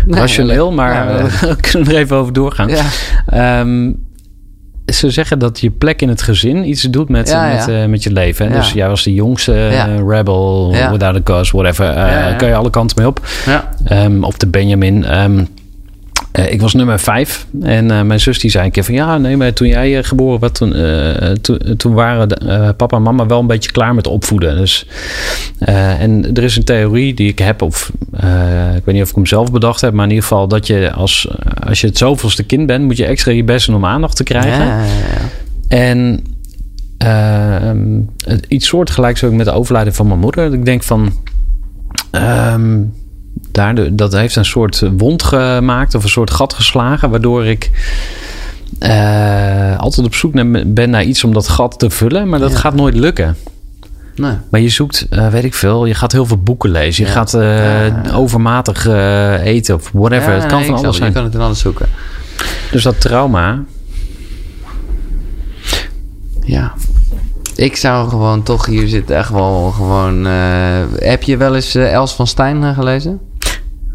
Nee, 0.06 0.20
rationeel, 0.20 0.72
maar 0.72 1.06
we 1.40 1.56
kunnen 1.60 1.88
er 1.92 1.96
even 1.96 2.16
over 2.16 2.32
doorgaan. 2.32 2.68
ja, 2.68 3.60
Um, 3.60 4.06
ze 4.92 5.10
zeggen 5.10 5.38
dat 5.38 5.60
je 5.60 5.70
plek 5.70 6.02
in 6.02 6.08
het 6.08 6.22
gezin 6.22 6.68
iets 6.68 6.82
doet 6.82 7.08
met, 7.08 7.28
Ja, 7.28 7.48
met, 7.54 7.66
ja. 7.66 7.82
uh, 7.82 7.88
met 7.88 8.02
je 8.02 8.12
leven. 8.12 8.46
Hè? 8.46 8.52
Ja. 8.52 8.58
Dus 8.58 8.72
jij 8.72 8.88
was 8.88 9.02
de 9.02 9.14
jongste 9.14 9.52
Ja. 9.52 9.88
rebel, 10.06 10.70
without 10.90 11.16
a 11.16 11.22
cause, 11.22 11.56
whatever. 11.56 11.88
Uh, 11.90 11.94
ja. 11.96 12.32
Kan 12.32 12.48
je 12.48 12.54
alle 12.54 12.70
kanten 12.70 12.96
mee 12.98 13.06
op. 13.06 13.26
ja. 13.46 13.68
Um, 14.04 14.24
of 14.24 14.36
de 14.36 14.46
Benjamin. 14.46 15.18
Um, 15.20 15.48
uh, 16.32 16.52
ik 16.52 16.60
was 16.60 16.74
nummer 16.74 16.98
vijf. 16.98 17.46
En 17.62 17.90
uh, 17.90 18.02
mijn 18.02 18.20
zus 18.20 18.38
die 18.38 18.50
zei 18.50 18.64
een 18.64 18.70
keer 18.70 18.84
van... 18.84 18.94
Ja, 18.94 19.18
nee, 19.18 19.36
maar 19.36 19.52
toen 19.52 19.68
jij 19.68 19.98
uh, 19.98 20.04
geboren 20.04 20.40
werd... 20.40 20.54
Toen, 20.54 20.72
to, 21.40 21.56
toen 21.76 21.94
waren 21.94 22.28
de, 22.28 22.74
papa 22.76 22.96
en 22.96 23.02
mama 23.02 23.26
wel 23.26 23.40
een 23.40 23.46
beetje 23.46 23.70
klaar 23.70 23.94
met 23.94 24.06
opvoeden. 24.06 24.56
Dus, 24.56 24.86
en 25.58 26.34
er 26.34 26.42
is 26.42 26.56
een 26.56 26.64
theorie 26.64 27.14
die 27.14 27.28
ik 27.28 27.38
heb... 27.38 27.62
Of 27.62 27.92
ik 28.76 28.84
weet 28.84 28.94
niet 28.94 29.02
of 29.02 29.08
ik 29.08 29.14
hem 29.14 29.26
zelf 29.26 29.52
bedacht 29.52 29.80
heb... 29.80 29.92
Maar 29.92 30.04
in 30.04 30.10
ieder 30.10 30.24
geval 30.24 30.48
dat 30.48 30.66
je 30.66 30.92
als, 30.92 31.28
als 31.66 31.80
je 31.80 31.86
het 31.86 31.98
zoveelste 31.98 32.42
kind 32.42 32.66
bent... 32.66 32.84
Moet 32.84 32.96
je 32.96 33.06
extra 33.06 33.32
je 33.32 33.44
best 33.44 33.66
doen 33.66 33.76
om 33.76 33.84
aandacht 33.84 34.16
te 34.16 34.24
krijgen. 34.24 34.66
Ja, 34.66 34.82
ja, 34.82 34.84
ja. 34.84 35.28
En... 35.68 36.22
Uh, 37.04 37.70
iets 38.48 38.66
soortgelijks 38.66 39.24
ook 39.24 39.32
met 39.32 39.46
de 39.46 39.52
overlijden 39.52 39.94
van 39.94 40.06
mijn 40.06 40.18
moeder. 40.18 40.52
Ik 40.52 40.64
denk 40.64 40.82
van... 40.82 41.12
Um, 42.12 42.92
daar, 43.58 43.96
dat 43.96 44.12
heeft 44.12 44.36
een 44.36 44.44
soort 44.44 44.82
wond 44.96 45.22
gemaakt 45.22 45.94
of 45.94 46.02
een 46.02 46.08
soort 46.08 46.30
gat 46.30 46.54
geslagen, 46.54 47.10
waardoor 47.10 47.46
ik 47.46 47.70
uh, 48.80 49.78
altijd 49.78 50.06
op 50.06 50.14
zoek 50.14 50.32
ben 50.66 50.90
naar 50.90 51.04
iets 51.04 51.24
om 51.24 51.32
dat 51.32 51.48
gat 51.48 51.78
te 51.78 51.90
vullen, 51.90 52.28
maar 52.28 52.38
dat 52.38 52.50
ja. 52.50 52.58
gaat 52.58 52.74
nooit 52.74 52.94
lukken. 52.94 53.36
Nee. 54.14 54.32
Maar 54.50 54.60
je 54.60 54.68
zoekt, 54.68 55.06
uh, 55.10 55.28
weet 55.28 55.44
ik 55.44 55.54
veel, 55.54 55.86
je 55.86 55.94
gaat 55.94 56.12
heel 56.12 56.26
veel 56.26 56.42
boeken 56.42 56.70
lezen. 56.70 57.02
Je 57.02 57.08
ja. 57.08 57.16
gaat 57.16 57.34
uh, 57.34 57.86
ja. 57.86 58.12
overmatig 58.14 58.86
eten 59.44 59.74
of 59.74 59.90
whatever. 59.92 60.32
het 60.32 60.46
kan 60.46 60.58
nee, 60.58 60.68
van 60.68 60.78
alles 60.78 60.96
zijn. 60.96 61.08
Je 61.08 61.14
kan 61.14 61.24
het 61.24 61.34
in 61.34 61.40
alles 61.40 61.58
zoeken. 61.58 61.86
Dus 62.70 62.82
dat 62.82 63.00
trauma. 63.00 63.62
Ja. 66.44 66.72
Ik 67.56 67.76
zou 67.76 68.08
gewoon 68.08 68.42
toch 68.42 68.66
hier 68.66 68.88
zitten 68.88 69.16
echt 69.16 69.30
wel 69.30 69.70
gewoon... 69.70 70.24
Heb 70.94 71.22
je 71.22 71.36
wel 71.36 71.54
eens 71.54 71.74
Els 71.74 72.14
van 72.14 72.26
Stijn 72.26 72.74
gelezen? 72.74 73.20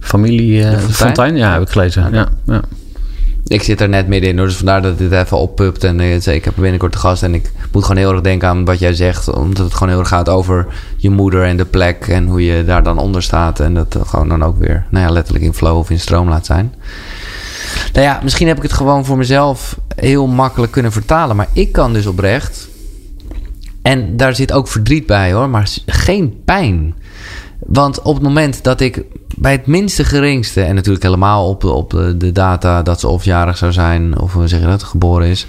Familie 0.03 0.59
uh, 0.59 0.69
Fontijn? 0.69 0.91
Fontijn? 0.91 1.35
Ja, 1.35 1.53
heb 1.53 1.61
ik 1.61 1.69
gelezen. 1.69 2.07
Okay. 2.07 2.19
Ja, 2.19 2.29
ja. 2.45 2.61
Ik 3.47 3.63
zit 3.63 3.81
er 3.81 3.89
net 3.89 4.07
middenin, 4.07 4.35
dus 4.45 4.55
vandaar 4.55 4.81
dat 4.81 4.97
dit 4.97 5.11
even 5.11 5.37
oppupt. 5.37 5.83
En 5.83 5.99
uh, 5.99 6.25
ik 6.25 6.45
heb 6.45 6.53
binnenkort 6.55 6.93
de 6.93 6.99
gast 6.99 7.23
en 7.23 7.33
ik 7.33 7.51
moet 7.71 7.81
gewoon 7.81 7.97
heel 7.97 8.11
erg 8.11 8.21
denken 8.21 8.47
aan 8.47 8.65
wat 8.65 8.79
jij 8.79 8.93
zegt. 8.93 9.33
Omdat 9.33 9.65
het 9.65 9.73
gewoon 9.73 9.89
heel 9.89 9.99
erg 9.99 10.07
gaat 10.07 10.29
over 10.29 10.67
je 10.97 11.09
moeder 11.09 11.43
en 11.43 11.57
de 11.57 11.65
plek. 11.65 12.07
En 12.07 12.27
hoe 12.27 12.45
je 12.45 12.65
daar 12.65 12.83
dan 12.83 12.97
onder 12.97 13.23
staat. 13.23 13.59
En 13.59 13.73
dat 13.73 13.97
gewoon 14.05 14.29
dan 14.29 14.43
ook 14.43 14.57
weer, 14.57 14.85
nou 14.89 15.05
ja, 15.05 15.11
letterlijk 15.11 15.45
in 15.45 15.53
flow 15.53 15.77
of 15.77 15.89
in 15.89 15.99
stroom 15.99 16.29
laat 16.29 16.45
zijn. 16.45 16.73
Nou 17.93 18.05
ja, 18.05 18.19
misschien 18.23 18.47
heb 18.47 18.57
ik 18.57 18.63
het 18.63 18.73
gewoon 18.73 19.05
voor 19.05 19.17
mezelf 19.17 19.79
heel 19.95 20.27
makkelijk 20.27 20.71
kunnen 20.71 20.91
vertalen. 20.91 21.35
Maar 21.35 21.47
ik 21.53 21.71
kan 21.71 21.93
dus 21.93 22.05
oprecht... 22.05 22.71
En 23.81 24.17
daar 24.17 24.35
zit 24.35 24.51
ook 24.51 24.67
verdriet 24.67 25.05
bij 25.05 25.33
hoor, 25.33 25.49
maar 25.49 25.69
geen 25.85 26.41
pijn. 26.45 26.95
Want 27.59 28.01
op 28.01 28.13
het 28.13 28.23
moment 28.23 28.63
dat 28.63 28.81
ik 28.81 29.03
bij 29.43 29.51
het 29.51 29.65
minste 29.65 30.03
geringste... 30.03 30.61
en 30.61 30.75
natuurlijk 30.75 31.03
helemaal 31.03 31.49
op, 31.49 31.63
op 31.63 31.89
de 32.17 32.31
data 32.31 32.81
dat 32.81 32.99
ze 32.99 33.07
of 33.07 33.23
jarig 33.25 33.57
zou 33.57 33.71
zijn... 33.71 34.19
of 34.19 34.33
hoe 34.33 34.47
zeg 34.47 34.59
je 34.59 34.65
dat, 34.65 34.83
geboren 34.83 35.27
is... 35.27 35.47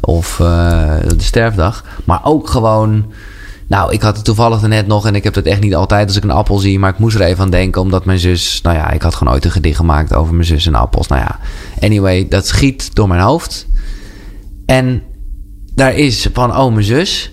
of 0.00 0.38
uh, 0.38 0.46
de 1.16 1.22
sterfdag... 1.22 1.84
maar 2.04 2.20
ook 2.22 2.48
gewoon... 2.48 3.12
Nou, 3.68 3.92
ik 3.92 4.02
had 4.02 4.16
het 4.16 4.24
toevallig 4.24 4.62
net 4.62 4.86
nog... 4.86 5.06
en 5.06 5.14
ik 5.14 5.24
heb 5.24 5.34
het 5.34 5.46
echt 5.46 5.60
niet 5.60 5.74
altijd 5.74 6.06
als 6.06 6.16
ik 6.16 6.22
een 6.22 6.30
appel 6.30 6.58
zie... 6.58 6.78
maar 6.78 6.90
ik 6.90 6.98
moest 6.98 7.16
er 7.16 7.22
even 7.22 7.44
aan 7.44 7.50
denken 7.50 7.80
omdat 7.80 8.04
mijn 8.04 8.18
zus... 8.18 8.60
nou 8.62 8.76
ja, 8.76 8.90
ik 8.90 9.02
had 9.02 9.14
gewoon 9.14 9.32
ooit 9.32 9.44
een 9.44 9.50
gedicht 9.50 9.76
gemaakt 9.76 10.14
over 10.14 10.34
mijn 10.34 10.46
zus 10.46 10.66
en 10.66 10.74
appels. 10.74 11.06
Nou 11.06 11.20
ja, 11.20 11.38
anyway, 11.80 12.28
dat 12.28 12.46
schiet 12.46 12.94
door 12.94 13.08
mijn 13.08 13.20
hoofd. 13.20 13.66
En 14.66 15.02
daar 15.74 15.94
is 15.94 16.28
van, 16.32 16.56
oh, 16.56 16.72
mijn 16.72 16.84
zus... 16.84 17.32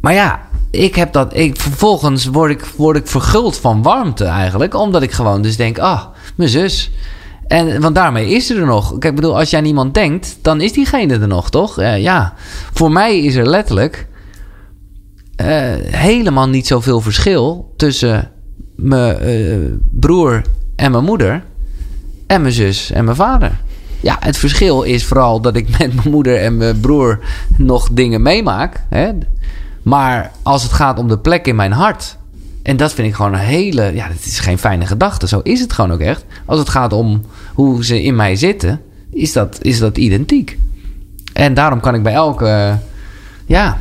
Maar 0.00 0.14
ja, 0.14 0.48
ik 0.70 0.94
heb 0.94 1.12
dat. 1.12 1.36
Ik, 1.36 1.60
vervolgens 1.60 2.26
word 2.26 2.50
ik, 2.50 2.64
word 2.76 2.96
ik 2.96 3.06
verguld 3.06 3.56
van 3.56 3.82
warmte 3.82 4.24
eigenlijk. 4.24 4.74
Omdat 4.74 5.02
ik 5.02 5.12
gewoon 5.12 5.42
dus 5.42 5.56
denk: 5.56 5.78
ah, 5.78 6.02
mijn 6.34 6.50
zus. 6.50 6.90
En, 7.46 7.80
want 7.80 7.94
daarmee 7.94 8.30
is 8.30 8.50
er 8.50 8.66
nog. 8.66 8.98
Kijk, 8.98 9.14
bedoel, 9.14 9.38
als 9.38 9.50
jij 9.50 9.58
aan 9.58 9.66
iemand 9.66 9.94
denkt, 9.94 10.38
dan 10.42 10.60
is 10.60 10.72
diegene 10.72 11.18
er 11.18 11.28
nog, 11.28 11.50
toch? 11.50 11.82
Ja. 11.82 12.34
Voor 12.72 12.92
mij 12.92 13.18
is 13.18 13.34
er 13.34 13.46
letterlijk 13.46 14.08
uh, 15.40 15.46
helemaal 15.86 16.48
niet 16.48 16.66
zoveel 16.66 17.00
verschil 17.00 17.72
tussen 17.76 18.30
mijn 18.76 19.28
uh, 19.28 19.72
broer 19.90 20.42
en 20.76 20.90
mijn 20.90 21.04
moeder. 21.04 21.42
En 22.26 22.40
mijn 22.40 22.54
zus 22.54 22.90
en 22.90 23.04
mijn 23.04 23.16
vader. 23.16 23.60
Ja, 24.00 24.16
het 24.20 24.36
verschil 24.36 24.82
is 24.82 25.04
vooral 25.04 25.40
dat 25.40 25.56
ik 25.56 25.78
met 25.78 25.94
mijn 25.94 26.10
moeder 26.10 26.36
en 26.36 26.56
mijn 26.56 26.80
broer 26.80 27.18
nog 27.56 27.88
dingen 27.92 28.22
meemaak. 28.22 28.84
Hè? 28.88 29.10
Maar 29.82 30.30
als 30.42 30.62
het 30.62 30.72
gaat 30.72 30.98
om 30.98 31.08
de 31.08 31.18
plek 31.18 31.46
in 31.46 31.56
mijn 31.56 31.72
hart. 31.72 32.18
En 32.62 32.76
dat 32.76 32.92
vind 32.92 33.08
ik 33.08 33.14
gewoon 33.14 33.32
een 33.32 33.38
hele. 33.38 33.94
Ja, 33.94 34.08
dat 34.08 34.24
is 34.24 34.38
geen 34.38 34.58
fijne 34.58 34.86
gedachte. 34.86 35.28
Zo 35.28 35.40
is 35.42 35.60
het 35.60 35.72
gewoon 35.72 35.92
ook 35.92 36.00
echt. 36.00 36.24
Als 36.44 36.58
het 36.58 36.68
gaat 36.68 36.92
om 36.92 37.24
hoe 37.54 37.84
ze 37.84 38.02
in 38.02 38.16
mij 38.16 38.36
zitten, 38.36 38.80
is 39.10 39.32
dat, 39.32 39.58
is 39.62 39.78
dat 39.78 39.98
identiek. 39.98 40.58
En 41.32 41.54
daarom 41.54 41.80
kan 41.80 41.94
ik 41.94 42.02
bij 42.02 42.12
elke. 42.12 42.78
Ja. 43.46 43.80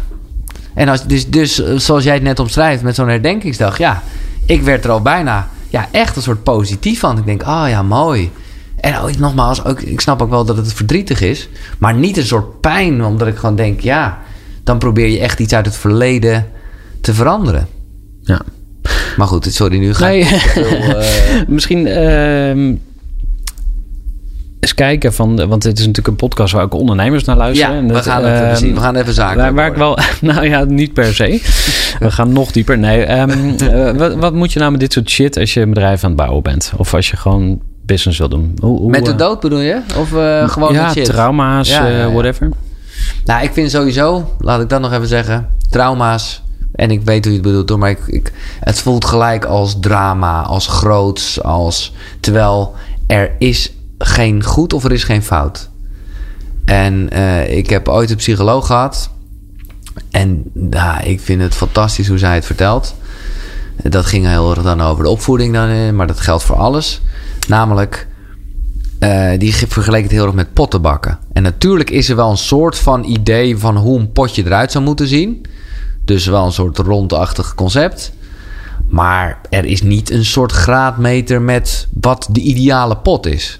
En 0.74 0.90
als, 0.90 1.06
dus, 1.06 1.30
dus 1.30 1.56
zoals 1.76 2.04
jij 2.04 2.14
het 2.14 2.24
net 2.24 2.40
omschrijft 2.40 2.84
met 2.84 2.96
zo'n 2.96 3.08
herdenkingsdag. 3.08 3.78
Ja, 3.78 4.04
ik 4.46 4.62
werd 4.62 4.84
er 4.84 4.92
al 4.92 5.02
bijna. 5.02 5.50
Ja, 5.70 5.88
echt 5.92 6.16
een 6.16 6.22
soort 6.22 6.44
positief 6.44 7.00
van. 7.00 7.18
Ik 7.18 7.26
denk, 7.26 7.42
oh, 7.42 7.66
ja, 7.68 7.84
mooi. 7.84 8.32
En 8.76 9.00
ook, 9.00 9.18
nogmaals, 9.18 9.66
ook, 9.66 9.82
ik 9.82 10.02
snap 10.02 10.22
ook 10.22 10.30
wel 10.30 10.46
dat 10.46 10.58
het 10.58 10.74
verdrietig 10.74 11.22
is. 11.22 11.50
Maar 11.78 11.94
niet 11.94 12.18
een 12.18 12.26
soort 12.26 12.62
pijn, 12.62 13.04
omdat 13.04 13.28
ik 13.28 13.38
gewoon 13.38 13.56
denk, 13.56 13.80
ja 13.80 14.20
dan 14.70 14.78
probeer 14.78 15.08
je 15.08 15.20
echt 15.20 15.40
iets 15.40 15.54
uit 15.54 15.66
het 15.66 15.78
verleden 15.78 16.46
te 17.02 17.14
veranderen. 17.14 17.68
Ja. 18.22 18.42
Maar 19.18 19.28
goed, 19.28 19.54
sorry, 19.54 19.78
nu 19.78 19.94
ga 19.94 20.06
Nee. 20.08 20.20
ik 20.20 20.28
veel, 20.28 20.66
eh, 20.96 21.06
Misschien 21.48 21.88
ehm, 21.88 22.76
eens 24.60 24.74
kijken 24.76 25.14
van, 25.14 25.48
want 25.48 25.64
het 25.64 25.74
is 25.80 25.86
natuurlijk 25.86 26.08
een 26.08 26.16
podcast 26.28 26.54
waar 26.54 26.64
ook 26.64 26.74
ondernemers 26.74 27.24
naar 27.24 27.38
luisteren. 27.38 27.74
ja, 27.74 27.80
En 27.80 27.88
we 27.88 28.04
gaan, 28.04 28.24
het 28.26 28.44
ehm, 28.44 28.56
zien. 28.56 28.74
we 28.74 28.80
gaan 28.80 28.96
even 28.96 29.14
zaken. 29.14 29.38
Waar, 29.38 29.54
waar 29.54 29.68
ik 29.68 29.76
wel, 29.76 29.98
nou 30.22 30.48
ja, 30.48 30.64
niet 30.64 30.94
per 30.94 31.14
se. 31.16 31.42
We 32.00 32.12
gaan 32.12 32.34
nog 32.34 32.52
dieper. 32.52 32.78
Nee, 32.78 33.04
ehm, 33.04 33.50
eh, 33.60 33.92
wat, 33.98 34.16
wat 34.16 34.34
moet 34.34 34.54
je 34.54 34.60
nou 34.60 34.72
met 34.72 34.80
dit 34.80 34.94
soort 34.94 35.10
shit 35.10 35.38
als 35.38 35.54
je 35.54 35.62
een 35.62 35.70
bedrijf 35.70 36.04
aan 36.04 36.10
het 36.10 36.20
bouwen 36.20 36.44
bent? 36.44 36.72
Of 36.78 36.94
als 36.94 37.10
je 37.10 37.18
gewoon 37.18 37.62
business 37.86 38.20
wil 38.20 38.30
doen? 38.30 38.58
Hoe, 38.62 38.80
hoe, 38.80 38.90
Met 38.92 39.06
de 39.06 39.12
eh, 39.12 39.18
dood 39.18 39.40
bedoel 39.40 39.60
je? 39.60 39.82
Of 39.98 40.10
gewoon 40.52 40.74
ja, 40.74 40.92
shit? 40.92 41.06
trauma's, 41.06 41.70
Ja, 41.70 41.88
ja, 41.88 41.98
ja. 41.98 42.12
whatever. 42.12 42.50
Nou, 43.30 43.44
ik 43.44 43.54
vind 43.54 43.72
sowieso, 43.72 44.36
laat 44.40 44.62
ik 44.62 44.70
dat 44.70 44.82
nog 44.82 44.94
even 44.94 45.08
zeggen, 45.08 45.50
trauma's. 45.70 46.44
En 46.76 46.92
ik 46.92 47.02
weet 47.02 47.24
hoe 47.24 47.34
je 47.34 47.40
het 47.40 47.48
bedoelt 47.48 47.70
hoor, 47.70 47.80
maar 47.80 47.90
ik, 47.90 48.00
ik, 48.08 48.32
het 48.60 48.80
voelt 48.80 49.06
gelijk 49.06 49.46
als 49.46 49.80
drama, 49.80 50.42
als 50.42 50.68
groots, 50.68 51.44
als. 51.44 51.94
Terwijl 52.20 52.76
er 53.08 53.32
is 53.40 53.74
geen 53.98 54.44
goed 54.44 54.74
of 54.74 54.84
er 54.84 54.92
is 54.92 55.04
geen 55.04 55.24
fout. 55.24 55.70
En 56.66 57.10
eh, 57.10 57.58
ik 57.58 57.70
heb 57.70 57.88
ooit 57.88 58.10
een 58.10 58.16
psycholoog 58.16 58.66
gehad. 58.66 59.10
En 60.12 60.44
nou, 60.54 61.04
ik 61.04 61.20
vind 61.20 61.42
het 61.42 61.56
fantastisch 61.56 62.08
hoe 62.08 62.18
zij 62.18 62.36
het 62.36 62.46
vertelt. 62.46 62.96
Dat 63.84 64.06
ging 64.06 64.28
heel 64.28 64.52
erg 64.52 64.64
dan 64.64 64.82
over 64.82 65.04
de 65.04 65.10
opvoeding, 65.10 65.54
dan, 65.54 65.70
eh, 65.70 65.92
maar 65.92 66.08
dat 66.08 66.20
geldt 66.20 66.44
voor 66.44 66.58
alles. 66.58 67.02
Namelijk, 67.48 68.08
eh, 69.00 69.30
die 69.38 69.52
ge- 69.52 69.68
vergeleek 69.68 70.04
het 70.04 70.12
heel 70.12 70.26
erg 70.26 70.34
met 70.34 70.54
potten 70.54 70.82
bakken. 70.82 71.20
En 71.34 71.44
natuurlijk 71.44 71.90
is 71.90 72.10
er 72.10 72.16
wel 72.16 72.30
een 72.30 72.38
soort 72.38 72.78
van 72.78 73.04
idee 73.04 73.58
van 73.58 73.78
hoe 73.78 74.00
een 74.00 74.12
potje 74.12 74.46
eruit 74.46 74.72
zou 74.72 74.84
moeten 74.84 75.08
zien. 75.08 75.46
Dus 76.06 76.26
wel 76.26 76.46
een 76.46 76.52
soort 76.52 76.78
rondachtig 76.78 77.56
concept. 77.56 78.12
Maar 78.88 79.42
er 79.50 79.66
is 79.66 79.82
niet 79.82 80.12
een 80.12 80.26
soort 80.26 80.52
graadmeter 80.52 81.42
met 81.42 81.88
wat 82.02 82.28
de 82.32 82.40
ideale 82.42 82.98
pot 82.98 83.26
is. 83.26 83.60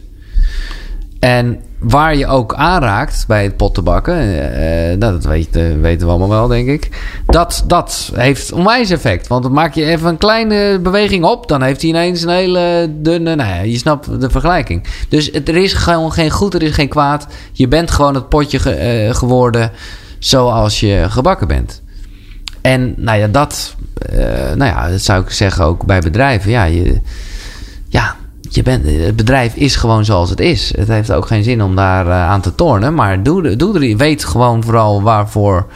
En 1.20 1.60
waar 1.80 2.16
je 2.16 2.28
ook 2.28 2.54
aanraakt 2.54 3.24
bij 3.28 3.44
het 3.44 3.58
pottenbakken, 3.58 4.16
eh, 4.54 4.98
nou, 4.98 5.14
dat 5.14 5.24
weet, 5.24 5.56
eh, 5.56 5.64
weten 5.82 6.06
we 6.06 6.12
allemaal 6.14 6.30
wel, 6.30 6.48
denk 6.48 6.68
ik. 6.68 6.90
Dat, 7.26 7.64
dat 7.68 8.12
heeft 8.16 8.52
onwijs 8.52 8.90
effect. 8.90 9.28
Want 9.28 9.44
dan 9.44 9.52
maak 9.54 9.74
je 9.74 9.86
even 9.86 10.08
een 10.10 10.18
kleine 10.18 10.80
beweging 10.80 11.24
op, 11.24 11.48
dan 11.48 11.62
heeft 11.62 11.82
hij 11.82 11.90
ineens 11.90 12.22
een 12.22 12.30
hele 12.30 12.90
dunne. 12.96 13.36
Nou 13.36 13.66
je 13.66 13.78
snapt 13.78 14.22
de 14.22 14.30
vergelijking. 14.30 14.84
Dus 15.10 15.30
het, 15.32 15.48
er 15.50 15.56
is 15.56 15.74
gewoon 15.74 16.12
geen 16.12 16.30
goed, 16.30 16.54
er 16.54 16.64
is 16.64 16.74
geen 16.74 16.90
kwaad. 16.90 17.28
Je 17.52 17.68
bent 17.68 17.92
gewoon 17.92 18.16
het 18.16 18.30
potje 18.30 18.60
ge- 18.60 18.72
eh, 18.74 19.16
geworden 19.16 19.72
zoals 20.20 20.80
je 20.80 21.06
gebakken 21.10 21.48
bent. 21.48 21.82
En 22.62 22.94
nou 22.98 23.18
ja, 23.20 23.28
dat, 23.28 23.76
eh, 23.96 24.20
nou 24.56 24.64
ja, 24.72 24.90
dat 24.90 25.02
zou 25.02 25.24
ik 25.24 25.30
zeggen 25.30 25.66
ook 25.66 25.86
bij 25.86 26.00
bedrijven. 26.00 26.52
Ja, 26.52 26.64
je, 26.64 27.02
ja, 27.90 28.16
je 28.50 28.64
bent, 28.64 28.86
het 28.86 29.16
bedrijf 29.16 29.56
is 29.56 29.76
gewoon 29.76 30.06
zoals 30.06 30.30
het 30.30 30.40
is. 30.40 30.74
Het 30.78 30.88
heeft 30.88 31.12
ook 31.12 31.28
geen 31.28 31.44
zin 31.44 31.64
om 31.64 31.76
daar 31.76 32.08
eh, 32.08 32.30
aan 32.30 32.42
te 32.42 32.56
tornen. 32.56 32.94
Maar 32.94 33.24
doe, 33.24 33.56
doe 33.56 33.80
er, 33.80 33.98
weet 33.98 34.26
gewoon 34.26 34.64
vooral 34.64 35.02
waarvoor 35.02 35.68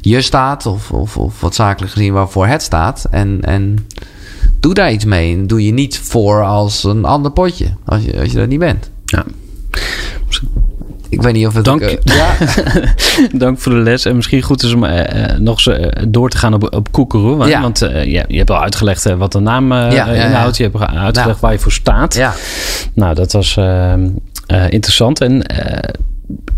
je 0.00 0.20
staat. 0.20 0.66
Of, 0.66 0.90
of, 0.90 1.16
of 1.16 1.40
wat 1.40 1.54
zakelijk 1.54 1.92
gezien 1.92 2.12
waarvoor 2.12 2.46
het 2.46 2.62
staat. 2.62 3.06
En, 3.10 3.38
en 3.42 3.86
doe 4.60 4.74
daar 4.74 4.92
iets 4.92 5.04
mee. 5.04 5.36
En 5.36 5.46
doe 5.46 5.64
je 5.64 5.72
niet 5.72 5.98
voor 5.98 6.44
als 6.44 6.84
een 6.84 7.04
ander 7.04 7.30
potje. 7.30 7.66
Als 7.84 8.04
je, 8.04 8.20
als 8.20 8.30
je 8.30 8.38
dat 8.38 8.48
niet 8.48 8.58
bent. 8.58 8.90
Ja. 9.04 9.24
Ik 11.14 11.22
weet 11.22 11.32
niet 11.34 11.46
of 11.46 11.54
het... 11.54 11.64
Dank 11.64 11.82
ook, 11.82 11.88
eh, 11.88 12.16
ja, 12.16 12.34
Dank 13.44 13.58
voor 13.58 13.72
de 13.72 13.78
les. 13.78 14.04
En 14.04 14.16
misschien 14.16 14.42
goed 14.42 14.62
is 14.62 14.72
om 14.72 14.84
eh, 14.84 15.24
eh, 15.32 15.38
nog 15.38 15.66
eh, 15.66 16.02
door 16.08 16.30
te 16.30 16.36
gaan 16.36 16.54
op, 16.54 16.74
op 16.74 16.92
Koekeroe. 16.92 17.36
Want, 17.36 17.50
Ja. 17.50 17.60
want 17.60 17.82
eh, 17.82 18.04
je, 18.04 18.24
je 18.28 18.36
hebt 18.36 18.50
al 18.50 18.60
uitgelegd 18.62 19.04
wat 19.16 19.32
de 19.32 19.40
naam 19.40 19.72
Ja, 19.72 20.06
inhoudt. 20.06 20.56
Je 20.56 20.62
hebt 20.62 20.76
uitgelegd 20.80 21.14
Nou. 21.26 21.36
waar 21.40 21.52
je 21.52 21.58
voor 21.58 21.72
staat. 21.72 22.14
ja. 22.14 22.34
Nou, 22.94 23.14
dat 23.14 23.32
was 23.32 23.56
eh, 23.56 23.92
eh, 23.92 23.98
interessant. 24.68 25.20
En 25.20 25.42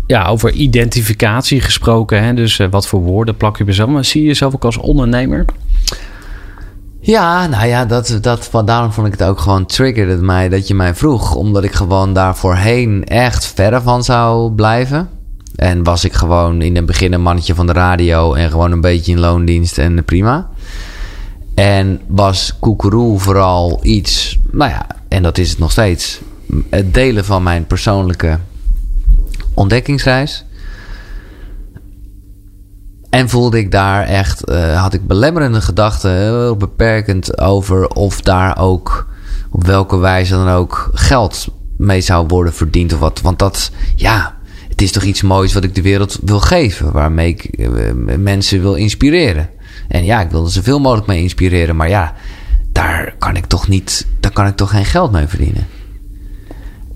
ja, 0.07 0.25
over 0.27 0.51
identificatie 0.51 1.61
gesproken. 1.61 2.23
Hè? 2.23 2.33
Dus 2.33 2.59
wat 2.69 2.87
voor 2.87 2.99
woorden 3.01 3.37
plak 3.37 3.57
je 3.57 3.63
bij 3.63 3.73
jezelf? 3.73 3.89
Maar 3.89 4.05
zie 4.05 4.21
je 4.21 4.27
jezelf 4.27 4.53
ook 4.55 4.65
als 4.65 4.77
ondernemer? 4.77 5.45
Ja, 7.07 7.47
nou 7.47 7.67
ja, 7.67 7.85
dat, 7.85 8.17
dat, 8.21 8.49
daarom 8.65 8.91
vond 8.91 9.07
ik 9.07 9.13
het 9.13 9.23
ook 9.23 9.39
gewoon 9.39 9.65
triggerde 9.65 10.15
mij 10.15 10.49
dat 10.49 10.67
je 10.67 10.75
mij 10.75 10.95
vroeg. 10.95 11.35
Omdat 11.35 11.63
ik 11.63 11.71
gewoon 11.71 12.13
daar 12.13 12.35
voorheen 12.35 13.03
echt 13.05 13.45
verre 13.45 13.81
van 13.81 14.03
zou 14.03 14.51
blijven. 14.51 15.09
En 15.55 15.83
was 15.83 16.03
ik 16.03 16.13
gewoon 16.13 16.61
in 16.61 16.75
het 16.75 16.85
begin 16.85 17.13
een 17.13 17.21
mannetje 17.21 17.55
van 17.55 17.67
de 17.67 17.73
radio 17.73 18.33
en 18.33 18.49
gewoon 18.49 18.71
een 18.71 18.81
beetje 18.81 19.11
in 19.11 19.19
loondienst 19.19 19.77
en 19.77 20.03
prima. 20.05 20.49
En 21.55 22.01
was 22.07 22.55
koekeroe 22.59 23.19
vooral 23.19 23.79
iets, 23.81 24.37
nou 24.51 24.71
ja, 24.71 24.87
en 25.07 25.23
dat 25.23 25.37
is 25.37 25.49
het 25.49 25.59
nog 25.59 25.71
steeds, 25.71 26.19
het 26.69 26.93
delen 26.93 27.25
van 27.25 27.43
mijn 27.43 27.65
persoonlijke 27.65 28.39
ontdekkingsreis. 29.53 30.45
En 33.09 33.29
voelde 33.29 33.57
ik 33.57 33.71
daar 33.71 34.03
echt, 34.03 34.43
eh, 34.43 34.81
had 34.81 34.93
ik 34.93 35.07
belemmerende 35.07 35.61
gedachten, 35.61 36.11
heel 36.11 36.55
beperkend 36.57 37.39
over 37.39 37.87
of 37.87 38.21
daar 38.21 38.57
ook, 38.57 39.07
op 39.51 39.65
welke 39.65 39.97
wijze 39.97 40.33
dan 40.33 40.49
ook, 40.49 40.89
geld 40.93 41.47
mee 41.77 42.01
zou 42.01 42.27
worden 42.27 42.53
verdiend 42.53 42.93
of 42.93 42.99
wat. 42.99 43.21
Want 43.21 43.39
dat, 43.39 43.71
ja, 43.95 44.35
het 44.69 44.81
is 44.81 44.91
toch 44.91 45.03
iets 45.03 45.21
moois 45.21 45.53
wat 45.53 45.63
ik 45.63 45.75
de 45.75 45.81
wereld 45.81 46.19
wil 46.23 46.39
geven, 46.39 46.91
waarmee 46.91 47.29
ik 47.29 47.43
eh, 47.43 47.69
mensen 48.17 48.61
wil 48.61 48.73
inspireren. 48.73 49.49
En 49.87 50.05
ja, 50.05 50.21
ik 50.21 50.31
wil 50.31 50.43
er 50.45 50.51
zoveel 50.51 50.79
mogelijk 50.79 51.07
mee 51.07 51.21
inspireren, 51.21 51.75
maar 51.75 51.89
ja, 51.89 52.13
daar 52.71 53.15
kan 53.17 53.35
ik 53.35 53.45
toch 53.45 53.67
niet, 53.67 54.07
daar 54.19 54.31
kan 54.31 54.47
ik 54.47 54.55
toch 54.55 54.69
geen 54.69 54.85
geld 54.85 55.11
mee 55.11 55.27
verdienen. 55.27 55.67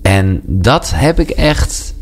En 0.02 0.42
dat 0.46 0.92
heb 0.96 1.20
ik 1.20 1.30
echt. 1.30 1.94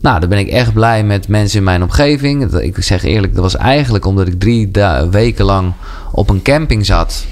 Nou, 0.00 0.20
dan 0.20 0.28
ben 0.28 0.38
ik 0.38 0.48
echt 0.48 0.72
blij 0.72 1.04
met 1.04 1.28
mensen 1.28 1.58
in 1.58 1.64
mijn 1.64 1.82
omgeving. 1.82 2.54
Ik 2.54 2.82
zeg 2.82 3.02
eerlijk, 3.04 3.34
dat 3.34 3.42
was 3.42 3.56
eigenlijk 3.56 4.04
omdat 4.04 4.26
ik 4.26 4.40
drie 4.40 4.70
weken 5.10 5.44
lang 5.44 5.72
op 6.12 6.30
een 6.30 6.42
camping 6.42 6.86
zat. 6.86 7.26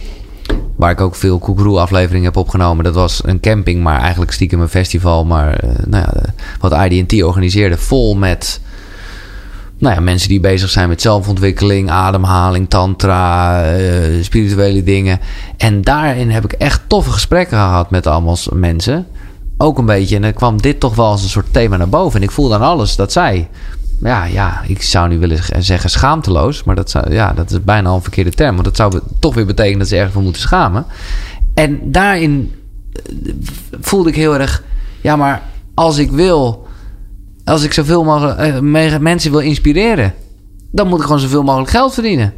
Waar 0.77 0.91
ik 0.91 1.01
ook 1.01 1.15
veel 1.15 1.39
Koekeroe 1.39 1.79
afleveringen 1.79 2.25
heb 2.25 2.37
opgenomen. 2.37 2.85
Dat 2.85 2.95
was 2.95 3.23
een 3.25 3.41
camping, 3.41 3.83
maar 3.83 4.01
eigenlijk 4.01 4.33
stiekem 4.33 4.61
een 4.61 4.69
festival. 4.69 5.25
Maar 5.25 5.55
eh, 5.55 5.71
nou 5.87 6.05
ja, 6.05 6.13
eh, 6.13 6.31
wat 6.61 6.73
IDT 6.73 7.23
organiseerde. 7.23 7.77
Vol 7.77 8.15
met 8.15 8.61
nou 9.79 9.95
ja, 9.95 10.01
mensen 10.01 10.29
die 10.29 10.41
bezig 10.41 10.71
zijn 10.71 10.89
met 10.89 11.01
zelfontwikkeling, 11.01 11.91
ademhaling, 11.91 12.69
tantra, 12.69 13.63
eh, 13.65 14.23
spirituele 14.23 14.83
dingen. 14.83 15.21
En 15.57 15.83
daarin 15.83 16.31
heb 16.31 16.45
ik 16.45 16.53
echt 16.53 16.83
toffe 16.87 17.11
gesprekken 17.11 17.57
gehad 17.57 17.91
met 17.91 18.07
allemaal 18.07 18.37
mensen. 18.53 19.07
Ook 19.59 19.79
een 19.79 19.87
beetje. 19.87 20.17
En 20.17 20.23
dan 20.23 20.33
kwam 20.33 20.61
dit 20.63 20.81
toch 20.81 20.95
wel 20.95 21.07
als 21.07 21.23
een 21.23 21.29
soort 21.29 21.53
thema 21.53 21.77
naar 21.77 21.89
boven. 21.89 22.21
En 22.21 22.27
ik 22.27 22.31
voelde 22.33 22.55
aan 22.55 22.61
alles 22.63 22.97
dat 22.97 23.13
zij. 23.13 23.49
Ja, 24.01 24.25
ja, 24.25 24.63
ik 24.67 24.83
zou 24.83 25.09
nu 25.09 25.19
willen 25.19 25.39
zeggen 25.65 25.91
schaamteloos. 25.91 26.65
Maar 26.65 26.75
dat, 26.75 26.91
zou, 26.91 27.13
ja, 27.13 27.33
dat 27.33 27.51
is 27.51 27.65
bijna 27.65 27.91
een 27.91 28.03
verkeerde 28.03 28.31
term. 28.31 28.53
Want 28.53 28.65
dat 28.65 28.77
zou 28.77 29.01
toch 29.21 29.35
weer 29.35 29.47
betekenen 29.47 29.79
dat 29.79 29.89
ze 29.89 29.95
ergens 29.97 30.13
voor 30.13 30.23
moeten 30.23 30.43
schamen. 30.43 30.87
En 31.55 31.81
daarin 31.93 32.55
eh, 32.93 33.03
voelde 33.81 34.09
ik 34.09 34.17
heel 34.17 34.39
erg. 34.39 34.63
Ja, 35.01 35.17
maar 35.17 35.43
als 35.75 35.99
ik 35.99 36.11
wil. 36.11 36.67
Als 37.45 37.63
ik 37.63 37.73
zoveel 37.73 38.05
mogelijk 38.05 38.39
eh, 38.39 38.59
me- 38.59 38.99
mensen 39.01 39.31
wil 39.31 39.41
inspireren. 39.41 40.15
Dan 40.71 40.89
moet 40.89 40.99
ik 40.99 41.05
gewoon 41.05 41.21
zoveel 41.21 41.43
mogelijk 41.43 41.71
geld 41.71 41.95
verdienen. 41.95 42.33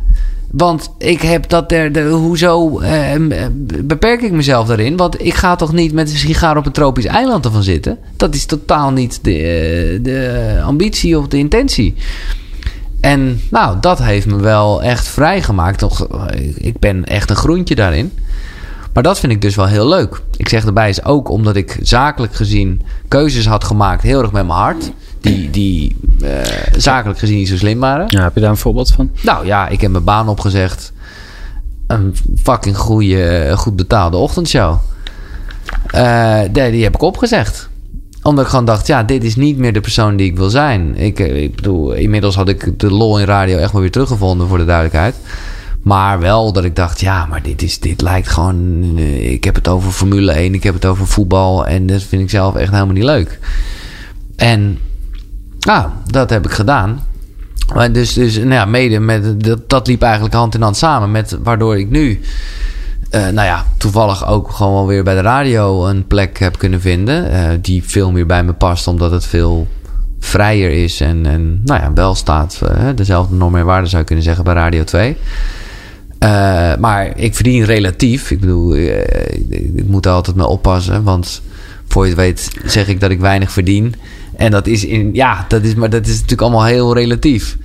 Want 0.50 0.90
ik 0.98 1.22
heb 1.22 1.48
dat 1.48 1.72
er. 1.72 1.92
De, 1.92 2.02
hoezo 2.02 2.78
eh, 2.78 3.16
beperk 3.82 4.22
ik 4.22 4.32
mezelf 4.32 4.66
daarin? 4.66 4.96
Want 4.96 5.24
ik 5.24 5.34
ga 5.34 5.56
toch 5.56 5.72
niet 5.72 5.92
met 5.92 6.10
een 6.10 6.16
sigaar 6.16 6.56
op 6.56 6.66
een 6.66 6.72
tropisch 6.72 7.04
eiland 7.04 7.44
ervan 7.44 7.62
zitten? 7.62 7.98
Dat 8.16 8.34
is 8.34 8.44
totaal 8.44 8.90
niet 8.90 9.18
de, 9.24 9.32
eh, 9.32 10.04
de 10.04 10.60
ambitie 10.64 11.18
of 11.18 11.28
de 11.28 11.38
intentie. 11.38 11.94
En 13.00 13.40
nou, 13.50 13.76
dat 13.80 13.98
heeft 13.98 14.26
me 14.26 14.36
wel 14.36 14.82
echt 14.82 15.08
vrijgemaakt. 15.08 15.82
Eh, 15.82 16.56
Ik 16.56 16.78
ben 16.78 17.04
echt 17.04 17.30
een 17.30 17.36
groentje 17.36 17.74
daarin. 17.74 18.12
Maar 18.92 19.02
dat 19.02 19.18
vind 19.18 19.32
ik 19.32 19.42
dus 19.42 19.56
wel 19.56 19.66
heel 19.66 19.88
leuk. 19.88 20.20
Ik 20.36 20.48
zeg 20.48 20.64
erbij 20.64 20.88
is 20.88 21.04
ook 21.04 21.28
omdat 21.28 21.56
ik 21.56 21.78
zakelijk 21.82 22.34
gezien 22.34 22.82
keuzes 23.08 23.46
had 23.46 23.64
gemaakt, 23.64 24.02
heel 24.02 24.22
erg 24.22 24.32
met 24.32 24.46
mijn 24.46 24.58
hart. 24.58 24.90
Die, 25.20 25.50
die 25.50 25.96
eh, 26.22 26.40
zakelijk 26.76 27.18
gezien 27.18 27.36
niet 27.36 27.48
zo 27.48 27.56
slim 27.56 27.80
waren. 27.80 28.06
Ja, 28.08 28.22
heb 28.22 28.34
je 28.34 28.40
daar 28.40 28.50
een 28.50 28.56
voorbeeld 28.56 28.92
van? 28.92 29.10
Nou 29.22 29.46
ja, 29.46 29.68
ik 29.68 29.80
heb 29.80 29.90
mijn 29.90 30.04
baan 30.04 30.28
opgezegd. 30.28 30.92
Een 31.86 32.16
fucking 32.42 32.76
goede, 32.76 33.52
goed 33.56 33.76
betaalde 33.76 34.16
ochtendshow. 34.16 34.76
Eh, 35.86 36.40
die, 36.52 36.70
die 36.70 36.82
heb 36.82 36.94
ik 36.94 37.02
opgezegd. 37.02 37.68
Omdat 38.22 38.44
ik 38.44 38.50
gewoon 38.50 38.64
dacht, 38.64 38.86
ja, 38.86 39.02
dit 39.02 39.24
is 39.24 39.36
niet 39.36 39.58
meer 39.58 39.72
de 39.72 39.80
persoon 39.80 40.16
die 40.16 40.26
ik 40.26 40.36
wil 40.36 40.50
zijn. 40.50 40.96
Ik, 40.96 41.20
eh, 41.20 41.42
ik 41.42 41.56
bedoel, 41.56 41.92
inmiddels 41.92 42.34
had 42.34 42.48
ik 42.48 42.80
de 42.80 42.90
lol 42.90 43.18
in 43.18 43.26
radio 43.26 43.56
echt 43.58 43.72
wel 43.72 43.80
weer 43.80 43.90
teruggevonden 43.90 44.48
voor 44.48 44.58
de 44.58 44.64
duidelijkheid. 44.64 45.14
Maar 45.82 46.18
wel 46.20 46.52
dat 46.52 46.64
ik 46.64 46.76
dacht, 46.76 47.00
ja, 47.00 47.26
maar 47.26 47.42
dit, 47.42 47.62
is, 47.62 47.78
dit 47.80 48.00
lijkt 48.00 48.28
gewoon... 48.28 48.98
Ik 49.18 49.44
heb 49.44 49.54
het 49.54 49.68
over 49.68 49.90
Formule 49.90 50.32
1, 50.32 50.54
ik 50.54 50.62
heb 50.62 50.74
het 50.74 50.86
over 50.86 51.06
voetbal. 51.06 51.66
En 51.66 51.86
dat 51.86 52.02
vind 52.02 52.22
ik 52.22 52.30
zelf 52.30 52.54
echt 52.54 52.72
helemaal 52.72 52.94
niet 52.94 53.04
leuk. 53.04 53.38
En 54.36 54.78
nou, 55.68 55.88
dat 56.06 56.30
heb 56.30 56.44
ik 56.44 56.52
gedaan. 56.52 57.06
Maar 57.74 57.92
dus, 57.92 58.12
dus 58.12 58.36
nou 58.36 58.50
ja, 58.50 58.64
mede 58.64 58.98
met 58.98 59.44
dat, 59.44 59.68
dat 59.68 59.86
liep 59.86 60.02
eigenlijk 60.02 60.34
hand 60.34 60.54
in 60.54 60.62
hand 60.62 60.76
samen 60.76 61.10
met 61.10 61.38
waardoor 61.42 61.78
ik 61.78 61.90
nu, 61.90 62.20
eh, 63.10 63.20
nou 63.20 63.46
ja, 63.46 63.64
toevallig 63.76 64.26
ook 64.26 64.50
gewoon 64.50 64.86
weer 64.86 65.04
bij 65.04 65.14
de 65.14 65.20
radio 65.20 65.86
een 65.86 66.06
plek 66.06 66.38
heb 66.38 66.58
kunnen 66.58 66.80
vinden. 66.80 67.30
eh, 67.30 67.48
die 67.60 67.82
veel 67.84 68.12
meer 68.12 68.26
bij 68.26 68.44
me 68.44 68.52
past, 68.52 68.86
omdat 68.86 69.10
het 69.10 69.26
veel 69.26 69.66
vrijer 70.18 70.70
is 70.70 71.00
en, 71.00 71.26
en 71.26 71.60
nou 71.64 71.80
ja, 71.80 71.92
wel 71.92 72.14
staat. 72.14 72.60
eh, 72.62 72.88
dezelfde 72.94 73.34
normen 73.34 73.60
en 73.60 73.66
waarden 73.66 73.88
zou 73.88 74.00
je 74.00 74.06
kunnen 74.06 74.24
zeggen 74.24 74.44
bij 74.44 74.54
Radio 74.54 74.84
2. 74.84 75.16
Eh, 76.18 76.76
maar 76.76 77.16
ik 77.16 77.34
verdien 77.34 77.64
relatief. 77.64 78.30
Ik 78.30 78.40
bedoel, 78.40 78.76
ik, 78.76 79.72
ik 79.74 79.86
moet 79.86 80.06
er 80.06 80.12
altijd 80.12 80.36
mee 80.36 80.46
oppassen. 80.46 81.02
Want 81.02 81.42
voor 81.88 82.02
je 82.04 82.10
het 82.10 82.18
weet 82.20 82.50
zeg 82.64 82.88
ik 82.88 83.00
dat 83.00 83.10
ik 83.10 83.20
weinig 83.20 83.52
verdien. 83.52 83.94
En 84.38 84.50
dat 84.50 84.66
is, 84.66 84.84
in, 84.84 85.10
ja, 85.12 85.44
dat 85.48 85.62
is, 85.62 85.74
maar 85.74 85.90
dat 85.90 86.06
is 86.06 86.12
natuurlijk 86.14 86.42
allemaal 86.42 86.64
heel 86.64 86.94
relatief. 86.94 87.56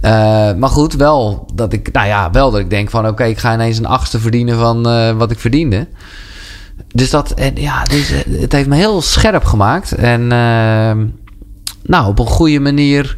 Eh, 0.00 0.10
maar 0.54 0.68
goed, 0.68 0.94
wel 0.94 1.48
dat 1.54 1.72
ik, 1.72 1.92
nou 1.92 2.06
ja, 2.06 2.30
wel 2.30 2.50
dat 2.50 2.60
ik 2.60 2.70
denk 2.70 2.90
van, 2.90 3.06
oké, 3.08 3.24
ik 3.24 3.38
ga 3.38 3.54
ineens 3.54 3.78
een 3.78 3.86
achtste 3.86 4.18
verdienen 4.18 4.58
van 4.58 4.88
eh, 4.88 5.10
wat 5.16 5.30
ik 5.30 5.38
verdiende. 5.38 5.86
Dus 6.88 7.10
dat, 7.10 7.30
en 7.30 7.52
ja, 7.54 7.84
dus, 7.84 8.10
eh, 8.10 8.40
het 8.40 8.52
heeft 8.52 8.68
me 8.68 8.76
heel 8.76 9.02
scherp 9.02 9.44
gemaakt. 9.44 9.92
En 9.92 10.22
eh, 10.22 10.96
nou, 11.82 12.08
op 12.08 12.18
een 12.18 12.26
goede 12.26 12.60
manier 12.60 13.16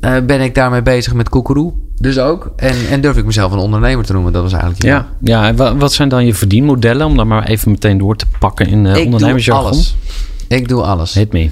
ben 0.00 0.40
ik 0.40 0.54
daarmee 0.54 0.82
bezig 0.82 1.14
met 1.14 1.28
koekeroe. 1.28 1.72
Dus 1.98 2.18
ook. 2.18 2.52
En, 2.56 2.74
en 2.90 3.00
durf 3.00 3.16
ik 3.16 3.24
mezelf 3.24 3.52
een 3.52 3.58
ondernemer 3.58 4.04
te 4.04 4.12
noemen. 4.12 4.32
Dat 4.32 4.42
was 4.42 4.52
eigenlijk... 4.52 4.82
Ja, 4.82 5.08
ja 5.20 5.46
en 5.46 5.56
wa- 5.56 5.76
wat 5.76 5.92
zijn 5.92 6.08
dan 6.08 6.26
je 6.26 6.34
verdienmodellen? 6.34 7.06
Om 7.06 7.16
dan 7.16 7.26
maar 7.28 7.44
even 7.46 7.70
meteen 7.70 7.98
door 7.98 8.16
te 8.16 8.26
pakken 8.38 8.66
in 8.66 8.84
uh, 8.84 8.90
ik 8.90 8.96
doe 8.96 9.04
ondernemersjargon. 9.04 9.64
alles. 9.66 9.96
Ik 10.48 10.68
doe 10.68 10.82
alles. 10.82 11.14
Hit 11.14 11.32
me. 11.32 11.50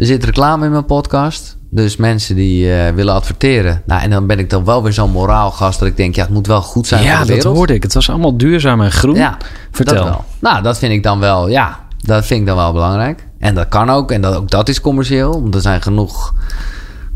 Er 0.00 0.06
zit 0.06 0.24
reclame 0.24 0.64
in 0.64 0.70
mijn 0.70 0.84
podcast. 0.84 1.56
Dus 1.70 1.96
mensen 1.96 2.36
die 2.36 2.74
eh, 2.74 2.94
willen 2.94 3.14
adverteren. 3.14 3.82
Nou, 3.86 4.02
en 4.02 4.10
dan 4.10 4.26
ben 4.26 4.38
ik 4.38 4.50
dan 4.50 4.64
wel 4.64 4.82
weer 4.82 4.92
zo'n 4.92 5.10
moraalgast 5.10 5.78
dat 5.78 5.88
ik 5.88 5.96
denk, 5.96 6.14
ja, 6.14 6.22
het 6.22 6.30
moet 6.30 6.46
wel 6.46 6.62
goed 6.62 6.86
zijn 6.86 7.02
Ja, 7.02 7.08
voor 7.16 7.20
de 7.20 7.26
dat 7.26 7.36
wereld. 7.36 7.56
hoorde 7.56 7.74
ik. 7.74 7.82
Het 7.82 7.94
was 7.94 8.10
allemaal 8.10 8.36
duurzaam 8.36 8.80
en 8.80 8.92
groen. 8.92 9.14
Ja, 9.14 9.36
Vertel. 9.70 9.94
Dat 9.94 10.04
wel. 10.04 10.24
Nou, 10.38 10.62
dat 10.62 10.78
vind 10.78 10.92
ik 10.92 11.02
dan 11.02 11.18
wel, 11.18 11.48
ja, 11.48 11.80
dat 11.98 12.26
vind 12.26 12.40
ik 12.40 12.46
dan 12.46 12.56
wel 12.56 12.72
belangrijk. 12.72 13.26
En 13.38 13.54
dat 13.54 13.68
kan 13.68 13.90
ook. 13.90 14.10
En 14.10 14.20
dat, 14.20 14.36
ook 14.36 14.50
dat 14.50 14.68
is 14.68 14.80
commercieel. 14.80 15.40
Want 15.42 15.54
er 15.54 15.60
zijn 15.60 15.82
genoeg 15.82 16.34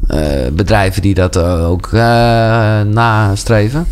eh, 0.07 0.19
bedrijven 0.53 1.03
die 1.03 1.15
dat 1.15 1.37
eh, 1.37 1.71
ook 1.71 1.93
nastreven. 2.87 3.87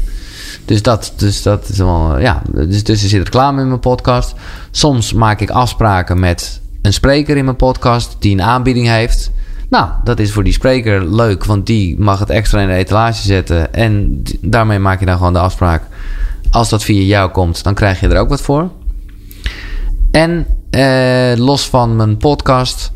Dus 0.64 0.82
dat, 0.82 1.12
dus 1.16 1.43
dat 1.43 1.68
is 1.68 1.78
wel, 1.78 2.18
ja. 2.18 2.43
Dus, 2.51 2.84
dus 2.84 3.03
er 3.03 3.09
zit 3.09 3.24
reclame 3.24 3.61
in 3.61 3.68
mijn 3.68 3.80
podcast. 3.80 4.34
Soms 4.70 5.12
maak 5.12 5.40
ik 5.40 5.51
afspraken 5.51 6.20
met 6.20 6.61
een 6.83 6.93
spreker 6.93 7.37
in 7.37 7.45
mijn 7.45 7.57
podcast 7.57 8.16
die 8.18 8.33
een 8.33 8.43
aanbieding 8.43 8.87
heeft. 8.87 9.30
Nou, 9.70 9.89
dat 10.05 10.18
is 10.18 10.33
voor 10.33 10.45
die 10.45 10.53
spreker 10.53 11.14
leuk, 11.14 11.45
want 11.45 11.66
die 11.66 12.01
mag 12.01 12.18
het 12.18 12.30
extra 12.30 12.61
in 12.61 12.68
de 12.68 12.74
etalage 12.74 13.22
zetten. 13.22 13.74
En 13.74 14.22
daarmee 14.41 14.78
maak 14.78 15.01
je 15.01 15.07
dan 15.07 15.16
gewoon 15.16 15.33
de 15.33 15.39
afspraak. 15.39 15.83
Als 16.51 16.68
dat 16.68 16.85
via 16.85 17.03
jou 17.03 17.30
komt, 17.30 17.62
dan 17.62 17.74
krijg 17.74 18.01
je 18.01 18.09
er 18.09 18.20
ook 18.20 18.28
wat 18.28 18.41
voor. 18.41 18.70
En 20.11 20.47
eh, 20.70 21.33
los 21.37 21.68
van 21.68 21.97
mijn 21.97 22.16
podcast 22.16 22.93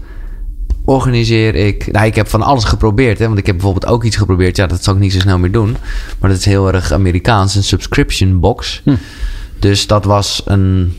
organiseer 0.85 1.55
ik. 1.55 1.93
Nou, 1.93 2.07
ik 2.07 2.15
heb 2.15 2.29
van 2.29 2.43
alles 2.43 2.65
geprobeerd. 2.65 3.19
Hè, 3.19 3.27
want 3.27 3.39
ik 3.39 3.47
heb 3.47 3.57
bijvoorbeeld 3.57 3.93
ook 3.93 4.05
iets 4.05 4.17
geprobeerd. 4.17 4.57
Ja, 4.57 4.67
dat 4.67 4.85
zal 4.85 4.95
ik 4.95 5.01
niet 5.01 5.13
zo 5.13 5.19
snel 5.19 5.39
meer 5.39 5.53
doen. 5.53 5.77
Maar 6.19 6.31
dat 6.31 6.39
is 6.39 6.45
heel 6.45 6.73
erg 6.73 6.93
Amerikaans. 6.93 7.55
Een 7.55 7.65
subscription 7.65 8.41
box. 8.41 8.83
Dus 9.59 9.87
dat 9.87 10.05
was 10.05 10.43
een 10.45 10.95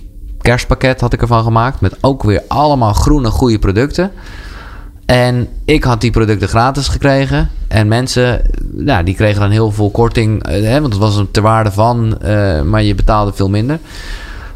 kerstpakket 0.47 1.01
had 1.01 1.13
ik 1.13 1.21
ervan 1.21 1.43
gemaakt. 1.43 1.81
Met 1.81 1.97
ook 2.01 2.23
weer 2.23 2.41
allemaal 2.47 2.93
groene, 2.93 3.29
goede 3.29 3.59
producten. 3.59 4.11
En 5.05 5.47
ik 5.65 5.83
had 5.83 6.01
die 6.01 6.11
producten 6.11 6.47
gratis 6.47 6.87
gekregen. 6.87 7.49
En 7.67 7.87
mensen, 7.87 8.41
ja, 8.85 9.03
die 9.03 9.15
kregen 9.15 9.41
dan 9.41 9.49
heel 9.49 9.71
veel 9.71 9.89
korting. 9.91 10.43
eh, 10.43 10.63
Hè, 10.63 10.81
want 10.81 10.93
het 10.93 11.01
was 11.01 11.15
een 11.15 11.31
ter 11.31 11.41
waarde 11.41 11.71
van. 11.71 12.17
eh, 12.21 12.61
maar 12.61 12.83
je 12.83 12.95
betaalde 12.95 13.33
veel 13.33 13.49
minder. 13.49 13.79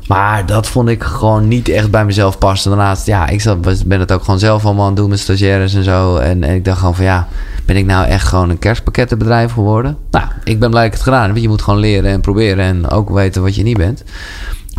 Maar 0.08 0.46
dat 0.46 0.68
vond 0.68 0.90
ik 0.90 1.04
gewoon 1.04 1.48
niet 1.48 1.70
echt 1.70 1.92
bij 1.92 2.06
mezelf 2.06 2.38
passen. 2.38 2.72
Daarnaast, 2.72 3.06
ja, 3.06 3.28
ik 3.28 3.42
zat, 3.42 3.86
ben 3.86 4.00
het 4.00 4.12
ook 4.12 4.24
gewoon 4.24 4.40
zelf 4.40 4.66
allemaal 4.66 4.84
aan 4.84 4.92
het 4.92 4.98
doen 5.00 5.10
met 5.10 5.20
stagiaires 5.20 5.74
en 5.74 5.84
zo. 5.84 6.18
En, 6.18 6.44
en 6.44 6.56
ik 6.56 6.66
dacht 6.66 6.80
gewoon 6.80 6.96
van 6.96 7.06
ja, 7.06 7.28
ben 7.66 7.76
ik 7.78 7.86
nou 7.86 8.06
echt 8.08 8.28
gewoon 8.28 8.50
een 8.50 8.60
kerstpakkettenbedrijf 8.60 9.52
geworden? 9.54 9.98
Nou, 10.12 10.26
ik 10.44 10.60
ben 10.60 10.70
blij 10.70 10.86
ik 10.86 10.92
het 10.94 11.02
gedaan. 11.02 11.42
Je 11.42 11.48
moet 11.48 11.62
gewoon 11.62 11.80
leren 11.80 12.12
en 12.12 12.22
proberen 12.22 12.66
en 12.66 12.90
ook 12.90 13.10
weten 13.10 13.42
wat 13.42 13.56
je 13.56 13.64
niet 13.64 13.78
bent. 13.78 14.04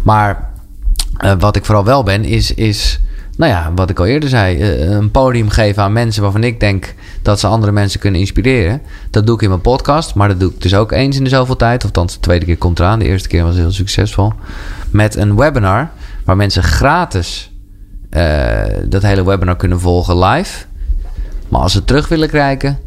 Maar 0.03 0.51
eh, 1.17 1.33
wat 1.39 1.57
ik 1.57 1.65
vooral 1.65 1.85
wel 1.85 2.03
ben, 2.03 2.25
is, 2.25 2.55
is 2.55 3.01
nou 3.37 3.53
ja, 3.53 3.73
wat 3.75 3.91
ik 3.91 3.99
al 3.99 4.07
eerder 4.07 4.29
zei, 4.29 4.61
eh, 4.61 4.91
een 4.91 5.11
podium 5.11 5.49
geven 5.49 5.83
aan 5.83 5.93
mensen 5.93 6.23
waarvan 6.23 6.45
ik 6.45 6.61
denk 6.61 6.95
dat 7.23 7.41
ze 7.41 7.47
andere 7.47 7.73
mensen 7.73 8.01
kunnen 8.01 8.21
inspireren. 8.21 8.83
Dat 9.11 9.27
doe 9.27 9.35
ik 9.35 9.43
in 9.43 9.49
mijn 9.49 9.61
podcast, 9.61 10.15
maar 10.15 10.29
dat 10.29 10.41
doe 10.41 10.51
ik 10.51 10.61
dus 10.61 10.75
ook 10.75 10.93
eens 10.93 11.17
in 11.17 11.25
de 11.25 11.31
zoveel 11.31 11.57
tijd. 11.57 11.79
Of 11.79 11.85
althans, 11.85 12.15
de 12.15 12.21
tweede 12.21 12.45
keer 12.45 12.57
komt 12.57 12.79
eraan. 12.79 12.99
De 12.99 13.05
eerste 13.05 13.29
keer 13.29 13.45
was 13.45 13.57
heel 13.57 13.73
succesvol. 13.73 14.33
Met 14.91 15.17
een 15.17 15.37
webinar 15.37 15.91
waar 16.25 16.37
mensen 16.37 16.63
gratis 16.63 17.51
eh, 18.11 18.63
dat 18.85 19.03
hele 19.03 19.25
webinar 19.25 19.57
kunnen 19.57 19.81
volgen 19.81 20.19
live. 20.19 20.65
Maar 21.49 21.61
als 21.61 21.73
ze 21.73 21.85
terug 21.85 22.09
willen 22.09 22.31
kijken, 22.31 22.79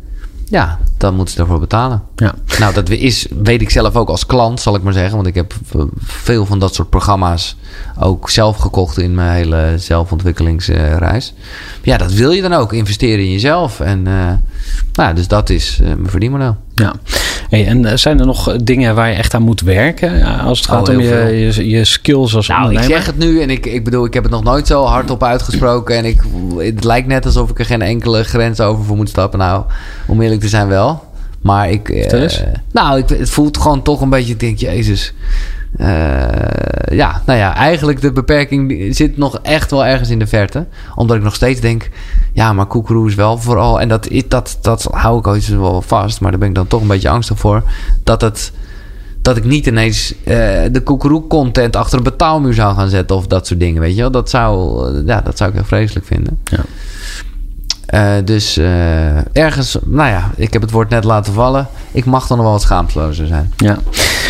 ja, 0.45 0.79
dan 0.97 1.15
moeten 1.15 1.33
ze 1.35 1.41
ervoor 1.41 1.59
betalen. 1.59 2.01
Ja. 2.15 2.33
Nou, 2.59 2.73
dat 2.73 2.89
is, 2.89 3.27
weet 3.43 3.61
ik 3.61 3.69
zelf 3.69 3.95
ook 3.95 4.09
als 4.09 4.25
klant, 4.25 4.59
zal 4.61 4.75
ik 4.75 4.83
maar 4.83 4.93
zeggen. 4.93 5.15
Want 5.15 5.27
ik 5.27 5.35
heb 5.35 5.53
v- 5.65 5.83
veel 5.97 6.45
van 6.45 6.59
dat 6.59 6.75
soort 6.75 6.89
programma's 6.89 7.55
ook 7.99 8.29
zelf 8.29 8.57
gekocht 8.57 8.97
in 8.97 9.15
mijn 9.15 9.31
hele 9.35 9.73
zelfontwikkelingsreis. 9.77 11.33
ja, 11.83 11.97
dat 11.97 12.11
wil 12.11 12.31
je 12.31 12.41
dan 12.41 12.53
ook. 12.53 12.73
Investeren 12.73 13.25
in 13.25 13.31
jezelf. 13.31 13.79
En 13.79 14.07
eh, 14.07 14.31
nou, 14.93 15.15
dus 15.15 15.27
dat 15.27 15.49
is 15.49 15.79
eh, 15.81 15.87
mijn 15.87 16.09
verdienmodel. 16.09 16.57
Ja. 16.75 16.93
Hey, 17.49 17.67
en 17.67 17.85
eh, 17.85 17.97
zijn 17.97 18.19
er 18.19 18.25
nog 18.25 18.49
eh, 18.49 18.55
dingen 18.63 18.95
waar 18.95 19.09
je 19.09 19.15
echt 19.15 19.33
aan 19.33 19.41
moet 19.41 19.61
werken? 19.61 20.23
Als 20.23 20.59
het 20.59 20.69
Oh, 20.69 20.75
gaat 20.75 20.89
om 20.89 20.99
heel 20.99 21.27
je, 21.27 21.53
je, 21.53 21.69
je 21.69 21.85
skills 21.85 22.35
als 22.35 22.47
Nou, 22.47 22.73
ik 22.73 22.83
zeg 22.83 23.05
het 23.05 23.17
nu 23.17 23.41
en 23.41 23.49
ik, 23.49 23.65
ik 23.65 23.83
bedoel, 23.83 24.05
ik 24.05 24.13
heb 24.13 24.23
het 24.23 24.31
nog 24.31 24.43
nooit 24.43 24.67
zo 24.67 24.83
hardop 24.83 25.23
uitgesproken. 25.23 25.95
En 25.95 26.05
ik, 26.05 26.21
het 26.57 26.83
lijkt 26.83 27.07
net 27.07 27.25
alsof 27.25 27.49
ik 27.49 27.59
er 27.59 27.65
geen 27.65 27.81
enkele 27.81 28.23
grens 28.23 28.59
over 28.59 28.85
voor 28.85 28.95
moet 28.95 29.09
stappen. 29.09 29.39
Nou, 29.39 29.63
om 30.07 30.21
eerlijk 30.21 30.41
te 30.41 30.47
zijn 30.47 30.67
wel. 30.67 31.03
Maar 31.41 31.69
ik... 31.69 31.89
nou, 32.71 32.97
ik, 32.97 33.09
het 33.09 33.29
voelt 33.29 33.57
gewoon 33.57 33.81
toch 33.81 34.01
een 34.01 34.09
beetje, 34.09 34.33
ik 34.33 34.39
denk, 34.39 34.59
jezus... 34.59 35.13
eh, 35.77 36.97
ja, 36.97 37.21
nou 37.25 37.39
ja, 37.39 37.55
eigenlijk 37.55 38.01
de 38.01 38.11
beperking 38.11 38.95
zit 38.95 39.17
nog 39.17 39.39
echt 39.41 39.71
wel 39.71 39.85
ergens 39.85 40.09
in 40.09 40.19
de 40.19 40.27
verte. 40.27 40.65
Omdat 40.95 41.17
ik 41.17 41.23
nog 41.23 41.35
steeds 41.35 41.61
denk, 41.61 41.89
ja, 42.33 42.53
maar 42.53 42.65
koekeroe 42.65 43.07
is 43.07 43.15
wel 43.15 43.37
vooral... 43.37 43.81
En 43.81 43.87
dat, 43.87 44.09
dat, 44.27 44.57
dat 44.61 44.83
hou 44.83 45.19
ik 45.19 45.27
ooit 45.27 45.47
wel 45.47 45.81
vast, 45.81 46.21
maar 46.21 46.31
daar 46.31 46.39
ben 46.39 46.49
ik 46.49 46.55
dan 46.55 46.67
toch 46.67 46.81
een 46.81 46.87
beetje 46.87 47.09
angstig 47.09 47.39
voor. 47.39 47.63
Dat 48.03 48.21
het 48.21 48.51
dat 49.25 49.37
ik 49.37 49.43
niet 49.43 49.65
ineens 49.65 50.13
eh, 50.23 50.35
de 50.71 50.81
koekeroe-content 50.83 51.75
achter 51.75 51.97
een 51.97 52.03
betaalmuur 52.03 52.53
zou 52.53 52.75
gaan 52.75 52.89
zetten 52.89 53.15
of 53.15 53.27
dat 53.27 53.47
soort 53.47 53.59
dingen, 53.59 53.81
weet 53.81 53.95
je 53.95 54.01
wel. 54.01 54.11
Dat 54.11 54.29
zou, 54.29 54.85
eh, 54.87 55.05
ja, 55.05 55.21
dat 55.21 55.37
zou 55.37 55.49
ik 55.49 55.55
echt 55.55 55.67
vreselijk 55.67 56.05
vinden. 56.05 56.39
Ja. 56.43 56.63
Eh, 57.95 58.13
dus 58.25 58.57
eh, 58.57 59.35
ergens, 59.43 59.77
nou 59.85 60.09
ja, 60.09 60.31
ik 60.35 60.53
heb 60.53 60.61
het 60.61 60.71
woord 60.71 60.89
net 60.89 61.03
laten 61.03 61.33
vallen. 61.33 61.67
Ik 61.91 62.05
mag 62.05 62.27
dan 62.27 62.37
nog 62.37 62.45
wel 62.45 62.55
wat 62.55 62.63
schaamtelozer 62.63 63.27
zijn. 63.27 63.53
Ja, 63.57 63.77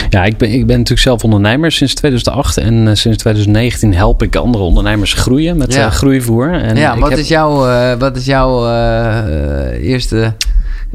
ja 0.09 0.23
ik, 0.23 0.37
ben, 0.37 0.49
ik 0.51 0.65
ben 0.67 0.75
natuurlijk 0.77 1.01
zelf 1.07 1.23
ondernemer 1.23 1.71
sinds 1.71 1.93
2008. 1.93 2.57
En 2.57 2.87
eh, 2.87 2.95
sinds 2.95 3.17
2019 3.17 3.93
help 3.93 4.23
ik 4.23 4.35
andere 4.35 4.63
ondernemers 4.63 5.13
groeien 5.13 5.57
met 5.57 5.73
Ja. 5.73 5.89
groeivoer. 5.89 6.53
En 6.53 6.75
ja, 6.77 6.97
wat, 6.97 7.09
heb- 7.09 7.19
is 7.19 7.27
jouw, 7.27 7.53
wat 7.97 8.15
is 8.17 8.25
jouw 8.25 8.67
eerste, 9.71 10.33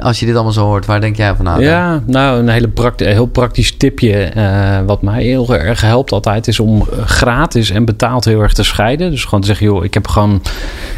als 0.00 0.20
je 0.20 0.26
dit 0.26 0.34
allemaal 0.34 0.52
zo 0.52 0.64
hoort, 0.64 0.86
waar 0.86 1.00
denk 1.00 1.16
jij 1.16 1.34
van 1.34 1.44
na? 1.44 1.58
Ja, 1.58 2.02
nou, 2.06 2.38
een 2.38 2.48
hele 2.48 2.70
heel 2.96 3.26
praktisch 3.26 3.76
tipje. 3.76 4.12
eh, 4.24 4.78
wat 4.86 5.02
mij 5.02 5.22
heel 5.22 5.56
erg 5.56 5.80
helpt 5.80 6.12
altijd, 6.12 6.48
is 6.48 6.60
om 6.60 6.80
eh, 6.80 7.04
gratis 7.06 7.70
en 7.70 7.84
betaald 7.84 8.24
heel 8.24 8.40
erg 8.40 8.52
te 8.52 8.62
scheiden. 8.62 9.10
Dus 9.10 9.24
gewoon 9.24 9.40
te 9.40 9.46
zeggen, 9.46 9.66
joh, 9.66 9.84
ik 9.84 9.94
heb 9.94 10.08
gewoon. 10.08 10.42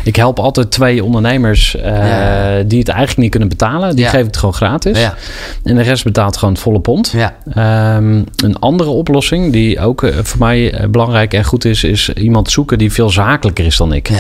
Ik 0.05 0.17
help 0.17 0.39
altijd 0.39 0.71
twee 0.71 1.05
ondernemers 1.05 1.77
eh, 1.77 1.83
Ja. 1.97 2.63
die 2.63 2.79
het 2.79 2.89
eigenlijk 2.89 3.19
niet 3.19 3.31
kunnen 3.31 3.49
betalen. 3.49 3.97
Die 3.97 4.05
Ja. 4.05 4.11
geef 4.11 4.21
ik 4.21 4.27
het 4.27 4.37
gewoon 4.37 4.55
gratis. 4.55 5.01
Ja. 5.01 5.15
En 5.63 5.75
de 5.77 5.83
rest 5.83 6.05
betaalt 6.05 6.37
gewoon 6.37 6.55
het 6.55 6.63
volle 6.63 6.81
pond. 6.81 7.11
Ja. 7.17 7.35
Ehm, 7.55 8.23
een 8.37 8.59
andere 8.59 8.91
oplossing 8.91 9.53
die 9.53 9.81
ook 9.81 10.07
voor 10.23 10.39
mij 10.39 10.87
belangrijk 10.91 11.35
en 11.35 11.45
goed 11.45 11.65
is, 11.65 11.85
is 11.85 12.09
iemand 12.13 12.51
zoeken 12.51 12.79
die 12.79 12.93
veel 12.93 13.11
zakelijker 13.11 13.65
is 13.65 13.77
dan 13.77 13.93
ik. 13.93 14.11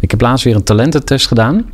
Ik 0.00 0.10
heb 0.10 0.20
laatst 0.20 0.44
weer 0.44 0.54
een 0.54 0.64
talententest 0.64 1.26
gedaan. 1.26 1.64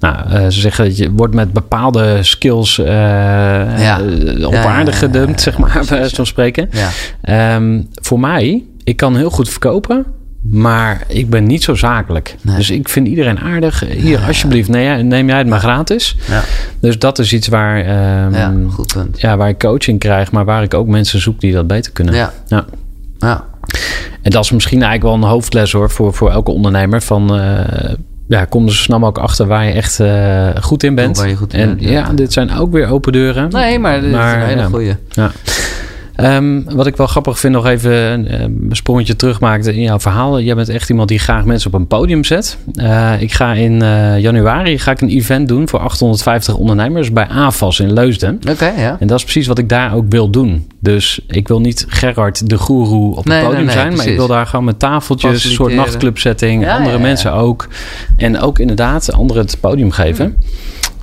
Nou, 0.00 0.16
eh, 0.30 0.44
ze 0.44 0.60
zeggen 0.60 0.84
dat 0.84 0.96
je 0.96 1.10
wordt 1.12 1.34
met 1.34 1.52
bepaalde 1.52 2.18
skills 2.22 2.76
Ja. 2.76 4.00
eh, 4.00 4.46
op 4.46 4.52
Ja, 4.52 4.62
ja, 4.62 4.64
aarde 4.64 4.90
ja, 4.90 4.96
gedumpt, 4.96 5.30
ja, 5.38 5.42
zeg 5.42 5.58
maar, 5.58 5.84
bij 5.88 5.98
wijze 5.98 6.14
van 6.14 6.26
spreken. 6.26 6.68
Ja. 6.72 6.88
Ehm, 7.22 7.82
voor 7.94 8.20
mij, 8.20 8.64
ik 8.84 8.96
kan 8.96 9.16
heel 9.16 9.30
goed 9.30 9.48
verkopen, 9.48 10.04
maar 10.50 11.02
ik 11.08 11.30
ben 11.30 11.46
niet 11.46 11.62
zo 11.62 11.74
zakelijk. 11.74 12.36
Nee. 12.42 12.56
Dus 12.56 12.70
ik 12.70 12.88
vind 12.88 13.08
iedereen 13.08 13.38
aardig. 13.40 13.84
Hier, 13.88 14.20
alsjeblieft, 14.26 14.68
neem, 14.68 15.06
neem 15.06 15.28
jij 15.28 15.38
het 15.38 15.46
maar 15.46 15.60
gratis. 15.60 16.16
Ja. 16.28 16.42
Dus 16.80 16.98
dat 16.98 17.18
is 17.18 17.32
iets 17.32 17.48
waar, 17.48 17.78
ehm, 17.80 18.32
Ja, 18.34 18.38
ja, 18.38 18.54
goed 18.70 18.92
punt. 18.92 19.20
waar 19.20 19.48
ik 19.48 19.58
coaching 19.58 19.98
krijg, 19.98 20.30
maar 20.32 20.44
waar 20.44 20.62
ik 20.62 20.74
ook 20.74 20.86
mensen 20.86 21.20
zoek 21.20 21.40
die 21.40 21.52
dat 21.52 21.66
beter 21.66 21.92
kunnen. 21.92 22.14
Ja. 22.14 22.32
Ja. 22.46 22.64
Ja. 23.18 23.44
En 24.22 24.30
dat 24.30 24.44
is 24.44 24.50
misschien 24.50 24.82
eigenlijk 24.82 25.14
wel 25.16 25.24
een 25.28 25.34
hoofdles 25.34 25.72
hoor 25.72 25.90
voor, 25.90 26.14
voor 26.14 26.30
elke 26.30 26.50
ondernemer. 26.50 27.02
Van, 27.02 27.40
ja, 28.28 28.44
kom 28.44 28.68
zo 28.68 28.74
snel 28.74 28.98
mogelijk 28.98 29.24
achter 29.24 29.46
waar 29.46 29.64
je 29.64 29.72
echt 29.72 30.00
eh, 30.00 30.48
goed 30.60 30.82
in 30.82 30.94
bent. 30.94 31.16
Waar 31.16 31.28
je 31.28 31.36
goed 31.36 31.52
in 31.54 31.60
en 31.60 31.68
bent, 31.68 31.80
ja. 31.82 31.90
ja. 31.90 32.12
dit 32.12 32.32
zijn 32.32 32.56
ook 32.56 32.72
weer 32.72 32.88
open 32.88 33.12
deuren. 33.12 33.48
Nee, 33.50 33.78
maar 33.78 34.00
dit 34.00 34.10
Maar, 34.10 34.36
is 34.36 34.42
een 34.42 34.48
hele 34.48 34.60
ja. 34.60 34.66
goeie. 34.66 34.94
Ja. 35.08 35.30
Ehm, 36.16 36.62
wat 36.64 36.86
ik 36.86 36.96
wel 36.96 37.06
grappig 37.06 37.38
vind, 37.38 37.54
nog 37.54 37.66
even 37.66 37.92
een, 37.92 38.28
eh, 38.28 38.40
een 38.40 38.68
sprongetje 38.70 39.16
terugmaakte 39.16 39.74
in 39.74 39.82
jouw 39.82 40.00
verhaal. 40.00 40.40
Jij 40.40 40.54
bent 40.54 40.68
echt 40.68 40.90
iemand 40.90 41.08
die 41.08 41.18
graag 41.18 41.44
mensen 41.44 41.72
op 41.72 41.80
een 41.80 41.86
podium 41.86 42.24
zet. 42.24 42.56
Eh, 42.74 43.22
ik 43.22 43.32
ga 43.32 43.52
in 43.52 43.82
eh, 43.82 44.18
januari 44.18 44.78
ga 44.78 44.90
ik 44.90 45.00
een 45.00 45.08
event 45.08 45.48
doen 45.48 45.68
voor 45.68 45.78
850 45.78 46.54
ondernemers 46.56 47.12
bij 47.12 47.26
AFAS 47.28 47.80
in 47.80 47.92
Leusden. 47.92 48.40
Oké, 48.50 48.72
ja. 48.76 48.96
En 49.00 49.06
dat 49.06 49.18
is 49.18 49.22
precies 49.22 49.46
wat 49.46 49.58
ik 49.58 49.68
daar 49.68 49.94
ook 49.94 50.04
wil 50.08 50.30
doen. 50.30 50.66
Dus 50.80 51.20
ik 51.26 51.48
wil 51.48 51.60
niet 51.60 51.86
Gerard 51.88 52.50
de 52.50 52.58
goeroe 52.58 53.10
op 53.10 53.16
het 53.16 53.26
Nee, 53.26 53.44
podium 53.44 53.64
nee, 53.64 53.74
zijn. 53.74 53.96
Maar 53.96 54.06
ik 54.06 54.16
wil 54.16 54.26
daar 54.26 54.46
gewoon 54.46 54.64
met 54.64 54.78
tafeltjes, 54.78 55.44
een 55.44 55.50
soort 55.50 55.74
nachtclubsetting. 55.74 56.62
Ja, 56.62 56.72
andere 56.72 56.90
ja, 56.90 56.96
ja. 56.96 57.02
mensen 57.02 57.32
ook. 57.32 57.68
En 58.16 58.40
ook 58.40 58.58
inderdaad 58.58 59.12
anderen 59.12 59.42
het 59.42 59.60
podium 59.60 59.90
geven. 59.90 60.36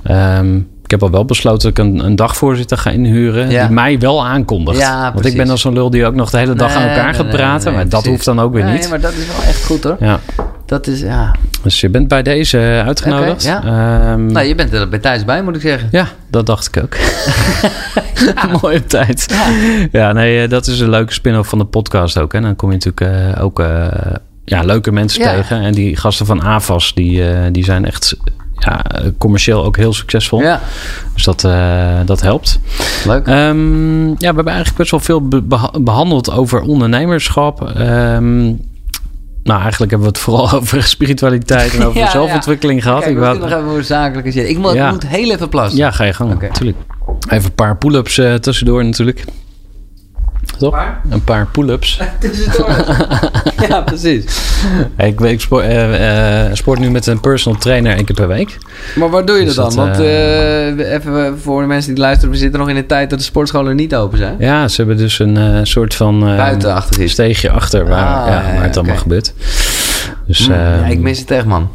Ehm, 0.02 0.60
ik 0.84 0.90
heb 0.90 1.02
al 1.02 1.10
wel 1.10 1.24
besloten 1.24 1.74
dat 1.74 1.78
ik 1.78 1.92
een, 1.92 2.04
een 2.04 2.16
dagvoorzitter 2.16 2.76
ga 2.78 2.90
inhuren. 2.90 3.50
Ja. 3.50 3.66
Die 3.66 3.74
mij 3.74 3.98
wel 3.98 4.26
aankondigt. 4.26 4.78
Ja, 4.78 5.12
Want 5.12 5.26
ik 5.26 5.36
ben 5.36 5.46
dan 5.46 5.58
zo'n 5.58 5.72
lul 5.74 5.90
die 5.90 6.06
ook 6.06 6.14
nog 6.14 6.30
de 6.30 6.38
hele 6.38 6.54
dag 6.54 6.74
aan 6.74 6.80
Nee, 6.80 6.88
elkaar 6.90 7.04
nee, 7.04 7.14
gaat 7.14 7.26
nee, 7.26 7.34
praten. 7.34 7.66
nee, 7.66 7.74
maar 7.74 7.88
dat 7.88 8.06
hoeft 8.06 8.24
dan 8.24 8.40
ook 8.40 8.52
weer 8.52 8.64
nee, 8.64 8.72
niet. 8.78 8.88
maar 8.88 9.00
dat 9.00 9.12
is 9.12 9.26
wel 9.26 9.46
echt 9.48 9.64
goed 9.64 9.84
hoor. 9.84 9.96
Ja, 10.00 10.20
Dat 10.66 10.86
is, 10.86 11.00
ja. 11.00 11.34
dus 11.62 11.80
je 11.80 11.88
bent 11.88 12.08
bij 12.08 12.22
deze 12.22 12.58
eh, 12.58 12.86
uitgenodigd. 12.86 13.46
Oké, 13.56 13.66
Ehm, 13.66 14.26
Nou, 14.26 14.46
je 14.46 14.54
bent 14.54 14.72
er 14.72 14.88
bij 14.88 14.98
thuis 14.98 15.24
bij, 15.24 15.42
moet 15.42 15.54
ik 15.56 15.60
zeggen. 15.60 15.88
Ja, 15.92 16.06
dat 16.30 16.46
dacht 16.46 16.66
ik 16.76 16.82
ook. 16.82 16.96
Mooie 18.62 18.84
tijd. 18.86 19.34
Ja, 19.92 20.12
nee, 20.12 20.42
eh, 20.42 20.48
dat 20.48 20.66
is 20.66 20.80
een 20.80 20.90
leuke 20.90 21.12
spin-off 21.12 21.48
van 21.48 21.58
de 21.58 21.64
podcast 21.64 22.18
ook. 22.18 22.34
En 22.34 22.42
dan 22.42 22.56
kom 22.56 22.72
je 22.72 22.78
natuurlijk 22.84 23.34
eh, 23.36 23.42
ook 23.44 23.62
ja, 24.44 24.62
leuke 24.62 24.92
mensen 24.92 25.22
Ja. 25.22 25.34
tegen. 25.34 25.60
En 25.60 25.72
die 25.72 25.96
gasten 25.96 26.26
van 26.26 26.42
AVAS, 26.42 26.94
die, 26.94 27.22
die 27.50 27.64
zijn 27.64 27.84
echt 27.84 28.16
ja, 28.58 28.84
eh, 28.84 29.06
commercieel 29.18 29.64
ook 29.64 29.76
heel 29.76 29.92
succesvol. 29.92 30.40
Ja, 30.40 30.60
Dus 31.14 31.24
dat, 31.24 31.44
eh, 31.44 31.98
dat 32.06 32.20
helpt. 32.20 32.60
leuk. 33.06 33.26
Ehm, 33.26 34.08
ja, 34.08 34.14
we 34.18 34.24
hebben 34.26 34.46
eigenlijk 34.46 34.76
best 34.76 34.90
wel 34.90 35.00
veel 35.00 35.28
be- 35.28 35.42
beha- 35.42 35.80
behandeld 35.80 36.30
over 36.30 36.60
ondernemerschap. 36.60 37.62
Ehm, 37.76 38.42
nou, 39.42 39.60
eigenlijk 39.60 39.90
hebben 39.90 40.00
we 40.00 40.06
het 40.14 40.18
vooral 40.18 40.52
over 40.60 40.82
spiritualiteit 40.82 41.74
en 41.74 41.84
over 41.84 42.00
Ja, 42.00 42.10
zelfontwikkeling 42.10 42.82
gehad. 42.82 42.98
Kijk, 43.02 43.10
Ik 43.10 43.16
kunnen 43.22 43.38
nog 43.40 43.50
even 43.50 43.64
over 43.70 43.84
zakelijke 43.84 44.30
zin. 44.30 44.48
Ik 44.48 44.58
moet, 44.58 44.72
Ja. 44.72 44.86
ik 44.86 44.92
moet 44.92 45.06
heel 45.06 45.30
even 45.30 45.48
plassen. 45.48 45.78
ja, 45.78 45.90
ga 45.90 46.04
je 46.04 46.12
gang. 46.12 46.40
Natuurlijk. 46.40 46.78
Even 47.28 47.44
een 47.44 47.54
paar 47.54 47.76
pull-ups 47.76 48.18
eh, 48.18 48.34
tussendoor 48.34 48.84
natuurlijk. 48.84 49.24
Toch? 50.58 50.70
Paar? 50.70 51.00
Een 51.10 51.24
paar 51.24 51.46
pull-ups. 51.46 51.98
Ja, 53.68 53.80
precies. 53.80 54.24
ik 54.98 55.20
ik 55.20 55.40
sport, 55.40 55.64
eh, 55.64 56.46
eh, 56.46 56.54
sport 56.54 56.78
nu 56.78 56.90
met 56.90 57.06
een 57.06 57.20
personal 57.20 57.58
trainer 57.60 57.96
één 57.96 58.04
keer 58.04 58.14
per 58.14 58.28
week. 58.28 58.58
Maar 58.94 59.10
waar 59.10 59.24
doe 59.24 59.36
je 59.38 59.44
Dus 59.44 59.54
dat 59.54 59.72
dan? 59.74 59.86
dat, 59.86 59.96
Want 59.96 60.08
eh, 60.08 60.92
even 60.92 61.38
voor 61.40 61.60
de 61.60 61.66
mensen 61.66 61.94
die 61.94 62.02
luisteren, 62.02 62.30
we 62.30 62.36
zitten 62.36 62.60
nog 62.60 62.68
in 62.68 62.76
een 62.76 62.86
tijd 62.86 63.10
dat 63.10 63.18
de 63.18 63.24
sportscholen 63.24 63.76
niet 63.76 63.94
open 63.94 64.18
zijn. 64.18 64.34
Ja, 64.38 64.68
ze 64.68 64.76
hebben 64.76 64.96
dus 64.96 65.18
een 65.18 65.36
eh, 65.36 65.58
soort 65.62 65.94
van 65.94 66.28
eh, 66.28 66.36
Buitenachtig 66.36 67.10
steegje 67.10 67.50
achter 67.50 67.88
waar, 67.88 68.16
Ah, 68.20 68.26
ja, 68.28 68.42
waar 68.54 68.62
het 68.62 68.76
allemaal 68.76 68.96
gebeurt. 68.96 69.32
Dus, 70.26 70.46
Hm, 70.46 70.52
eh, 70.52 70.58
ja, 70.58 70.84
ik 70.86 70.98
mis 70.98 71.18
het 71.18 71.30
echt, 71.30 71.44
man. 71.46 71.68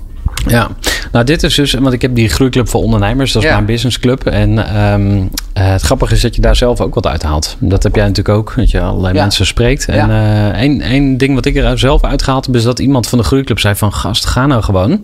Ja, 0.47 0.69
nou 1.11 1.25
dit 1.25 1.43
is 1.43 1.55
dus, 1.55 1.73
want 1.73 1.93
ik 1.93 2.01
heb 2.01 2.15
die 2.15 2.29
groeiclub 2.29 2.69
voor 2.69 2.81
ondernemers, 2.81 3.31
dat 3.31 3.41
is 3.43 3.47
Ja. 3.47 3.53
mijn 3.53 3.65
businessclub. 3.65 4.25
En 4.25 4.67
ehm, 4.75 5.17
eh, 5.53 5.67
het 5.71 5.81
grappige 5.81 6.13
is 6.13 6.21
dat 6.21 6.35
je 6.35 6.41
daar 6.41 6.55
zelf 6.55 6.81
ook 6.81 6.93
wat 6.95 7.07
uithaalt. 7.07 7.55
Dat 7.59 7.83
heb 7.83 7.95
jij 7.95 8.05
natuurlijk 8.07 8.37
ook, 8.37 8.53
dat 8.55 8.71
je 8.71 8.81
allerlei 8.81 9.13
Ja. 9.15 9.21
mensen 9.21 9.45
spreekt. 9.45 9.85
En 9.87 10.09
eh, 10.09 10.47
één, 10.49 10.81
één 10.81 11.17
ding 11.17 11.35
wat 11.35 11.45
ik 11.45 11.55
er 11.55 11.79
zelf 11.79 12.03
uitgehaald 12.03 12.45
heb, 12.45 12.55
is 12.55 12.63
dat 12.63 12.79
iemand 12.79 13.07
van 13.07 13.17
de 13.17 13.23
groeiclub 13.23 13.59
zei 13.59 13.75
van, 13.75 13.93
gast, 13.93 14.25
ga 14.25 14.45
nou 14.45 14.63
gewoon. 14.63 15.03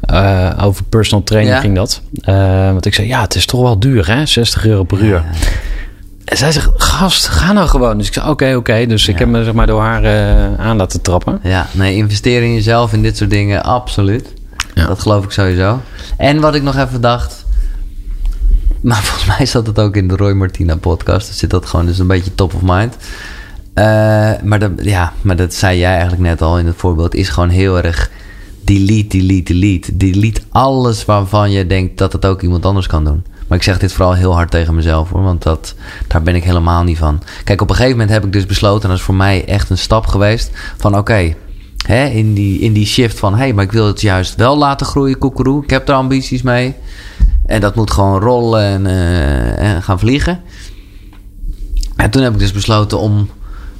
Eh, 0.00 0.50
over 0.62 0.84
personal 0.84 1.24
training 1.24 1.58
ging 1.60 1.74
dat. 1.74 2.00
Want 2.72 2.86
ik 2.86 2.94
zei, 2.94 3.06
ja, 3.06 3.20
het 3.20 3.34
is 3.34 3.46
toch 3.46 3.60
wel 3.60 3.78
duur 3.78 4.06
hè, 4.14 4.26
60 4.26 4.66
euro 4.66 4.84
per 4.84 4.98
uur. 4.98 5.24
En 6.24 6.36
zij 6.36 6.52
zegt, 6.52 6.70
gast, 6.76 7.26
ga 7.26 7.52
nou 7.52 7.68
gewoon. 7.68 7.98
Dus 7.98 8.06
ik 8.06 8.12
zei, 8.14 8.28
oké, 8.30 8.54
oké. 8.54 8.86
Dus 8.86 9.08
ik 9.08 9.18
heb 9.18 9.28
me 9.28 9.44
zeg 9.44 9.52
maar 9.52 9.66
door 9.66 9.80
haar 9.80 10.04
aan 10.58 10.76
laten 10.76 11.00
trappen. 11.02 11.40
Ja, 11.42 11.66
nee, 11.72 11.96
investeren 11.96 12.48
in 12.48 12.54
jezelf 12.54 12.92
in 12.92 13.02
dit 13.02 13.16
soort 13.16 13.30
dingen, 13.30 13.62
absoluut. 13.62 14.32
Ja. 14.74 14.86
Dat 14.86 15.00
geloof 15.00 15.24
ik 15.24 15.30
sowieso. 15.30 15.80
En 16.16 16.40
wat 16.40 16.54
ik 16.54 16.62
nog 16.62 16.76
even 16.76 17.00
dacht. 17.00 17.44
Maar 18.80 19.02
volgens 19.06 19.38
mij 19.38 19.46
zat 19.46 19.66
het 19.66 19.78
ook 19.78 19.96
in 19.96 20.08
de 20.08 20.16
Roy 20.16 20.32
Martina 20.32 20.76
podcast. 20.76 21.26
Dus 21.26 21.38
zit 21.38 21.50
dat 21.50 21.66
gewoon 21.66 21.86
dus 21.86 21.98
een 21.98 22.06
beetje 22.06 22.34
top 22.34 22.54
of 22.54 22.60
mind. 22.62 22.96
Eh, 23.74 23.84
maar, 24.42 24.58
dat, 24.58 24.70
ja, 24.76 25.12
maar 25.22 25.36
dat 25.36 25.54
zei 25.54 25.78
jij 25.78 25.92
eigenlijk 25.92 26.22
net 26.22 26.42
al 26.42 26.58
in 26.58 26.66
het 26.66 26.76
voorbeeld. 26.76 27.14
Is 27.14 27.28
gewoon 27.28 27.48
heel 27.48 27.82
erg 27.82 28.10
delete, 28.64 29.18
delete, 29.18 29.52
delete. 29.52 29.96
Delete 29.96 30.40
alles 30.48 31.04
waarvan 31.04 31.50
je 31.50 31.66
denkt 31.66 31.98
dat 31.98 32.12
het 32.12 32.26
ook 32.26 32.42
iemand 32.42 32.66
anders 32.66 32.86
kan 32.86 33.04
doen. 33.04 33.24
Maar 33.46 33.58
ik 33.58 33.64
zeg 33.64 33.78
dit 33.78 33.92
vooral 33.92 34.14
heel 34.14 34.34
hard 34.34 34.50
tegen 34.50 34.74
mezelf 34.74 35.10
hoor. 35.10 35.22
Want 35.22 35.42
dat, 35.42 35.74
daar 36.06 36.22
ben 36.22 36.34
ik 36.34 36.44
helemaal 36.44 36.82
niet 36.82 36.98
van. 36.98 37.22
Kijk, 37.44 37.60
op 37.60 37.68
een 37.68 37.74
gegeven 37.74 37.96
moment 37.96 38.14
heb 38.14 38.24
ik 38.24 38.32
dus 38.32 38.46
besloten. 38.46 38.82
En 38.82 38.88
dat 38.88 38.98
is 38.98 39.04
voor 39.04 39.14
mij 39.14 39.44
echt 39.44 39.70
een 39.70 39.78
stap 39.78 40.06
geweest. 40.06 40.50
Van 40.76 40.98
oké, 40.98 41.34
hè, 41.90 42.06
in, 42.06 42.34
die, 42.34 42.60
in 42.60 42.72
die 42.72 42.86
shift 42.86 43.18
van... 43.18 43.32
hé, 43.32 43.38
hey, 43.38 43.52
maar 43.52 43.64
ik 43.64 43.72
wil 43.72 43.86
het 43.86 44.00
juist 44.00 44.34
wel 44.34 44.58
laten 44.58 44.86
groeien, 44.86 45.18
koekeroe. 45.18 45.62
Ik 45.62 45.70
heb 45.70 45.88
er 45.88 45.94
ambities 45.94 46.42
mee. 46.42 46.74
En 47.46 47.60
dat 47.60 47.74
moet 47.74 47.90
gewoon 47.90 48.20
rollen 48.20 48.62
en, 48.62 48.86
eh, 49.56 49.82
gaan 49.82 49.98
vliegen. 49.98 50.40
En 51.96 52.10
toen 52.10 52.22
heb 52.22 52.32
ik 52.32 52.38
dus 52.38 52.52
besloten 52.52 52.98
om 52.98 53.28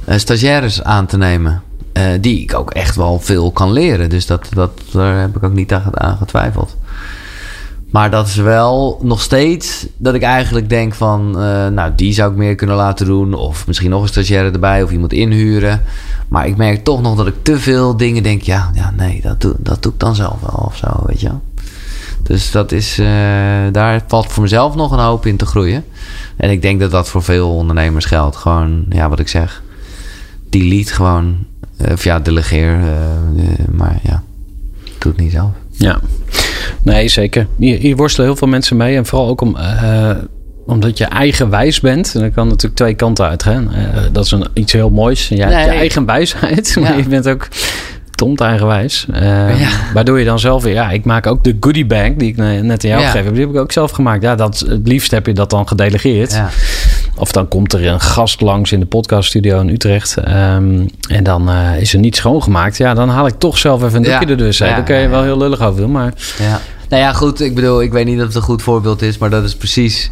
eh, 0.05 0.19
stagiaires 0.19 0.83
aan 0.83 1.07
te 1.07 1.17
nemen. 1.17 1.63
eh, 1.93 2.05
die 2.21 2.43
ik 2.43 2.55
ook 2.55 2.71
echt 2.71 2.97
wel 2.97 3.19
veel 3.21 3.51
kan 3.51 3.73
leren. 3.73 4.09
Dus 4.09 4.27
dat, 4.27 4.47
dat, 4.55 4.71
daar 4.93 5.21
heb 5.21 5.37
ik 5.37 5.43
ook 5.43 5.53
niet 5.53 5.73
aan 5.73 6.17
getwijfeld. 6.17 6.77
Maar 7.91 8.11
dat 8.11 8.27
is 8.27 8.37
wel 8.37 8.99
nog 9.03 9.21
steeds 9.21 9.87
dat 9.97 10.15
ik 10.15 10.23
eigenlijk 10.23 10.69
denk 10.69 10.95
van... 10.95 11.29
eh, 11.41 11.67
nou, 11.67 11.93
die 11.97 12.13
zou 12.13 12.31
ik 12.31 12.37
meer 12.37 12.55
kunnen 12.55 12.77
laten 12.77 13.07
doen. 13.07 13.35
Of 13.35 13.67
misschien 13.67 13.91
nog 13.91 14.03
een 14.03 14.09
stagiaire 14.09 14.51
erbij 14.51 14.83
of 14.83 14.91
iemand 14.91 15.13
inhuren. 15.13 15.83
Maar 16.29 16.47
ik 16.47 16.57
merk 16.57 16.85
toch 16.85 17.03
nog 17.03 17.17
dat 17.17 17.27
ik 17.27 17.35
te 17.43 17.59
veel 17.59 17.97
dingen 17.97 18.23
denk... 18.23 18.43
ja, 18.43 18.71
ja 18.75 18.91
nee, 18.97 19.21
dat 19.23 19.41
doe, 19.41 19.55
dat 19.59 19.83
doe 19.83 19.93
ik 19.93 19.99
dan 20.01 20.15
zelf 20.15 20.41
wel 20.41 20.65
of 20.67 20.77
zo, 20.77 20.87
weet 21.07 21.21
je 21.21 21.29
wel. 21.29 21.43
Dus 22.23 22.51
dat 22.51 22.73
is, 22.73 22.99
eh, 22.99 23.07
daar 23.73 24.03
valt 24.07 24.33
voor 24.33 24.43
mezelf 24.43 24.75
nog 24.75 24.93
een 24.93 24.99
hoop 24.99 25.27
in 25.27 25.37
te 25.37 25.47
groeien. 25.47 25.85
En 26.37 26.51
ik 26.51 26.63
denk 26.63 26.81
dat 26.81 26.91
dat 26.91 27.09
voor 27.09 27.23
veel 27.23 27.51
ondernemers 27.57 28.05
geldt. 28.05 28.37
Gewoon, 28.37 28.85
ja, 28.89 29.09
wat 29.09 29.19
ik 29.19 29.29
zeg. 29.29 29.63
Delete 30.51 30.93
gewoon. 30.93 31.37
eh, 31.77 31.93
Of 31.93 32.05
ja, 32.05 32.19
delegeer. 32.21 32.79
maar 33.71 33.99
ja, 34.03 34.23
doe 34.99 35.13
het 35.13 35.21
niet 35.21 35.33
zelf. 35.33 35.51
Ja, 35.83 36.01
nee, 36.83 37.09
zeker. 37.09 37.47
Hier, 37.59 37.79
hier 37.79 37.97
worstelen 37.97 38.27
heel 38.29 38.37
veel 38.39 38.49
mensen 38.49 38.77
mee. 38.77 38.97
En 38.97 39.07
vooral 39.07 39.29
ook 39.29 39.41
om, 39.41 39.57
eh, 39.57 40.11
omdat 40.67 40.99
je 40.99 41.05
eigenwijs 41.05 41.81
bent. 41.81 42.15
En 42.15 42.21
dat 42.21 42.33
kan 42.35 42.47
natuurlijk 42.49 42.75
twee 42.77 42.95
kanten 42.95 43.29
uitgaan. 43.29 43.73
Eh, 43.75 44.01
dat 44.13 44.25
is 44.25 44.31
een, 44.31 44.47
iets 44.55 44.73
heel 44.73 44.91
moois. 44.91 45.29
Jij 45.29 45.39
hebt 45.39 45.61
je 45.65 45.69
Nee. 45.71 45.79
eigen 45.79 46.05
wijsheid. 46.07 46.77
Maar 46.81 46.91
Ja. 46.91 46.97
je 46.97 47.09
bent 47.09 47.29
ook 47.29 47.49
tomt 48.11 48.41
eigenwijs. 48.41 49.07
Ja. 49.13 49.49
Waardoor 49.95 50.19
je 50.19 50.25
dan 50.25 50.39
zelf 50.39 50.63
weer... 50.63 50.73
Ja, 50.73 50.91
ik 50.91 51.05
maak 51.05 51.27
ook 51.27 51.45
de 51.45 51.57
goodie 51.61 51.87
bag 51.87 52.11
die 52.17 52.29
ik 52.29 52.37
ne- 52.37 52.61
net 52.63 52.85
aan 52.85 52.91
jou 52.91 53.03
Ja. 53.03 53.07
gegeven 53.07 53.27
heb. 53.27 53.35
Die 53.35 53.45
heb 53.47 53.55
ik 53.55 53.61
ook 53.61 53.73
zelf 53.73 53.91
gemaakt. 53.91 54.23
Ja, 54.23 54.35
dat, 54.35 54.65
het 54.69 54.89
liefst 54.89 55.11
heb 55.11 55.27
je 55.27 55.33
dat 55.33 55.51
dan 55.51 55.69
gedelegeerd. 55.69 56.33
Ja. 56.33 56.49
Of 57.17 57.33
dan 57.33 57.49
komt 57.49 57.73
er 57.73 57.87
een 57.87 58.01
gast 58.01 58.41
langs 58.41 58.73
in 58.73 58.81
de 58.81 58.87
podcaststudio 58.87 59.61
in 59.61 59.69
Utrecht. 59.69 60.17
ehm, 60.17 60.87
en 61.09 61.23
dan 61.23 61.49
eh, 61.51 61.81
is 61.81 61.93
er 61.93 61.99
niet 61.99 62.17
schoongemaakt. 62.17 62.77
Ja, 62.77 62.95
dan 62.95 63.09
haal 63.09 63.27
ik 63.27 63.39
toch 63.39 63.59
zelf 63.59 63.83
even 63.83 63.97
een 63.97 64.03
Ja. 64.11 64.19
doekje 64.19 64.35
er 64.35 64.39
dus 64.39 64.63
uit. 64.63 64.71
Ja, 64.71 64.77
Daar 64.77 64.85
kun 64.85 64.97
je 64.97 65.03
ja, 65.03 65.09
wel 65.09 65.19
ja. 65.19 65.25
heel 65.25 65.39
lullig 65.39 65.61
over 65.61 65.81
doen. 65.81 65.91
Maar 65.93 66.13
Ja. 66.39 66.61
Nou 66.89 67.03
ja, 67.03 67.13
goed. 67.13 67.41
Ik 67.41 67.55
bedoel, 67.55 67.83
ik 67.83 67.93
weet 67.93 68.07
niet 68.07 68.19
of 68.21 68.27
het 68.27 68.35
een 68.35 68.43
goed 68.43 68.63
voorbeeld 68.63 69.03
is, 69.03 69.19
maar 69.19 69.31
dat 69.31 69.45
is 69.45 69.57
precies 69.57 70.11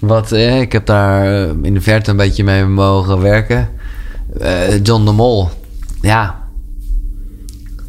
wat. 0.00 0.32
Eh, 0.32 0.60
ik 0.60 0.72
heb 0.72 0.86
daar 0.86 1.24
eh, 1.42 1.48
in 1.62 1.74
de 1.74 1.80
verte 1.80 2.10
een 2.10 2.16
beetje 2.16 2.44
mee 2.44 2.64
mogen 2.64 3.20
werken. 3.20 3.68
John 4.82 5.04
de 5.04 5.12
Mol. 5.12 5.48
Ja. 6.00 6.39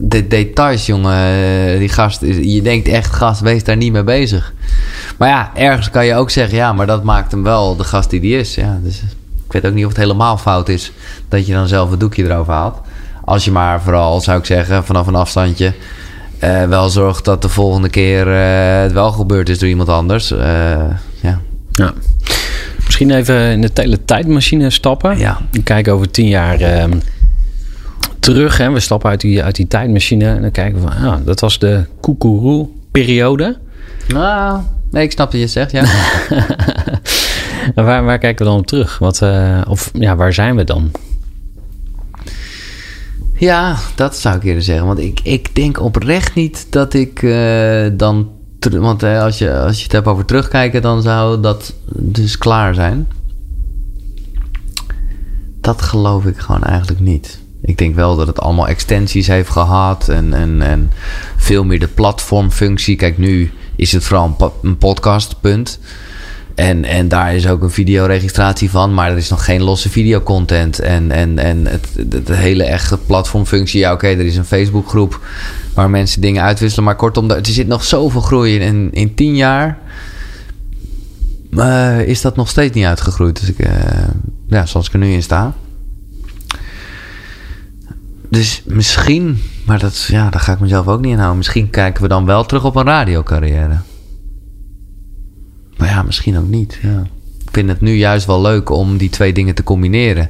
De 0.03 0.28
details, 0.28 0.86
jongen. 0.86 1.80
Die 1.80 1.90
gast. 1.90 2.22
is- 2.22 2.53
Je 2.53 2.61
denkt 2.61 2.88
echt, 2.88 3.14
gast, 3.14 3.41
wees 3.41 3.64
daar 3.64 3.78
niet 3.78 3.91
mee 3.91 4.03
bezig. 4.03 4.53
Maar 5.18 5.30
ja, 5.30 5.52
ergens 5.56 5.90
kan 5.90 6.06
je 6.06 6.15
ook 6.15 6.30
zeggen, 6.30 6.57
ja, 6.57 6.73
maar 6.73 6.88
dat 6.88 7.03
maakt 7.03 7.32
hem 7.32 7.44
wel 7.44 7.76
de 7.76 7.84
gast 7.84 8.10
die 8.10 8.19
die 8.19 8.38
is. 8.38 8.56
Ja, 8.56 8.80
dus 8.84 9.02
ik 9.45 9.52
weet 9.52 9.65
ook 9.65 9.73
niet 9.73 9.86
of 9.86 9.91
het 9.91 9.99
helemaal 9.99 10.38
fout 10.38 10.69
is 10.69 10.91
dat 11.30 11.45
je 11.48 11.53
dan 11.53 11.68
zelf 11.68 11.91
het 11.91 11.99
doekje 11.99 12.23
erover 12.23 12.53
haalt. 12.53 12.78
Als 13.26 13.45
je 13.45 13.52
maar 13.52 13.82
vooral, 13.82 14.22
zou 14.22 14.40
ik 14.40 14.45
zeggen, 14.45 14.84
vanaf 14.86 15.07
een 15.07 15.15
afstandje 15.15 15.73
eh, 16.40 16.64
wel 16.64 16.90
zorgt 16.90 17.26
dat 17.26 17.41
de 17.41 17.49
volgende 17.49 17.90
keer 17.90 18.28
eh, 18.34 18.82
het 18.82 18.91
wel 18.91 19.11
gebeurd 19.11 19.49
is 19.49 19.60
door 19.60 19.69
iemand 19.69 19.90
anders. 19.90 20.32
Eh, 20.32 20.40
ja. 21.22 21.40
Ja. 21.72 21.94
Misschien 22.86 23.11
even 23.11 23.52
in 23.52 23.61
de 23.61 23.73
teletijdmachine 23.73 24.69
stappen. 24.69 25.18
Ja. 25.18 25.38
En 25.52 25.64
kijken 25.64 25.94
over 25.94 26.11
tien 26.11 26.28
jaar 26.28 26.60
ehm, 26.60 26.91
terug. 28.22 28.57
Hè. 28.57 28.72
We 28.72 28.80
stappen 28.80 29.10
uit 29.10 29.22
die, 29.22 29.43
uit 29.43 29.56
die 29.56 29.68
tijdmachine. 29.68 30.26
En 30.26 30.41
dan 30.41 30.52
kijken 30.52 30.81
we 30.81 30.91
van, 30.91 31.07
ah, 31.07 31.26
dat 31.26 31.39
was 31.39 31.60
de 31.60 31.85
koekeroe-periode. 32.02 33.57
Nou, 34.07 34.61
nee, 34.91 35.03
ik 35.03 35.11
snap 35.11 35.31
wat 35.31 35.41
je 35.41 35.48
zegt, 35.48 35.72
ja. 35.72 35.84
Waar, 37.76 38.03
waar 38.03 38.18
kijken 38.18 38.45
we 38.45 38.52
dan 38.52 38.60
op 38.60 38.68
terug? 38.68 38.98
Wat, 38.98 39.22
eh, 39.22 39.61
of 39.68 39.91
ja, 39.93 40.15
waar 40.15 40.34
zijn 40.34 40.56
we 40.56 40.64
dan? 40.64 40.91
Ja, 43.34 43.77
dat 43.95 44.15
zou 44.18 44.35
ik 44.35 44.43
eerder 44.43 44.64
zeggen. 44.64 44.85
Want 44.85 44.99
ik, 44.99 45.19
ik 45.23 45.56
denk 45.56 45.81
oprecht 45.81 46.35
niet 46.35 46.68
dat 46.69 46.93
ik 46.93 47.23
eh, 47.23 47.85
dan... 47.93 48.30
Want 48.69 49.03
eh, 49.03 49.22
als, 49.22 49.38
je, 49.38 49.60
als 49.60 49.77
je 49.77 49.84
het 49.84 49.91
hebt 49.91 50.07
over 50.07 50.26
terugkijken... 50.26 50.81
dan 50.81 51.02
zou 51.02 51.41
dat 51.41 51.73
dus 51.95 52.38
klaar 52.38 52.73
zijn. 52.73 53.07
Dat 55.61 55.81
geloof 55.81 56.26
ik 56.26 56.38
gewoon 56.38 56.64
eigenlijk 56.64 56.99
niet. 56.99 57.40
Ik 57.61 57.77
denk 57.77 57.95
wel 57.95 58.15
dat 58.15 58.27
het 58.27 58.39
allemaal 58.39 58.67
extensies 58.67 59.27
heeft 59.27 59.49
gehad... 59.49 60.09
en, 60.09 60.33
en, 60.33 60.61
en 60.61 60.91
veel 61.38 61.63
meer 61.63 61.79
de 61.79 61.88
platformfunctie. 61.88 62.95
Kijk, 62.95 63.17
nu 63.17 63.51
is 63.75 63.91
het 63.91 64.03
vooral 64.03 64.25
een, 64.25 64.35
po- 64.35 64.55
een 64.61 64.77
podcast, 64.77 65.35
punt. 65.41 65.79
En, 66.55 66.85
en 66.85 67.07
daar 67.07 67.35
is 67.35 67.47
ook 67.47 67.61
een 67.63 67.71
videoregistratie 67.71 68.69
van, 68.69 68.93
maar 68.93 69.11
er 69.11 69.17
is 69.17 69.29
nog 69.29 69.45
geen 69.45 69.61
losse 69.61 69.89
videocontent. 69.89 70.79
En, 70.79 71.11
en, 71.11 71.39
en 71.39 71.65
het, 71.65 71.88
hele 72.31 72.63
echte 72.63 72.97
platformfunctie, 72.97 73.79
ja 73.79 73.93
oké, 73.93 74.07
er 74.07 74.25
is 74.25 74.35
een 74.35 74.45
Facebookgroep 74.45 75.19
waar 75.73 75.89
mensen 75.89 76.21
dingen 76.21 76.43
uitwisselen. 76.43 76.85
Maar 76.85 76.95
kortom, 76.95 77.29
er 77.29 77.45
zit 77.45 77.67
nog 77.67 77.83
zoveel 77.83 78.21
groei 78.21 78.59
in. 78.59 78.89
In 78.91 79.15
tien 79.15 79.35
jaar 79.35 79.79
eh, 81.57 82.01
is 82.01 82.21
dat 82.21 82.35
nog 82.35 82.49
steeds 82.49 82.75
niet 82.75 82.85
uitgegroeid. 82.85 83.39
Dus 83.39 83.49
ik, 83.49 83.59
eh, 83.59 83.73
ja, 84.47 84.65
zoals 84.65 84.88
ik 84.88 84.93
er 84.93 84.99
nu 84.99 85.11
in 85.13 85.23
sta. 85.23 85.53
Dus 88.32 88.62
misschien, 88.66 89.41
maar 89.66 89.80
dat, 89.80 90.03
ja, 90.03 90.30
daar 90.30 90.41
ga 90.41 90.53
ik 90.53 90.60
mezelf 90.60 90.88
ook 90.88 91.02
niet 91.02 91.12
in 91.12 91.18
houden. 91.18 91.38
Misschien 91.38 91.70
kijken 91.70 92.02
we 92.02 92.08
dan 92.08 92.26
wel 92.26 92.45
terug 92.45 92.66
op 92.66 92.76
een 92.76 92.86
radiocarrière. 92.86 93.78
Maar 95.78 95.88
ja, 95.88 96.03
misschien 96.03 96.38
ook 96.38 96.48
niet. 96.48 96.80
Ja. 96.82 97.08
Ik 97.44 97.49
vind 97.52 97.70
het 97.70 97.82
nu 97.82 97.91
juist 97.91 98.26
wel 98.26 98.41
leuk 98.41 98.70
om 98.70 98.98
die 98.98 99.10
twee 99.10 99.34
dingen 99.34 99.56
te 99.56 99.64
combineren. 99.64 100.30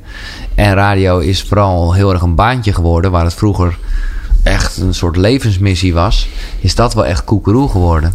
En 0.55 0.73
radio 0.73 1.19
is 1.19 1.43
vooral 1.43 1.93
heel 1.93 2.11
erg 2.13 2.21
een 2.21 2.35
baantje 2.35 2.73
geworden. 2.73 3.11
Waar 3.11 3.23
het 3.23 3.33
vroeger 3.33 3.77
echt 4.43 4.77
een 4.77 4.93
soort 4.93 5.15
levensmissie 5.15 5.93
was. 5.93 6.29
Is 6.59 6.75
dat 6.75 6.93
wel 6.93 7.05
echt 7.05 7.23
koekeroe 7.23 7.69
geworden. 7.69 8.13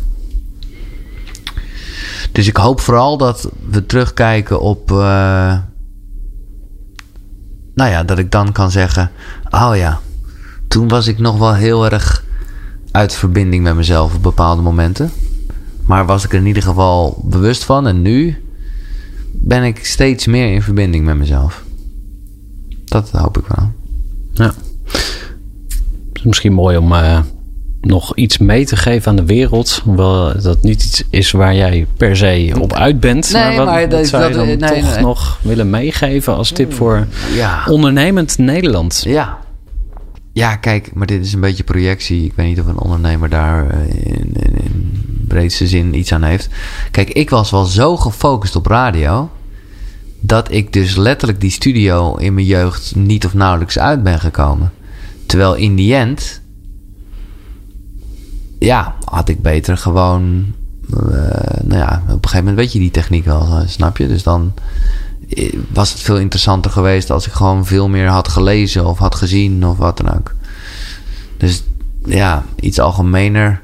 Dus 2.33 2.47
ik 2.47 2.57
hoop 2.57 2.81
vooral 2.81 3.17
dat 3.17 3.51
we 3.71 3.87
terugkijken 3.87 4.61
op... 4.61 4.91
eh, 4.91 5.59
nou 7.75 7.91
ja, 7.91 8.05
dat 8.05 8.19
ik 8.19 8.31
dan 8.31 8.53
kan 8.53 8.71
zeggen... 8.71 9.11
Oh 9.57 9.77
ja, 9.77 10.01
toen 10.69 10.89
was 10.89 11.07
ik 11.07 11.19
nog 11.19 11.39
wel 11.39 11.55
heel 11.55 11.85
erg 11.91 12.25
uit 12.91 13.15
verbinding 13.15 13.63
met 13.63 13.75
mezelf 13.75 14.15
op 14.15 14.23
bepaalde 14.23 14.63
momenten. 14.63 15.11
Maar 15.87 16.07
was 16.07 16.25
ik 16.25 16.33
er 16.33 16.39
in 16.39 16.47
ieder 16.47 16.63
geval 16.63 17.23
bewust 17.25 17.65
van. 17.65 17.87
En 17.87 18.03
nu 18.03 18.37
ben 19.33 19.63
ik 19.63 19.85
steeds 19.85 20.27
meer 20.27 20.53
in 20.53 20.63
verbinding 20.63 21.05
met 21.05 21.17
mezelf. 21.17 21.63
Dat 22.85 23.11
hoop 23.11 23.39
ik 23.39 23.45
wel. 23.57 23.71
Ja. 24.33 24.55
Het 24.85 26.15
is 26.15 26.23
misschien 26.23 26.53
mooi 26.53 26.77
om 26.77 26.93
eh, 26.93 27.21
nog 27.81 28.17
iets 28.17 28.39
mee 28.39 28.67
te 28.67 28.77
geven 28.77 29.11
aan 29.11 29.17
de 29.17 29.25
wereld. 29.25 29.81
Hoewel 29.85 30.41
dat 30.43 30.63
niet 30.63 30.83
iets 30.85 31.03
is 31.11 31.31
waar 31.31 31.55
jij 31.55 31.87
per 31.97 32.17
se 32.17 32.53
op 32.61 32.73
uit 32.73 33.01
bent. 33.01 33.33
Nee, 33.33 33.43
maar 33.43 33.57
wat, 33.57 33.67
maar 33.67 33.89
dat- 33.89 34.07
zou 34.07 34.23
je 34.23 34.29
dat- 34.29 34.39
dan 34.39 34.47
nee, 34.71 34.83
toch 34.83 34.95
nee. 34.95 35.03
nog 35.03 35.39
willen 35.43 35.71
meegeven 35.71 36.35
als 36.37 36.51
tip 36.51 36.73
voor 36.75 37.07
Ja. 37.35 37.65
ondernemend 37.69 38.39
Nederland? 38.39 39.03
Ja. 39.07 39.39
Ja, 40.37 40.57
kijk, 40.57 40.95
maar 40.95 41.07
dit 41.07 41.25
is 41.25 41.33
een 41.33 41.41
beetje 41.41 41.65
projectie. 41.65 42.25
Ik 42.25 42.33
weet 42.35 42.47
niet 42.47 42.61
of 42.61 42.67
een 42.67 42.79
ondernemer 42.79 43.29
daar 43.29 43.71
eh, 43.71 43.89
in, 43.89 44.31
in, 44.33 44.55
in 44.65 45.25
breedste 45.29 45.67
zin 45.67 45.95
iets 45.99 46.13
aan 46.13 46.23
heeft. 46.23 46.49
Kijk, 46.91 47.11
ik 47.11 47.31
was 47.31 47.51
wel 47.51 47.65
zo 47.65 47.97
gefocust 47.97 48.57
op 48.57 48.67
radio. 48.67 49.31
dat 50.21 50.51
ik 50.53 50.73
dus 50.73 50.97
letterlijk 50.97 51.41
die 51.41 51.51
studio 51.51 52.15
in 52.17 52.35
mijn 52.35 52.47
jeugd 52.47 52.95
niet 52.97 53.27
of 53.27 53.35
nauwelijks 53.35 53.79
uit 53.79 54.03
ben 54.03 54.21
gekomen. 54.21 54.73
Terwijl 55.27 55.55
in 55.55 55.75
die 55.77 55.95
end. 55.95 56.41
Ja, 58.59 58.95
had 59.05 59.29
ik 59.29 59.43
beter 59.43 59.77
gewoon. 59.77 60.47
eh, 60.91 61.61
nou 61.63 61.79
ja, 61.81 62.03
op 62.03 62.09
een 62.09 62.29
gegeven 62.29 62.39
moment 62.39 62.57
weet 62.57 62.73
je 62.73 62.79
die 62.79 62.91
techniek 62.91 63.25
wel, 63.25 63.41
eh, 63.41 63.67
snap 63.67 63.97
je? 63.97 64.09
Dus 64.09 64.23
dan 64.23 64.53
was 65.69 65.93
het 65.93 66.01
veel 66.01 66.19
interessanter 66.19 66.71
geweest 66.71 67.11
als 67.11 67.27
ik 67.27 67.33
gewoon 67.33 67.67
veel 67.67 67.89
meer 67.89 68.09
had 68.09 68.29
gelezen 68.29 68.87
of 68.87 68.99
had 68.99 69.15
gezien 69.15 69.67
of 69.67 69.77
wat 69.77 69.97
dan 69.97 70.15
ook. 70.15 70.35
Dus 71.37 71.63
ja, 72.05 72.45
iets 72.61 72.79
algemener 72.79 73.63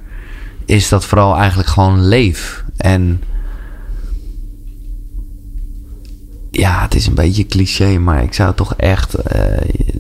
is 0.64 0.89
dat 0.89 1.05
vooral 1.05 1.36
eigenlijk 1.36 1.68
gewoon 1.68 2.06
leef. 2.06 2.64
En 2.76 3.22
ja, 6.51 6.82
het 6.82 6.94
is 6.94 7.06
een 7.06 7.14
beetje 7.14 7.47
cliché, 7.47 7.98
maar 7.98 8.22
ik 8.22 8.34
zou 8.34 8.55
toch 8.55 8.74
echt. 8.74 9.14
eh, 9.14 9.90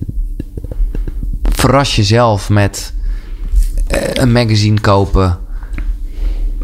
verras 1.42 1.96
jezelf 1.96 2.48
met 2.48 2.94
eh, 3.86 4.10
een 4.12 4.32
magazine 4.32 4.80
kopen. 4.80 5.38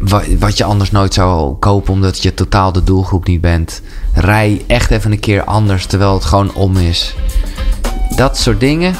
Wa- 0.01 0.23
Wat 0.39 0.57
je 0.57 0.63
anders 0.63 0.91
nooit 0.91 1.13
zou 1.13 1.53
kopen, 1.55 1.93
omdat 1.93 2.21
je 2.23 2.33
totaal 2.33 2.71
de 2.71 2.83
doelgroep 2.83 3.27
niet 3.27 3.41
bent. 3.41 3.81
Rij 4.13 4.61
echt 4.67 4.91
even 4.91 5.11
een 5.11 5.19
keer 5.19 5.43
anders, 5.43 5.85
terwijl 5.85 6.13
het 6.13 6.25
gewoon 6.25 6.53
om 6.53 6.77
is. 6.77 7.15
Dat 8.15 8.37
soort 8.37 8.59
dingen. 8.59 8.95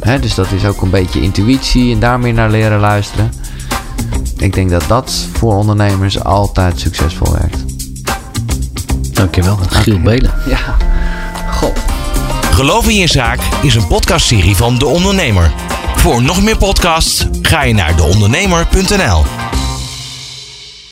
Hè, 0.00 0.18
dus 0.18 0.34
dat 0.34 0.52
is 0.52 0.64
ook 0.64 0.82
een 0.82 0.90
beetje 0.90 1.20
intuïtie 1.22 1.94
en 1.94 2.00
daar 2.00 2.20
meer 2.20 2.32
naar 2.32 2.50
leren 2.50 2.80
luisteren. 2.80 3.32
Ik 4.36 4.54
denk 4.54 4.70
dat 4.70 4.84
dat 4.88 5.12
voor 5.32 5.54
ondernemers 5.54 6.24
altijd 6.24 6.80
succesvol 6.80 7.32
werkt. 7.32 7.64
Dankjewel, 9.12 9.58
Giel 9.70 10.00
Belen. 10.00 10.32
Ja, 10.46 10.76
god. 11.52 11.78
Geloof 12.50 12.88
in 12.88 12.96
je 12.96 13.06
zaak 13.06 13.38
is 13.62 13.74
een 13.74 13.86
podcastserie 13.86 14.56
van 14.56 14.78
De 14.78 14.86
Ondernemer. 14.86 15.52
Voor 15.96 16.22
nog 16.22 16.42
meer 16.42 16.56
podcasts 16.56 17.26
ga 17.42 17.62
je 17.62 17.74
naar 17.74 17.96
deondernemer.nl. 17.96 19.22